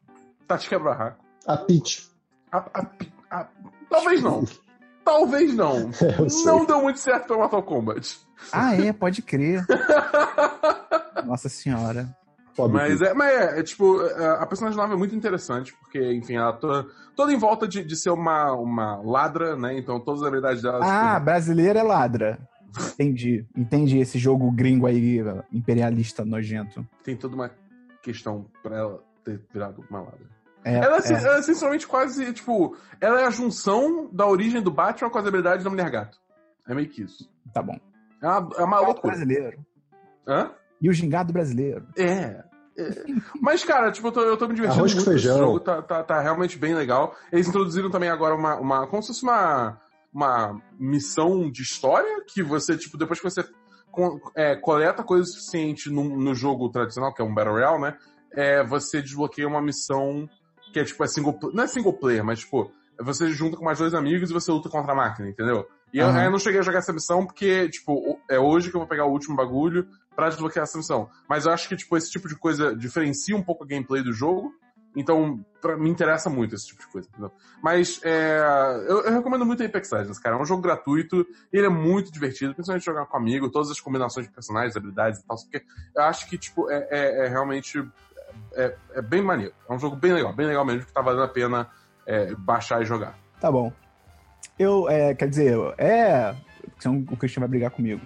Tati 0.47 0.69
Quebra-Barraco. 0.69 1.25
A 1.47 1.57
Peach. 1.57 2.11
A- 2.51 2.59
a- 2.75 2.87
a- 3.31 3.49
Talvez 3.89 4.21
não. 4.23 4.45
Talvez 5.05 5.55
não. 5.55 5.93
Sei. 6.29 6.45
Não 6.45 6.65
deu 6.65 6.83
muito 6.83 6.99
certo 6.99 7.27
pra 7.27 7.37
Mortal 7.37 7.63
Kombat. 7.63 8.21
Ah, 8.53 8.75
é, 8.75 8.93
pode 8.93 9.23
crer. 9.23 9.65
Nossa 11.25 11.49
senhora. 11.49 12.09
Pobre 12.57 12.77
Mas 12.77 13.01
é, 13.01 13.15
mas 13.15 13.33
é, 13.33 13.61
é, 13.61 13.63
tipo, 13.63 13.99
a 14.01 14.43
a 14.43 14.47
personagem 14.47 14.79
nova 14.79 14.93
é 14.93 14.97
muito 14.97 15.15
interessante, 15.15 15.75
porque, 15.81 16.13
enfim, 16.13 16.35
ela 16.37 16.53
toda, 16.53 16.87
toda 17.17 17.33
em 17.33 17.39
volta 17.39 17.67
de, 17.67 17.83
de 17.83 17.97
ser 17.97 18.11
uma, 18.11 18.53
uma 18.53 18.97
ladra, 18.97 19.57
né? 19.57 19.79
Então 19.79 19.99
todas 19.99 20.21
as 20.21 20.29
habilidades 20.29 20.63
dela. 20.63 20.81
Ah, 20.83 21.15
tipo, 21.15 21.25
brasileira 21.25 21.81
é 21.81 21.83
ladra. 21.83 22.39
Entendi. 22.93 23.47
Entendi 23.57 23.99
esse 23.99 24.19
jogo 24.19 24.51
gringo 24.51 24.87
aí, 24.87 25.19
imperialista 25.51 26.25
nojento. 26.25 26.87
tem 27.03 27.17
toda 27.17 27.35
uma 27.35 27.51
questão 28.03 28.47
pra 28.63 28.77
ela 28.77 29.03
ter 29.25 29.41
virado 29.53 29.85
uma 29.89 30.01
ladra. 30.01 30.27
É, 30.65 30.77
ela, 30.77 30.99
é, 30.99 31.13
é. 31.13 31.13
ela 31.13 31.37
é 31.37 31.41
essencialmente 31.41 31.87
quase, 31.87 32.33
tipo, 32.33 32.77
ela 33.01 33.21
é 33.21 33.27
a 33.27 33.31
junção 33.31 34.09
da 34.13 34.27
origem 34.27 34.63
do 34.63 34.71
Batman 34.71 35.11
com 35.11 35.19
as 35.19 35.27
habilidades 35.27 35.65
da 35.65 35.71
Mulher 35.71 35.91
Gato. 35.91 36.19
É 36.69 36.75
meio 36.75 36.89
que 36.89 37.03
isso. 37.03 37.29
Tá 37.53 37.61
bom. 37.63 37.77
É 38.23 38.29
uma, 38.29 38.51
é 38.59 38.63
uma 38.65 38.81
loucura. 38.81 39.09
brasileiro. 39.15 39.59
Hã? 40.27 40.51
E 40.81 40.89
o 40.89 40.93
gingado 40.93 41.33
brasileiro. 41.33 41.87
É. 41.97 42.45
é. 42.79 43.05
Mas, 43.41 43.65
cara, 43.65 43.91
tipo, 43.91 44.07
eu 44.09 44.13
tô, 44.13 44.21
eu 44.21 44.37
tô 44.37 44.47
me 44.47 44.55
divertindo 44.55 44.81
Arroz 44.81 44.95
muito 44.95 45.11
esse 45.11 45.21
feijão. 45.23 45.39
jogo, 45.39 45.61
tá, 45.61 45.83
tá, 45.83 46.03
tá 46.05 46.21
realmente 46.21 46.57
bem 46.59 46.75
legal. 46.75 47.17
Eles 47.33 47.49
introduziram 47.49 47.91
também 47.91 48.09
agora 48.09 48.35
uma, 48.35 48.57
uma 48.57 48.87
como 48.87 49.03
se 49.03 49.09
fosse 49.09 49.25
uma, 49.25 49.81
uma 50.15 50.61
missão 50.79 51.51
de 51.51 51.63
história, 51.63 52.23
que 52.27 52.43
você, 52.43 52.77
tipo, 52.77 52.97
depois 52.97 53.19
que 53.21 53.29
você 53.29 53.45
co- 53.91 54.21
é, 54.37 54.55
coleta 54.55 55.03
coisa 55.03 55.25
suficiente 55.25 55.91
no, 55.91 56.05
no 56.17 56.35
jogo 56.35 56.69
tradicional, 56.71 57.13
que 57.13 57.21
é 57.21 57.25
um 57.25 57.35
Battle 57.35 57.55
Royale, 57.55 57.81
né? 57.81 57.97
É, 58.33 58.63
você 58.65 59.03
desbloqueia 59.03 59.47
uma 59.49 59.61
missão 59.61 60.29
que 60.73 60.81
é, 60.81 60.85
tipo, 60.85 61.03
é 61.05 61.07
single 61.07 61.39
não 61.53 61.65
é 61.65 61.67
single 61.67 61.93
player, 61.93 62.25
mas, 62.25 62.41
tipo, 62.41 62.73
você 63.01 63.29
junta 63.33 63.57
com 63.57 63.65
mais 63.65 63.79
dois 63.79 63.95
amigos 63.95 64.31
e 64.31 64.33
você 64.33 64.51
luta 64.51 64.69
contra 64.69 64.93
a 64.93 64.97
máquina, 64.97 65.29
entendeu? 65.29 65.67
E 65.93 65.99
eu, 65.99 66.07
Aham. 66.09 66.25
eu 66.25 66.31
não 66.31 66.39
cheguei 66.39 66.61
a 66.61 66.63
jogar 66.63 66.79
essa 66.79 66.93
missão 66.93 67.27
porque, 67.27 67.69
tipo, 67.69 68.19
é 68.31 68.39
hoje 68.39 68.71
que 68.71 68.77
eu 68.77 68.81
vou 68.81 68.89
pegar 68.89 69.05
o 69.05 69.11
último 69.11 69.37
bagulho 69.37 69.87
pra 70.17 70.29
desbloquear 70.29 70.63
essa 70.65 70.79
missão. 70.79 71.11
Mas 71.29 71.45
eu 71.45 71.53
acho 71.53 71.69
que, 71.69 71.77
tipo, 71.77 71.97
esse 71.97 72.11
tipo 72.11 72.29
de 72.29 72.37
coisa 72.37 72.75
diferencia 72.75 73.37
um 73.37 73.43
pouco 73.43 73.65
a 73.65 73.67
gameplay 73.67 74.03
do 74.03 74.13
jogo. 74.13 74.53
Então, 74.95 75.43
pra, 75.61 75.75
me 75.77 75.89
interessa 75.89 76.29
muito 76.29 76.55
esse 76.55 76.67
tipo 76.67 76.81
de 76.83 76.89
coisa, 76.89 77.09
entendeu? 77.09 77.33
Mas, 77.63 77.99
é, 78.05 78.39
eu, 78.89 79.01
eu 79.05 79.13
recomendo 79.13 79.45
muito 79.45 79.63
Apex 79.63 79.91
Legends, 79.91 80.19
cara. 80.19 80.37
É 80.37 80.39
um 80.41 80.45
jogo 80.45 80.61
gratuito, 80.63 81.27
ele 81.51 81.65
é 81.67 81.71
muito 81.71 82.13
divertido, 82.13 82.55
principalmente 82.55 82.85
jogar 82.85 83.07
com 83.07 83.17
amigo, 83.17 83.51
todas 83.51 83.71
as 83.71 83.81
combinações 83.81 84.27
de 84.27 84.33
personagens, 84.33 84.77
habilidades 84.77 85.21
e 85.21 85.27
tal. 85.27 85.37
Porque 85.39 85.63
eu 85.97 86.03
acho 86.05 86.29
que, 86.29 86.37
tipo, 86.37 86.71
é, 86.71 86.89
é- 86.91 87.27
é 87.27 87.29
realmente 87.29 87.83
é, 88.55 88.75
é 88.95 89.03
bem 89.03 89.23
maneiro. 89.23 89.53
É 89.69 89.73
um 89.73 89.79
jogo 89.79 89.97
bem 89.97 90.13
legal, 90.13 90.33
bem 90.33 90.47
legal 90.47 90.65
mesmo, 90.65 90.87
que 90.87 90.93
tá 90.93 91.01
valendo 91.01 91.23
a 91.25 91.29
pena 91.29 91.69
é, 92.07 92.35
baixar 92.35 92.83
e 92.83 92.85
jogar. 92.85 93.19
Tá 93.41 93.51
bom. 93.51 93.73
Eu, 94.59 94.89
é, 94.89 95.15
quer 95.15 95.29
dizer, 95.29 95.57
é. 95.79 96.35
Senão 96.79 97.05
o 97.11 97.17
Christian 97.17 97.41
vai 97.41 97.49
brigar 97.49 97.71
comigo. 97.71 98.01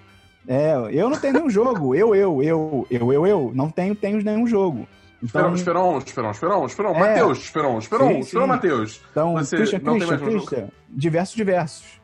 É, 0.49 0.75
eu 0.91 1.11
não 1.11 1.19
tenho 1.19 1.35
nenhum 1.35 1.51
jogo. 1.51 1.95
Eu, 1.95 2.15
eu, 2.15 2.43
eu, 2.43 2.87
eu, 2.91 3.13
eu, 3.13 3.27
eu. 3.27 3.53
Não 3.55 3.71
tenho, 3.71 3.95
tenho 3.95 4.23
nenhum 4.23 4.47
jogo. 4.47 4.87
Então, 5.23 5.55
Esperão, 5.55 5.99
Esperão, 5.99 6.31
Esperão, 6.31 6.67
Esperão, 6.67 6.95
É. 6.95 6.99
Matheus, 6.99 7.39
Esperão, 7.39 7.79
Esperão, 7.79 8.09
Sim, 8.09 8.19
Esperão, 8.21 8.45
sim. 8.45 8.49
Matheus. 8.49 9.01
então 9.11 9.33
Você 9.33 9.57
Christian, 9.57 9.81
Christian? 9.81 10.19
Christian. 10.19 10.69
Diversos, 10.89 11.35
diversos. 11.35 12.01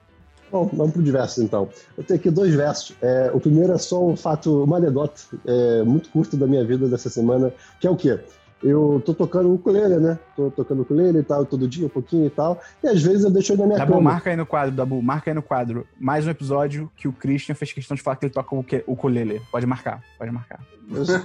Bom, 0.53 0.69
vamos 0.73 0.93
pro 0.93 1.03
diversos 1.03 1.43
então. 1.43 1.69
Eu 1.97 2.05
tenho 2.05 2.21
aqui 2.21 2.31
dois 2.31 2.55
versos. 2.55 2.95
É, 3.01 3.31
o 3.33 3.41
primeiro 3.41 3.73
é 3.73 3.79
só 3.79 4.07
um 4.07 4.17
fato, 4.17 4.63
uma 4.63 4.77
anedota 4.77 5.21
é, 5.47 5.83
muito 5.83 6.11
curta 6.11 6.37
da 6.37 6.47
minha 6.47 6.65
vida 6.65 6.87
dessa 6.87 7.09
semana, 7.09 7.51
que 7.81 7.87
é 7.87 7.91
o 7.91 7.97
quê? 7.97 8.21
eu 8.63 9.03
tô 9.05 9.13
tocando 9.13 9.53
ukulele, 9.53 9.97
né? 9.97 10.19
Tô 10.37 10.51
tocando 10.51 10.83
ukulele 10.83 11.19
e 11.19 11.23
tal, 11.23 11.45
todo 11.45 11.67
dia, 11.67 11.87
um 11.87 11.89
pouquinho 11.89 12.27
e 12.27 12.31
tal. 12.31 12.61
E 12.83 12.87
às 12.87 13.03
vezes 13.03 13.25
eu 13.25 13.31
deixo 13.31 13.53
ele 13.53 13.63
na 13.63 13.67
minha 13.67 13.79
Dabu, 13.79 13.95
cama. 13.95 14.13
marca 14.13 14.31
aí 14.31 14.37
no 14.37 14.47
quadro, 14.47 14.75
Dabu, 14.75 15.03
marca 15.03 15.31
aí 15.31 15.35
no 15.35 15.43
quadro. 15.43 15.87
Mais 15.99 16.27
um 16.27 16.31
episódio 16.31 16.91
que 16.97 17.09
o 17.09 17.13
Christian 17.13 17.55
fez 17.55 17.73
questão 17.73 17.97
de 17.97 18.03
falar 18.03 18.17
que 18.17 18.27
ele 18.27 18.33
toca 18.33 18.55
o 18.55 18.61
o 18.61 18.93
ukulele. 18.93 19.43
Pode 19.51 19.67
marcar, 19.67 20.01
pode 20.17 20.31
marcar. 20.31 20.61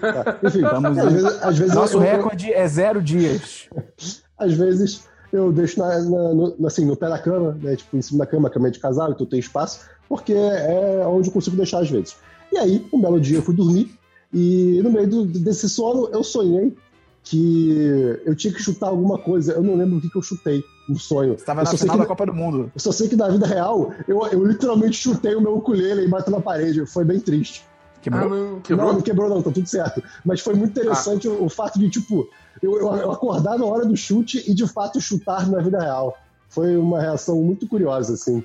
Tá. 0.01 0.39
Enfim, 0.43 0.61
Vamos 0.61 0.97
às 0.97 1.13
vezes, 1.13 1.43
às 1.43 1.57
vezes 1.59 1.75
Nosso 1.75 1.97
eu- 1.97 2.01
recorde 2.01 2.51
é 2.51 2.67
zero 2.67 3.01
dias. 3.01 3.69
às 4.37 4.53
vezes 4.53 5.07
eu 5.31 5.51
deixo 5.51 5.79
na, 5.79 5.99
na- 5.99 6.33
no, 6.33 6.67
assim, 6.67 6.85
no 6.85 6.95
pé 6.95 7.09
da 7.09 7.17
cama, 7.19 7.57
né? 7.61 7.75
Tipo, 7.75 7.97
em 7.97 8.01
cima 8.01 8.19
da 8.19 8.25
cama, 8.25 8.47
a 8.47 8.51
cama 8.51 8.67
é 8.67 8.71
de 8.71 8.79
casal, 8.79 9.11
então 9.11 9.25
tem 9.25 9.39
espaço, 9.39 9.81
porque 10.07 10.33
é 10.33 11.03
onde 11.07 11.27
eu 11.29 11.33
consigo 11.33 11.55
deixar 11.57 11.79
às 11.79 11.89
vezes. 11.89 12.15
E 12.51 12.57
aí, 12.57 12.85
um 12.93 13.01
belo 13.01 13.19
dia 13.19 13.37
eu 13.37 13.41
fui 13.41 13.55
dormir 13.55 13.91
e 14.33 14.79
no 14.83 14.89
meio 14.91 15.07
do- 15.07 15.25
desse 15.25 15.67
sono 15.69 16.09
eu 16.11 16.23
sonhei 16.23 16.75
que 17.23 18.17
eu 18.25 18.33
tinha 18.35 18.53
que 18.53 18.61
chutar 18.61 18.87
alguma 18.87 19.17
coisa. 19.17 19.51
Eu 19.53 19.61
não 19.61 19.75
lembro 19.75 19.97
o 19.97 20.01
que, 20.01 20.09
que 20.09 20.17
eu 20.17 20.21
chutei 20.21 20.63
no 20.87 20.97
sonho. 20.97 21.37
Você 21.37 21.43
tava 21.43 21.59
eu 21.61 21.65
na 21.65 21.71
final 21.77 21.97
da 21.97 22.05
Copa 22.05 22.25
do 22.25 22.33
Mundo. 22.33 22.71
Eu 22.73 22.79
só 22.79 22.91
sei 22.93 23.09
que 23.09 23.17
na 23.17 23.27
vida 23.27 23.45
real, 23.45 23.91
eu, 24.07 24.25
eu 24.27 24.45
literalmente 24.45 24.95
chutei 24.95 25.35
o 25.35 25.41
meu 25.41 25.57
ukulele 25.57 26.03
e 26.05 26.07
bateu 26.07 26.31
na 26.31 26.39
parede. 26.39 26.85
Foi 26.85 27.03
bem 27.03 27.19
triste. 27.19 27.65
Quebrou. 28.09 28.25
Ah, 28.25 28.29
não, 28.29 28.51
Não, 28.53 28.61
quebrou? 28.61 28.93
não 28.93 29.01
quebrou 29.01 29.29
não, 29.29 29.41
tá 29.41 29.51
tudo 29.51 29.67
certo. 29.67 30.01
Mas 30.23 30.39
foi 30.41 30.53
muito 30.55 30.71
interessante 30.71 31.27
o, 31.27 31.43
o 31.43 31.49
fato 31.49 31.77
de, 31.77 31.89
tipo, 31.89 32.29
eu, 32.61 32.77
eu, 32.77 33.11
acordar 33.11 33.57
na 33.57 33.65
hora 33.65 33.85
do 33.85 33.95
chute 33.97 34.43
e 34.49 34.53
de 34.53 34.67
fato 34.67 34.99
chutar 35.01 35.47
na 35.49 35.59
vida 35.59 35.79
real. 35.79 36.17
Foi 36.49 36.77
uma 36.77 37.01
reação 37.01 37.41
muito 37.41 37.67
curiosa, 37.67 38.13
assim. 38.13 38.43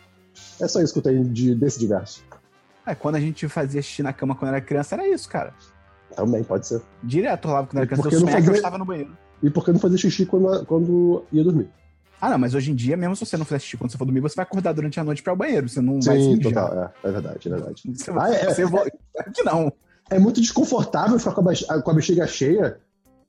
É 0.60 0.66
só 0.66 0.80
isso 0.80 0.92
que 0.92 0.98
eu 0.98 1.02
tenho 1.02 1.24
de, 1.24 1.54
desse 1.54 1.78
diverso. 1.78 2.24
É, 2.84 2.94
quando 2.94 3.14
a 3.14 3.20
gente 3.20 3.48
fazia 3.48 3.80
xixi 3.80 4.02
na 4.02 4.12
cama 4.12 4.34
quando 4.34 4.48
era 4.48 4.60
criança, 4.60 4.96
era 4.96 5.06
isso, 5.08 5.28
cara. 5.28 5.54
Também 6.16 6.42
pode 6.42 6.66
ser. 6.66 6.82
Direto 7.02 7.46
rolava 7.46 7.68
quando 7.68 7.78
era 7.78 7.86
criança. 7.86 8.02
Porque 8.02 8.16
Eu 8.16 8.20
não 8.20 8.26
que 8.26 8.32
eu 8.32 8.38
fazia- 8.40 8.54
estava 8.56 8.78
no 8.78 8.84
banheiro. 8.84 9.16
E 9.42 9.50
por 9.50 9.64
que 9.64 9.72
não 9.72 9.78
fazer 9.78 9.98
xixi 9.98 10.26
quando, 10.26 10.66
quando 10.66 11.24
ia 11.32 11.44
dormir? 11.44 11.68
Ah, 12.22 12.30
não, 12.30 12.38
mas 12.38 12.54
hoje 12.54 12.70
em 12.70 12.74
dia, 12.76 12.96
mesmo 12.96 13.16
se 13.16 13.26
você 13.26 13.36
não 13.36 13.44
fizer 13.44 13.58
xixi 13.58 13.76
quando 13.76 13.90
você 13.90 13.98
for 13.98 14.04
dormir, 14.04 14.20
você 14.20 14.36
vai 14.36 14.44
acordar 14.44 14.72
durante 14.72 15.00
a 15.00 15.02
noite 15.02 15.20
pra 15.24 15.32
ir 15.32 15.34
ao 15.34 15.36
banheiro. 15.36 15.68
Você 15.68 15.80
não 15.80 16.00
vai 16.00 16.20
se 16.20 16.28
Sim, 16.28 16.38
total. 16.38 16.72
É, 16.72 17.08
é 17.08 17.10
verdade, 17.10 17.48
é 17.48 17.50
verdade. 17.50 17.82
Você, 17.84 18.10
Ah, 18.12 18.30
é, 18.32 18.44
você 18.48 18.62
é. 18.62 18.64
vo- 18.64 18.78
Claro 19.12 19.32
que 19.34 19.42
não. 19.42 19.72
É 20.08 20.20
muito 20.20 20.40
desconfortável 20.40 21.18
ficar 21.18 21.32
com 21.32 21.48
a, 21.48 21.82
com 21.82 21.90
a 21.90 21.94
bexiga 21.94 22.24
cheia. 22.28 22.78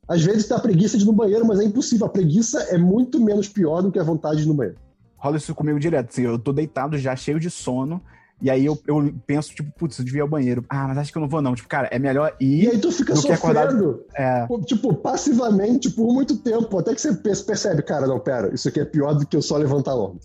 Às 0.07 0.21
vezes 0.21 0.47
dá 0.47 0.59
preguiça 0.59 0.95
de 0.95 1.03
ir 1.05 1.07
no 1.07 1.13
banheiro, 1.13 1.43
mas 1.43 1.59
é 1.59 1.63
impossível. 1.63 2.05
A 2.05 2.09
preguiça 2.09 2.61
é 2.69 2.77
muito 2.77 3.19
menos 3.19 3.49
pior 3.49 3.81
do 3.81 3.91
que 3.91 3.97
a 3.97 4.03
vontade 4.03 4.37
de 4.37 4.43
ir 4.43 4.47
no 4.47 4.53
banheiro. 4.53 4.77
Rola 5.17 5.37
isso 5.37 5.55
comigo 5.55 5.79
direto. 5.79 6.09
Assim, 6.11 6.21
eu 6.23 6.37
tô 6.37 6.53
deitado 6.53 6.95
já, 6.99 7.15
cheio 7.15 7.39
de 7.39 7.49
sono. 7.49 7.99
E 8.43 8.49
aí 8.49 8.65
eu, 8.65 8.77
eu 8.85 9.13
penso, 9.25 9.55
tipo, 9.55 9.71
putz, 9.71 9.97
eu 9.97 10.03
devia 10.03 10.19
ir 10.19 10.21
ao 10.21 10.27
banheiro. 10.27 10.65
Ah, 10.69 10.85
mas 10.89 10.97
acho 10.97 11.11
que 11.13 11.17
eu 11.17 11.21
não 11.21 11.29
vou, 11.29 11.41
não. 11.41 11.55
Tipo, 11.55 11.69
cara, 11.69 11.87
é 11.91 11.97
melhor 11.97 12.35
E 12.41 12.65
ir. 12.65 12.69
aí 12.71 12.77
tu 12.77 12.91
fica 12.91 13.13
do 13.13 13.21
que 13.21 13.31
acordado- 13.31 13.71
sofrendo, 13.71 14.03
É, 14.13 14.45
tipo, 14.65 14.93
passivamente 14.95 15.89
por 15.89 16.13
muito 16.13 16.37
tempo, 16.37 16.77
até 16.77 16.93
que 16.93 16.99
você 16.99 17.13
pe- 17.15 17.35
percebe, 17.43 17.81
cara, 17.81 18.05
não, 18.05 18.19
pera, 18.19 18.53
isso 18.53 18.67
aqui 18.67 18.81
é 18.81 18.85
pior 18.85 19.13
do 19.15 19.25
que 19.25 19.37
eu 19.37 19.41
só 19.41 19.55
levantar 19.55 19.91
a 19.91 19.95
o 19.95 20.19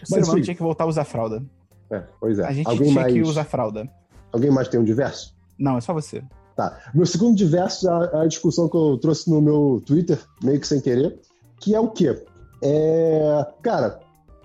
Mas, 0.00 0.08
ser 0.08 0.22
humano 0.24 0.42
tinha 0.42 0.56
que 0.56 0.62
voltar 0.62 0.84
a 0.84 0.86
usar 0.86 1.04
fralda. 1.04 1.42
É, 1.90 2.02
pois 2.18 2.38
é. 2.38 2.46
A 2.46 2.52
gente 2.52 2.66
alguém, 2.66 2.88
tinha 2.90 3.02
mais, 3.02 3.12
que 3.12 3.20
usar 3.22 3.44
fralda. 3.44 3.86
alguém 4.32 4.50
mais 4.50 4.66
tem 4.68 4.80
um 4.80 4.84
diverso? 4.84 5.34
Não, 5.58 5.76
é 5.76 5.80
só 5.82 5.92
você. 5.92 6.22
Tá. 6.56 6.76
Meu 6.94 7.04
segundo 7.06 7.36
diverso 7.36 7.86
é 7.88 8.22
a 8.22 8.26
discussão 8.26 8.66
que 8.68 8.76
eu 8.76 8.96
trouxe 8.98 9.30
no 9.30 9.40
meu 9.42 9.82
Twitter, 9.86 10.18
meio 10.42 10.58
que 10.58 10.66
sem 10.66 10.80
querer, 10.80 11.20
que 11.60 11.74
é 11.74 11.80
o 11.80 11.88
quê? 11.88 12.18
É. 12.62 13.46
Cara, 13.62 14.00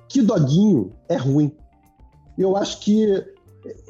que 0.10 0.22
doguinho 0.22 0.92
é 1.08 1.16
ruim. 1.16 1.56
E 2.38 2.42
eu 2.42 2.56
acho 2.58 2.80
que 2.80 3.24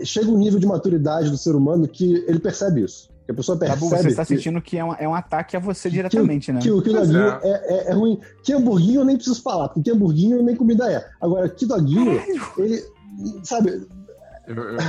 chega 0.03 0.29
um 0.29 0.37
nível 0.37 0.59
de 0.59 0.65
maturidade 0.65 1.29
do 1.29 1.37
ser 1.37 1.55
humano 1.55 1.87
que 1.87 2.23
ele 2.27 2.39
percebe 2.39 2.83
isso. 2.83 3.11
Que 3.25 3.31
a 3.31 3.35
pessoa 3.35 3.57
percebe 3.57 3.79
Tabu, 3.79 3.89
você 3.89 4.07
está 4.09 4.25
que, 4.25 4.35
sentindo 4.35 4.61
que 4.61 4.77
é 4.77 4.83
um, 4.83 4.93
é 4.93 5.07
um 5.07 5.15
ataque 5.15 5.55
a 5.55 5.59
você 5.59 5.89
diretamente, 5.89 6.51
né? 6.51 6.59
que 6.59 6.69
o 6.69 6.81
que 6.81 6.89
Pois 6.89 7.07
doguinho 7.07 7.29
é. 7.29 7.39
é. 7.43 7.49
É, 7.51 7.89
é 7.89 7.93
ruim. 7.93 8.19
Que 8.43 8.53
hamburguinho 8.53 9.01
eu 9.01 9.05
nem 9.05 9.15
preciso 9.15 9.41
falar, 9.41 9.69
porque 9.69 9.89
hamburguinho 9.89 10.43
nem 10.43 10.55
comida 10.55 10.91
é. 10.91 11.09
Agora, 11.21 11.47
que 11.47 11.65
doguinho, 11.65 12.21
ele. 12.57 12.83
Sabe, 13.43 13.87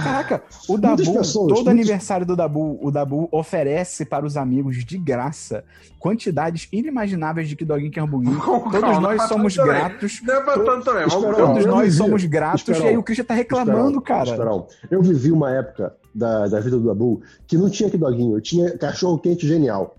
Caraca, 0.02 0.42
o 0.68 0.76
Dabu, 0.76 0.96
pessoas, 0.96 1.32
todo 1.32 1.54
muitas- 1.54 1.68
aniversário 1.68 2.26
do 2.26 2.34
Dabu, 2.34 2.76
o 2.82 2.90
Dabu 2.90 3.28
oferece 3.30 4.04
para 4.04 4.26
os 4.26 4.36
amigos 4.36 4.84
de 4.84 4.98
graça 4.98 5.64
quantidades 6.00 6.66
inimagináveis 6.72 7.48
de 7.48 7.54
Kidoguinho 7.54 7.90
que 7.90 8.00
hamburguinho. 8.00 8.38
Calma, 8.42 8.70
Todos 8.72 8.98
nós 8.98 9.16
pra 9.16 9.28
somos 9.28 9.56
gratos. 9.56 10.20
Não 10.24 10.34
é 10.34 10.40
pra 10.42 10.54
tanto 10.58 10.84
também, 10.84 11.06
vamos 11.06 11.14
Esperão, 11.14 11.34
calma. 11.36 11.52
Todos 11.54 11.66
nós 11.66 11.84
vivi- 11.84 11.96
somos 11.96 12.24
gratos. 12.24 12.60
Esperão, 12.62 12.84
e 12.84 12.88
aí 12.88 12.96
o 12.98 13.02
Christian 13.04 13.24
tá 13.24 13.34
reclamando, 13.34 13.98
Esperão, 13.98 14.02
cara. 14.02 14.30
Esperão. 14.30 14.66
Eu 14.90 15.00
vivi 15.02 15.30
uma 15.30 15.50
época 15.52 15.94
da, 16.12 16.48
da 16.48 16.58
vida 16.60 16.76
do 16.76 16.86
Dabu 16.86 17.22
que 17.46 17.56
não 17.56 17.70
tinha 17.70 17.88
que 17.88 17.96
doguinho, 17.96 18.36
eu 18.36 18.40
tinha 18.40 18.76
cachorro 18.76 19.18
quente 19.18 19.46
genial. 19.46 19.94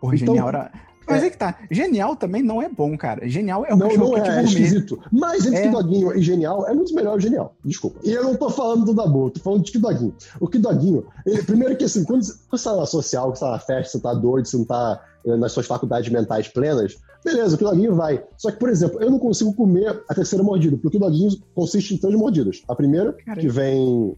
Porra, 0.00 0.14
Então, 0.14 0.34
genial 0.34 0.48
era. 0.48 0.70
Mas 1.06 1.22
é 1.22 1.30
que 1.30 1.38
tá. 1.38 1.58
Genial 1.70 2.16
também 2.16 2.42
não 2.42 2.60
é 2.60 2.68
bom, 2.68 2.96
cara. 2.96 3.28
Genial 3.28 3.64
é 3.64 3.74
um 3.74 3.76
não, 3.76 3.88
cachorro 3.88 4.16
não 4.16 4.24
é, 4.24 4.40
é 4.40 4.44
esquisito. 4.44 4.98
Mas 5.12 5.46
entre 5.46 5.60
É. 5.60 5.62
que 5.62 5.68
doguinho 5.68 6.16
e 6.16 6.22
genial, 6.22 6.66
é 6.66 6.74
muito 6.74 6.94
melhor 6.94 7.16
o 7.16 7.20
genial. 7.20 7.54
Desculpa. 7.64 8.00
E 8.02 8.10
eu 8.10 8.24
não 8.24 8.34
tô 8.36 8.50
falando 8.50 8.84
do 8.84 8.94
Dabu, 8.94 9.30
tô 9.30 9.40
falando 9.40 9.62
de 9.62 9.72
que 9.72 9.78
doguinho. 9.78 10.14
O 10.40 10.48
que 10.48 10.58
doguinho, 10.58 11.06
ele, 11.24 11.42
primeiro 11.42 11.76
que 11.76 11.84
assim, 11.84 12.04
quando 12.04 12.22
você 12.22 12.64
tá 12.64 12.76
na 12.76 12.86
social, 12.86 13.34
você 13.34 13.40
tá 13.40 13.50
na 13.52 13.58
festa, 13.58 13.92
você 13.92 14.00
tá 14.00 14.14
doido, 14.14 14.46
você 14.46 14.56
não 14.56 14.64
tá 14.64 15.00
eh, 15.24 15.36
nas 15.36 15.52
suas 15.52 15.66
faculdades 15.66 16.10
mentais 16.10 16.48
plenas, 16.48 16.96
beleza, 17.24 17.54
o 17.54 17.58
que 17.58 17.64
doguinho 17.64 17.94
vai. 17.94 18.22
Só 18.36 18.50
que, 18.50 18.58
por 18.58 18.68
exemplo, 18.68 19.00
eu 19.00 19.10
não 19.10 19.18
consigo 19.18 19.52
comer 19.54 20.02
a 20.08 20.14
terceira 20.14 20.42
mordida, 20.44 20.76
porque 20.76 20.88
o 20.88 20.90
que 20.90 20.98
doguinho 20.98 21.30
consiste 21.54 21.94
em 21.94 21.98
três 21.98 22.14
mordidas. 22.14 22.62
A 22.68 22.74
primeira, 22.74 23.12
Caramba. 23.12 23.40
que 23.40 23.48
vem 23.48 24.16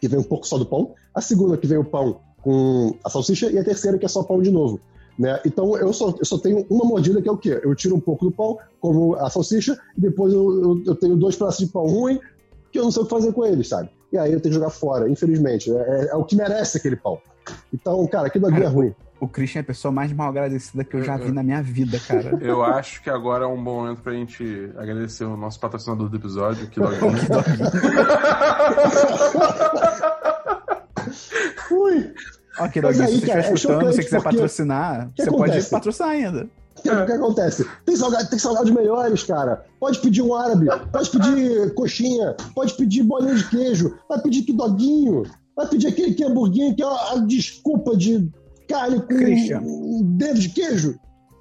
que 0.00 0.06
vem 0.06 0.20
um 0.20 0.24
pouco 0.24 0.46
só 0.46 0.56
do 0.56 0.64
pão, 0.64 0.94
a 1.12 1.20
segunda 1.20 1.56
que 1.56 1.66
vem 1.66 1.76
o 1.76 1.84
pão 1.84 2.20
com 2.40 2.94
a 3.04 3.10
salsicha 3.10 3.50
e 3.50 3.58
a 3.58 3.64
terceira 3.64 3.98
que 3.98 4.04
é 4.06 4.08
só 4.08 4.22
pão 4.22 4.40
de 4.40 4.50
novo. 4.50 4.80
Né? 5.18 5.40
Então 5.44 5.76
eu 5.76 5.92
só, 5.92 6.14
eu 6.16 6.24
só 6.24 6.38
tenho 6.38 6.64
uma 6.70 6.84
mordida 6.84 7.20
que 7.20 7.28
é 7.28 7.32
o 7.32 7.36
quê? 7.36 7.60
Eu 7.62 7.74
tiro 7.74 7.96
um 7.96 8.00
pouco 8.00 8.24
do 8.24 8.30
pão, 8.30 8.56
como 8.80 9.16
a 9.16 9.28
salsicha, 9.28 9.76
e 9.96 10.00
depois 10.00 10.32
eu, 10.32 10.62
eu, 10.62 10.82
eu 10.86 10.94
tenho 10.94 11.16
dois 11.16 11.34
pedaços 11.34 11.66
de 11.66 11.72
pão 11.72 11.86
ruim 11.86 12.20
que 12.70 12.78
eu 12.78 12.84
não 12.84 12.90
sei 12.90 13.02
o 13.02 13.06
que 13.06 13.10
fazer 13.10 13.32
com 13.32 13.44
eles, 13.44 13.68
sabe? 13.68 13.90
E 14.12 14.18
aí 14.18 14.32
eu 14.32 14.40
tenho 14.40 14.54
que 14.54 14.60
jogar 14.60 14.70
fora, 14.70 15.10
infelizmente. 15.10 15.72
É, 15.72 16.10
é 16.10 16.14
o 16.14 16.24
que 16.24 16.36
merece 16.36 16.78
aquele 16.78 16.96
pão. 16.96 17.18
Então, 17.72 18.06
cara, 18.06 18.28
aquilo 18.28 18.46
ali 18.46 18.62
é 18.62 18.66
ruim. 18.66 18.94
O 19.20 19.26
Christian 19.26 19.60
é 19.60 19.62
a 19.62 19.64
pessoa 19.64 19.90
mais 19.90 20.12
mal 20.12 20.28
agradecida 20.28 20.84
que 20.84 20.94
eu 20.94 21.02
já 21.02 21.16
vi 21.16 21.32
na 21.32 21.42
minha 21.42 21.60
vida, 21.60 21.98
cara. 21.98 22.38
Eu 22.40 22.62
acho 22.62 23.02
que 23.02 23.10
agora 23.10 23.44
é 23.44 23.48
um 23.48 23.62
bom 23.62 23.82
momento 23.82 24.00
pra 24.00 24.12
gente 24.12 24.70
agradecer 24.76 25.24
o 25.24 25.36
nosso 25.36 25.58
patrocinador 25.58 26.08
do 26.08 26.16
episódio, 26.16 26.68
que 26.68 26.78
logo 26.78 26.94
Ui! 31.72 32.14
Ok, 32.60 32.82
aí, 32.84 32.94
se 32.94 32.98
você 32.98 33.04
cara, 33.04 33.10
estiver 33.10 33.34
é 33.36 33.40
escutando, 33.40 33.56
se 33.56 33.60
chocante 33.62 33.94
você 33.96 34.02
quiser 34.04 34.16
porque- 34.22 34.36
patrocinar, 34.36 35.10
você 35.16 35.30
pode 35.30 35.42
acontece? 35.44 35.70
patrocinar 35.70 36.10
ainda. 36.10 36.48
O 36.78 36.80
que, 36.82 36.90
o 36.90 37.06
que 37.06 37.12
acontece? 37.12 37.66
Tem 37.84 37.96
salgado, 37.96 38.30
tem 38.30 38.38
salgados 38.38 38.70
melhores, 38.70 39.22
cara. 39.24 39.64
Pode 39.80 39.98
pedir 40.00 40.22
um 40.22 40.32
árabe, 40.34 40.66
pode 40.92 41.10
pedir 41.10 41.74
coxinha, 41.74 42.36
pode 42.54 42.74
pedir 42.74 43.02
bolinha 43.02 43.34
de 43.34 43.48
queijo, 43.50 43.98
vai 44.08 44.20
pedir 44.22 44.42
que 44.42 44.52
doguinho, 44.52 45.24
vai 45.56 45.66
pedir 45.68 45.88
aquele 45.88 46.14
que 46.14 46.22
hamburguinho 46.24 46.76
que 46.76 46.82
é 46.82 46.86
a, 46.86 47.12
a 47.14 47.16
desculpa 47.26 47.96
de 47.96 48.30
carne 48.68 49.00
com 49.00 49.06
Christian. 49.08 49.60
um 49.60 50.02
dedo 50.16 50.38
de 50.38 50.50
queijo. 50.50 50.94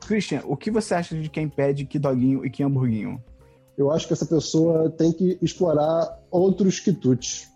Christian, 0.07 0.41
o 0.45 0.57
que 0.57 0.71
você 0.71 0.95
acha 0.95 1.15
de 1.15 1.29
quem 1.29 1.47
pede 1.47 1.85
que 1.85 1.99
doguinho 1.99 2.43
e 2.43 2.49
que 2.49 2.63
hamburguinho? 2.63 3.21
Eu 3.77 3.91
acho 3.91 4.07
que 4.07 4.13
essa 4.13 4.25
pessoa 4.25 4.89
tem 4.89 5.11
que 5.11 5.37
explorar 5.39 6.17
outros 6.31 6.79
quitutes. 6.79 7.47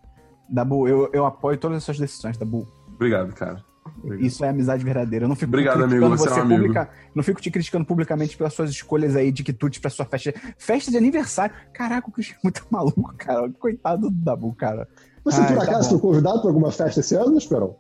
Dabu, 0.48 0.88
eu, 0.88 1.10
eu 1.14 1.26
apoio 1.26 1.58
todas 1.58 1.78
as 1.78 1.84
suas 1.84 1.98
decisões, 1.98 2.38
Dabu. 2.38 2.68
Obrigado, 3.02 3.34
cara. 3.34 3.64
Obrigado. 3.98 4.26
Isso 4.26 4.46
é 4.46 4.50
amizade 4.50 4.84
verdadeira. 4.84 5.26
Eu 5.26 5.30
não 5.30 5.36
fico 5.36 5.50
Obrigado, 5.50 5.78
criticando 5.80 6.06
amigo, 6.06 6.18
você 6.18 6.30
é 6.30 6.42
um 6.42 6.46
amigo. 6.46 6.62
publica- 6.62 6.90
não 7.16 7.24
fico 7.24 7.42
te 7.42 7.50
criticando 7.50 7.84
publicamente 7.86 8.38
pelas 8.38 8.54
suas 8.54 8.70
escolhas 8.70 9.16
aí 9.16 9.32
de 9.32 9.44
quitutes 9.44 9.80
pra 9.80 9.90
sua 9.90 10.06
festa. 10.06 10.32
Festa 10.58 10.92
de 10.92 10.98
aniversário. 10.98 11.56
Caraca, 11.74 12.08
o 12.08 12.12
Christian 12.12 12.36
é 12.36 12.40
muito 12.44 12.64
maluco, 12.70 13.14
cara. 13.18 13.50
Coitado 13.60 14.10
do 14.10 14.24
Dabu, 14.24 14.54
cara. 14.54 14.88
Você, 15.24 15.42
Ai, 15.42 15.48
por 15.48 15.58
tá 15.58 15.64
acaso, 15.64 15.90
bom. 15.90 16.00
foi 16.00 16.10
convidado 16.10 16.42
para 16.42 16.50
alguma 16.50 16.72
festa 16.72 17.00
esse 17.00 17.16
ano, 17.16 17.38
Esperão? 17.38 17.76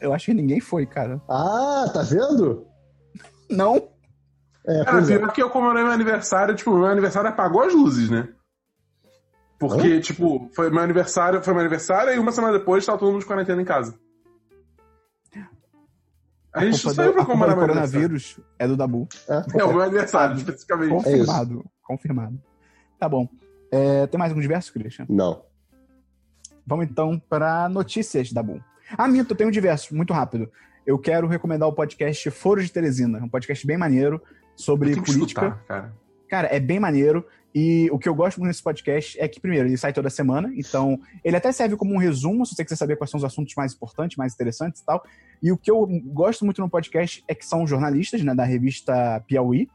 Eu 0.00 0.12
acho 0.14 0.26
que 0.26 0.34
ninguém 0.34 0.60
foi, 0.60 0.86
cara. 0.86 1.20
Ah, 1.28 1.90
tá 1.92 2.02
vendo? 2.02 2.66
Não. 3.50 3.76
É, 4.66 4.84
Cara, 4.84 4.92
pois 4.98 5.10
é. 5.10 5.18
pior 5.18 5.32
que 5.32 5.42
eu 5.42 5.50
comemorei 5.50 5.82
meu 5.84 5.92
aniversário, 5.92 6.54
tipo, 6.54 6.72
meu 6.74 6.86
aniversário 6.86 7.28
apagou 7.30 7.62
as 7.62 7.72
luzes, 7.72 8.10
né? 8.10 8.28
Porque, 9.58 10.00
tipo, 10.00 10.50
foi 10.54 10.68
meu 10.70 10.82
aniversário, 10.82 11.42
foi 11.42 11.52
meu 11.54 11.60
aniversário 11.60 12.12
e 12.14 12.18
uma 12.18 12.32
semana 12.32 12.58
depois 12.58 12.84
tava 12.84 12.98
todo 12.98 13.10
mundo 13.12 13.20
de 13.20 13.26
quarentena 13.26 13.62
em 13.62 13.64
casa. 13.64 13.94
A 16.56 16.64
gente 16.64 16.78
saiu 16.78 17.08
do, 17.10 17.12
pra 17.12 17.22
a 17.22 17.24
culpa 17.26 17.26
comemorar 17.26 17.54
do 17.54 17.56
meu 17.56 17.64
aniversário. 17.64 17.90
coronavírus 17.92 18.40
é 18.58 18.66
do 18.68 18.76
Dabu. 18.76 19.08
É, 19.28 19.60
É 19.60 19.64
o 19.64 19.72
meu 19.72 19.82
aniversário, 19.82 20.36
especificamente. 20.36 20.90
Confirmado. 20.90 21.64
Confirmado. 21.82 22.40
Tá 22.98 23.08
bom. 23.08 23.28
É, 23.70 24.06
tem 24.06 24.18
mais 24.18 24.30
algum 24.30 24.40
diverso, 24.40 24.72
Christian? 24.72 25.06
Não. 25.08 25.42
Vamos 26.66 26.86
então 26.86 27.20
para 27.28 27.68
notícias, 27.68 28.32
Dabu. 28.32 28.60
Ah, 28.96 29.06
minto, 29.08 29.32
eu 29.32 29.36
tenho 29.36 29.48
um 29.48 29.52
diverso, 29.52 29.94
muito 29.94 30.12
rápido. 30.12 30.50
Eu 30.86 30.98
quero 30.98 31.26
recomendar 31.26 31.68
o 31.68 31.72
podcast 31.72 32.30
Foro 32.30 32.62
de 32.62 32.70
Teresina, 32.72 33.18
um 33.22 33.28
podcast 33.28 33.66
bem 33.66 33.76
maneiro 33.76 34.22
sobre 34.54 34.90
política. 34.96 35.10
escutar, 35.46 35.64
cara. 35.66 35.92
Cara, 36.28 36.48
é 36.48 36.58
bem 36.58 36.80
maneiro. 36.80 37.26
E 37.58 37.88
o 37.90 37.98
que 37.98 38.06
eu 38.06 38.14
gosto 38.14 38.36
muito 38.36 38.48
nesse 38.48 38.62
podcast 38.62 39.18
é 39.18 39.26
que, 39.26 39.40
primeiro, 39.40 39.66
ele 39.66 39.78
sai 39.78 39.90
toda 39.90 40.10
semana, 40.10 40.52
então 40.54 41.00
ele 41.24 41.38
até 41.38 41.50
serve 41.50 41.74
como 41.74 41.94
um 41.94 41.96
resumo, 41.96 42.44
se 42.44 42.54
você 42.54 42.62
quiser 42.62 42.76
saber 42.76 42.96
quais 42.96 43.10
são 43.10 43.16
os 43.16 43.24
assuntos 43.24 43.54
mais 43.56 43.72
importantes, 43.72 44.18
mais 44.18 44.34
interessantes 44.34 44.82
e 44.82 44.84
tal. 44.84 45.02
E 45.42 45.50
o 45.50 45.56
que 45.56 45.70
eu 45.70 45.86
gosto 46.04 46.44
muito 46.44 46.60
no 46.60 46.68
podcast 46.68 47.24
é 47.26 47.34
que 47.34 47.46
são 47.46 47.66
jornalistas, 47.66 48.22
né, 48.22 48.34
da 48.34 48.44
revista 48.44 49.24
Piauí, 49.26 49.70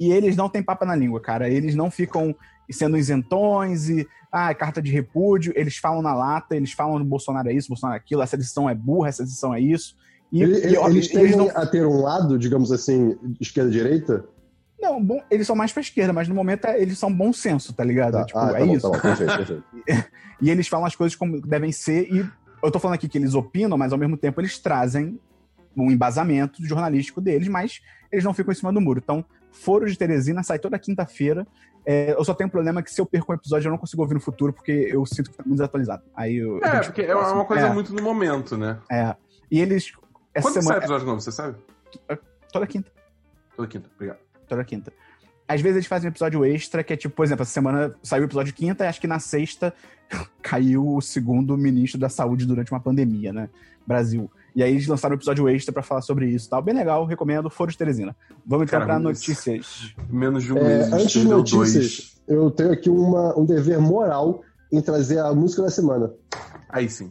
e 0.00 0.10
eles 0.10 0.34
não 0.34 0.48
têm 0.48 0.62
papa 0.62 0.86
na 0.86 0.96
língua, 0.96 1.20
cara. 1.20 1.46
Eles 1.46 1.74
não 1.74 1.90
ficam 1.90 2.34
sendo 2.70 2.96
isentões 2.96 3.90
e, 3.90 4.08
ah, 4.32 4.54
carta 4.54 4.80
de 4.80 4.90
repúdio. 4.90 5.52
Eles 5.54 5.76
falam 5.76 6.00
na 6.00 6.14
lata, 6.14 6.56
eles 6.56 6.72
falam 6.72 6.98
no 6.98 7.04
Bolsonaro 7.04 7.50
é 7.50 7.52
isso, 7.52 7.68
Bolsonaro 7.68 7.96
é 7.96 8.00
aquilo, 8.00 8.22
essa 8.22 8.36
decisão 8.38 8.66
é 8.70 8.74
burra, 8.74 9.10
essa 9.10 9.22
decisão 9.22 9.52
é 9.54 9.60
isso. 9.60 9.94
E, 10.32 10.42
Ele- 10.42 10.54
e, 10.54 10.74
eles 10.74 10.86
eles 10.86 11.08
tendem 11.08 11.36
não, 11.36 11.50
a 11.50 11.66
ter 11.66 11.86
um 11.86 12.00
lado, 12.00 12.38
digamos 12.38 12.72
assim, 12.72 13.14
esquerda-direita? 13.38 14.24
Não, 14.82 15.02
bom, 15.02 15.22
eles 15.30 15.46
são 15.46 15.54
mais 15.56 15.72
pra 15.72 15.80
esquerda, 15.80 16.12
mas 16.12 16.28
no 16.28 16.34
momento 16.34 16.66
é- 16.66 16.80
eles 16.82 16.98
são 16.98 17.12
bom 17.12 17.32
senso, 17.32 17.72
tá 17.72 17.84
ligado? 17.84 18.14
Tá. 18.14 18.24
Tipo, 18.26 18.38
ah, 18.40 18.50
é 18.50 18.58
tá 18.58 18.66
bom, 18.66 18.74
isso. 18.74 18.90
tá 18.90 18.96
bom, 18.96 19.02
perfeito, 19.02 19.36
perfeito. 19.36 19.64
E 20.42 20.50
eles 20.50 20.66
falam 20.66 20.84
as 20.86 20.96
coisas 20.96 21.14
como 21.14 21.40
devem 21.40 21.70
ser, 21.70 22.12
e 22.12 22.28
eu 22.62 22.70
tô 22.70 22.80
falando 22.80 22.96
aqui 22.96 23.08
que 23.08 23.16
eles 23.16 23.32
opinam, 23.34 23.78
mas 23.78 23.92
ao 23.92 23.98
mesmo 23.98 24.16
tempo 24.16 24.40
eles 24.40 24.58
trazem 24.58 25.18
um 25.76 25.88
embasamento 25.90 26.64
jornalístico 26.66 27.20
deles, 27.20 27.46
mas 27.48 27.80
eles 28.10 28.24
não 28.24 28.34
ficam 28.34 28.50
em 28.52 28.56
cima 28.56 28.72
do 28.72 28.80
muro. 28.80 29.00
Então, 29.02 29.24
Foro 29.52 29.88
de 29.88 29.96
Teresina 29.96 30.42
sai 30.42 30.58
toda 30.58 30.76
quinta-feira. 30.80 31.46
É, 31.86 32.12
eu 32.12 32.24
só 32.24 32.34
tenho 32.34 32.48
um 32.48 32.50
problema 32.50 32.82
que 32.82 32.92
se 32.92 33.00
eu 33.00 33.06
perco 33.06 33.30
um 33.32 33.34
episódio, 33.36 33.68
eu 33.68 33.70
não 33.70 33.78
consigo 33.78 34.02
ouvir 34.02 34.14
no 34.14 34.20
futuro, 34.20 34.52
porque 34.52 34.72
eu 34.92 35.06
sinto 35.06 35.30
que 35.30 35.36
tá 35.36 35.42
muito 35.44 35.58
desatualizado. 35.58 36.02
Aí 36.14 36.36
eu, 36.36 36.58
eu 36.58 36.64
É, 36.64 36.72
deixo 36.72 36.90
porque 36.92 37.02
é 37.02 37.14
uma 37.14 37.44
coisa 37.44 37.66
É, 37.68 37.72
muito 37.72 37.94
no 37.94 38.02
momento, 38.02 38.56
né? 38.56 38.78
É. 38.90 39.14
E 39.50 39.60
eles. 39.60 39.92
Essa 40.34 40.46
Quando 40.48 40.54
sai 40.54 40.62
semana. 40.62 40.78
episódio 40.80 41.06
novo, 41.06 41.20
você 41.20 41.30
sabe? 41.32 41.56
Toda 42.52 42.66
quinta. 42.66 42.90
Toda 43.56 43.68
quinta, 43.68 43.88
obrigado. 43.94 44.18
Toda 44.56 44.64
quinta. 44.64 44.92
Às 45.48 45.60
vezes 45.60 45.76
eles 45.76 45.86
fazem 45.86 46.08
um 46.08 46.12
episódio 46.12 46.44
extra, 46.44 46.84
que 46.84 46.92
é 46.92 46.96
tipo, 46.96 47.14
por 47.14 47.24
exemplo, 47.24 47.42
essa 47.42 47.52
semana 47.52 47.94
saiu 48.02 48.22
o 48.22 48.26
episódio 48.26 48.54
quinta, 48.54 48.84
e 48.84 48.86
acho 48.86 49.00
que 49.00 49.06
na 49.06 49.18
sexta 49.18 49.74
caiu 50.42 50.86
o 50.96 51.00
segundo 51.00 51.56
ministro 51.58 51.98
da 52.00 52.08
saúde 52.08 52.46
durante 52.46 52.70
uma 52.72 52.80
pandemia, 52.80 53.32
né? 53.32 53.48
Brasil. 53.86 54.30
E 54.54 54.62
aí 54.62 54.70
eles 54.72 54.86
lançaram 54.86 55.14
um 55.14 55.16
episódio 55.16 55.48
extra 55.48 55.72
pra 55.72 55.82
falar 55.82 56.02
sobre 56.02 56.26
isso 56.28 56.46
e 56.46 56.50
tal. 56.50 56.62
Bem 56.62 56.74
legal, 56.74 57.04
recomendo. 57.06 57.48
Foro 57.50 57.70
de 57.70 57.76
Teresina. 57.78 58.14
Vamos 58.46 58.70
Cara, 58.70 58.84
pra 58.84 58.94
mas- 58.94 59.02
notícias. 59.02 59.94
Menos 60.10 60.44
de 60.44 60.52
um 60.52 60.58
É, 60.58 60.62
mês. 60.78 60.92
antes 60.92 61.10
de 61.12 61.24
notícias, 61.24 61.72
dois. 61.72 62.22
eu 62.28 62.50
tenho 62.50 62.70
aqui 62.72 62.88
uma, 62.90 63.36
um 63.38 63.44
dever 63.46 63.80
moral 63.80 64.42
em 64.70 64.80
trazer 64.80 65.18
a 65.18 65.34
música 65.34 65.62
da 65.62 65.70
semana. 65.70 66.12
Aí 66.68 66.88
sim. 66.88 67.10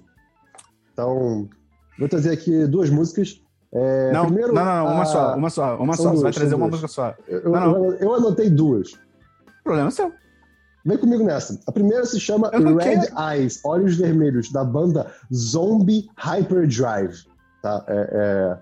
Então, 0.93 1.49
vou 1.97 2.07
trazer 2.07 2.31
aqui 2.31 2.65
duas 2.67 2.89
músicas. 2.89 3.41
É, 3.73 4.11
não, 4.11 4.25
primeiro, 4.25 4.53
não, 4.53 4.65
não, 4.65 4.85
não, 4.85 4.93
uma 4.93 5.01
a- 5.03 5.05
só, 5.05 5.35
uma 5.35 5.49
só, 5.49 5.77
uma 5.77 5.93
São 5.95 6.03
só. 6.05 6.09
Você 6.11 6.15
vai 6.15 6.21
duas, 6.23 6.35
trazer 6.35 6.55
uma 6.55 6.67
duas. 6.69 6.81
música 6.81 6.87
só. 6.87 7.15
Eu, 7.27 7.49
Não, 7.51 7.85
eu- 7.85 7.93
eu 7.95 8.13
anotei 8.15 8.49
duas. 8.49 8.91
Problema 9.63 9.87
é 9.87 9.91
seu. 9.91 10.11
Vem 10.83 10.97
comigo 10.97 11.23
nessa. 11.23 11.59
A 11.67 11.71
primeira 11.71 12.03
se 12.05 12.19
chama 12.19 12.49
não 12.51 12.75
Red 12.75 13.01
quero. 13.01 13.19
Eyes, 13.33 13.61
Olhos 13.63 13.95
Vermelhos, 13.97 14.51
da 14.51 14.63
banda 14.63 15.11
Zombie 15.33 16.09
Hyperdrive. 16.17 17.23
Tá? 17.61 17.85
É, 17.87 18.57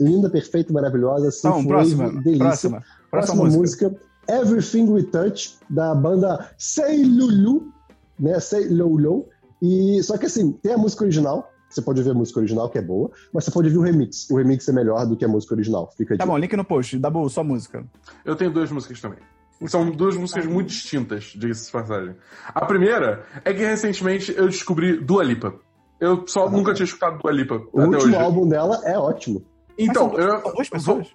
é 0.00 0.04
linda, 0.04 0.30
perfeita, 0.30 0.72
maravilhosa. 0.72 1.28
Então, 1.38 1.60
synthwave, 1.60 1.66
próxima, 1.96 2.22
delícia. 2.22 2.38
próxima. 2.46 2.82
Próxima 3.10 3.10
Próxima 3.10 3.44
música. 3.44 3.88
música. 3.88 4.10
Everything 4.28 4.88
We 4.92 5.02
Touch, 5.02 5.58
da 5.68 5.92
banda 5.94 6.48
Say 6.56 7.02
Lulu, 7.04 7.72
né? 8.18 8.38
Say 8.38 8.68
Lulu. 8.68 9.26
E, 9.60 10.00
só 10.04 10.16
que 10.16 10.26
assim, 10.26 10.52
tem 10.52 10.74
a 10.74 10.78
música 10.78 11.02
original, 11.02 11.50
você 11.70 11.80
pode 11.82 12.00
ouvir 12.00 12.10
a 12.10 12.14
música 12.14 12.40
original, 12.40 12.68
que 12.68 12.78
é 12.78 12.82
boa, 12.82 13.10
mas 13.32 13.44
você 13.44 13.50
pode 13.50 13.68
ouvir 13.68 13.78
o 13.78 13.82
remix. 13.82 14.28
O 14.30 14.36
remix 14.36 14.68
é 14.68 14.72
melhor 14.72 15.06
do 15.06 15.16
que 15.16 15.24
a 15.24 15.28
música 15.28 15.54
original. 15.54 15.90
Fica 15.96 16.16
Tá 16.18 16.26
bom, 16.26 16.36
link 16.36 16.54
no 16.56 16.64
post. 16.64 16.98
Dabu, 16.98 17.28
só 17.30 17.42
música. 17.44 17.84
Eu 18.24 18.34
tenho 18.36 18.50
duas 18.50 18.70
músicas 18.70 19.00
também. 19.00 19.18
São 19.66 19.90
duas 19.90 20.16
músicas 20.16 20.46
muito 20.46 20.68
distintas, 20.68 21.24
diga-se 21.36 21.66
de 21.66 21.72
passagem. 21.72 22.16
A 22.46 22.64
primeira 22.64 23.24
é 23.44 23.52
que 23.52 23.60
recentemente 23.64 24.34
eu 24.36 24.46
descobri 24.48 24.96
Dua 24.98 25.22
Lipa. 25.22 25.54
Eu 26.00 26.26
só 26.26 26.48
nunca 26.50 26.72
tinha 26.72 26.84
escutado 26.86 27.18
Dua 27.18 27.30
Lipa 27.30 27.56
O 27.72 27.78
até 27.80 27.88
último 27.88 28.04
hoje. 28.06 28.16
álbum 28.16 28.48
dela 28.48 28.80
é 28.84 28.98
ótimo. 28.98 29.44
Então, 29.78 30.08
Mas 30.14 30.16
são, 30.24 30.28
eu. 30.30 30.40
são 30.42 30.52
duas 30.54 30.68
pessoas? 30.70 31.08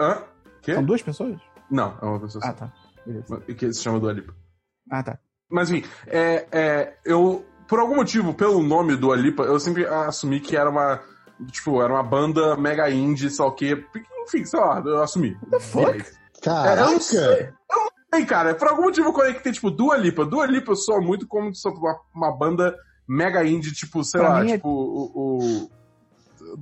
Hã? 0.00 0.22
Quê? 0.62 0.74
São 0.74 0.84
duas 0.84 1.02
pessoas? 1.02 1.40
Não, 1.70 1.94
é 2.00 2.04
uma 2.06 2.20
pessoa 2.20 2.42
Ah, 2.44 2.48
só. 2.48 2.52
tá. 2.54 2.72
Beleza. 3.06 3.40
Que 3.40 3.72
se 3.74 3.82
chama 3.82 4.00
Dua 4.00 4.12
Lipa. 4.12 4.34
Ah, 4.90 5.02
tá. 5.02 5.18
Mas 5.50 5.70
enfim, 5.70 5.86
é, 6.06 6.46
é, 6.50 6.94
eu, 7.04 7.44
por 7.72 7.78
algum 7.80 7.94
motivo, 7.96 8.34
pelo 8.34 8.62
nome 8.62 8.96
do 8.96 9.10
Alipa, 9.12 9.44
eu 9.44 9.58
sempre 9.58 9.86
assumi 9.86 10.40
que 10.40 10.54
era 10.54 10.68
uma, 10.68 11.00
tipo, 11.50 11.80
era 11.82 11.90
uma 11.90 12.02
banda 12.02 12.54
mega 12.54 12.90
indie, 12.90 13.30
sei 13.30 13.42
lá 13.42 13.50
o 13.50 13.54
quê. 13.54 13.82
Enfim, 14.28 14.44
sei 14.44 14.60
lá, 14.60 14.82
eu 14.84 15.02
assumi. 15.02 15.34
What 15.50 15.50
the 15.50 15.60
fuck? 15.60 16.04
Caraca! 16.42 16.80
É, 16.82 16.82
eu 16.84 16.90
não 16.90 17.00
sei. 17.00 17.48
Ei, 18.14 18.26
cara, 18.26 18.54
por 18.54 18.68
algum 18.68 18.82
motivo 18.82 19.08
eu 19.08 19.12
conectei, 19.14 19.52
tipo, 19.52 19.70
Dua 19.70 19.96
Lipa. 19.96 20.26
Dua 20.26 20.44
Lipa 20.44 20.74
soa 20.76 21.00
muito 21.00 21.26
como 21.26 21.50
uma, 21.64 21.96
uma 22.14 22.30
banda 22.36 22.76
mega 23.08 23.42
indie, 23.42 23.72
tipo, 23.72 24.04
sei 24.04 24.20
Pra 24.20 24.28
lá, 24.28 24.44
é- 24.44 24.56
tipo, 24.56 24.68
o, 24.68 25.10
o- 25.14 25.70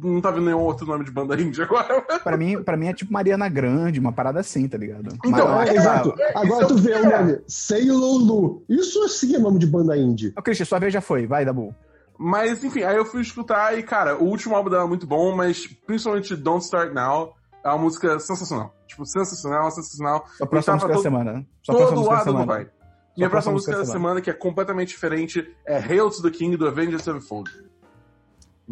Não 0.02 0.20
tá 0.20 0.30
vendo 0.30 0.44
nenhum 0.46 0.60
outro 0.60 0.86
nome 0.86 1.04
de 1.04 1.10
banda 1.10 1.40
indie 1.40 1.62
agora. 1.62 2.00
Pra 2.22 2.36
mim, 2.36 2.62
pra 2.62 2.76
mim 2.76 2.88
é 2.88 2.92
tipo 2.92 3.12
Mariana 3.12 3.48
Grande, 3.48 3.98
uma 3.98 4.12
parada 4.12 4.40
assim, 4.40 4.68
tá 4.68 4.78
ligado? 4.78 5.08
Então, 5.24 5.48
Mas- 5.48 5.70
É, 5.70 5.74
exato. 5.76 6.14
Agora 6.34 6.66
tu 6.66 6.76
vê 6.76 6.92
é. 6.92 7.00
o 7.00 7.10
nome. 7.10 7.38
Say 7.46 7.90
Lulu. 7.90 8.62
Isso 8.68 9.08
sim 9.08 9.34
é 9.34 9.38
nome 9.38 9.58
de 9.58 9.66
banda 9.66 9.96
indie. 9.96 10.32
Ô, 10.36 10.42
Christian, 10.42 10.64
sua 10.66 10.78
vez 10.78 10.92
já 10.92 11.00
foi. 11.00 11.26
Vai, 11.26 11.44
Dabu. 11.44 11.74
Mas, 12.18 12.62
enfim, 12.62 12.82
aí 12.82 12.96
eu 12.96 13.04
fui 13.04 13.22
escutar 13.22 13.76
e, 13.78 13.82
cara, 13.82 14.16
o 14.18 14.24
último 14.24 14.54
álbum 14.54 14.68
dela 14.70 14.84
é 14.84 14.86
muito 14.86 15.06
bom, 15.06 15.34
mas 15.34 15.66
principalmente 15.86 16.36
Don't 16.36 16.62
Start 16.64 16.92
Now 16.92 17.32
é 17.64 17.68
uma 17.70 17.78
música 17.78 18.18
sensacional. 18.20 18.74
Tipo, 18.86 19.06
sensacional, 19.06 19.70
sensacional. 19.70 20.24
Sua 20.36 20.46
próxima 20.46 20.76
tava 20.76 20.76
música 20.76 20.88
da 20.88 20.94
todo- 20.94 21.02
semana. 21.02 21.46
Sua 21.62 21.74
próxima 21.76 21.96
Todo 21.96 22.04
da 22.08 22.10
lado 22.14 22.26
não 22.26 22.32
semana. 22.32 22.46
vai. 22.46 22.68
Minha 23.16 23.28
próxima 23.28 23.30
próxima 23.30 23.52
música 23.54 23.72
da 23.72 23.78
música 23.78 23.92
da 23.94 23.98
semana, 23.98 24.20
que 24.20 24.30
é 24.30 24.32
completamente 24.32 24.88
diferente, 24.88 25.48
é 25.66 25.78
Hail 25.78 26.10
to 26.10 26.22
the 26.22 26.30
King 26.30 26.56
do 26.56 26.68
Avengers 26.68 27.02
Sevenfold. 27.02 27.50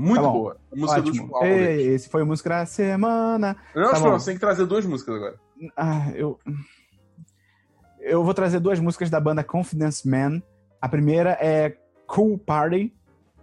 Muito 0.00 0.22
Tá 0.22 0.28
boa. 0.30 0.56
A 0.72 0.76
música 0.76 1.02
do 1.02 1.08
Ótimo. 1.08 1.22
último 1.24 1.36
álbum. 1.36 1.48
Ei, 1.48 1.86
esse 1.88 2.08
foi 2.08 2.22
a 2.22 2.24
música 2.24 2.48
da 2.50 2.66
semana. 2.66 3.56
Não, 3.74 3.90
tá 3.90 3.98
você 3.98 4.26
tem 4.26 4.34
que 4.34 4.40
trazer 4.40 4.64
duas 4.64 4.86
músicas 4.86 5.16
agora. 5.16 5.34
Ah, 5.76 6.12
eu. 6.14 6.38
Eu 8.00 8.22
vou 8.22 8.32
trazer 8.32 8.60
duas 8.60 8.78
músicas 8.78 9.10
da 9.10 9.18
banda 9.18 9.42
Confidence 9.42 10.08
Man. 10.08 10.40
A 10.80 10.88
primeira 10.88 11.36
é 11.40 11.76
Cool 12.06 12.38
Party 12.38 12.94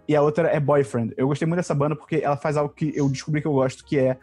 e 0.08 0.16
a 0.16 0.22
outra 0.22 0.48
é 0.48 0.58
Boyfriend. 0.58 1.12
Eu 1.16 1.28
gostei 1.28 1.46
muito 1.46 1.58
dessa 1.58 1.74
banda 1.74 1.94
porque 1.94 2.16
ela 2.16 2.38
faz 2.38 2.56
algo 2.56 2.72
que 2.72 2.90
eu 2.96 3.06
descobri 3.10 3.42
que 3.42 3.46
eu 3.46 3.52
gosto, 3.52 3.84
que 3.84 3.98
é 3.98 4.16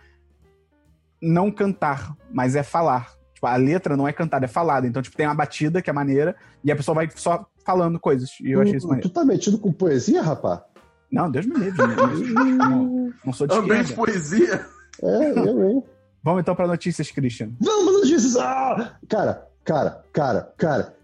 não 1.22 1.52
cantar, 1.52 2.16
mas 2.32 2.56
é 2.56 2.64
falar. 2.64 3.12
Tipo, 3.36 3.46
a 3.46 3.56
letra 3.56 3.96
não 3.96 4.08
é 4.08 4.12
cantada, 4.12 4.46
é 4.46 4.48
falada. 4.48 4.88
Então, 4.88 5.04
tipo, 5.04 5.16
tem 5.16 5.28
uma 5.28 5.36
batida 5.36 5.84
que 5.84 5.90
é 5.90 5.94
maneira 5.94 6.36
e 6.64 6.72
a 6.72 6.76
pessoa 6.76 6.96
vai 6.96 7.10
só 7.14 7.46
falando 7.64 8.00
coisas. 8.00 8.32
E 8.42 8.52
eu 8.52 8.60
achei 8.62 8.76
isso 8.76 8.88
Tu, 8.88 8.90
maneiro. 8.90 9.08
tu 9.10 9.14
tá 9.14 9.24
metido 9.24 9.60
com 9.60 9.72
poesia, 9.72 10.24
rapá? 10.24 10.66
Não, 11.14 11.30
Deus 11.32 11.45
me 11.45 11.55
livre. 11.57 11.78
Não, 12.34 12.55
não, 12.57 13.14
não 13.26 13.34
sou 13.34 13.45
de 13.47 13.53
Ambiente 13.55 13.91
esquerda. 13.91 13.95
poesia. 14.11 14.66
É, 15.01 15.32
eu, 15.39 15.64
hein? 15.70 15.84
Vamos 16.24 16.41
então 16.41 16.55
pra 16.55 16.66
notícias, 16.68 17.11
Christian. 17.11 17.51
Vamos, 17.61 17.93
notícias! 17.93 18.36
Ah! 18.38 18.97
Cara, 19.07 19.47
cara, 19.64 20.03
cara, 20.11 20.53
cara. 20.57 20.95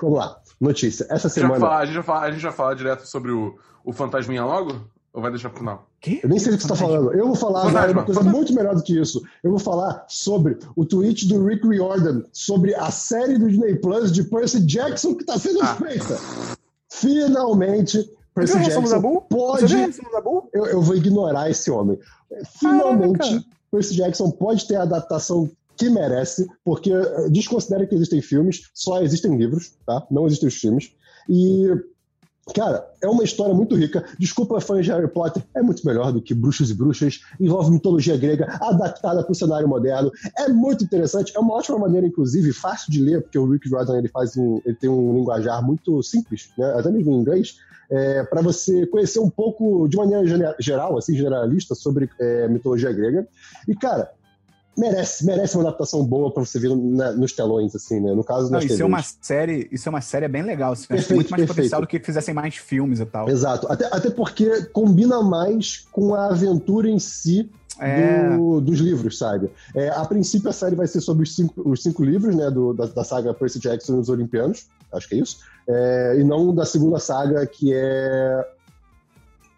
Vamos 0.00 0.18
lá. 0.18 0.36
Notícia. 0.60 1.06
Essa 1.10 1.28
semana. 1.28 1.60
fala- 1.60 1.78
a, 1.78 1.84
gente 1.86 1.94
já 1.94 2.02
fala, 2.02 2.20
a 2.26 2.30
gente 2.30 2.40
já 2.40 2.52
fala 2.52 2.74
direto 2.74 3.06
sobre 3.06 3.30
o, 3.32 3.56
o 3.84 3.92
Fantasminha 3.92 4.44
logo? 4.44 4.88
Ou 5.12 5.22
vai 5.22 5.30
deixar 5.30 5.48
pro 5.50 5.58
final? 5.60 5.88
Que? 6.00 6.20
Eu 6.22 6.28
nem 6.28 6.38
sei 6.40 6.52
o 6.52 6.56
que 6.56 6.62
você 6.62 6.68
tá 6.68 6.74
falando. 6.74 7.12
Eu 7.12 7.26
vou 7.26 7.36
falar 7.36 7.68
agora 7.68 7.92
uma 7.92 8.02
coisa 8.04 8.22
muito 8.22 8.52
melhor 8.52 8.74
do 8.74 8.82
que 8.82 8.98
isso. 9.00 9.22
Eu 9.44 9.50
vou 9.50 9.60
falar 9.60 10.04
sobre 10.08 10.58
o 10.74 10.84
tweet 10.84 11.28
do 11.28 11.44
Rick 11.46 11.66
Riordan 11.68 12.22
sobre 12.32 12.74
a 12.74 12.90
série 12.90 13.38
do 13.38 13.48
Disney 13.48 13.76
Plus 13.76 14.10
de 14.10 14.24
Percy 14.24 14.60
Jackson 14.66 15.14
que 15.14 15.24
tá 15.24 15.38
sendo 15.38 15.62
Ah. 15.62 15.76
feita. 15.76 16.18
Finalmente, 16.90 18.10
Percy 18.34 18.58
Jackson 18.58 19.20
pode. 19.20 19.74
Eu, 20.52 20.66
eu 20.66 20.82
vou 20.82 20.96
ignorar 20.96 21.50
esse 21.50 21.70
homem. 21.70 21.98
Finalmente, 22.58 23.18
Caraca. 23.18 23.44
Percy 23.70 23.94
Jackson 23.94 24.30
pode 24.30 24.66
ter 24.66 24.76
a 24.76 24.82
adaptação 24.82 25.50
que 25.76 25.88
merece, 25.88 26.48
porque 26.64 26.92
eh, 26.92 27.28
desconsidera 27.30 27.86
que 27.86 27.94
existem 27.94 28.20
filmes, 28.20 28.70
só 28.74 29.02
existem 29.02 29.36
livros, 29.36 29.72
tá? 29.86 30.06
Não 30.10 30.26
existem 30.26 30.48
os 30.48 30.54
filmes. 30.54 30.92
E, 31.28 31.68
cara, 32.52 32.86
é 33.00 33.08
uma 33.08 33.24
história 33.24 33.54
muito 33.54 33.74
rica. 33.74 34.04
Desculpa, 34.18 34.60
fãs 34.60 34.84
de 34.84 34.90
Harry 34.90 35.08
Potter, 35.08 35.42
é 35.54 35.62
muito 35.62 35.86
melhor 35.86 36.12
do 36.12 36.20
que 36.20 36.34
Bruxos 36.34 36.70
e 36.70 36.74
Bruxas. 36.74 37.20
Envolve 37.40 37.70
mitologia 37.70 38.16
grega 38.16 38.58
adaptada 38.60 39.22
para 39.22 39.32
o 39.32 39.34
cenário 39.34 39.68
moderno. 39.68 40.10
É 40.36 40.48
muito 40.48 40.84
interessante. 40.84 41.32
É 41.34 41.40
uma 41.40 41.54
ótima 41.54 41.78
maneira, 41.78 42.06
inclusive, 42.06 42.52
fácil 42.52 42.92
de 42.92 43.00
ler, 43.00 43.22
porque 43.22 43.38
o 43.38 43.50
Rick 43.50 43.68
Riordan 43.68 43.98
ele 43.98 44.08
faz 44.08 44.36
um, 44.36 44.60
ele 44.64 44.76
tem 44.76 44.90
um 44.90 45.14
linguajar 45.14 45.64
muito 45.64 46.02
simples, 46.02 46.50
né? 46.58 46.74
até 46.76 46.90
mesmo 46.90 47.12
em 47.12 47.20
inglês. 47.20 47.56
para 48.28 48.42
você 48.42 48.86
conhecer 48.86 49.20
um 49.20 49.30
pouco, 49.30 49.88
de 49.88 49.96
maneira 49.96 50.54
geral, 50.58 50.98
assim, 50.98 51.14
generalista, 51.14 51.74
sobre 51.74 52.10
é, 52.20 52.48
mitologia 52.48 52.92
grega. 52.92 53.26
E, 53.68 53.74
cara, 53.74 54.10
merece, 54.76 55.24
merece 55.24 55.56
uma 55.56 55.64
adaptação 55.68 56.04
boa 56.04 56.30
para 56.32 56.44
você 56.44 56.58
ver 56.58 56.74
na- 56.76 57.12
nos 57.12 57.32
telões, 57.32 57.74
assim, 57.74 58.00
né? 58.00 58.12
No 58.12 58.24
caso, 58.24 58.50
Não, 58.50 58.58
isso 58.58 58.82
é 58.82 58.84
uma 58.84 59.02
série, 59.02 59.68
isso 59.70 59.88
é 59.88 59.90
uma 59.90 60.00
série 60.00 60.28
bem 60.28 60.42
legal. 60.42 60.72
Assim, 60.72 60.86
Perfeito, 60.86 61.14
muito 61.14 61.30
mais 61.30 61.40
perfeito. 61.40 61.56
potencial 61.56 61.80
do 61.80 61.86
que 61.86 61.98
fizessem 62.00 62.34
mais 62.34 62.56
filmes 62.56 63.00
e 63.00 63.06
tal. 63.06 63.28
Exato. 63.28 63.70
Até, 63.70 63.86
até 63.86 64.10
porque 64.10 64.64
combina 64.72 65.22
mais 65.22 65.86
com 65.92 66.14
a 66.14 66.26
aventura 66.26 66.88
em 66.88 66.98
si 66.98 67.50
É. 67.80 68.36
do- 68.36 68.60
dos 68.60 68.78
livros, 68.78 69.18
sabe? 69.18 69.50
É, 69.74 69.88
a 69.90 70.04
princípio, 70.04 70.48
a 70.48 70.52
série 70.52 70.76
vai 70.76 70.86
ser 70.86 71.00
sobre 71.00 71.24
os 71.24 71.34
cinco, 71.34 71.68
os 71.68 71.82
cinco 71.82 72.04
livros, 72.04 72.34
né, 72.34 72.50
do- 72.50 72.72
da, 72.72 72.86
da 72.86 73.02
saga 73.04 73.34
Percy 73.34 73.58
Jackson 73.58 73.96
e 73.96 73.98
os 74.00 74.08
Olimpianos, 74.08 74.66
acho 74.92 75.08
que 75.08 75.14
é 75.16 75.18
isso, 75.18 75.38
É, 75.66 76.16
e 76.18 76.24
não 76.24 76.54
da 76.54 76.66
segunda 76.66 76.98
saga, 76.98 77.46
que 77.46 77.72
é... 77.74 78.46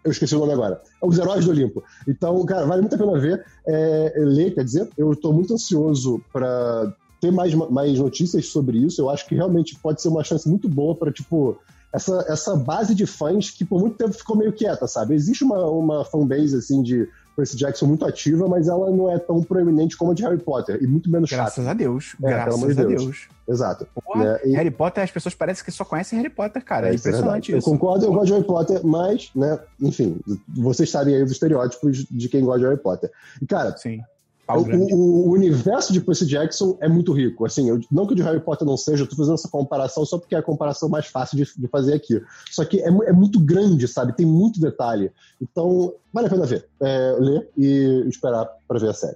Eu 0.03 0.11
esqueci 0.11 0.35
o 0.35 0.39
nome 0.39 0.53
agora. 0.53 0.81
Os 1.01 1.17
Heróis 1.17 1.45
do 1.45 1.51
Olimpo. 1.51 1.83
Então, 2.07 2.43
cara, 2.45 2.65
vale 2.65 2.81
muito 2.81 2.95
a 2.95 2.97
pena 2.97 3.19
ver, 3.19 3.45
é, 3.65 4.13
ler, 4.17 4.53
quer 4.53 4.63
dizer, 4.63 4.89
eu 4.97 5.15
tô 5.15 5.33
muito 5.33 5.53
ansioso 5.53 6.21
para 6.31 6.93
ter 7.19 7.31
mais, 7.31 7.53
mais 7.53 7.99
notícias 7.99 8.47
sobre 8.47 8.77
isso. 8.77 9.01
Eu 9.01 9.09
acho 9.09 9.27
que 9.27 9.35
realmente 9.35 9.77
pode 9.79 10.01
ser 10.01 10.09
uma 10.09 10.23
chance 10.23 10.47
muito 10.47 10.69
boa 10.69 10.95
para, 10.95 11.11
tipo, 11.11 11.59
essa, 11.93 12.25
essa 12.29 12.55
base 12.55 12.93
de 12.93 13.05
fãs 13.05 13.49
que 13.49 13.65
por 13.65 13.79
muito 13.79 13.97
tempo 13.97 14.13
ficou 14.13 14.35
meio 14.35 14.53
quieta, 14.53 14.87
sabe? 14.87 15.15
Existe 15.15 15.43
uma, 15.43 15.65
uma 15.65 16.05
fanbase, 16.05 16.55
assim, 16.55 16.81
de 16.81 17.09
Percy 17.35 17.57
Jackson 17.57 17.85
muito 17.85 18.05
ativa, 18.05 18.47
mas 18.47 18.67
ela 18.67 18.89
não 18.91 19.11
é 19.11 19.17
tão 19.19 19.41
proeminente 19.41 19.95
como 19.97 20.11
a 20.11 20.13
de 20.13 20.23
Harry 20.23 20.39
Potter, 20.39 20.81
e 20.81 20.87
muito 20.87 21.09
menos 21.09 21.29
chata. 21.29 21.43
Graças 21.43 21.67
a 21.67 21.73
Deus. 21.73 22.15
É, 22.23 22.29
graças 22.29 22.79
a 22.79 22.83
Deus. 22.83 23.03
Deus. 23.03 23.27
Exato. 23.47 23.87
Porra, 24.05 24.23
né? 24.33 24.39
E- 24.45 24.55
Harry 24.55 24.71
Potter, 24.71 25.03
as 25.03 25.11
pessoas 25.11 25.33
parecem 25.33 25.63
que 25.63 25.71
só 25.71 25.85
conhecem 25.85 26.17
Harry 26.19 26.29
Potter, 26.29 26.63
cara. 26.63 26.89
É, 26.89 26.95
isso 26.95 27.07
é 27.07 27.11
impressionante 27.11 27.51
verdade. 27.51 27.57
isso. 27.59 27.69
Eu 27.69 27.73
concordo, 27.73 28.05
eu 28.05 28.11
gosto 28.11 28.25
de 28.25 28.33
Harry 28.33 28.45
Potter, 28.45 28.85
mas, 28.85 29.29
né, 29.35 29.57
enfim, 29.81 30.19
vocês 30.49 30.89
sabem 30.89 31.15
aí 31.15 31.23
os 31.23 31.31
estereótipos 31.31 32.05
de 32.09 32.29
quem 32.29 32.43
gosta 32.43 32.59
de 32.59 32.65
Harry 32.65 32.77
Potter. 32.81 33.09
E, 33.41 33.45
cara, 33.45 33.75
Sim. 33.77 34.01
o, 34.49 34.53
o- 34.95 35.27
o 35.27 35.31
universo 35.31 35.93
de 35.93 36.01
Percy 36.01 36.25
Jackson 36.25 36.77
é 36.81 36.89
muito 36.89 37.13
rico. 37.13 37.45
Assim, 37.45 37.69
eu- 37.69 37.79
não 37.89 38.05
que 38.05 38.11
o 38.13 38.15
de 38.17 38.21
Harry 38.21 38.39
Potter 38.41 38.67
não 38.67 38.75
seja, 38.75 39.03
eu 39.03 39.07
tô 39.07 39.15
fazendo 39.15 39.35
essa 39.35 39.47
comparação 39.49 40.05
só 40.05 40.17
porque 40.17 40.35
é 40.35 40.39
a 40.39 40.43
comparação 40.43 40.89
mais 40.89 41.05
fácil 41.07 41.37
de, 41.37 41.45
de 41.57 41.67
fazer 41.69 41.93
aqui. 41.93 42.21
Só 42.51 42.65
que 42.65 42.81
é, 42.81 42.87
é 42.87 43.11
muito 43.13 43.39
grande, 43.39 43.87
sabe? 43.87 44.11
Tem 44.13 44.25
muito 44.25 44.59
detalhe. 44.59 45.09
Então, 45.41 45.93
vale 46.13 46.27
a 46.27 46.29
pena 46.29 46.45
ver. 46.45 46.65
É, 46.81 47.15
ler 47.17 47.49
e 47.57 48.03
esperar 48.09 48.45
pra 48.67 48.77
ver 48.77 48.89
a 48.89 48.93
série. 48.93 49.15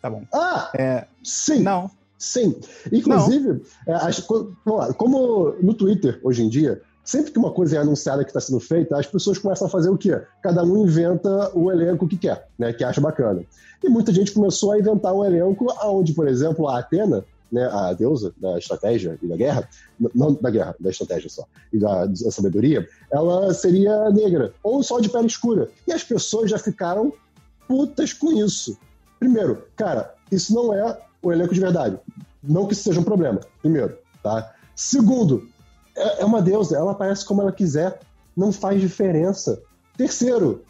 Tá 0.00 0.08
bom. 0.10 0.22
Ah! 0.32 0.70
É, 0.78 1.06
Sim! 1.22 1.60
não. 1.64 1.90
Sim. 2.24 2.56
Inclusive, 2.90 3.62
é, 3.86 3.92
as 3.92 4.18
como 4.20 5.54
no 5.60 5.74
Twitter, 5.74 6.18
hoje 6.22 6.42
em 6.42 6.48
dia, 6.48 6.80
sempre 7.04 7.30
que 7.30 7.38
uma 7.38 7.52
coisa 7.52 7.76
é 7.76 7.78
anunciada 7.78 8.24
que 8.24 8.30
está 8.30 8.40
sendo 8.40 8.58
feita, 8.58 8.98
as 8.98 9.06
pessoas 9.06 9.36
começam 9.36 9.66
a 9.66 9.70
fazer 9.70 9.90
o 9.90 9.98
quê? 9.98 10.22
Cada 10.42 10.64
um 10.64 10.86
inventa 10.86 11.50
o 11.54 11.70
elenco 11.70 12.08
que 12.08 12.16
quer, 12.16 12.48
né, 12.58 12.72
que 12.72 12.82
acha 12.82 13.00
bacana. 13.00 13.44
E 13.82 13.88
muita 13.90 14.12
gente 14.12 14.32
começou 14.32 14.72
a 14.72 14.78
inventar 14.78 15.14
um 15.14 15.22
elenco 15.22 15.66
onde, 15.84 16.14
por 16.14 16.26
exemplo, 16.26 16.66
a 16.66 16.78
Atena, 16.78 17.22
né, 17.52 17.66
a 17.70 17.92
deusa 17.92 18.32
da 18.38 18.58
estratégia 18.58 19.18
e 19.22 19.28
da 19.28 19.36
guerra, 19.36 19.68
não 20.14 20.32
da 20.32 20.50
guerra, 20.50 20.74
da 20.80 20.88
estratégia 20.88 21.28
só, 21.28 21.44
e 21.70 21.78
da, 21.78 22.06
da 22.06 22.30
sabedoria, 22.30 22.88
ela 23.12 23.52
seria 23.52 24.10
negra, 24.10 24.54
ou 24.62 24.82
só 24.82 24.98
de 24.98 25.10
pele 25.10 25.26
escura. 25.26 25.68
E 25.86 25.92
as 25.92 26.02
pessoas 26.02 26.50
já 26.50 26.58
ficaram 26.58 27.12
putas 27.68 28.14
com 28.14 28.32
isso. 28.32 28.78
Primeiro, 29.20 29.64
cara, 29.76 30.14
isso 30.32 30.54
não 30.54 30.72
é 30.72 30.98
o 31.28 31.32
elenco 31.32 31.54
de 31.54 31.60
verdade. 31.60 31.98
Não 32.42 32.66
que 32.66 32.74
isso 32.74 32.82
seja 32.82 33.00
um 33.00 33.04
problema, 33.04 33.40
primeiro, 33.60 33.96
tá? 34.22 34.52
Segundo, 34.74 35.48
é, 35.96 36.22
é 36.22 36.24
uma 36.24 36.42
deusa, 36.42 36.76
ela 36.76 36.92
aparece 36.92 37.24
como 37.24 37.40
ela 37.40 37.52
quiser, 37.52 38.00
não 38.36 38.52
faz 38.52 38.80
diferença. 38.80 39.62
Terceiro, 39.96 40.64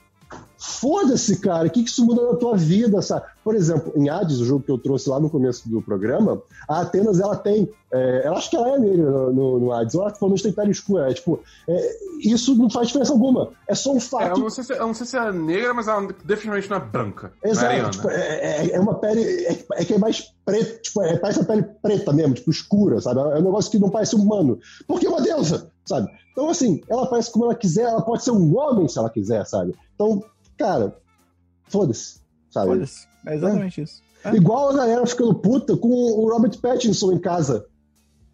foda-se, 0.57 1.41
cara, 1.41 1.69
o 1.69 1.71
que, 1.71 1.83
que 1.83 1.91
isso 1.91 2.05
muda 2.05 2.23
na 2.27 2.37
tua 2.37 2.57
vida, 2.57 3.03
sabe? 3.03 3.27
Por 3.43 3.55
exemplo, 3.55 3.93
em 3.95 4.09
Hades, 4.09 4.41
o 4.41 4.45
jogo 4.47 4.65
que 4.65 4.71
eu 4.71 4.79
trouxe 4.79 5.11
lá 5.11 5.21
no 5.21 5.29
começo 5.29 5.69
do 5.69 5.83
programa, 5.83 6.41
a 6.69 6.81
Atenas, 6.81 7.21
ela 7.21 7.37
tem, 7.37 7.69
é, 7.93 8.23
ela 8.25 8.39
acho 8.39 8.49
que 8.49 8.57
ela 8.57 8.71
é 8.71 8.79
negra 8.79 9.11
no, 9.11 9.33
no, 9.33 9.61
no 9.61 9.73
Hades, 9.73 9.95
ela 9.95 10.11
pelo 10.11 10.31
menos 10.31 10.43
tem 10.43 10.53
pele 10.53 10.71
escura, 10.71 11.11
é, 11.11 11.15
tipo, 11.15 11.41
é, 11.69 11.97
isso 12.21 12.55
não 12.57 12.71
faz 12.71 12.87
diferença 12.89 13.13
alguma, 13.13 13.51
é 13.69 13.75
só 13.75 13.91
um 13.93 13.95
É, 13.95 13.99
eu, 13.99 14.01
fato 14.01 14.41
não 14.41 14.51
sei 14.51 14.65
se, 14.65 14.73
eu 14.73 14.87
não 14.87 14.95
sei 14.95 15.07
se 15.07 15.17
é 15.19 15.33
negra, 15.33 15.75
mas 15.75 15.87
ela 15.87 16.01
definitivamente 16.25 16.71
não 16.71 16.77
é 16.79 16.81
branca. 16.81 17.33
É 17.43 17.51
Exato, 17.51 17.91
tipo, 17.91 18.09
é, 18.09 18.25
é- 18.25 18.71
é 18.73 18.81
uma 18.81 18.95
pele. 18.95 19.23
É, 19.23 19.65
é 19.75 19.85
que 19.85 19.95
é 19.95 19.99
mais 19.99 20.33
preta, 20.45 20.81
tipo, 20.81 21.03
é, 21.03 21.17
parece 21.19 21.41
uma 21.41 21.47
pele 21.47 21.63
preta 21.83 22.13
mesmo, 22.13 22.35
tipo, 22.35 22.51
escura, 22.51 23.01
sabe? 23.01 23.21
É 23.21 23.39
um 23.39 23.43
negócio 23.43 23.71
que 23.71 23.79
não 23.79 23.91
parece 23.91 24.17
humano. 24.17 24.59
Porque 24.87 25.07
é 25.07 25.11
uma 25.11 25.21
deusa, 25.21 25.71
sabe? 25.85 26.11
Então, 26.33 26.49
assim, 26.49 26.81
ela 26.89 27.05
aparece 27.05 27.31
como 27.31 27.45
ela 27.45 27.55
quiser, 27.55 27.85
ela 27.85 28.03
pode 28.03 28.25
ser 28.25 28.33
um 28.33 28.57
homem 28.57 28.89
se 28.89 28.99
ela 28.99 29.11
quiser, 29.11 29.45
sabe? 29.47 29.75
Então, 29.95 30.23
cara, 30.59 30.97
foda-se, 31.69 32.21
sabe? 32.51 32.69
Foda-se. 32.69 33.07
É 33.27 33.35
exatamente 33.35 33.83
isso. 33.83 34.03
É. 34.25 34.35
Igual 34.35 34.71
a 34.71 34.77
galera 34.77 35.07
ficando 35.07 35.35
puta 35.35 35.77
com 35.77 35.89
o 35.89 36.29
Robert 36.31 36.59
Pattinson 36.61 37.13
em 37.13 37.21
casa. 37.21 37.67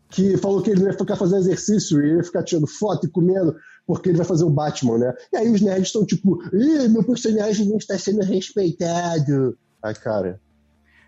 Que 0.09 0.36
falou 0.39 0.60
que 0.60 0.70
ele 0.70 0.82
ia 0.82 0.93
ficar 0.93 1.14
fazendo 1.14 1.39
exercício 1.39 2.05
e 2.05 2.16
ia 2.16 2.24
ficar 2.24 2.43
tirando 2.43 2.66
foto 2.66 3.06
e 3.06 3.10
comendo, 3.10 3.55
porque 3.86 4.09
ele 4.09 4.18
vai 4.18 4.27
fazer 4.27 4.43
o 4.43 4.51
Batman, 4.51 4.98
né? 4.98 5.14
E 5.32 5.36
aí 5.36 5.48
os 5.48 5.60
nerds 5.60 5.86
estão 5.86 6.05
tipo, 6.05 6.43
Ih, 6.52 6.89
meu 6.89 7.05
personagem 7.05 7.68
não 7.68 7.77
está 7.77 7.97
sendo 7.97 8.20
respeitado. 8.22 9.56
Ai, 9.81 9.94
cara. 9.94 10.40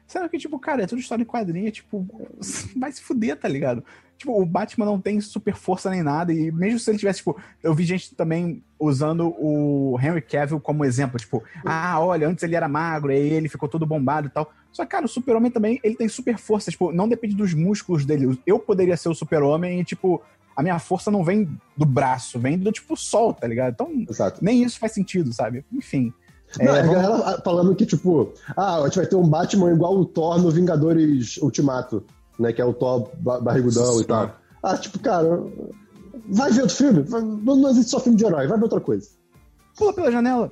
Sabe 0.07 0.29
que, 0.29 0.39
tipo, 0.39 0.57
cara, 0.59 0.85
é 0.85 0.87
tudo 0.87 1.01
história 1.01 1.23
em 1.23 1.27
quadrinho, 1.27 1.67
é, 1.67 1.71
tipo, 1.73 2.07
vai 2.77 2.93
se 2.93 3.03
fuder, 3.03 3.37
tá 3.37 3.49
ligado? 3.49 3.83
Tipo, 4.23 4.41
o 4.41 4.47
Batman 4.47 4.85
não 4.87 5.01
tem 5.01 5.21
super 5.21 5.57
força 5.57 5.91
nem 5.91 6.01
nada, 6.01 6.33
e 6.33 6.53
mesmo 6.53 6.79
se 6.79 6.89
ele 6.89 6.99
tivesse, 6.99 7.19
tipo, 7.19 7.37
eu 7.61 7.75
vi 7.75 7.83
gente 7.85 8.15
também 8.15 8.63
usando 8.79 9.35
o 9.37 9.99
Henry 10.01 10.23
Cavill 10.23 10.61
como 10.61 10.85
exemplo, 10.85 11.19
tipo, 11.19 11.43
ah, 11.67 11.99
olha, 11.99 12.29
antes 12.29 12.45
ele 12.45 12.55
era 12.55 12.69
magro, 12.69 13.11
aí 13.11 13.19
ele 13.19 13.49
ficou 13.49 13.69
todo 13.69 13.85
bombado 13.85 14.29
e 14.29 14.31
tal. 14.31 14.53
Só 14.71 14.85
que, 14.85 14.91
cara, 14.93 15.07
o 15.07 15.09
super-homem 15.09 15.51
também, 15.51 15.81
ele 15.83 15.97
tem 15.97 16.09
super 16.09 16.39
força, 16.39 16.71
tipo, 16.71 16.93
não 16.93 17.09
depende 17.09 17.35
dos 17.35 17.53
músculos 17.53 18.07
dele. 18.07 18.39
Eu 18.47 18.61
poderia 18.61 18.97
ser 18.97 19.09
o 19.09 19.15
super-homem 19.15 19.81
e, 19.81 19.85
tipo, 19.85 20.23
a 20.57 20.63
minha 20.63 20.79
força 20.79 21.11
não 21.11 21.25
vem 21.25 21.49
do 21.77 21.85
braço, 21.85 22.39
vem 22.39 22.57
do, 22.57 22.71
tipo, 22.71 22.97
sol, 22.97 23.35
tá 23.35 23.49
ligado? 23.49 23.73
Então, 23.75 23.91
Exato. 24.09 24.39
nem 24.41 24.63
isso 24.63 24.79
faz 24.79 24.93
sentido, 24.93 25.33
sabe? 25.33 25.65
Enfim. 25.73 26.13
Não, 26.61 26.77
É, 26.77 26.81
a 26.81 26.83
vamos- 26.85 27.03
galera 27.03 27.43
falando 27.43 27.75
que, 27.75 27.85
tipo, 27.87 28.33
ah, 28.57 28.77
a 28.83 28.85
gente 28.85 28.97
vai 28.99 29.07
ter 29.07 29.17
um 29.17 29.29
Batman 29.29 29.73
igual 29.73 29.97
o 29.99 30.05
Thor 30.05 30.41
no 30.41 30.51
Vingadores 30.51 31.39
Ultimato, 31.39 32.05
né? 32.43 32.53
Que 32.53 32.61
é 32.61 32.65
o 32.65 32.75
Thor 32.75 33.11
ba- 33.19 33.41
barrigudão 33.41 34.01
e 34.01 34.05
tal. 34.05 34.37
Ah, 34.63 34.77
tipo, 34.77 34.99
cara, 34.99 35.43
vai 36.29 36.51
ver 36.53 36.63
outro 36.63 36.77
filme. 36.77 37.05
Não, 37.09 37.57
não 37.57 37.71
existe 37.71 37.91
só 37.91 38.01
filme 38.01 38.17
de 38.19 38.25
herói, 38.25 38.47
vai 38.47 38.57
ver 38.59 38.65
outra 38.65 38.81
coisa. 38.81 39.09
Pula 39.77 39.93
pela 39.95 40.11
janela. 40.13 40.51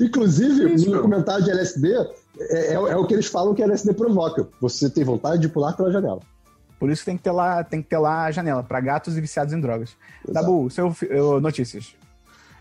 Inclusive, 0.00 0.74
Isso, 0.74 0.90
no 0.90 1.00
comentário 1.00 1.44
de 1.44 1.50
LSD, 1.50 1.92
é, 2.38 2.72
é- 2.72 2.74
é 2.74 2.96
o 2.96 3.06
que 3.06 3.14
eles 3.14 3.26
falam 3.26 3.54
que 3.54 3.62
LSD 3.62 3.94
provoca. 3.94 4.48
Você 4.60 4.90
tem 4.90 5.04
vontade 5.04 5.40
de 5.40 5.48
pular 5.48 5.74
pela 5.76 5.90
janela. 5.92 6.20
Por 6.78 6.90
isso 6.90 7.04
tem 7.04 7.16
que 7.16 7.22
ter 7.22 7.30
lá, 7.30 7.64
tem 7.64 7.80
que 7.82 7.88
ter 7.88 7.98
lá 7.98 8.24
a 8.24 8.30
janela, 8.30 8.62
pra 8.62 8.80
gatos 8.80 9.16
e 9.16 9.20
viciados 9.20 9.52
em 9.54 9.60
drogas. 9.60 9.96
Exato. 10.28 10.32
Dabu, 10.32 10.68
seu 10.70 10.94
eu- 11.08 11.40
notícias. 11.40 11.94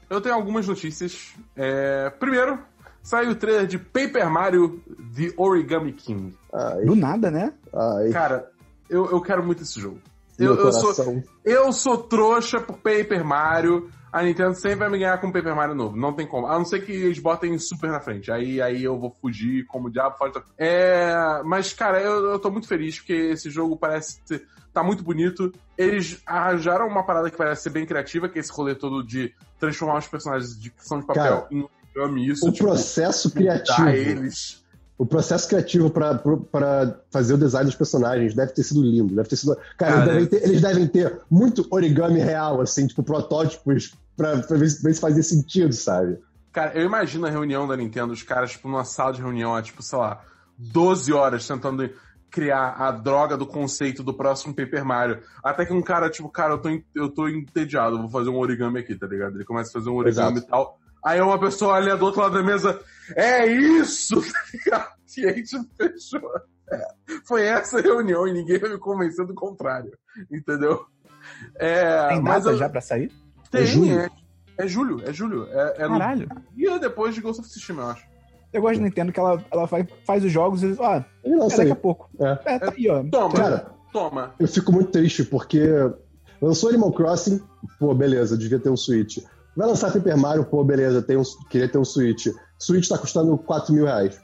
Eu 0.10 0.22
tenho 0.22 0.36
algumas 0.36 0.68
notícias. 0.68 1.34
É, 1.56 2.10
Primeiro, 2.12 2.60
saiu 3.06 3.32
o 3.32 3.36
trailer 3.36 3.68
de 3.68 3.78
Paper 3.78 4.30
Mario 4.30 4.82
The 5.16 5.34
Origami 5.38 5.94
King. 5.94 6.36
Ai, 6.52 6.84
Do 6.86 6.96
nada, 6.96 7.30
né? 7.30 7.54
ai, 7.74 8.10
Cara, 8.10 8.50
eu, 8.90 9.06
eu 9.12 9.22
quero 9.22 9.46
muito 9.46 9.62
esse 9.62 9.80
jogo. 9.80 10.00
Eu, 10.38 10.56
eu, 10.56 10.74
sou, 10.74 11.24
eu 11.46 11.72
sou 11.72 11.98
trouxa 11.98 12.60
por 12.60 12.76
Paper 12.78 13.24
Mario. 13.24 13.90
A 14.12 14.24
Nintendo 14.24 14.54
sempre 14.56 14.78
vai 14.78 14.90
me 14.90 14.98
ganhar 14.98 15.20
com 15.20 15.32
Paper 15.32 15.56
Mario 15.56 15.76
novo. 15.76 15.96
Não 15.96 16.14
tem 16.14 16.26
como. 16.26 16.48
A 16.48 16.58
não 16.58 16.66
ser 16.66 16.80
que 16.86 16.92
eles 16.92 17.20
botem 17.20 17.58
super 17.58 17.90
na 17.90 18.00
frente. 18.02 18.32
Aí, 18.32 18.62
aí 18.62 18.84
eu 18.84 18.98
vou 19.00 19.12
fugir 19.22 19.66
como 19.68 19.88
o 19.88 19.92
diabo 19.92 20.16
da... 20.30 20.42
É... 20.58 21.42
Mas, 21.44 21.74
cara, 21.74 22.02
eu, 22.02 22.32
eu 22.32 22.40
tô 22.40 22.50
muito 22.50 22.68
feliz 22.68 22.98
porque 22.98 23.14
esse 23.14 23.50
jogo 23.50 23.78
parece 23.78 24.20
ser- 24.26 24.46
tá 24.74 24.84
muito 24.84 25.04
bonito. 25.04 25.52
Eles 25.78 26.22
arranjaram 26.26 26.88
uma 26.88 27.06
parada 27.06 27.30
que 27.30 27.38
parece 27.38 27.64
ser 27.64 27.70
bem 27.70 27.86
criativa, 27.86 28.28
que 28.28 28.38
é 28.38 28.42
esse 28.42 28.52
rolê 28.52 28.74
todo 28.76 29.04
de 29.06 29.34
transformar 29.60 30.00
os 30.00 30.08
personagens 30.08 30.60
de 30.60 30.70
que 30.70 30.86
são 30.86 31.00
de 31.00 31.06
papel 31.06 31.24
Cara, 31.24 31.48
em 31.52 31.68
origami. 31.96 32.28
Isso, 32.28 32.48
O 32.48 32.52
tipo, 32.52 32.66
processo 32.68 33.32
criativo. 33.32 33.90
eles. 33.90 34.64
O 34.98 35.06
processo 35.06 35.48
criativo 35.50 35.90
pra 35.90 36.22
fazer 37.12 37.34
o 37.34 37.38
design 37.38 37.66
dos 37.66 37.76
personagens 37.76 38.34
deve 38.34 38.54
ter 38.54 38.64
sido 38.64 38.82
lindo. 38.82 39.14
Deve 39.14 39.28
ter 39.28 39.36
sido. 39.36 39.58
Cara, 39.78 40.06
devem 40.06 40.26
ter, 40.26 40.44
eles 40.44 40.62
devem 40.62 40.88
ter 40.88 41.20
muito 41.30 41.68
origami 41.70 42.20
real, 42.20 42.62
assim, 42.62 42.88
tipo, 42.88 43.04
protótipos 43.04 43.94
pra, 44.16 44.38
pra 44.38 44.56
ver, 44.58 44.70
se- 44.70 44.82
ver 44.82 44.94
se 44.94 45.02
fazia 45.02 45.22
sentido, 45.24 45.74
sabe? 45.74 46.18
Cara, 46.54 46.72
eu 46.74 46.86
imagino 46.86 47.26
a 47.28 47.30
reunião 47.30 47.68
da 47.68 47.76
Nintendo, 47.76 48.14
os 48.14 48.24
caras, 48.24 48.52
tipo, 48.52 48.70
numa 48.70 48.86
sala 48.86 49.12
de 49.12 49.22
reunião 49.22 49.54
há, 49.54 49.62
tipo, 49.62 49.84
sei 49.84 50.00
lá, 50.00 50.22
12 50.58 51.12
horas 51.12 51.46
tentando 51.46 51.90
criar 52.32 52.76
a 52.80 52.92
droga 52.92 53.36
do 53.36 53.46
conceito 53.46 54.02
do 54.02 54.14
próximo 54.14 54.54
Paper 54.56 54.86
Mario. 54.86 55.20
Até 55.44 55.66
que 55.66 55.74
um 55.74 55.82
cara, 55.82 56.10
tipo, 56.10 56.30
cara, 56.30 56.54
eu 56.54 56.58
tô, 56.60 56.70
eu 56.96 57.10
tô 57.10 57.28
entediado, 57.28 57.98
vou 58.00 58.10
fazer 58.10 58.30
um 58.30 58.38
origami 58.38 58.80
aqui, 58.80 58.96
tá 58.96 59.08
ligado? 59.08 59.36
Ele 59.36 59.44
começa 59.44 59.70
a 59.72 59.74
fazer 59.74 59.90
um 59.90 59.96
origami 59.96 60.38
Exato. 60.38 60.48
e 60.48 60.50
tal. 60.50 60.80
Aí 61.06 61.22
uma 61.22 61.40
pessoa 61.40 61.74
olha 61.76 61.96
do 61.96 62.06
outro 62.06 62.22
lado 62.22 62.34
da 62.34 62.44
mesa, 62.44 62.80
é 63.16 63.46
isso! 63.46 64.16
Tá 64.34 64.40
ligado? 64.54 64.96
E 65.18 65.26
aí, 65.28 65.44
tipo, 65.44 65.66
fechou. 65.78 66.32
É, 66.72 66.88
foi 67.28 67.44
essa 67.46 67.78
a 67.78 67.82
reunião 67.82 68.28
e 68.28 68.34
ninguém 68.34 68.58
vai 68.60 68.72
me 68.72 68.78
convencer 68.80 69.26
do 69.26 69.34
contrário. 69.36 69.92
Entendeu? 70.32 70.84
É, 71.60 72.08
Tem 72.10 72.24
data 72.24 72.50
eu- 72.50 72.58
já 72.58 72.68
pra 72.70 72.82
sair? 72.82 73.12
Tem, 73.52 73.62
É 73.62 73.66
julho. 73.66 74.00
é, 74.00 74.10
é 74.58 74.68
julho, 74.68 75.02
é 75.08 75.14
julho. 75.14 75.48
É, 75.52 75.76
é 75.78 75.88
no 75.88 75.98
Caralho. 76.00 76.28
dia 76.56 76.80
depois 76.80 77.14
de 77.16 77.22
Ghost 77.22 77.40
of 77.42 77.50
Tsushima, 77.50 77.84
eu 77.84 77.88
acho. 77.90 78.06
Eu 78.52 78.62
gosto 78.62 78.78
da 78.80 78.84
Nintendo 78.86 79.12
que 79.12 79.20
ela, 79.20 79.44
ela 79.52 79.68
faz, 79.68 79.86
faz 80.06 80.24
os 80.24 80.32
jogos 80.32 80.64
e. 80.64 80.76
Ó, 80.80 81.04
Ele 81.24 81.36
não 81.36 81.48
é 81.48 81.50
sei. 81.50 81.58
daqui 81.60 81.72
a 81.72 81.76
pouco. 81.76 82.10
É. 82.20 82.56
É, 82.56 82.60
tá 82.60 82.74
aí, 82.76 82.90
ó. 82.90 83.04
Toma, 83.10 83.36
Cara, 83.36 83.72
toma. 83.94 84.34
eu 84.40 84.48
fico 84.48 84.72
muito 84.72 84.92
triste 84.92 85.24
porque 85.24 85.62
lançou 86.42 86.70
Animal 86.70 86.92
Crossing, 86.94 87.42
pô, 87.80 87.94
beleza, 87.94 88.38
devia 88.38 88.60
ter 88.60 88.70
um 88.70 88.78
Switch. 88.78 89.18
Vai 89.56 89.68
lançar 89.68 89.92
Paper 89.92 90.18
Mario, 90.18 90.46
pô, 90.46 90.64
beleza, 90.64 91.02
tem 91.02 91.16
um, 91.18 91.24
queria 91.50 91.70
ter 91.70 91.78
um 91.78 91.86
Switch. 91.86 92.28
Switch 92.60 92.88
tá 92.88 92.98
custando 92.98 93.38
4 93.38 93.74
mil 93.74 93.86
reais. 93.86 94.20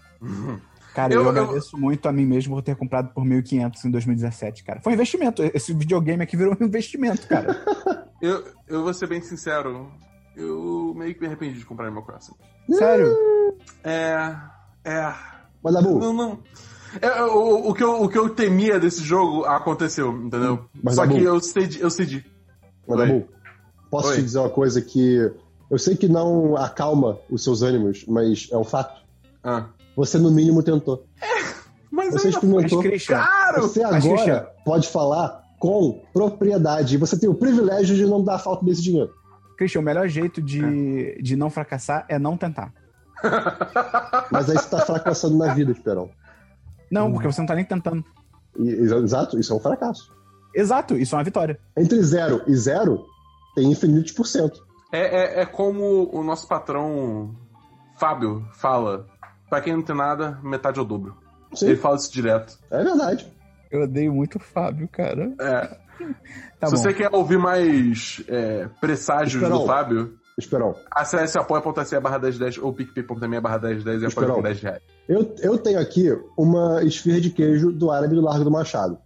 Cara, 0.94 1.14
eu, 1.14 1.20
Eu- 1.22 1.24
eu- 1.26 1.30
agradeço 1.30 1.78
muito 1.78 2.08
a 2.08 2.12
mim 2.12 2.26
mesmo 2.26 2.54
por 2.56 2.62
ter 2.62 2.76
comprado 2.76 3.14
por 3.14 3.24
1.500 3.24 3.86
em 3.86 3.92
2017, 3.92 4.64
cara. 4.64 4.82
Foi 4.82 4.92
um 4.92 4.96
investimento. 4.96 5.42
Esse 5.54 5.74
videogame 5.74 6.22
aqui 6.24 6.36
virou 6.36 6.56
um 6.60 6.66
investimento, 6.66 7.28
cara. 7.28 7.56
Eu, 8.22 8.44
eu 8.68 8.84
vou 8.84 8.94
ser 8.94 9.08
bem 9.08 9.20
sincero, 9.20 9.92
eu 10.38 10.94
meio 10.96 11.12
que 11.16 11.20
me 11.22 11.26
arrependi 11.26 11.58
de 11.58 11.66
comprar 11.66 11.88
Animal 11.88 12.06
Crossing. 12.06 12.34
Sério. 12.70 13.08
É. 13.84 14.36
É. 14.84 15.12
Mas, 15.64 15.74
Dabu, 15.74 15.98
Não, 15.98 16.14
não. 16.14 16.40
É, 17.02 17.24
o, 17.24 17.70
o, 17.70 17.74
que 17.74 17.84
eu, 17.84 18.00
o 18.04 18.08
que 18.08 18.20
eu 18.20 18.30
temia 18.30 18.80
desse 18.80 19.02
jogo 19.04 19.44
aconteceu, 19.46 20.12
entendeu? 20.16 20.66
Mas, 20.84 20.94
Só 20.98 21.02
Dabu- 21.06 21.18
que 21.18 21.24
eu 21.24 21.40
cedi. 21.40 21.82
Eu 21.82 21.90
cedi. 21.90 22.24
mas. 22.88 23.00
Dabu, 23.00 23.28
posso 23.92 24.08
Oi. 24.10 24.16
te 24.16 24.24
dizer 24.24 24.40
uma 24.40 24.50
coisa 24.50 24.82
que 24.82 25.32
eu 25.70 25.78
sei 25.78 25.96
que 25.96 26.08
não 26.08 26.56
acalma 26.58 27.20
os 27.30 27.44
seus 27.44 27.62
ânimos, 27.62 28.06
mas 28.08 28.48
é 28.52 28.58
um 28.58 28.64
fato. 28.64 29.02
Ah. 29.44 29.68
Você, 29.96 30.18
no 30.18 30.32
mínimo, 30.32 30.64
tentou. 30.64 31.06
Mas 31.92 32.14
Você 32.14 32.30
experimentou. 32.30 32.82
Mas, 32.82 33.06
Claro! 33.06 33.62
Você 33.62 33.84
agora 33.84 34.50
pode 34.66 34.88
falar 34.88 35.44
com 35.60 36.02
propriedade. 36.14 36.96
E 36.96 36.98
você 36.98 37.20
tem 37.20 37.30
o 37.30 37.36
privilégio 37.36 37.96
de 37.96 38.06
não 38.06 38.24
dar 38.24 38.40
falta 38.40 38.66
desse 38.66 38.82
dinheiro. 38.82 39.14
Christian, 39.58 39.82
o 39.82 39.84
melhor 39.84 40.08
jeito 40.08 40.42
de, 40.42 41.22
de 41.22 41.36
não 41.36 41.50
fracassar 41.50 42.06
é 42.10 42.18
não 42.18 42.36
tentar. 42.36 42.74
Mas 44.32 44.50
aí 44.50 44.58
você 44.58 44.70
tá 44.70 44.80
fracassando 44.80 45.38
na 45.38 45.54
vida, 45.54 45.72
Esperão. 45.72 46.10
Não, 46.90 47.12
porque 47.12 47.28
você 47.28 47.40
não 47.42 47.46
tá 47.48 47.56
nem 47.56 47.66
tentando. 47.66 48.04
E- 48.58 48.70
Exato, 48.70 49.40
isso 49.40 49.54
é 49.54 49.56
um 49.56 49.60
fracasso. 49.60 50.12
Exato, 50.56 50.98
isso 50.98 51.16
é 51.16 51.18
uma 51.18 51.24
vitória. 51.24 51.60
Entre 51.78 52.02
zero 52.02 52.42
e 52.48 52.56
zero, 52.56 53.06
tem 53.56 53.72
infinitos 53.72 54.12
por 54.12 54.26
cento. 54.26 54.66
É, 54.92 55.40
é, 55.40 55.42
é 55.42 55.46
como 55.46 56.10
o 56.14 56.24
nosso 56.24 56.48
patrão 56.48 57.36
Fábio 58.00 58.46
fala: 58.54 59.06
pra 59.50 59.62
quem 59.62 59.74
não 59.74 59.82
tem 59.82 59.96
nada, 59.96 60.40
metade 60.44 60.80
é 60.80 60.82
o 60.82 60.86
dobro. 60.86 61.16
Sim, 61.54 61.68
Ele 61.68 61.76
fala 61.78 61.96
isso 61.98 62.12
direto. 62.12 62.58
é 62.70 62.84
verdade. 62.84 63.32
Eu 63.70 63.84
odeio 63.84 64.14
muito 64.14 64.36
o 64.36 64.40
Fábio, 64.40 64.88
cara. 64.92 65.34
É. 65.40 65.78
Tá 66.60 66.68
Se 66.68 66.76
bom. 66.76 66.82
você 66.82 66.94
quer 66.94 67.10
ouvir 67.14 67.38
mais 67.38 68.24
é, 68.28 68.68
presságios 68.80 69.36
Esperão. 69.42 69.60
do 69.62 69.66
Fábio, 69.68 70.18
Esperão, 70.38 70.76
acesse 70.92 71.38
apoia.se 71.38 72.00
barra 72.00 72.18
1010 72.20 72.58
ou 72.60 72.74
picpay.me 72.74 73.40
barra 73.40 73.60
1010 73.60 74.02
e 74.02 74.06
apoia 74.08 74.34
por 74.34 74.44
10 74.44 74.62
reais. 74.62 74.82
eu, 75.08 75.36
eu 75.40 75.58
tenho 75.60 75.80
aqui 75.80 76.08
uma 76.38 76.84
esfirra 76.84 77.20
de 77.22 77.30
queijo 77.32 77.72
do 77.72 77.92
árabe 77.92 78.16
do 78.16 78.22
Largo 78.22 78.44
do 78.44 78.52
Machado. 78.52 78.98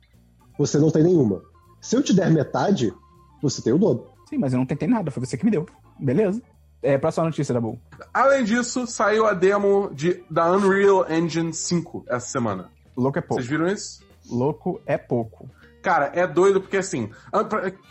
Você 0.58 0.78
não 0.80 0.90
tem 0.92 1.04
nenhuma. 1.04 1.42
Se 1.82 1.96
eu 1.98 2.02
te 2.04 2.14
der 2.14 2.30
metade, 2.32 2.94
você 3.42 3.62
tem 3.62 3.74
o 3.74 3.78
dobro. 3.78 4.08
Sim, 4.30 4.38
mas 4.38 4.54
eu 4.54 4.60
não 4.60 4.66
tentei 4.66 4.88
nada, 4.88 5.12
foi 5.12 5.26
você 5.26 5.38
que 5.38 5.46
me 5.46 5.52
deu. 5.52 5.66
Beleza. 6.00 6.42
É, 6.82 6.98
próxima 6.98 7.26
notícia, 7.26 7.54
da 7.54 7.60
Bull. 7.60 7.80
Além 8.14 8.44
disso, 8.44 8.86
saiu 8.86 9.26
a 9.26 9.34
demo 9.34 9.90
de, 9.94 10.24
da 10.30 10.52
Unreal 10.52 11.12
Engine 11.12 11.54
5 11.54 12.06
essa 12.08 12.28
semana. 12.28 12.70
Louco 12.96 13.18
é 13.18 13.22
pouco. 13.22 13.36
Vocês 13.42 13.48
viram 13.48 13.66
isso? 13.68 14.04
Louco 14.30 14.82
é 14.86 14.98
pouco. 14.98 15.50
Cara, 15.82 16.12
é 16.14 16.26
doido 16.28 16.62
porque 16.62 16.78
assim, 16.78 17.12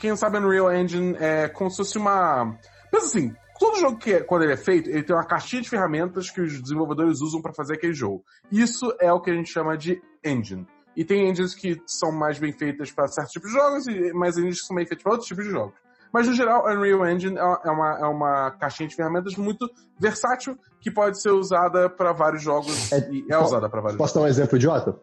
quem 0.01 0.11
não 0.11 0.16
sabe, 0.16 0.39
Unreal 0.39 0.73
Engine 0.73 1.16
é 1.19 1.48
como 1.48 1.70
se 1.70 1.77
fosse 1.78 1.98
uma. 1.98 2.56
Pensa 2.90 3.06
assim, 3.06 3.35
todo 3.59 3.78
jogo 3.78 3.98
que 3.98 4.15
é- 4.15 4.20
quando 4.23 4.43
ele 4.43 4.52
é 4.52 4.56
feito, 4.56 4.89
ele 4.90 5.02
tem 5.02 5.15
uma 5.15 5.27
caixinha 5.27 5.62
de 5.62 5.69
ferramentas 5.69 6.31
que 6.31 6.40
os 6.40 6.61
desenvolvedores 6.61 7.20
usam 7.20 7.40
pra 7.40 7.52
fazer 7.52 7.74
aquele 7.74 7.94
jogo. 7.94 8.24
Isso 8.51 8.94
é 9.01 9.12
o 9.12 9.20
que 9.20 9.31
a 9.31 9.35
gente 9.35 9.51
chama 9.51 9.77
de 9.77 10.01
engine. 10.24 10.66
E 10.97 11.05
tem 11.05 11.28
engines 11.28 11.55
que 11.55 11.81
são 11.86 12.12
mais 12.12 12.39
bem 12.39 12.52
feitas 12.52 12.93
para 12.93 13.09
certos 13.09 13.32
tipos 13.32 13.51
de 13.51 13.56
jogos, 13.56 13.86
e 13.89 14.12
mais 14.12 14.36
engines 14.36 14.61
que 14.61 14.66
são 14.66 14.77
bem 14.77 14.86
feitas 14.86 15.02
para 15.02 15.12
outros 15.12 15.28
tipos 15.28 15.44
de 15.44 15.51
jogos. 15.51 15.74
Mas, 16.14 16.28
no 16.28 16.32
geral, 16.32 16.64
Unreal 16.64 17.04
Engine 17.08 17.36
é 17.36 17.42
uma- 17.42 17.60
é 17.64 17.70
uma, 17.70 17.98
é 17.98 18.04
uma 18.06 18.50
caixinha 18.52 18.88
de 18.88 18.94
ferramentas 18.94 19.34
muito 19.34 19.68
versátil 19.98 20.56
que 20.80 20.88
pode 20.88 21.20
ser 21.20 21.30
usada 21.30 21.90
para 21.90 22.12
vários 22.12 22.40
jogos 22.40 22.92
É- 22.92 23.10
e 23.10 23.26
é 23.28 23.36
usada 23.36 23.68
para 23.68 23.80
vários 23.80 23.98
Posso 23.98 24.14
dar 24.14 24.20
um 24.20 24.26
exemplo 24.28 24.56
idiota? 24.56 24.92
jogos. 24.92 25.00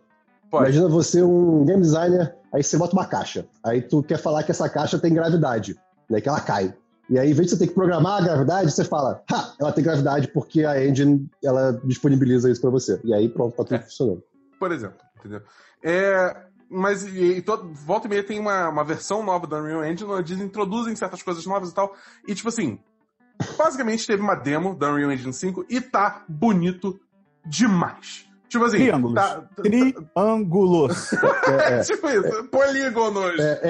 Pode. 0.49 0.63
Imagina 0.65 0.87
você 0.87 1.21
um 1.21 1.65
game 1.65 1.81
designer, 1.81 2.33
aí 2.53 2.63
você 2.63 2.77
bota 2.77 2.93
uma 2.93 3.05
caixa. 3.05 3.45
Aí 3.61 3.81
tu 3.81 4.01
quer 4.01 4.17
falar 4.19 4.43
que 4.43 4.51
essa 4.51 4.69
caixa 4.69 4.97
tem 4.97 5.13
gravidade, 5.13 5.77
né? 6.09 6.21
Que 6.21 6.29
ela 6.29 6.39
cai. 6.39 6.73
E 7.09 7.19
aí, 7.19 7.29
em 7.31 7.33
vez 7.33 7.47
de 7.49 7.55
você 7.55 7.59
ter 7.59 7.67
que 7.67 7.73
programar 7.73 8.21
a 8.21 8.23
gravidade, 8.23 8.71
você 8.71 8.85
fala, 8.85 9.21
ha, 9.29 9.53
ela 9.59 9.73
tem 9.73 9.83
gravidade 9.83 10.29
porque 10.29 10.63
a 10.63 10.81
engine, 10.85 11.29
ela 11.43 11.73
disponibiliza 11.83 12.49
isso 12.49 12.61
pra 12.61 12.69
você. 12.69 13.01
E 13.03 13.13
aí, 13.13 13.27
pronto, 13.27 13.53
tá 13.57 13.63
tudo 13.65 13.75
É. 13.75 13.79
funcionando. 13.79 14.23
por 14.59 14.71
exemplo, 14.71 14.97
entendeu? 15.19 15.41
É, 15.83 16.37
mas 16.71 17.03
e, 17.05 17.37
e 17.37 17.41
todo, 17.41 17.69
volta 17.73 18.07
e 18.07 18.09
meia 18.09 18.23
tem 18.23 18.39
uma, 18.39 18.69
uma 18.69 18.83
versão 18.83 19.21
nova 19.23 19.45
da 19.45 19.59
Unreal 19.59 19.83
Engine 19.85 20.09
onde 20.09 20.33
eles 20.33 20.43
introduzem 20.45 20.95
certas 20.95 21.21
coisas 21.21 21.45
novas 21.45 21.69
e 21.69 21.73
tal. 21.73 21.93
E 22.27 22.33
tipo 22.33 22.47
assim, 22.49 22.79
basicamente 23.57 24.07
teve 24.07 24.21
uma 24.21 24.35
demo 24.35 24.73
da 24.75 24.89
Unreal 24.91 25.11
Engine 25.11 25.33
5 25.33 25.65
e 25.69 25.81
tá 25.81 26.23
bonito 26.27 26.99
demais. 27.45 28.25
Tipo 28.47 28.65
assim, 28.65 28.79
Triângulos. 28.79 29.15
tá, 29.15 29.35
tá- 29.41 29.63
Triângulos. 29.63 31.13
É, 31.13 31.73
é. 31.79 31.83
tipo 31.83 32.09
isso, 32.09 32.43
polígonos. 32.49 33.39
É, 33.39 33.59
é, 33.63 33.69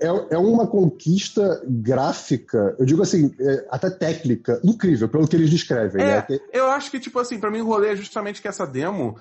é, 0.00 0.08
é- 0.08 0.26
é 0.34 0.38
uma 0.38 0.66
conquista 0.66 1.62
gráfica, 1.64 2.74
eu 2.76 2.84
digo 2.84 3.02
assim, 3.02 3.32
é, 3.38 3.66
até 3.70 3.88
técnica, 3.88 4.60
incrível, 4.64 5.08
pelo 5.08 5.28
que 5.28 5.36
eles 5.36 5.48
descrevem. 5.48 6.02
É, 6.02 6.26
né? 6.28 6.38
Eu 6.52 6.66
acho 6.70 6.90
que, 6.90 6.98
tipo 6.98 7.20
assim, 7.20 7.38
pra 7.38 7.52
mim 7.52 7.60
o 7.60 7.66
rolê 7.66 7.92
é 7.92 7.96
justamente 7.96 8.42
que 8.42 8.48
essa 8.48 8.66
demo, 8.66 9.16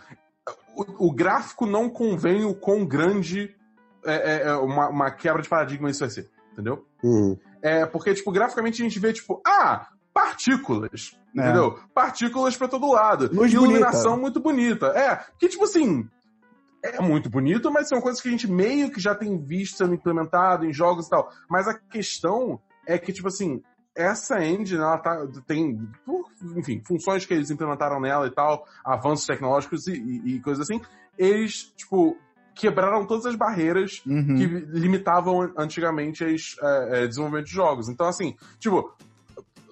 o, 0.75 1.07
o 1.07 1.13
gráfico 1.13 1.65
não 1.65 1.89
convém 1.89 2.43
o 2.43 2.53
quão 2.53 2.85
grande 2.85 3.55
é, 4.05 4.13
é, 4.13 4.47
é 4.47 4.55
uma, 4.55 4.89
uma 4.89 5.11
quebra 5.11 5.41
de 5.41 5.49
paradigma 5.49 5.89
isso 5.89 6.01
vai 6.01 6.09
ser, 6.09 6.29
entendeu? 6.51 6.85
Hum. 7.03 7.37
É, 7.61 7.85
porque, 7.85 8.13
tipo, 8.13 8.31
graficamente 8.31 8.81
a 8.81 8.85
gente 8.85 8.99
vê, 8.99 9.11
tipo, 9.11 9.41
ah, 9.45 9.87
partículas. 10.13 11.17
É. 11.35 11.41
Entendeu? 11.41 11.79
Partículas 11.93 12.55
pra 12.55 12.67
todo 12.67 12.91
lado. 12.91 13.29
Luz 13.33 13.51
Iluminação 13.51 14.11
bonita. 14.11 14.21
muito 14.21 14.39
bonita. 14.39 14.85
É, 14.87 15.25
que, 15.39 15.49
tipo 15.49 15.63
assim, 15.63 16.07
é 16.83 17.01
muito 17.01 17.29
bonito, 17.29 17.71
mas 17.71 17.89
são 17.89 17.99
coisas 17.99 18.21
que 18.21 18.27
a 18.27 18.31
gente 18.31 18.49
meio 18.49 18.91
que 18.91 19.01
já 19.01 19.15
tem 19.15 19.37
visto 19.37 19.77
sendo 19.77 19.95
implementado 19.95 20.65
em 20.65 20.71
jogos 20.71 21.07
e 21.07 21.09
tal. 21.09 21.31
Mas 21.49 21.67
a 21.67 21.73
questão 21.73 22.59
é 22.85 22.97
que, 22.97 23.11
tipo 23.11 23.27
assim, 23.27 23.61
essa 23.95 24.43
engine, 24.45 24.81
ela 24.81 24.97
tá, 24.97 25.25
tem, 25.47 25.79
enfim, 26.57 26.81
funções 26.85 27.25
que 27.25 27.33
eles 27.33 27.49
implementaram 27.49 27.99
nela 27.99 28.27
e 28.27 28.31
tal, 28.31 28.65
avanços 28.83 29.25
tecnológicos 29.25 29.87
e, 29.87 29.93
e- 29.93 30.35
e 30.35 30.39
coisas 30.41 30.69
assim, 30.69 30.81
eles, 31.17 31.73
tipo, 31.77 32.17
quebraram 32.53 33.05
todas 33.05 33.25
as 33.25 33.35
barreiras 33.35 34.01
Uhum. 34.05 34.35
que 34.35 34.45
limitavam 34.45 35.51
antigamente 35.57 36.23
as 36.23 36.55
é, 36.61 37.03
é, 37.03 37.07
desenvolvimento 37.07 37.45
de 37.47 37.51
jogos. 37.53 37.89
Então, 37.89 38.05
assim, 38.07 38.35
tipo, 38.59 38.93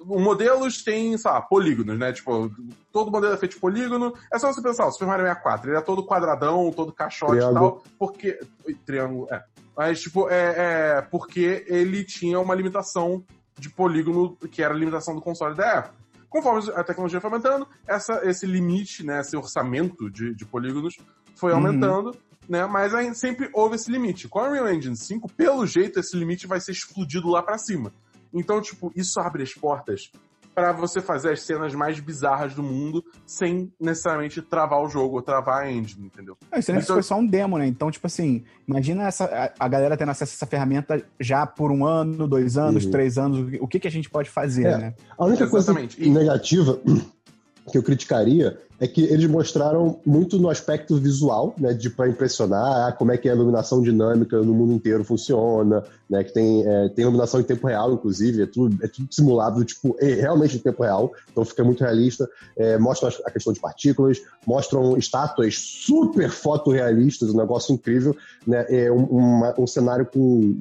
o 0.06 0.20
modelos 0.20 0.84
tem, 0.84 1.18
sei 1.18 1.32
lá, 1.32 1.42
polígonos, 1.42 1.98
né? 1.98 2.12
Tipo, 2.12 2.52
todo 2.92 3.10
modelo 3.10 3.34
é 3.34 3.38
feito 3.38 3.54
de 3.56 3.60
polígono. 3.62 4.14
É 4.34 4.38
só 4.38 4.52
você 4.52 4.62
pensar, 4.62 4.86
o 4.88 4.92
Super 4.92 5.08
Mario 5.08 5.26
64, 5.26 5.70
ele 5.70 5.78
é 5.78 5.82
todo 5.82 6.06
quadradão, 6.06 6.72
todo 6.74 6.92
caixote 6.92 7.38
e 7.38 7.54
tal, 7.54 7.84
porque... 7.98 8.38
Triângulo, 8.86 9.28
é. 9.32 9.42
Mas, 9.78 10.02
tipo, 10.02 10.30
é, 10.30 10.98
é 10.98 11.02
porque 11.02 11.66
ele 11.68 12.04
tinha 12.04 12.38
uma 12.40 12.54
limitação 12.54 13.24
de 13.58 13.70
polígono, 13.70 14.36
que 14.52 14.62
era 14.64 14.74
a 14.74 14.78
limitação 14.78 15.16
do 15.16 15.22
console 15.22 15.56
da 15.56 15.66
época. 15.78 15.96
Conforme 16.30 16.72
a 16.74 16.84
tecnologia 16.84 17.22
foi 17.22 17.30
aumentando, 17.30 17.68
essa, 17.88 18.22
esse 18.28 18.46
limite, 18.46 19.04
né, 19.06 19.20
esse 19.20 19.38
orçamento 19.38 20.10
de, 20.10 20.34
de 20.34 20.46
polígonos 20.46 20.96
foi 21.36 21.52
Uhum. 21.52 21.58
aumentando, 21.58 22.16
né, 22.50 22.66
mas 22.66 22.94
aí 22.96 23.14
sempre 23.14 23.50
houve 23.54 23.76
esse 23.76 23.92
limite. 23.92 24.28
Com 24.28 24.40
a 24.40 24.50
Unreal 24.50 24.74
Engine 24.74 24.98
5, 24.98 25.30
pelo 25.34 25.66
jeito, 25.68 26.00
esse 26.00 26.18
limite 26.18 26.48
vai 26.48 26.60
ser 26.60 26.72
explodido 26.72 27.30
lá 27.30 27.44
pra 27.44 27.58
cima. 27.58 27.94
Então, 28.34 28.60
tipo, 28.62 28.92
isso 28.96 29.20
abre 29.20 29.44
as 29.44 29.54
portas 29.54 30.12
pra 30.54 30.72
você 30.72 31.02
fazer 31.02 31.32
as 31.32 31.42
cenas 31.42 31.74
mais 31.74 32.00
bizarras 32.00 32.54
do 32.54 32.62
mundo 32.62 33.04
sem 33.26 33.72
necessariamente 33.80 34.42
travar 34.42 34.82
o 34.82 34.88
jogo 34.90 35.16
ou 35.16 35.22
travar 35.22 35.64
a 35.64 35.72
engine, 35.72 36.06
entendeu? 36.08 36.38
Não, 36.52 36.60
isso, 36.60 36.72
Então- 36.72 36.96
foi 36.96 37.04
só 37.04 37.16
um 37.18 37.26
demo, 37.26 37.58
né? 37.58 37.66
Então, 37.68 37.90
tipo 37.90 38.06
assim, 38.08 38.44
imagina 38.68 39.08
essa, 39.08 39.26
a, 39.26 39.66
a 39.66 39.68
galera 39.68 39.98
tendo 39.98 40.10
acesso 40.12 40.34
a 40.34 40.36
essa 40.36 40.46
ferramenta 40.46 41.04
já 41.20 41.46
por 41.46 41.72
um 41.72 41.86
ano, 41.86 42.28
dois 42.28 42.58
anos, 42.58 42.86
Uhum. 42.86 42.92
três 42.92 43.18
anos. 43.18 43.40
o 43.40 43.50
que- 43.50 43.60
O 43.62 43.68
que, 43.68 43.80
que 43.80 43.88
a 43.88 43.92
gente 43.92 44.10
pode 44.10 44.30
fazer, 44.30 44.66
É. 44.68 44.78
né? 44.78 44.94
A 45.18 45.26
única 45.26 45.44
Exatamente. 45.46 45.98
coisa 45.98 46.12
negativa 46.20 46.80
que 47.72 47.78
eu 47.78 47.84
criticaria 47.84 48.60
é 48.80 48.88
que 48.88 49.02
eles 49.04 49.26
mostraram 49.28 50.00
muito 50.06 50.38
no 50.40 50.50
aspecto 50.50 50.98
visual, 50.98 51.54
né, 51.58 51.74
de 51.74 51.90
para 51.90 52.10
impressionar 52.10 52.88
ah, 52.88 52.92
como 52.92 53.12
é 53.12 53.18
que 53.18 53.30
a 53.30 53.34
iluminação 53.34 53.82
dinâmica 53.82 54.42
no 54.42 54.54
mundo 54.54 54.74
inteiro 54.74 55.04
funciona, 55.04 55.84
né, 56.10 56.24
que 56.24 56.34
tem, 56.34 56.68
é, 56.68 56.90
tem 56.90 57.04
iluminação 57.04 57.40
em 57.40 57.44
tempo 57.44 57.68
real, 57.68 57.94
inclusive, 57.94 58.42
é 58.44 58.46
tudo, 58.46 58.84
é 58.84 58.88
tudo 58.88 59.08
simulado, 59.12 59.64
tipo, 59.64 59.96
é 60.00 60.14
realmente 60.16 60.58
em 60.58 60.60
tempo 60.60 60.84
real, 60.84 61.12
então 61.32 61.46
fica 61.46 61.64
muito 61.64 61.82
realista. 61.82 62.30
É, 62.58 62.78
mostram 62.78 63.10
a 63.26 63.32
questão 63.32 63.54
de 63.54 63.60
partículas, 63.60 64.22
mostram 64.46 64.98
estátuas 64.98 65.56
super 65.58 66.30
fotorrealistas, 66.30 67.30
um 67.30 67.38
negócio 67.38 67.74
incrível, 67.74 68.16
né, 68.46 68.66
é 68.70 68.92
um, 68.92 69.04
uma- 69.06 69.54
um 69.60 69.68
cenário 69.68 70.06
com 70.06 70.58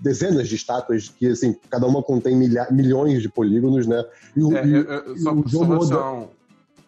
dezenas 0.00 0.48
de 0.48 0.54
estátuas 0.54 1.08
que, 1.08 1.26
assim, 1.26 1.56
cada 1.68 1.86
uma 1.86 2.02
contém 2.02 2.36
milha- 2.36 2.68
milhões 2.70 3.22
de 3.22 3.28
polígonos, 3.28 3.86
né, 3.86 4.04
e 4.36 4.42
o, 4.42 4.56
É, 4.56 4.66
e- 4.66 4.72
eu- 4.74 4.82
eu- 4.82 5.14
e 5.16 5.18
só, 5.20 5.32
o 5.32 5.44
jogo 5.46 6.28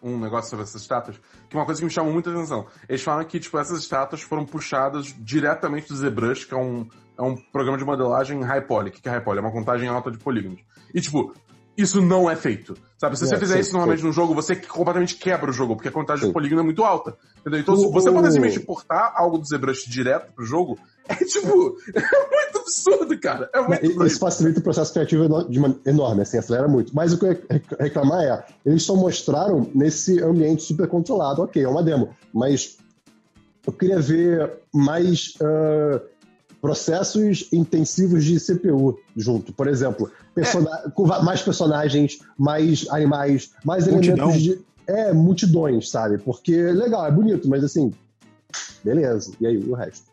um, 0.01 0.19
negócio 0.19 0.49
sobre 0.49 0.63
essas 0.63 0.81
estátuas, 0.81 1.19
que 1.49 1.55
é 1.55 1.59
uma 1.59 1.65
coisa 1.65 1.79
que 1.79 1.85
me 1.85 1.91
chamou 1.91 2.11
muita 2.11 2.31
atenção. 2.31 2.65
Eles 2.89 3.01
falam 3.01 3.23
que, 3.25 3.39
tipo, 3.39 3.57
essas 3.57 3.79
estátuas 3.79 4.21
foram 4.21 4.45
puxadas 4.45 5.13
diretamente 5.19 5.87
do 5.89 5.95
ZBrush, 5.95 6.45
que 6.45 6.53
é 6.53 6.57
um, 6.57 6.87
é 7.17 7.21
um 7.21 7.35
programa 7.35 7.77
de 7.77 7.85
modelagem 7.85 8.41
high 8.43 8.61
poly. 8.61 8.89
O 8.89 8.91
que 8.93 9.07
é 9.07 9.11
high 9.11 9.23
poly? 9.23 9.39
É 9.39 9.41
uma 9.41 9.51
contagem 9.51 9.87
alta 9.87 10.09
de 10.11 10.17
polígonos. 10.17 10.59
E, 10.93 10.99
tipo, 11.01 11.33
isso 11.77 12.01
não 12.01 12.29
é 12.29 12.35
feito. 12.35 12.75
Sabe, 12.97 13.17
se 13.17 13.23
É, 13.23 13.27
você 13.27 13.37
fizer 13.37 13.55
sim, 13.55 13.59
isso 13.61 13.71
normalmente 13.73 14.01
sim. 14.01 14.05
num 14.07 14.13
jogo, 14.13 14.33
você 14.35 14.55
completamente 14.55 15.15
quebra 15.15 15.49
o 15.49 15.53
jogo, 15.53 15.75
porque 15.75 15.87
a 15.87 15.91
contagem 15.91 16.21
Sim. 16.23 16.27
de 16.27 16.33
polígono 16.33 16.61
é 16.61 16.63
muito 16.63 16.83
alta. 16.83 17.17
Entendeu? 17.39 17.59
Então, 17.59 17.75
se 17.75 17.89
você 17.91 18.09
o- 18.09 18.13
pode 18.13 18.31
simplesmente 18.31 18.59
portar 18.65 19.13
algo 19.15 19.37
do 19.37 19.45
ZBrush 19.45 19.89
direto 19.89 20.31
pro 20.33 20.45
jogo, 20.45 20.77
é 21.09 21.15
tipo, 21.15 21.75
é 21.95 21.99
muito 22.01 22.59
absurdo, 22.59 23.19
cara. 23.19 23.49
É 23.53 23.61
muito 23.61 23.85
Isso 23.85 23.95
doido. 23.97 24.19
facilita 24.19 24.59
o 24.59 24.63
processo 24.63 24.93
criativo 24.93 25.43
de 25.49 25.59
uma- 25.59 25.75
enorme, 25.85 26.21
assim, 26.21 26.37
acelera 26.37 26.67
muito. 26.67 26.95
Mas 26.95 27.13
o 27.13 27.17
que 27.17 27.25
eu 27.25 27.31
ia 27.33 27.41
rec- 27.49 27.79
reclamar 27.79 28.21
é, 28.23 28.45
eles 28.65 28.83
só 28.83 28.95
mostraram 28.95 29.69
nesse 29.75 30.21
ambiente 30.21 30.63
super 30.63 30.87
controlado. 30.87 31.41
Ok, 31.41 31.61
é 31.63 31.67
uma 31.67 31.83
demo, 31.83 32.09
mas 32.33 32.77
eu 33.65 33.73
queria 33.73 33.99
ver 33.99 34.51
mais 34.73 35.33
ah, 35.41 36.01
processos 36.61 37.47
intensivos 37.51 38.23
de 38.23 38.39
CPU 38.39 38.97
junto. 39.15 39.51
Por 39.53 39.67
exemplo, 39.67 40.11
com 40.93 41.05
va- 41.05 41.21
mais 41.21 41.41
personagens, 41.41 42.19
mais 42.37 42.87
animais, 42.89 43.51
mais 43.65 43.87
Multidão. 43.87 44.29
elementos 44.29 44.41
de. 44.43 44.71
É, 44.87 45.13
multidões, 45.13 45.89
sabe? 45.89 46.17
Porque 46.17 46.55
legal, 46.55 47.05
é 47.05 47.11
bonito, 47.11 47.47
mas 47.47 47.63
assim. 47.63 47.93
Beleza. 48.83 49.31
E 49.39 49.45
aí, 49.47 49.57
o 49.57 49.73
resto? 49.73 50.10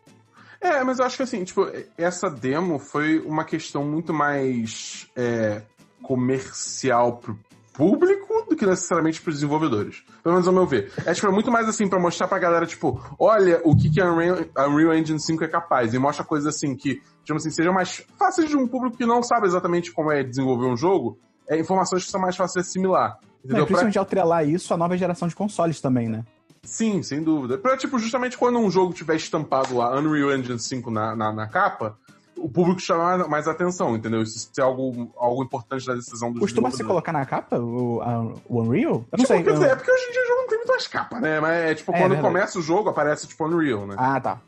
É, 0.61 0.83
mas 0.83 0.99
eu 0.99 1.05
acho 1.05 1.17
que 1.17 1.23
assim, 1.23 1.43
tipo, 1.43 1.65
essa 1.97 2.29
demo 2.29 2.79
foi 2.79 3.19
uma 3.19 3.45
questão 3.45 3.83
muito 3.83 4.13
mais 4.13 5.09
é, 5.15 5.61
comercial 6.01 7.17
pro 7.17 7.37
público 7.73 8.45
do 8.49 8.57
que 8.57 8.65
necessariamente 8.65 9.21
pros 9.21 9.35
desenvolvedores. 9.35 10.03
Pelo 10.21 10.35
menos 10.35 10.47
ao 10.47 10.53
meu 10.53 10.65
ver. 10.65 10.91
É, 11.05 11.13
tipo, 11.13 11.27
é 11.27 11.31
muito 11.31 11.49
mais 11.49 11.67
assim 11.69 11.87
pra 11.87 11.97
mostrar 11.97 12.27
pra 12.27 12.37
galera, 12.37 12.65
tipo, 12.65 13.01
olha 13.17 13.61
o 13.63 13.73
que, 13.75 13.89
que 13.89 14.01
a 14.01 14.11
Unreal, 14.11 14.93
Engine 14.95 15.19
5 15.21 15.45
é 15.45 15.47
capaz. 15.47 15.93
E 15.93 15.97
mostra 15.99 16.25
coisas 16.25 16.53
assim 16.53 16.75
que, 16.75 17.01
digamos 17.23 17.43
assim, 17.45 17.51
sejam 17.55 17.73
mais 17.73 18.05
fáceis 18.17 18.49
de 18.49 18.57
um 18.57 18.67
público 18.67 18.97
que 18.97 19.05
não 19.05 19.23
sabe 19.23 19.47
exatamente 19.47 19.93
como 19.93 20.11
é 20.11 20.23
desenvolver 20.23 20.65
um 20.65 20.75
jogo. 20.75 21.17
É, 21.47 21.57
informações 21.57 22.03
que 22.03 22.11
são 22.11 22.19
mais 22.19 22.35
fáceis 22.35 22.65
de 22.65 22.69
assimilar. 22.69 23.17
Não, 23.21 23.29
Entendeu? 23.45 23.55
Pra- 23.55 23.65
principalmente 23.65 23.99
atrelar 23.99 24.45
isso 24.47 24.73
à 24.73 24.77
nova 24.77 24.97
geração 24.97 25.27
de 25.29 25.35
consoles 25.35 25.79
também, 25.79 26.09
né? 26.09 26.25
Sim, 26.69 27.01
sem 27.03 27.23
dúvida. 27.23 27.57
Pra, 27.57 27.75
tipo, 27.75 27.97
justamente 27.97 28.37
quando 28.37 28.59
um 28.59 28.69
jogo 28.69 28.93
tiver 28.93 29.15
estampado 29.15 29.75
lá 29.77 29.97
Unreal 29.97 30.33
Engine 30.35 30.59
5 30.59 30.91
na, 30.91 31.15
na, 31.15 31.33
na 31.33 31.47
capa, 31.47 31.97
o 32.37 32.47
público 32.47 32.79
chama 32.79 33.27
mais 33.27 33.47
atenção, 33.47 33.95
entendeu? 33.95 34.21
Isso 34.21 34.49
ser 34.53 34.61
algo, 34.61 35.11
algo 35.17 35.43
importante 35.43 35.87
na 35.87 35.95
decisão 35.95 36.31
do 36.31 36.39
Costuma 36.39 36.71
se 36.71 36.83
colocar 36.83 37.11
na 37.11 37.25
capa 37.25 37.57
o, 37.59 38.01
a- 38.01 38.33
o 38.47 38.61
Unreal? 38.61 38.93
Eu 39.11 39.17
não 39.17 39.25
Tipo, 39.25 39.27
sei. 39.27 39.43
quer 39.43 39.49
eu- 39.49 39.53
dizer, 39.55 39.69
é 39.71 39.75
porque 39.75 39.91
hoje 39.91 40.03
em 40.05 40.11
dia 40.11 40.21
o 40.23 40.27
jogo 40.27 40.41
não 40.41 40.47
tem 40.47 40.57
muito 40.59 40.69
mais 40.69 40.87
capa, 40.87 41.19
né? 41.19 41.39
Mas 41.39 41.51
é 41.57 41.75
tipo, 41.75 41.91
É, 41.91 41.95
quando 41.99 42.11
verdade. 42.11 42.27
começa 42.33 42.59
o 42.59 42.61
jogo, 42.61 42.89
aparece 42.89 43.27
tipo 43.27 43.45
Unreal, 43.45 43.87
né? 43.87 43.95
Ah, 43.97 44.21
tá. 44.21 44.39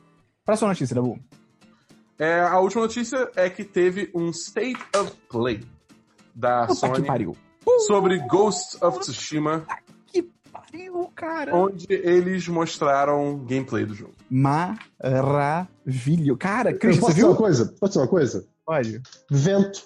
Próxima 0.46 0.70
notícia, 0.70 0.96
Dabu. 0.96 1.20
É, 2.20 2.40
a 2.42 2.60
última 2.60 2.84
notícia 2.84 3.30
é 3.36 3.50
que 3.50 3.64
teve 3.64 4.12
um 4.14 4.30
State 4.30 4.80
of 4.96 5.12
Play 5.28 5.62
da 6.36 6.68
que 6.68 6.76
Sony 6.76 7.04
sobre 7.88 8.20
Ghost 8.28 8.78
of 8.84 9.00
Tsushima, 9.00 9.66
pariu, 10.72 11.12
cara. 11.16 11.56
onde 11.56 11.86
eles 11.90 12.48
mostraram 12.48 13.38
gameplay 13.46 13.86
do 13.86 13.94
jogo. 13.94 14.14
Maravilho. 14.30 16.38
Cara, 16.38 16.72
Eu 16.72 16.80
Cris, 16.80 16.98
você 16.98 17.14
dizer 17.14 17.24
uma 17.26 17.34
viu? 17.34 17.42
coisa? 17.42 17.66
Posso 17.80 17.92
dizer 17.94 18.00
uma 18.00 18.08
coisa? 18.08 18.46
Pode. 18.66 19.02
Vento. 19.30 19.84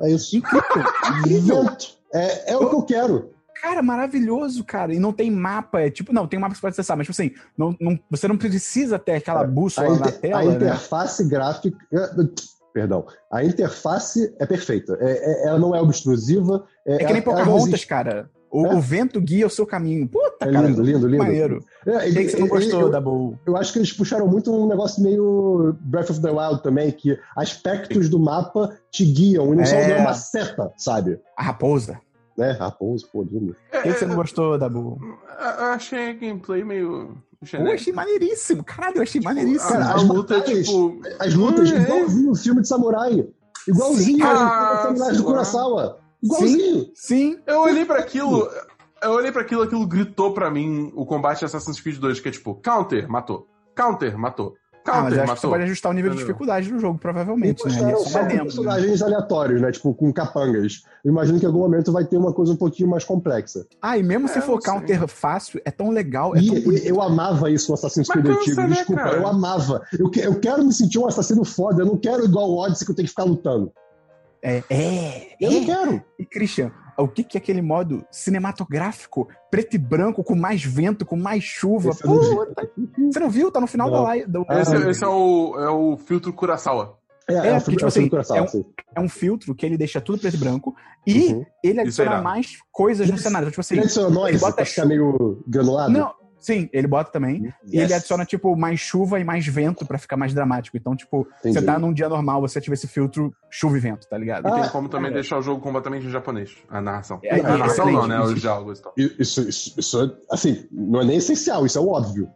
É 0.00 0.10
isso. 0.10 0.36
Incrível. 0.36 1.64
Vento. 1.64 1.96
É, 2.14 2.52
é 2.52 2.56
o 2.56 2.68
que 2.68 2.74
eu 2.76 2.82
quero. 2.82 3.30
Cara, 3.60 3.82
maravilhoso, 3.82 4.62
cara. 4.64 4.94
E 4.94 4.98
não 4.98 5.12
tem 5.12 5.30
mapa. 5.30 5.80
É 5.80 5.90
tipo, 5.90 6.12
não, 6.12 6.26
tem 6.26 6.38
mapa 6.38 6.52
que 6.52 6.58
você 6.58 6.62
pode 6.62 6.72
acessar, 6.74 6.96
mas 6.96 7.06
tipo 7.06 7.12
assim, 7.20 7.32
não, 7.56 7.74
não- 7.80 7.98
você 8.10 8.28
não 8.28 8.36
precisa 8.36 8.98
ter 8.98 9.12
aquela 9.12 9.40
A, 9.40 9.44
bússola 9.46 9.88
na 9.88 9.96
inter- 9.96 10.20
tela. 10.20 10.40
a 10.40 10.44
né? 10.44 10.54
interface 10.54 11.24
gráfica. 11.26 11.76
Perdão. 12.72 13.06
A 13.32 13.42
interface 13.42 14.34
é 14.38 14.44
perfeita. 14.46 14.98
É- 15.00 15.44
é- 15.44 15.48
ela 15.48 15.58
não 15.58 15.74
é 15.74 15.80
obstrusiva. 15.80 16.66
É 16.86 16.98
que 16.98 17.04
nem 17.04 17.14
ela- 17.14 17.22
Pocahontas, 17.22 17.68
existe. 17.68 17.86
cara. 17.86 18.30
O, 18.58 18.66
É? 18.66 18.74
o 18.74 18.80
vento 18.80 19.20
guia 19.20 19.46
o 19.46 19.50
seu 19.50 19.66
caminho. 19.66 20.08
Puta, 20.08 20.48
É 20.48 20.52
cara. 20.52 20.66
lindo, 20.68 20.82
lindo, 20.82 21.06
lindo. 21.06 21.22
Maneiro. 21.22 21.64
É, 21.86 21.96
O 21.96 22.00
que, 22.00 22.12
que 22.24 22.28
você 22.30 22.38
não 22.38 22.48
gostou, 22.48 22.80
eu, 22.82 22.90
Dabu? 22.90 23.38
eu 23.46 23.56
acho 23.56 23.72
que 23.72 23.78
eles 23.78 23.92
puxaram 23.92 24.26
muito 24.26 24.52
um 24.52 24.66
negócio 24.66 25.02
meio 25.02 25.76
Breath 25.80 26.10
of 26.10 26.20
the 26.22 26.30
Wild 26.30 26.62
também, 26.62 26.90
que 26.90 27.18
aspectos 27.36 28.08
do 28.08 28.18
mapa 28.18 28.76
te 28.90 29.04
guiam 29.04 29.52
e 29.52 29.56
não 29.56 29.66
são 29.66 29.78
É. 29.78 29.88
não 29.88 29.94
é 29.96 30.00
uma 30.00 30.14
seta, 30.14 30.72
sabe? 30.76 31.18
A 31.36 31.42
raposa. 31.42 32.00
Né? 32.36 32.50
Raposo, 32.52 33.08
pô, 33.12 33.22
lindo. 33.22 33.52
O 33.52 33.82
que, 33.82 33.92
que 33.92 33.98
você 33.98 34.04
não 34.06 34.14
gostou, 34.16 34.58
Dabu? 34.58 34.98
Eu 35.38 35.64
achei 35.66 36.10
a 36.10 36.12
gameplay 36.12 36.62
meio. 36.64 37.16
Eu 37.52 37.72
achei 37.72 37.92
maneiríssimo. 37.92 38.64
Caralho, 38.64 38.96
eu 38.96 39.02
achei 39.02 39.20
maneiríssimo. 39.20 39.70
Cara, 39.72 39.94
as 39.94 40.02
luta 40.02 40.38
batalhas- 40.38 40.66
tipo. 40.66 41.00
As 41.18 41.34
lutas, 41.34 41.70
É. 41.72 41.76
igualzinho 41.82 42.30
o 42.30 42.34
filme 42.34 42.62
de 42.62 42.68
samurai. 42.68 43.26
Igualzinho 43.68 44.18
Sim, 44.18 44.22
ah, 44.22 44.86
as 44.88 45.16
do 45.18 45.22
lá. 45.24 45.30
Kurosawa. 45.32 45.98
Igualzinho. 46.26 46.86
Sim. 46.94 47.38
Eu 47.46 47.60
olhei 47.60 47.84
pra 47.84 47.98
aquilo. 47.98 48.48
Eu 49.02 49.10
olhei 49.12 49.30
pra 49.32 49.42
aquilo, 49.42 49.62
aquilo 49.62 49.86
gritou 49.86 50.32
pra 50.32 50.50
mim 50.50 50.90
o 50.94 51.04
combate 51.06 51.40
de 51.40 51.44
Assassin's 51.44 51.80
Creed 51.80 51.98
2, 51.98 52.20
que 52.20 52.28
é 52.28 52.32
tipo, 52.32 52.54
counter, 52.56 53.08
matou. 53.08 53.46
Counter, 53.74 54.16
matou. 54.18 54.54
Ah, 54.88 55.02
mas 55.02 55.02
Counter, 55.02 55.18
eu 55.18 55.22
acho 55.24 55.32
que 55.34 55.40
você 55.40 55.46
matou. 55.46 55.50
pode 55.50 55.62
ajustar 55.64 55.90
o 55.90 55.94
nível 55.96 56.10
de 56.12 56.18
dificuldade 56.18 56.70
do 56.72 56.78
jogo, 56.78 56.96
E 56.96 57.00
provavelmente, 57.00 57.66
né? 57.66 57.72
mostraram 57.72 57.98
Isso 57.98 58.08
é 58.08 58.10
só 58.12 58.18
demo. 58.20 58.32
né? 58.34 58.42
personagens 58.44 59.02
aleatórios, 59.02 59.60
né? 59.60 59.72
Tipo, 59.72 59.92
com 59.94 60.12
capangas. 60.12 60.82
Eu 61.04 61.10
imagino 61.10 61.38
que 61.40 61.44
em 61.44 61.48
algum 61.48 61.58
momento 61.58 61.90
vai 61.92 62.04
ter 62.04 62.16
uma 62.16 62.32
coisa 62.32 62.52
um 62.52 62.56
pouquinho 62.56 62.88
mais 62.88 63.02
complexa. 63.04 63.66
Ah, 63.82 63.98
e 63.98 64.02
mesmo 64.04 64.28
se 64.28 64.38
É, 64.38 64.40
for 64.40 64.54
não 64.54 64.60
sei. 64.60 64.72
counter 64.72 65.08
fácil, 65.08 65.60
é 65.64 65.72
tão 65.72 65.90
legal, 65.90 66.36
é 66.36 66.38
E 66.40 66.46
tão 66.46 66.60
bonito. 66.62 66.86
eu 66.86 67.02
amava 67.02 67.50
isso 67.50 67.68
no 67.68 67.74
Assassin's 67.74 68.06
Mas 68.08 68.22
Creed 68.22 68.36
antigo. 68.36 68.60
né, 68.60 68.66
Desculpa, 68.68 69.02
cara? 69.02 69.16
eu 69.16 69.26
amava. 69.26 69.82
Eu, 69.98 70.08
que- 70.08 70.20
eu 70.20 70.38
quero 70.38 70.64
me 70.64 70.72
sentir 70.72 71.00
um 71.00 71.06
assassino 71.08 71.44
foda. 71.44 71.82
Eu 71.82 71.86
não 71.86 71.96
quero 71.98 72.24
igual 72.24 72.48
o 72.48 72.56
Odyssey 72.58 72.86
que 72.86 72.92
eu 72.92 72.96
tenho 72.96 73.06
que 73.06 73.10
ficar 73.10 73.24
lutando. 73.24 73.72
É, 74.48 74.62
é, 74.70 75.36
Eu 75.40 75.50
não 75.50 75.60
é. 75.62 75.64
quero. 75.64 76.02
E, 76.18 76.24
Christian, 76.24 76.70
o 76.96 77.08
que, 77.08 77.24
que 77.24 77.36
é 77.36 77.40
aquele 77.40 77.60
modo 77.60 78.04
cinematográfico, 78.12 79.28
preto 79.50 79.74
e 79.74 79.78
branco, 79.78 80.22
com 80.22 80.36
mais 80.36 80.62
vento, 80.64 81.04
com 81.04 81.16
mais 81.16 81.42
chuva? 81.42 81.90
Eu 82.04 82.08
não. 82.14 82.46
Puta, 82.46 82.70
Você 83.12 83.18
não 83.20 83.28
viu? 83.30 83.50
Tá 83.50 83.60
no 83.60 83.66
final 83.66 83.90
Não. 83.90 83.94
da 83.98 84.02
live. 84.04 84.26
do- 84.30 84.46
Ah, 84.48 84.60
Esse, 84.60 84.74
não. 84.78 84.90
esse 84.90 85.04
é, 85.04 85.08
o, 85.08 85.56
é 85.58 85.68
o 85.70 85.96
filtro 85.96 86.32
Kurosawa. 86.32 86.96
É, 87.28 87.34
É, 87.34 87.36
é, 87.48 87.52
o 87.56 87.60
porque, 87.60 87.72
tipo 87.72 87.84
é 87.84 87.88
assim, 87.88 88.08
é 88.36 88.42
um-. 88.42 88.64
É 88.94 89.00
um 89.00 89.08
filtro 89.08 89.52
que 89.52 89.66
ele 89.66 89.76
deixa 89.76 90.00
tudo 90.00 90.18
preto 90.18 90.34
e 90.36 90.38
branco 90.38 90.76
e 91.04 91.32
Uhum. 91.34 91.44
ele 91.62 91.72
Isso 91.72 91.78
é 91.78 91.82
adiciona 91.82 92.10
irado. 92.12 92.24
mais 92.24 92.56
coisas 92.70 93.10
no 93.10 93.18
cenário. 93.18 93.48
Então, 93.48 93.62
tipo 93.64 93.74
Ele 93.74 93.84
assim, 93.84 94.00
ele 94.28 94.38
bota 94.38 94.64
chu- 94.64 94.86
meio 94.86 95.42
granulado. 95.46 95.90
não, 95.92 96.12
sim, 96.46 96.70
ele 96.72 96.86
bota 96.86 97.10
também. 97.10 97.52
E 97.64 97.76
ele 97.76 97.82
Yes. 97.82 97.92
adiciona, 97.92 98.24
tipo, 98.24 98.54
mais 98.56 98.78
chuva 98.78 99.18
e 99.18 99.24
mais 99.24 99.44
vento 99.46 99.84
pra 99.84 99.98
ficar 99.98 100.16
mais 100.16 100.32
dramático. 100.32 100.76
Então, 100.76 100.94
tipo, 100.94 101.26
Entendi. 101.40 101.58
você 101.58 101.64
tá 101.64 101.78
num 101.78 101.92
dia 101.92 102.08
normal, 102.08 102.40
você 102.40 102.58
ativa 102.60 102.74
esse 102.74 102.86
filtro 102.86 103.34
chuva 103.50 103.76
e 103.76 103.80
vento, 103.80 104.06
tá 104.08 104.16
ligado? 104.16 104.46
E 104.46 104.50
Ah, 104.50 104.54
tem 104.62 104.68
como 104.70 104.88
também 104.88 105.10
é. 105.10 105.14
deixar 105.14 105.38
o 105.38 105.42
jogo 105.42 105.60
completamente 105.60 106.06
em 106.06 106.10
japonês. 106.10 106.56
A 106.70 106.80
narração. 106.80 107.18
É, 107.24 107.40
a 107.40 107.42
narração 107.42 107.66
excelente, 107.88 107.96
não, 108.00 108.06
né? 108.06 108.20
Os 108.20 108.40
diálogos 108.40 108.78
e 108.78 108.82
tal. 108.82 108.92
Isso, 108.96 109.40
isso, 109.48 109.74
isso 109.78 110.02
é, 110.02 110.10
assim, 110.34 110.66
não 110.70 111.00
é 111.00 111.04
nem 111.04 111.16
essencial, 111.16 111.66
isso 111.66 111.78
é 111.78 111.82
óbvio. 111.82 112.30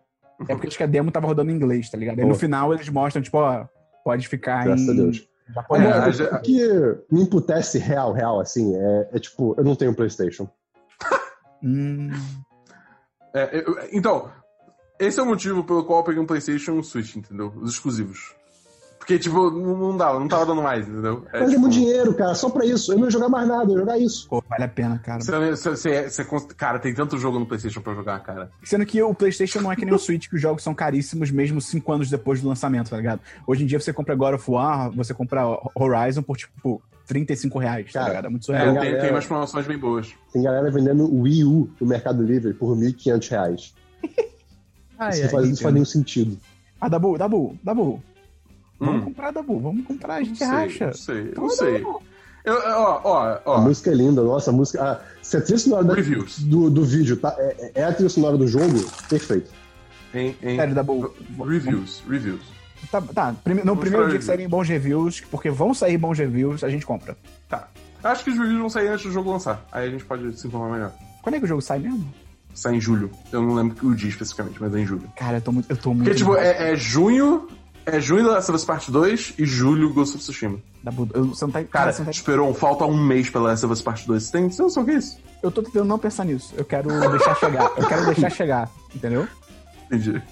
É 0.49 0.55
porque 0.55 0.67
acho 0.67 0.77
que 0.77 0.83
a 0.83 0.87
demo 0.87 1.11
tava 1.13 1.27
rodando 1.27 1.51
em 1.51 1.55
inglês, 1.55 1.89
tá 1.91 1.97
ligado? 1.99 2.19
Aí 2.19 2.25
no 2.27 2.35
final 2.35 2.73
eles 2.75 2.89
mostram, 2.89 3.23
tipo, 3.23 3.39
ó, 3.39 3.67
pode 4.05 4.27
ficar 4.27 4.65
Graças 4.65 4.87
em 4.89 4.91
a 4.91 4.95
Deus. 4.95 5.29
japonês. 5.55 5.89
É, 6.21 6.25
Agora, 6.25 6.37
o 6.37 6.43
que 6.43 6.69
me 7.13 7.23
imputece 7.23 7.79
real, 7.79 8.13
real, 8.13 8.41
assim, 8.41 8.75
é, 8.75 9.09
é 9.13 9.19
tipo, 9.19 9.55
eu 9.57 9.63
não 9.65 9.77
tenho 9.77 9.95
PlayStation. 9.95 10.49
Hum, 11.63 12.11
É, 13.35 13.59
eu- 13.67 13.79
então, 13.93 14.29
esse 14.99 15.19
é 15.19 15.23
o 15.23 15.27
motivo 15.27 15.65
pelo 15.65 15.85
qual 15.85 16.01
eu 16.01 16.05
peguei 16.05 16.21
um 16.23 16.27
PlayStation 16.27 16.73
e 16.73 16.79
um 16.79 16.83
Switch, 16.83 17.17
entendeu? 17.17 17.53
Os 17.61 17.73
exclusivos. 17.73 18.35
Porque, 18.99 19.19
tipo, 19.19 19.51
não, 19.51 19.77
não 19.79 19.97
dava, 19.97 20.21
não 20.21 20.29
tava 20.29 20.45
dando 20.45 20.63
mais, 20.63 20.87
entendeu? 20.87 21.25
Mas 21.33 21.43
é 21.43 21.47
tipo, 21.47 21.61
muito 21.61 21.73
dinheiro, 21.73 22.13
cara, 22.15 22.35
só 22.35 22.51
pra 22.51 22.67
isso. 22.67 22.93
Eu 22.93 22.99
não 22.99 23.07
ia 23.07 23.11
jogar 23.11 23.31
mais 23.31 23.49
nada, 23.49 23.65
eu 23.65 23.71
ia 23.73 23.79
jogar 23.79 23.99
isso. 23.99 24.29
pô, 24.29 24.45
vale 24.47 24.65
a 24.65 24.69
pena, 24.69 24.99
cara. 24.99 25.21
Você, 25.23 25.57
você, 25.71 26.11
você- 26.11 26.25
cara, 26.55 26.79
tem 26.79 26.93
tanto 26.95 27.17
jogo 27.17 27.39
no 27.39 27.47
PlayStation 27.47 27.81
pra 27.81 27.95
jogar, 27.95 28.21
cara. 28.23 28.51
Sendo 28.63 28.85
que 28.85 29.03
o 29.03 29.15
PlayStation 29.15 29.63
não 29.63 29.73
é 29.73 29.75
que 29.77 29.87
nem 29.87 29.95
o 29.95 29.99
Switch, 29.99 30.29
que 30.29 30.37
os 30.37 30.41
jogos 30.43 30.63
são 30.63 30.75
caríssimos 30.75 31.31
mesmo 31.31 31.63
cinco 31.63 31.91
anos 31.93 32.11
depois 32.11 32.43
do 32.43 32.49
lançamento, 32.49 32.91
tá 32.91 32.97
ligado? 32.99 33.21
Hoje 33.47 33.65
em 33.65 33.67
dia 33.67 33.81
você 33.81 33.91
compra 33.93 34.15
God 34.15 34.35
of 34.35 34.51
War, 34.51 34.91
você 34.93 35.15
compra 35.15 35.45
Horizon 35.75 36.23
por, 36.23 36.37
tipo, 36.37 36.83
35 37.15 37.59
reais, 37.59 37.93
tá 37.93 37.99
Cara, 38.01 38.09
ligado? 38.11 38.27
É 38.27 38.29
muito 38.29 38.43
É, 38.43 38.47
surreal. 38.47 38.67
tem, 38.67 38.75
galera- 38.77 39.01
tem 39.03 39.11
umas 39.11 39.27
promoções 39.27 39.67
bem 39.67 39.77
boas. 39.79 40.15
Tem 40.33 40.43
galera 40.43 40.71
vendendo 40.71 41.05
o 41.05 41.23
Wii 41.23 41.45
U 41.45 41.69
no 41.81 41.87
Mercado 41.87 42.23
Livre 42.23 42.55
por 42.55 42.77
1.500 42.77 43.29
reais. 43.29 43.75
Ai, 44.99 45.11
Isso 45.11 45.19
ai, 45.19 45.23
não 45.23 45.31
faz, 45.31 45.45
Nintendo. 45.45 45.63
faz 45.63 45.75
nenhum 45.75 45.85
sentido. 45.87 46.39
Ah, 46.81 46.89
Dabu, 46.89 47.19
Dabu, 47.19 47.59
Dabu. 47.65 48.03
Vamos 48.79 49.03
Hum. 49.03 49.05
comprar, 49.07 49.31
Dabu, 49.33 49.59
vamos 49.59 49.85
comprar, 49.87 50.15
a 50.15 50.23
gente 50.23 50.41
Não 50.41 50.49
sei, 50.49 50.57
acha. 50.67 50.87
Não 50.87 50.93
sei, 50.95 51.25
não 51.25 51.33
Vamos, 51.35 51.57
sei. 51.57 51.79
Dabu. 51.79 52.03
Eu, 52.45 52.55
ó, 52.55 53.01
ó, 53.05 53.19
A 53.27 53.41
ó. 53.45 53.61
música 53.61 53.91
é 53.91 53.95
linda, 53.95 54.23
nossa, 54.23 54.51
a 54.51 54.53
música. 54.53 54.83
A, 54.83 55.01
se 55.23 55.37
a 55.37 55.41
trilha 55.43 55.59
sonora 55.59 55.85
da- 55.85 55.95
do, 55.95 56.71
do 56.71 56.85
vídeo 56.85 57.17
tá, 57.19 57.35
é, 57.39 57.73
é 57.75 57.85
a 57.85 57.93
trilha 57.93 58.09
sonora 58.09 58.39
do 58.39 58.47
jogo, 58.49 58.79
perfeito. 59.11 59.51
Em, 60.15 60.35
em 60.43 60.57
Sério, 60.57 60.75
Dabu. 60.75 61.15
reviews, 61.47 62.03
reviews. 62.09 62.41
Tá, 62.91 63.01
tá. 63.01 63.35
prime- 63.45 63.63
no 63.65 63.77
primeiro 63.77 64.09
dia 64.09 64.19
que 64.19 64.25
saírem 64.25 64.49
bons 64.49 64.69
reviews, 64.69 65.21
porque 65.31 65.51
vão 65.51 65.73
sair 65.75 65.97
bons 65.99 66.19
reviews, 66.19 66.63
a 66.65 66.69
gente 66.69 66.85
compra. 66.87 67.17
Tá. 67.49 67.69
Acho 68.03 68.25
que 68.25 68.31
os 68.31 68.39
reviews 68.39 68.59
vão 68.61 68.71
sair 68.71 68.89
antes 68.89 69.05
do 69.07 69.13
jogo 69.13 69.31
lançar. 69.31 69.65
Aí 69.71 69.89
a 69.89 69.91
gente 69.91 70.05
pode 70.05 70.39
se 70.39 70.47
informar 70.47 70.71
melhor. 70.73 70.93
Quando 71.23 71.35
é 71.35 71.39
que 71.39 71.45
o 71.45 71.49
jogo 71.49 71.61
sai 71.61 71.79
mesmo? 71.79 72.07
Sai 72.55 72.75
em 72.77 72.81
julho. 72.81 73.11
Eu 73.31 73.43
não 73.43 73.55
lembro 73.55 73.87
o 73.89 73.95
dia 73.95 74.09
especificamente, 74.09 74.57
mas 74.61 74.75
é 74.75 74.81
em 74.81 74.87
julho. 74.87 75.05
Cara, 75.17 75.37
eu 75.37 75.41
tô 75.43 75.53
muito. 75.53 75.71
Eu 75.71 75.77
tô 75.77 75.91
muito 75.95 76.05
Porque, 76.05 76.17
tipo, 76.19 76.35
é, 76.37 76.73
é 76.73 76.77
junho, 76.77 77.47
É 77.87 77.99
junho 78.01 78.25
da 78.25 78.33
Last 78.33 78.51
of 78.51 78.57
Us 78.57 78.65
Part 78.65 78.91
2 78.91 79.35
e 79.39 79.45
julho 79.47 79.93
Ghost 79.93 80.15
of 80.17 80.23
Tsushima. 80.25 80.59
Da. 80.83 80.93
Eu, 81.15 81.27
você 81.27 81.45
não 81.45 81.53
tá, 81.53 81.63
Cara, 81.65 81.93
você 81.93 81.99
não 82.01 82.07
tá- 82.07 82.11
esperou, 82.11 82.53
falta 82.55 82.85
um 82.85 82.97
mês 83.03 83.31
pela 83.31 83.49
Last 83.51 83.65
of 83.65 83.73
Us 83.73 83.83
Part 83.83 84.07
2. 84.07 84.23
Você 84.23 84.33
tem 84.33 84.51
você 84.51 84.63
noção 84.63 84.85
que 84.85 84.91
é 84.91 84.95
isso? 84.95 85.19
eu 85.43 85.51
tô 85.51 85.63
tentando 85.63 85.87
não 85.87 85.99
pensar 85.99 86.25
nisso. 86.25 86.53
Eu 86.57 86.65
quero 86.65 86.89
deixar 87.11 87.35
chegar. 87.37 87.71
Eu 87.77 87.87
quero 87.87 88.07
deixar 88.07 88.31
chegar. 88.31 88.71
Entendeu? 88.95 89.27
Entendi. 89.87 90.23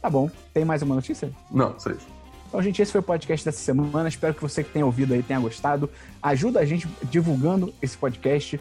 Tá 0.00 0.08
bom. 0.08 0.30
Tem 0.54 0.64
mais 0.64 0.82
uma 0.82 0.94
notícia? 0.94 1.30
Não, 1.50 1.78
só 1.78 1.90
isso. 1.90 2.06
Então, 2.48 2.62
gente, 2.62 2.80
esse 2.80 2.90
foi 2.90 3.00
o 3.00 3.04
podcast 3.04 3.44
dessa 3.44 3.58
semana. 3.58 4.08
Espero 4.08 4.32
que 4.34 4.40
você 4.40 4.64
que 4.64 4.70
tenha 4.70 4.86
ouvido 4.86 5.12
aí 5.12 5.22
tenha 5.22 5.38
gostado. 5.38 5.90
Ajuda 6.22 6.60
a 6.60 6.64
gente 6.64 6.88
divulgando 7.10 7.74
esse 7.82 7.96
podcast. 7.96 8.58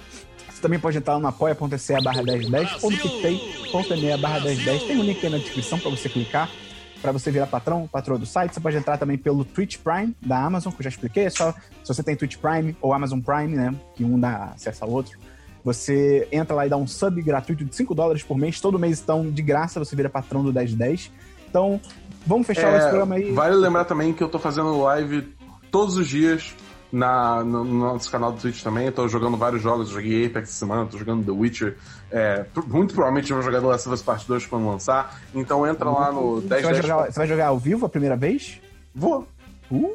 Você 0.50 0.62
também 0.62 0.80
pode 0.80 0.98
entrar 0.98 1.18
no 1.20 1.28
apoia.se 1.28 2.02
barra 2.02 2.22
1010 2.22 2.84
ou 2.84 2.92
no 2.92 2.98
picpay.me 2.98 4.18
barra 4.18 4.42
1010. 4.42 4.84
Tem 4.84 4.98
um 4.98 5.04
link 5.04 5.24
aí 5.24 5.32
na 5.32 5.38
descrição 5.38 5.80
para 5.80 5.90
você 5.90 6.10
clicar, 6.10 6.50
para 7.02 7.14
você 7.14 7.32
virar 7.32 7.48
patrão, 7.48 7.88
patroa 7.88 8.20
do 8.20 8.26
site. 8.26 8.56
Você 8.56 8.60
pode 8.60 8.76
entrar 8.76 8.98
também 8.98 9.18
pelo 9.18 9.46
Twitch 9.46 9.78
Prime 9.78 10.14
da 10.20 10.44
Amazon, 10.44 10.74
que 10.74 10.80
eu 10.80 10.84
já 10.84 10.90
expliquei. 10.90 11.26
É 11.26 11.30
só 11.30 11.54
se 11.54 11.88
você 11.94 12.04
tem 12.04 12.16
Twitch 12.16 12.38
Prime 12.38 12.76
ou 12.82 12.92
Amazon 12.92 13.22
Prime, 13.22 13.56
né? 13.56 13.74
Que 13.96 14.04
um 14.04 14.20
dá 14.20 14.52
acesso 14.56 14.84
ao 14.84 14.90
outro. 14.90 15.18
Você 15.64 16.28
entra 16.32 16.56
lá 16.56 16.66
e 16.66 16.70
dá 16.70 16.78
um 16.78 16.88
sub 16.88 17.22
gratuito 17.22 17.64
de 17.64 17.76
5 17.76 17.94
dólares 17.94 18.24
por 18.24 18.38
mês. 18.38 18.60
Todo 18.60 18.78
mês, 18.80 19.00
então, 19.02 19.30
de 19.30 19.42
graça, 19.42 19.80
você 19.80 19.96
vira 19.96 20.10
patrão 20.10 20.44
do 20.44 20.52
1010. 20.52 21.12
Então, 21.49 21.80
vamos 22.26 22.45
fechar 22.48 22.74
É, 22.74 22.78
esse 22.78 22.88
programa 22.88 23.15
aí. 23.15 23.32
Vale 23.32 23.56
lembrar 23.56 23.86
também 23.86 24.14
que 24.14 24.24
eu 24.24 24.30
tô 24.30 24.40
fazendo 24.40 24.80
live 24.82 25.22
todos 25.72 25.98
os 25.98 26.07
dias 26.07 26.56
na, 26.91 27.44
no, 27.44 27.64
no 27.64 27.80
nosso 27.80 28.10
canal 28.11 28.32
do 28.32 28.40
Twitch 28.40 28.61
também. 28.64 28.86
Eu 28.86 28.91
tô 28.91 29.07
jogando 29.07 29.36
vários 29.38 29.61
jogos, 29.61 29.90
joguei 29.90 30.26
Apex 30.28 30.49
essa 30.49 30.60
semana, 30.60 30.86
tô 30.86 30.98
jogando 30.98 31.26
The 31.26 31.32
Witcher. 31.32 31.78
É, 32.11 32.45
muito 32.68 32.94
provavelmente 32.94 33.30
eu 33.32 33.38
vou 33.38 33.44
jogar 33.45 33.60
The 33.61 33.68
Last 33.68 33.88
of 33.88 33.94
Us 33.95 34.02
Part 34.02 34.28
2 34.28 34.45
quando 34.45 34.68
lançar. 34.68 35.19
Então 35.36 35.65
entra 35.68 35.90
lá 35.90 36.11
no 36.11 36.41
Você 36.41 36.48
vai, 36.48 36.61
1010. 36.61 36.86
jogar, 36.88 37.06
você 37.11 37.19
vai 37.19 37.28
jogar 37.28 37.48
ao 37.48 37.57
vivo 37.60 37.86
a 37.86 37.90
primeira 37.90 38.15
vez? 38.15 38.61
Vou. 38.95 39.28
Uh, 39.72 39.94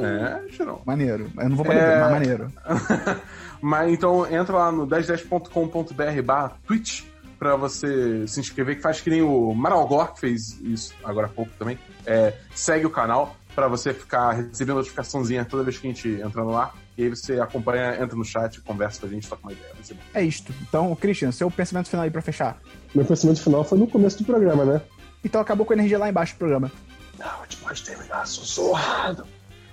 É, 0.00 0.42
Chirão. 0.50 0.80
maneiro. 0.84 1.30
Eu 1.36 1.48
não 1.48 1.56
vou 1.56 1.64
poder 1.64 1.78
É. 1.80 2.00
mas 2.00 2.10
maneiro. 2.12 2.52
Mas 3.60 3.92
então 3.94 4.26
entra 4.30 4.56
lá 4.58 4.70
no 4.72 4.86
1010.com.br 4.86 6.22
barra 6.22 6.52
Twitch 6.66 7.02
pra 7.44 7.56
você 7.56 8.26
se 8.26 8.40
inscrever, 8.40 8.76
que 8.76 8.80
faz 8.80 9.02
que 9.02 9.10
nem 9.10 9.20
o 9.20 9.54
Maralgor, 9.54 10.14
que 10.14 10.20
fez 10.20 10.58
isso 10.62 10.94
agora 11.04 11.26
há 11.26 11.28
pouco 11.28 11.52
também. 11.58 11.78
É, 12.06 12.32
segue 12.54 12.86
o 12.86 12.90
canal 12.90 13.36
pra 13.54 13.68
você 13.68 13.92
ficar 13.92 14.30
recebendo 14.30 14.76
notificaçãozinha 14.76 15.44
toda 15.44 15.62
vez 15.62 15.76
que 15.76 15.86
a 15.86 15.90
gente 15.90 16.08
entra 16.08 16.42
no 16.42 16.56
ar. 16.56 16.74
E 16.96 17.02
aí 17.02 17.10
você 17.10 17.38
acompanha, 17.38 18.02
entra 18.02 18.16
no 18.16 18.24
chat, 18.24 18.62
conversa 18.62 19.00
com 19.00 19.08
a 19.08 19.10
gente, 19.10 19.28
toca 19.28 19.42
uma 19.42 19.52
ideia. 19.52 19.74
É 20.14 20.22
isto. 20.22 20.54
Então, 20.62 20.96
Christian, 20.96 21.30
seu 21.32 21.50
pensamento 21.50 21.90
final 21.90 22.04
aí 22.04 22.10
pra 22.10 22.22
fechar. 22.22 22.56
Meu 22.94 23.04
pensamento 23.04 23.42
final 23.42 23.62
foi 23.62 23.76
no 23.76 23.86
começo 23.86 24.16
do 24.16 24.24
programa, 24.24 24.64
né? 24.64 24.80
Então 25.22 25.38
acabou 25.38 25.66
com 25.66 25.74
a 25.74 25.76
energia 25.76 25.98
lá 25.98 26.08
embaixo 26.08 26.34
do 26.34 26.38
programa. 26.38 26.72
Não, 27.18 27.26
a 27.26 27.42
gente 27.42 27.58
pode 27.58 27.84
terminar 27.84 28.26
sussurrado. 28.26 29.26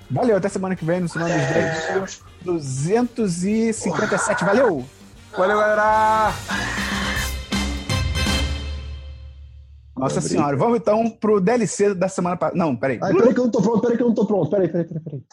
Valeu, 0.10 0.35
até 0.35 0.49
semana 0.49 0.76
que 0.76 0.84
vem 0.84 0.99
no 0.99 1.07
Semana 1.07 1.34
dos. 1.34 1.48
Dez. 1.48 2.22
257. 2.43 4.43
Valeu! 4.43 4.85
Valeu, 5.38 5.57
galera! 5.57 6.34
Nossa 10.02 10.22
senhora. 10.22 10.57
Vamos 10.57 10.80
então 10.80 11.10
pro 11.10 11.40
DLC 11.40 11.94
da 11.94 12.07
semana 12.07 12.36
passada. 12.36 12.57
Não, 12.57 12.76
peraí. 12.76 12.99
Ai, 13.02 13.14
peraí 13.14 13.34
que 13.34 13.40
eu 13.40 13.44
não 13.45 13.52
tô 13.52 13.61
pronto, 13.61 13.82
peraí 13.82 13.98
que 13.98 14.03
eu 14.03 14.07
não 14.07 14.15
tô 14.15 14.26
pronto. 14.26 14.49
Peraí, 14.49 14.68
peraí, 14.68 14.86
peraí, 14.86 15.03
peraí. 15.03 15.23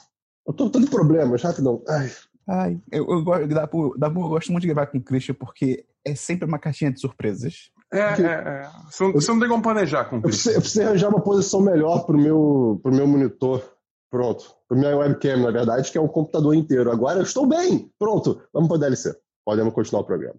Eu 0.47 0.53
tô 0.53 0.70
tendo 0.70 0.89
problemas, 0.89 1.43
rapidão. 1.43 1.82
Ai. 1.89 2.11
Ai, 2.47 2.81
eu, 2.90 3.07
eu, 3.07 3.19
eu 3.19 4.28
gosto 4.28 4.51
muito 4.51 4.62
de 4.62 4.69
gravar 4.69 4.86
com 4.86 4.97
o 4.97 5.03
Christian 5.03 5.35
porque 5.35 5.85
é 6.03 6.15
sempre 6.15 6.47
uma 6.47 6.59
caixinha 6.59 6.90
de 6.90 6.99
surpresas. 6.99 7.70
É, 7.93 7.99
é, 7.99 8.23
é. 8.23 8.70
Você 8.90 9.05
não, 9.05 9.12
você 9.12 9.31
não 9.32 9.40
tem 9.40 9.49
como 9.49 9.62
planejar 9.62 10.05
com 10.05 10.16
Eu 10.16 10.20
o 10.20 10.23
precisei, 10.23 10.57
eu 10.57 10.61
precisei 10.61 10.86
arranjar 10.86 11.09
uma 11.09 11.20
posição 11.20 11.61
melhor 11.61 12.05
pro 12.07 12.16
meu, 12.16 12.81
pro 12.82 12.95
meu 12.95 13.07
monitor. 13.07 13.62
Pronto. 14.11 14.55
Pro 14.66 14.78
minha 14.78 14.97
webcam, 14.97 15.43
na 15.43 15.51
verdade, 15.51 15.90
que 15.90 15.99
é 15.99 16.01
um 16.01 16.09
computador 16.09 16.55
inteiro. 16.55 16.90
Agora 16.90 17.19
eu 17.19 17.23
estou 17.23 17.47
bem. 17.47 17.90
Pronto. 17.99 18.40
Vamos 18.53 18.69
pro 18.69 18.78
DLC. 18.78 19.15
Podemos 19.45 19.74
continuar 19.74 20.03
o 20.03 20.07
programa. 20.07 20.39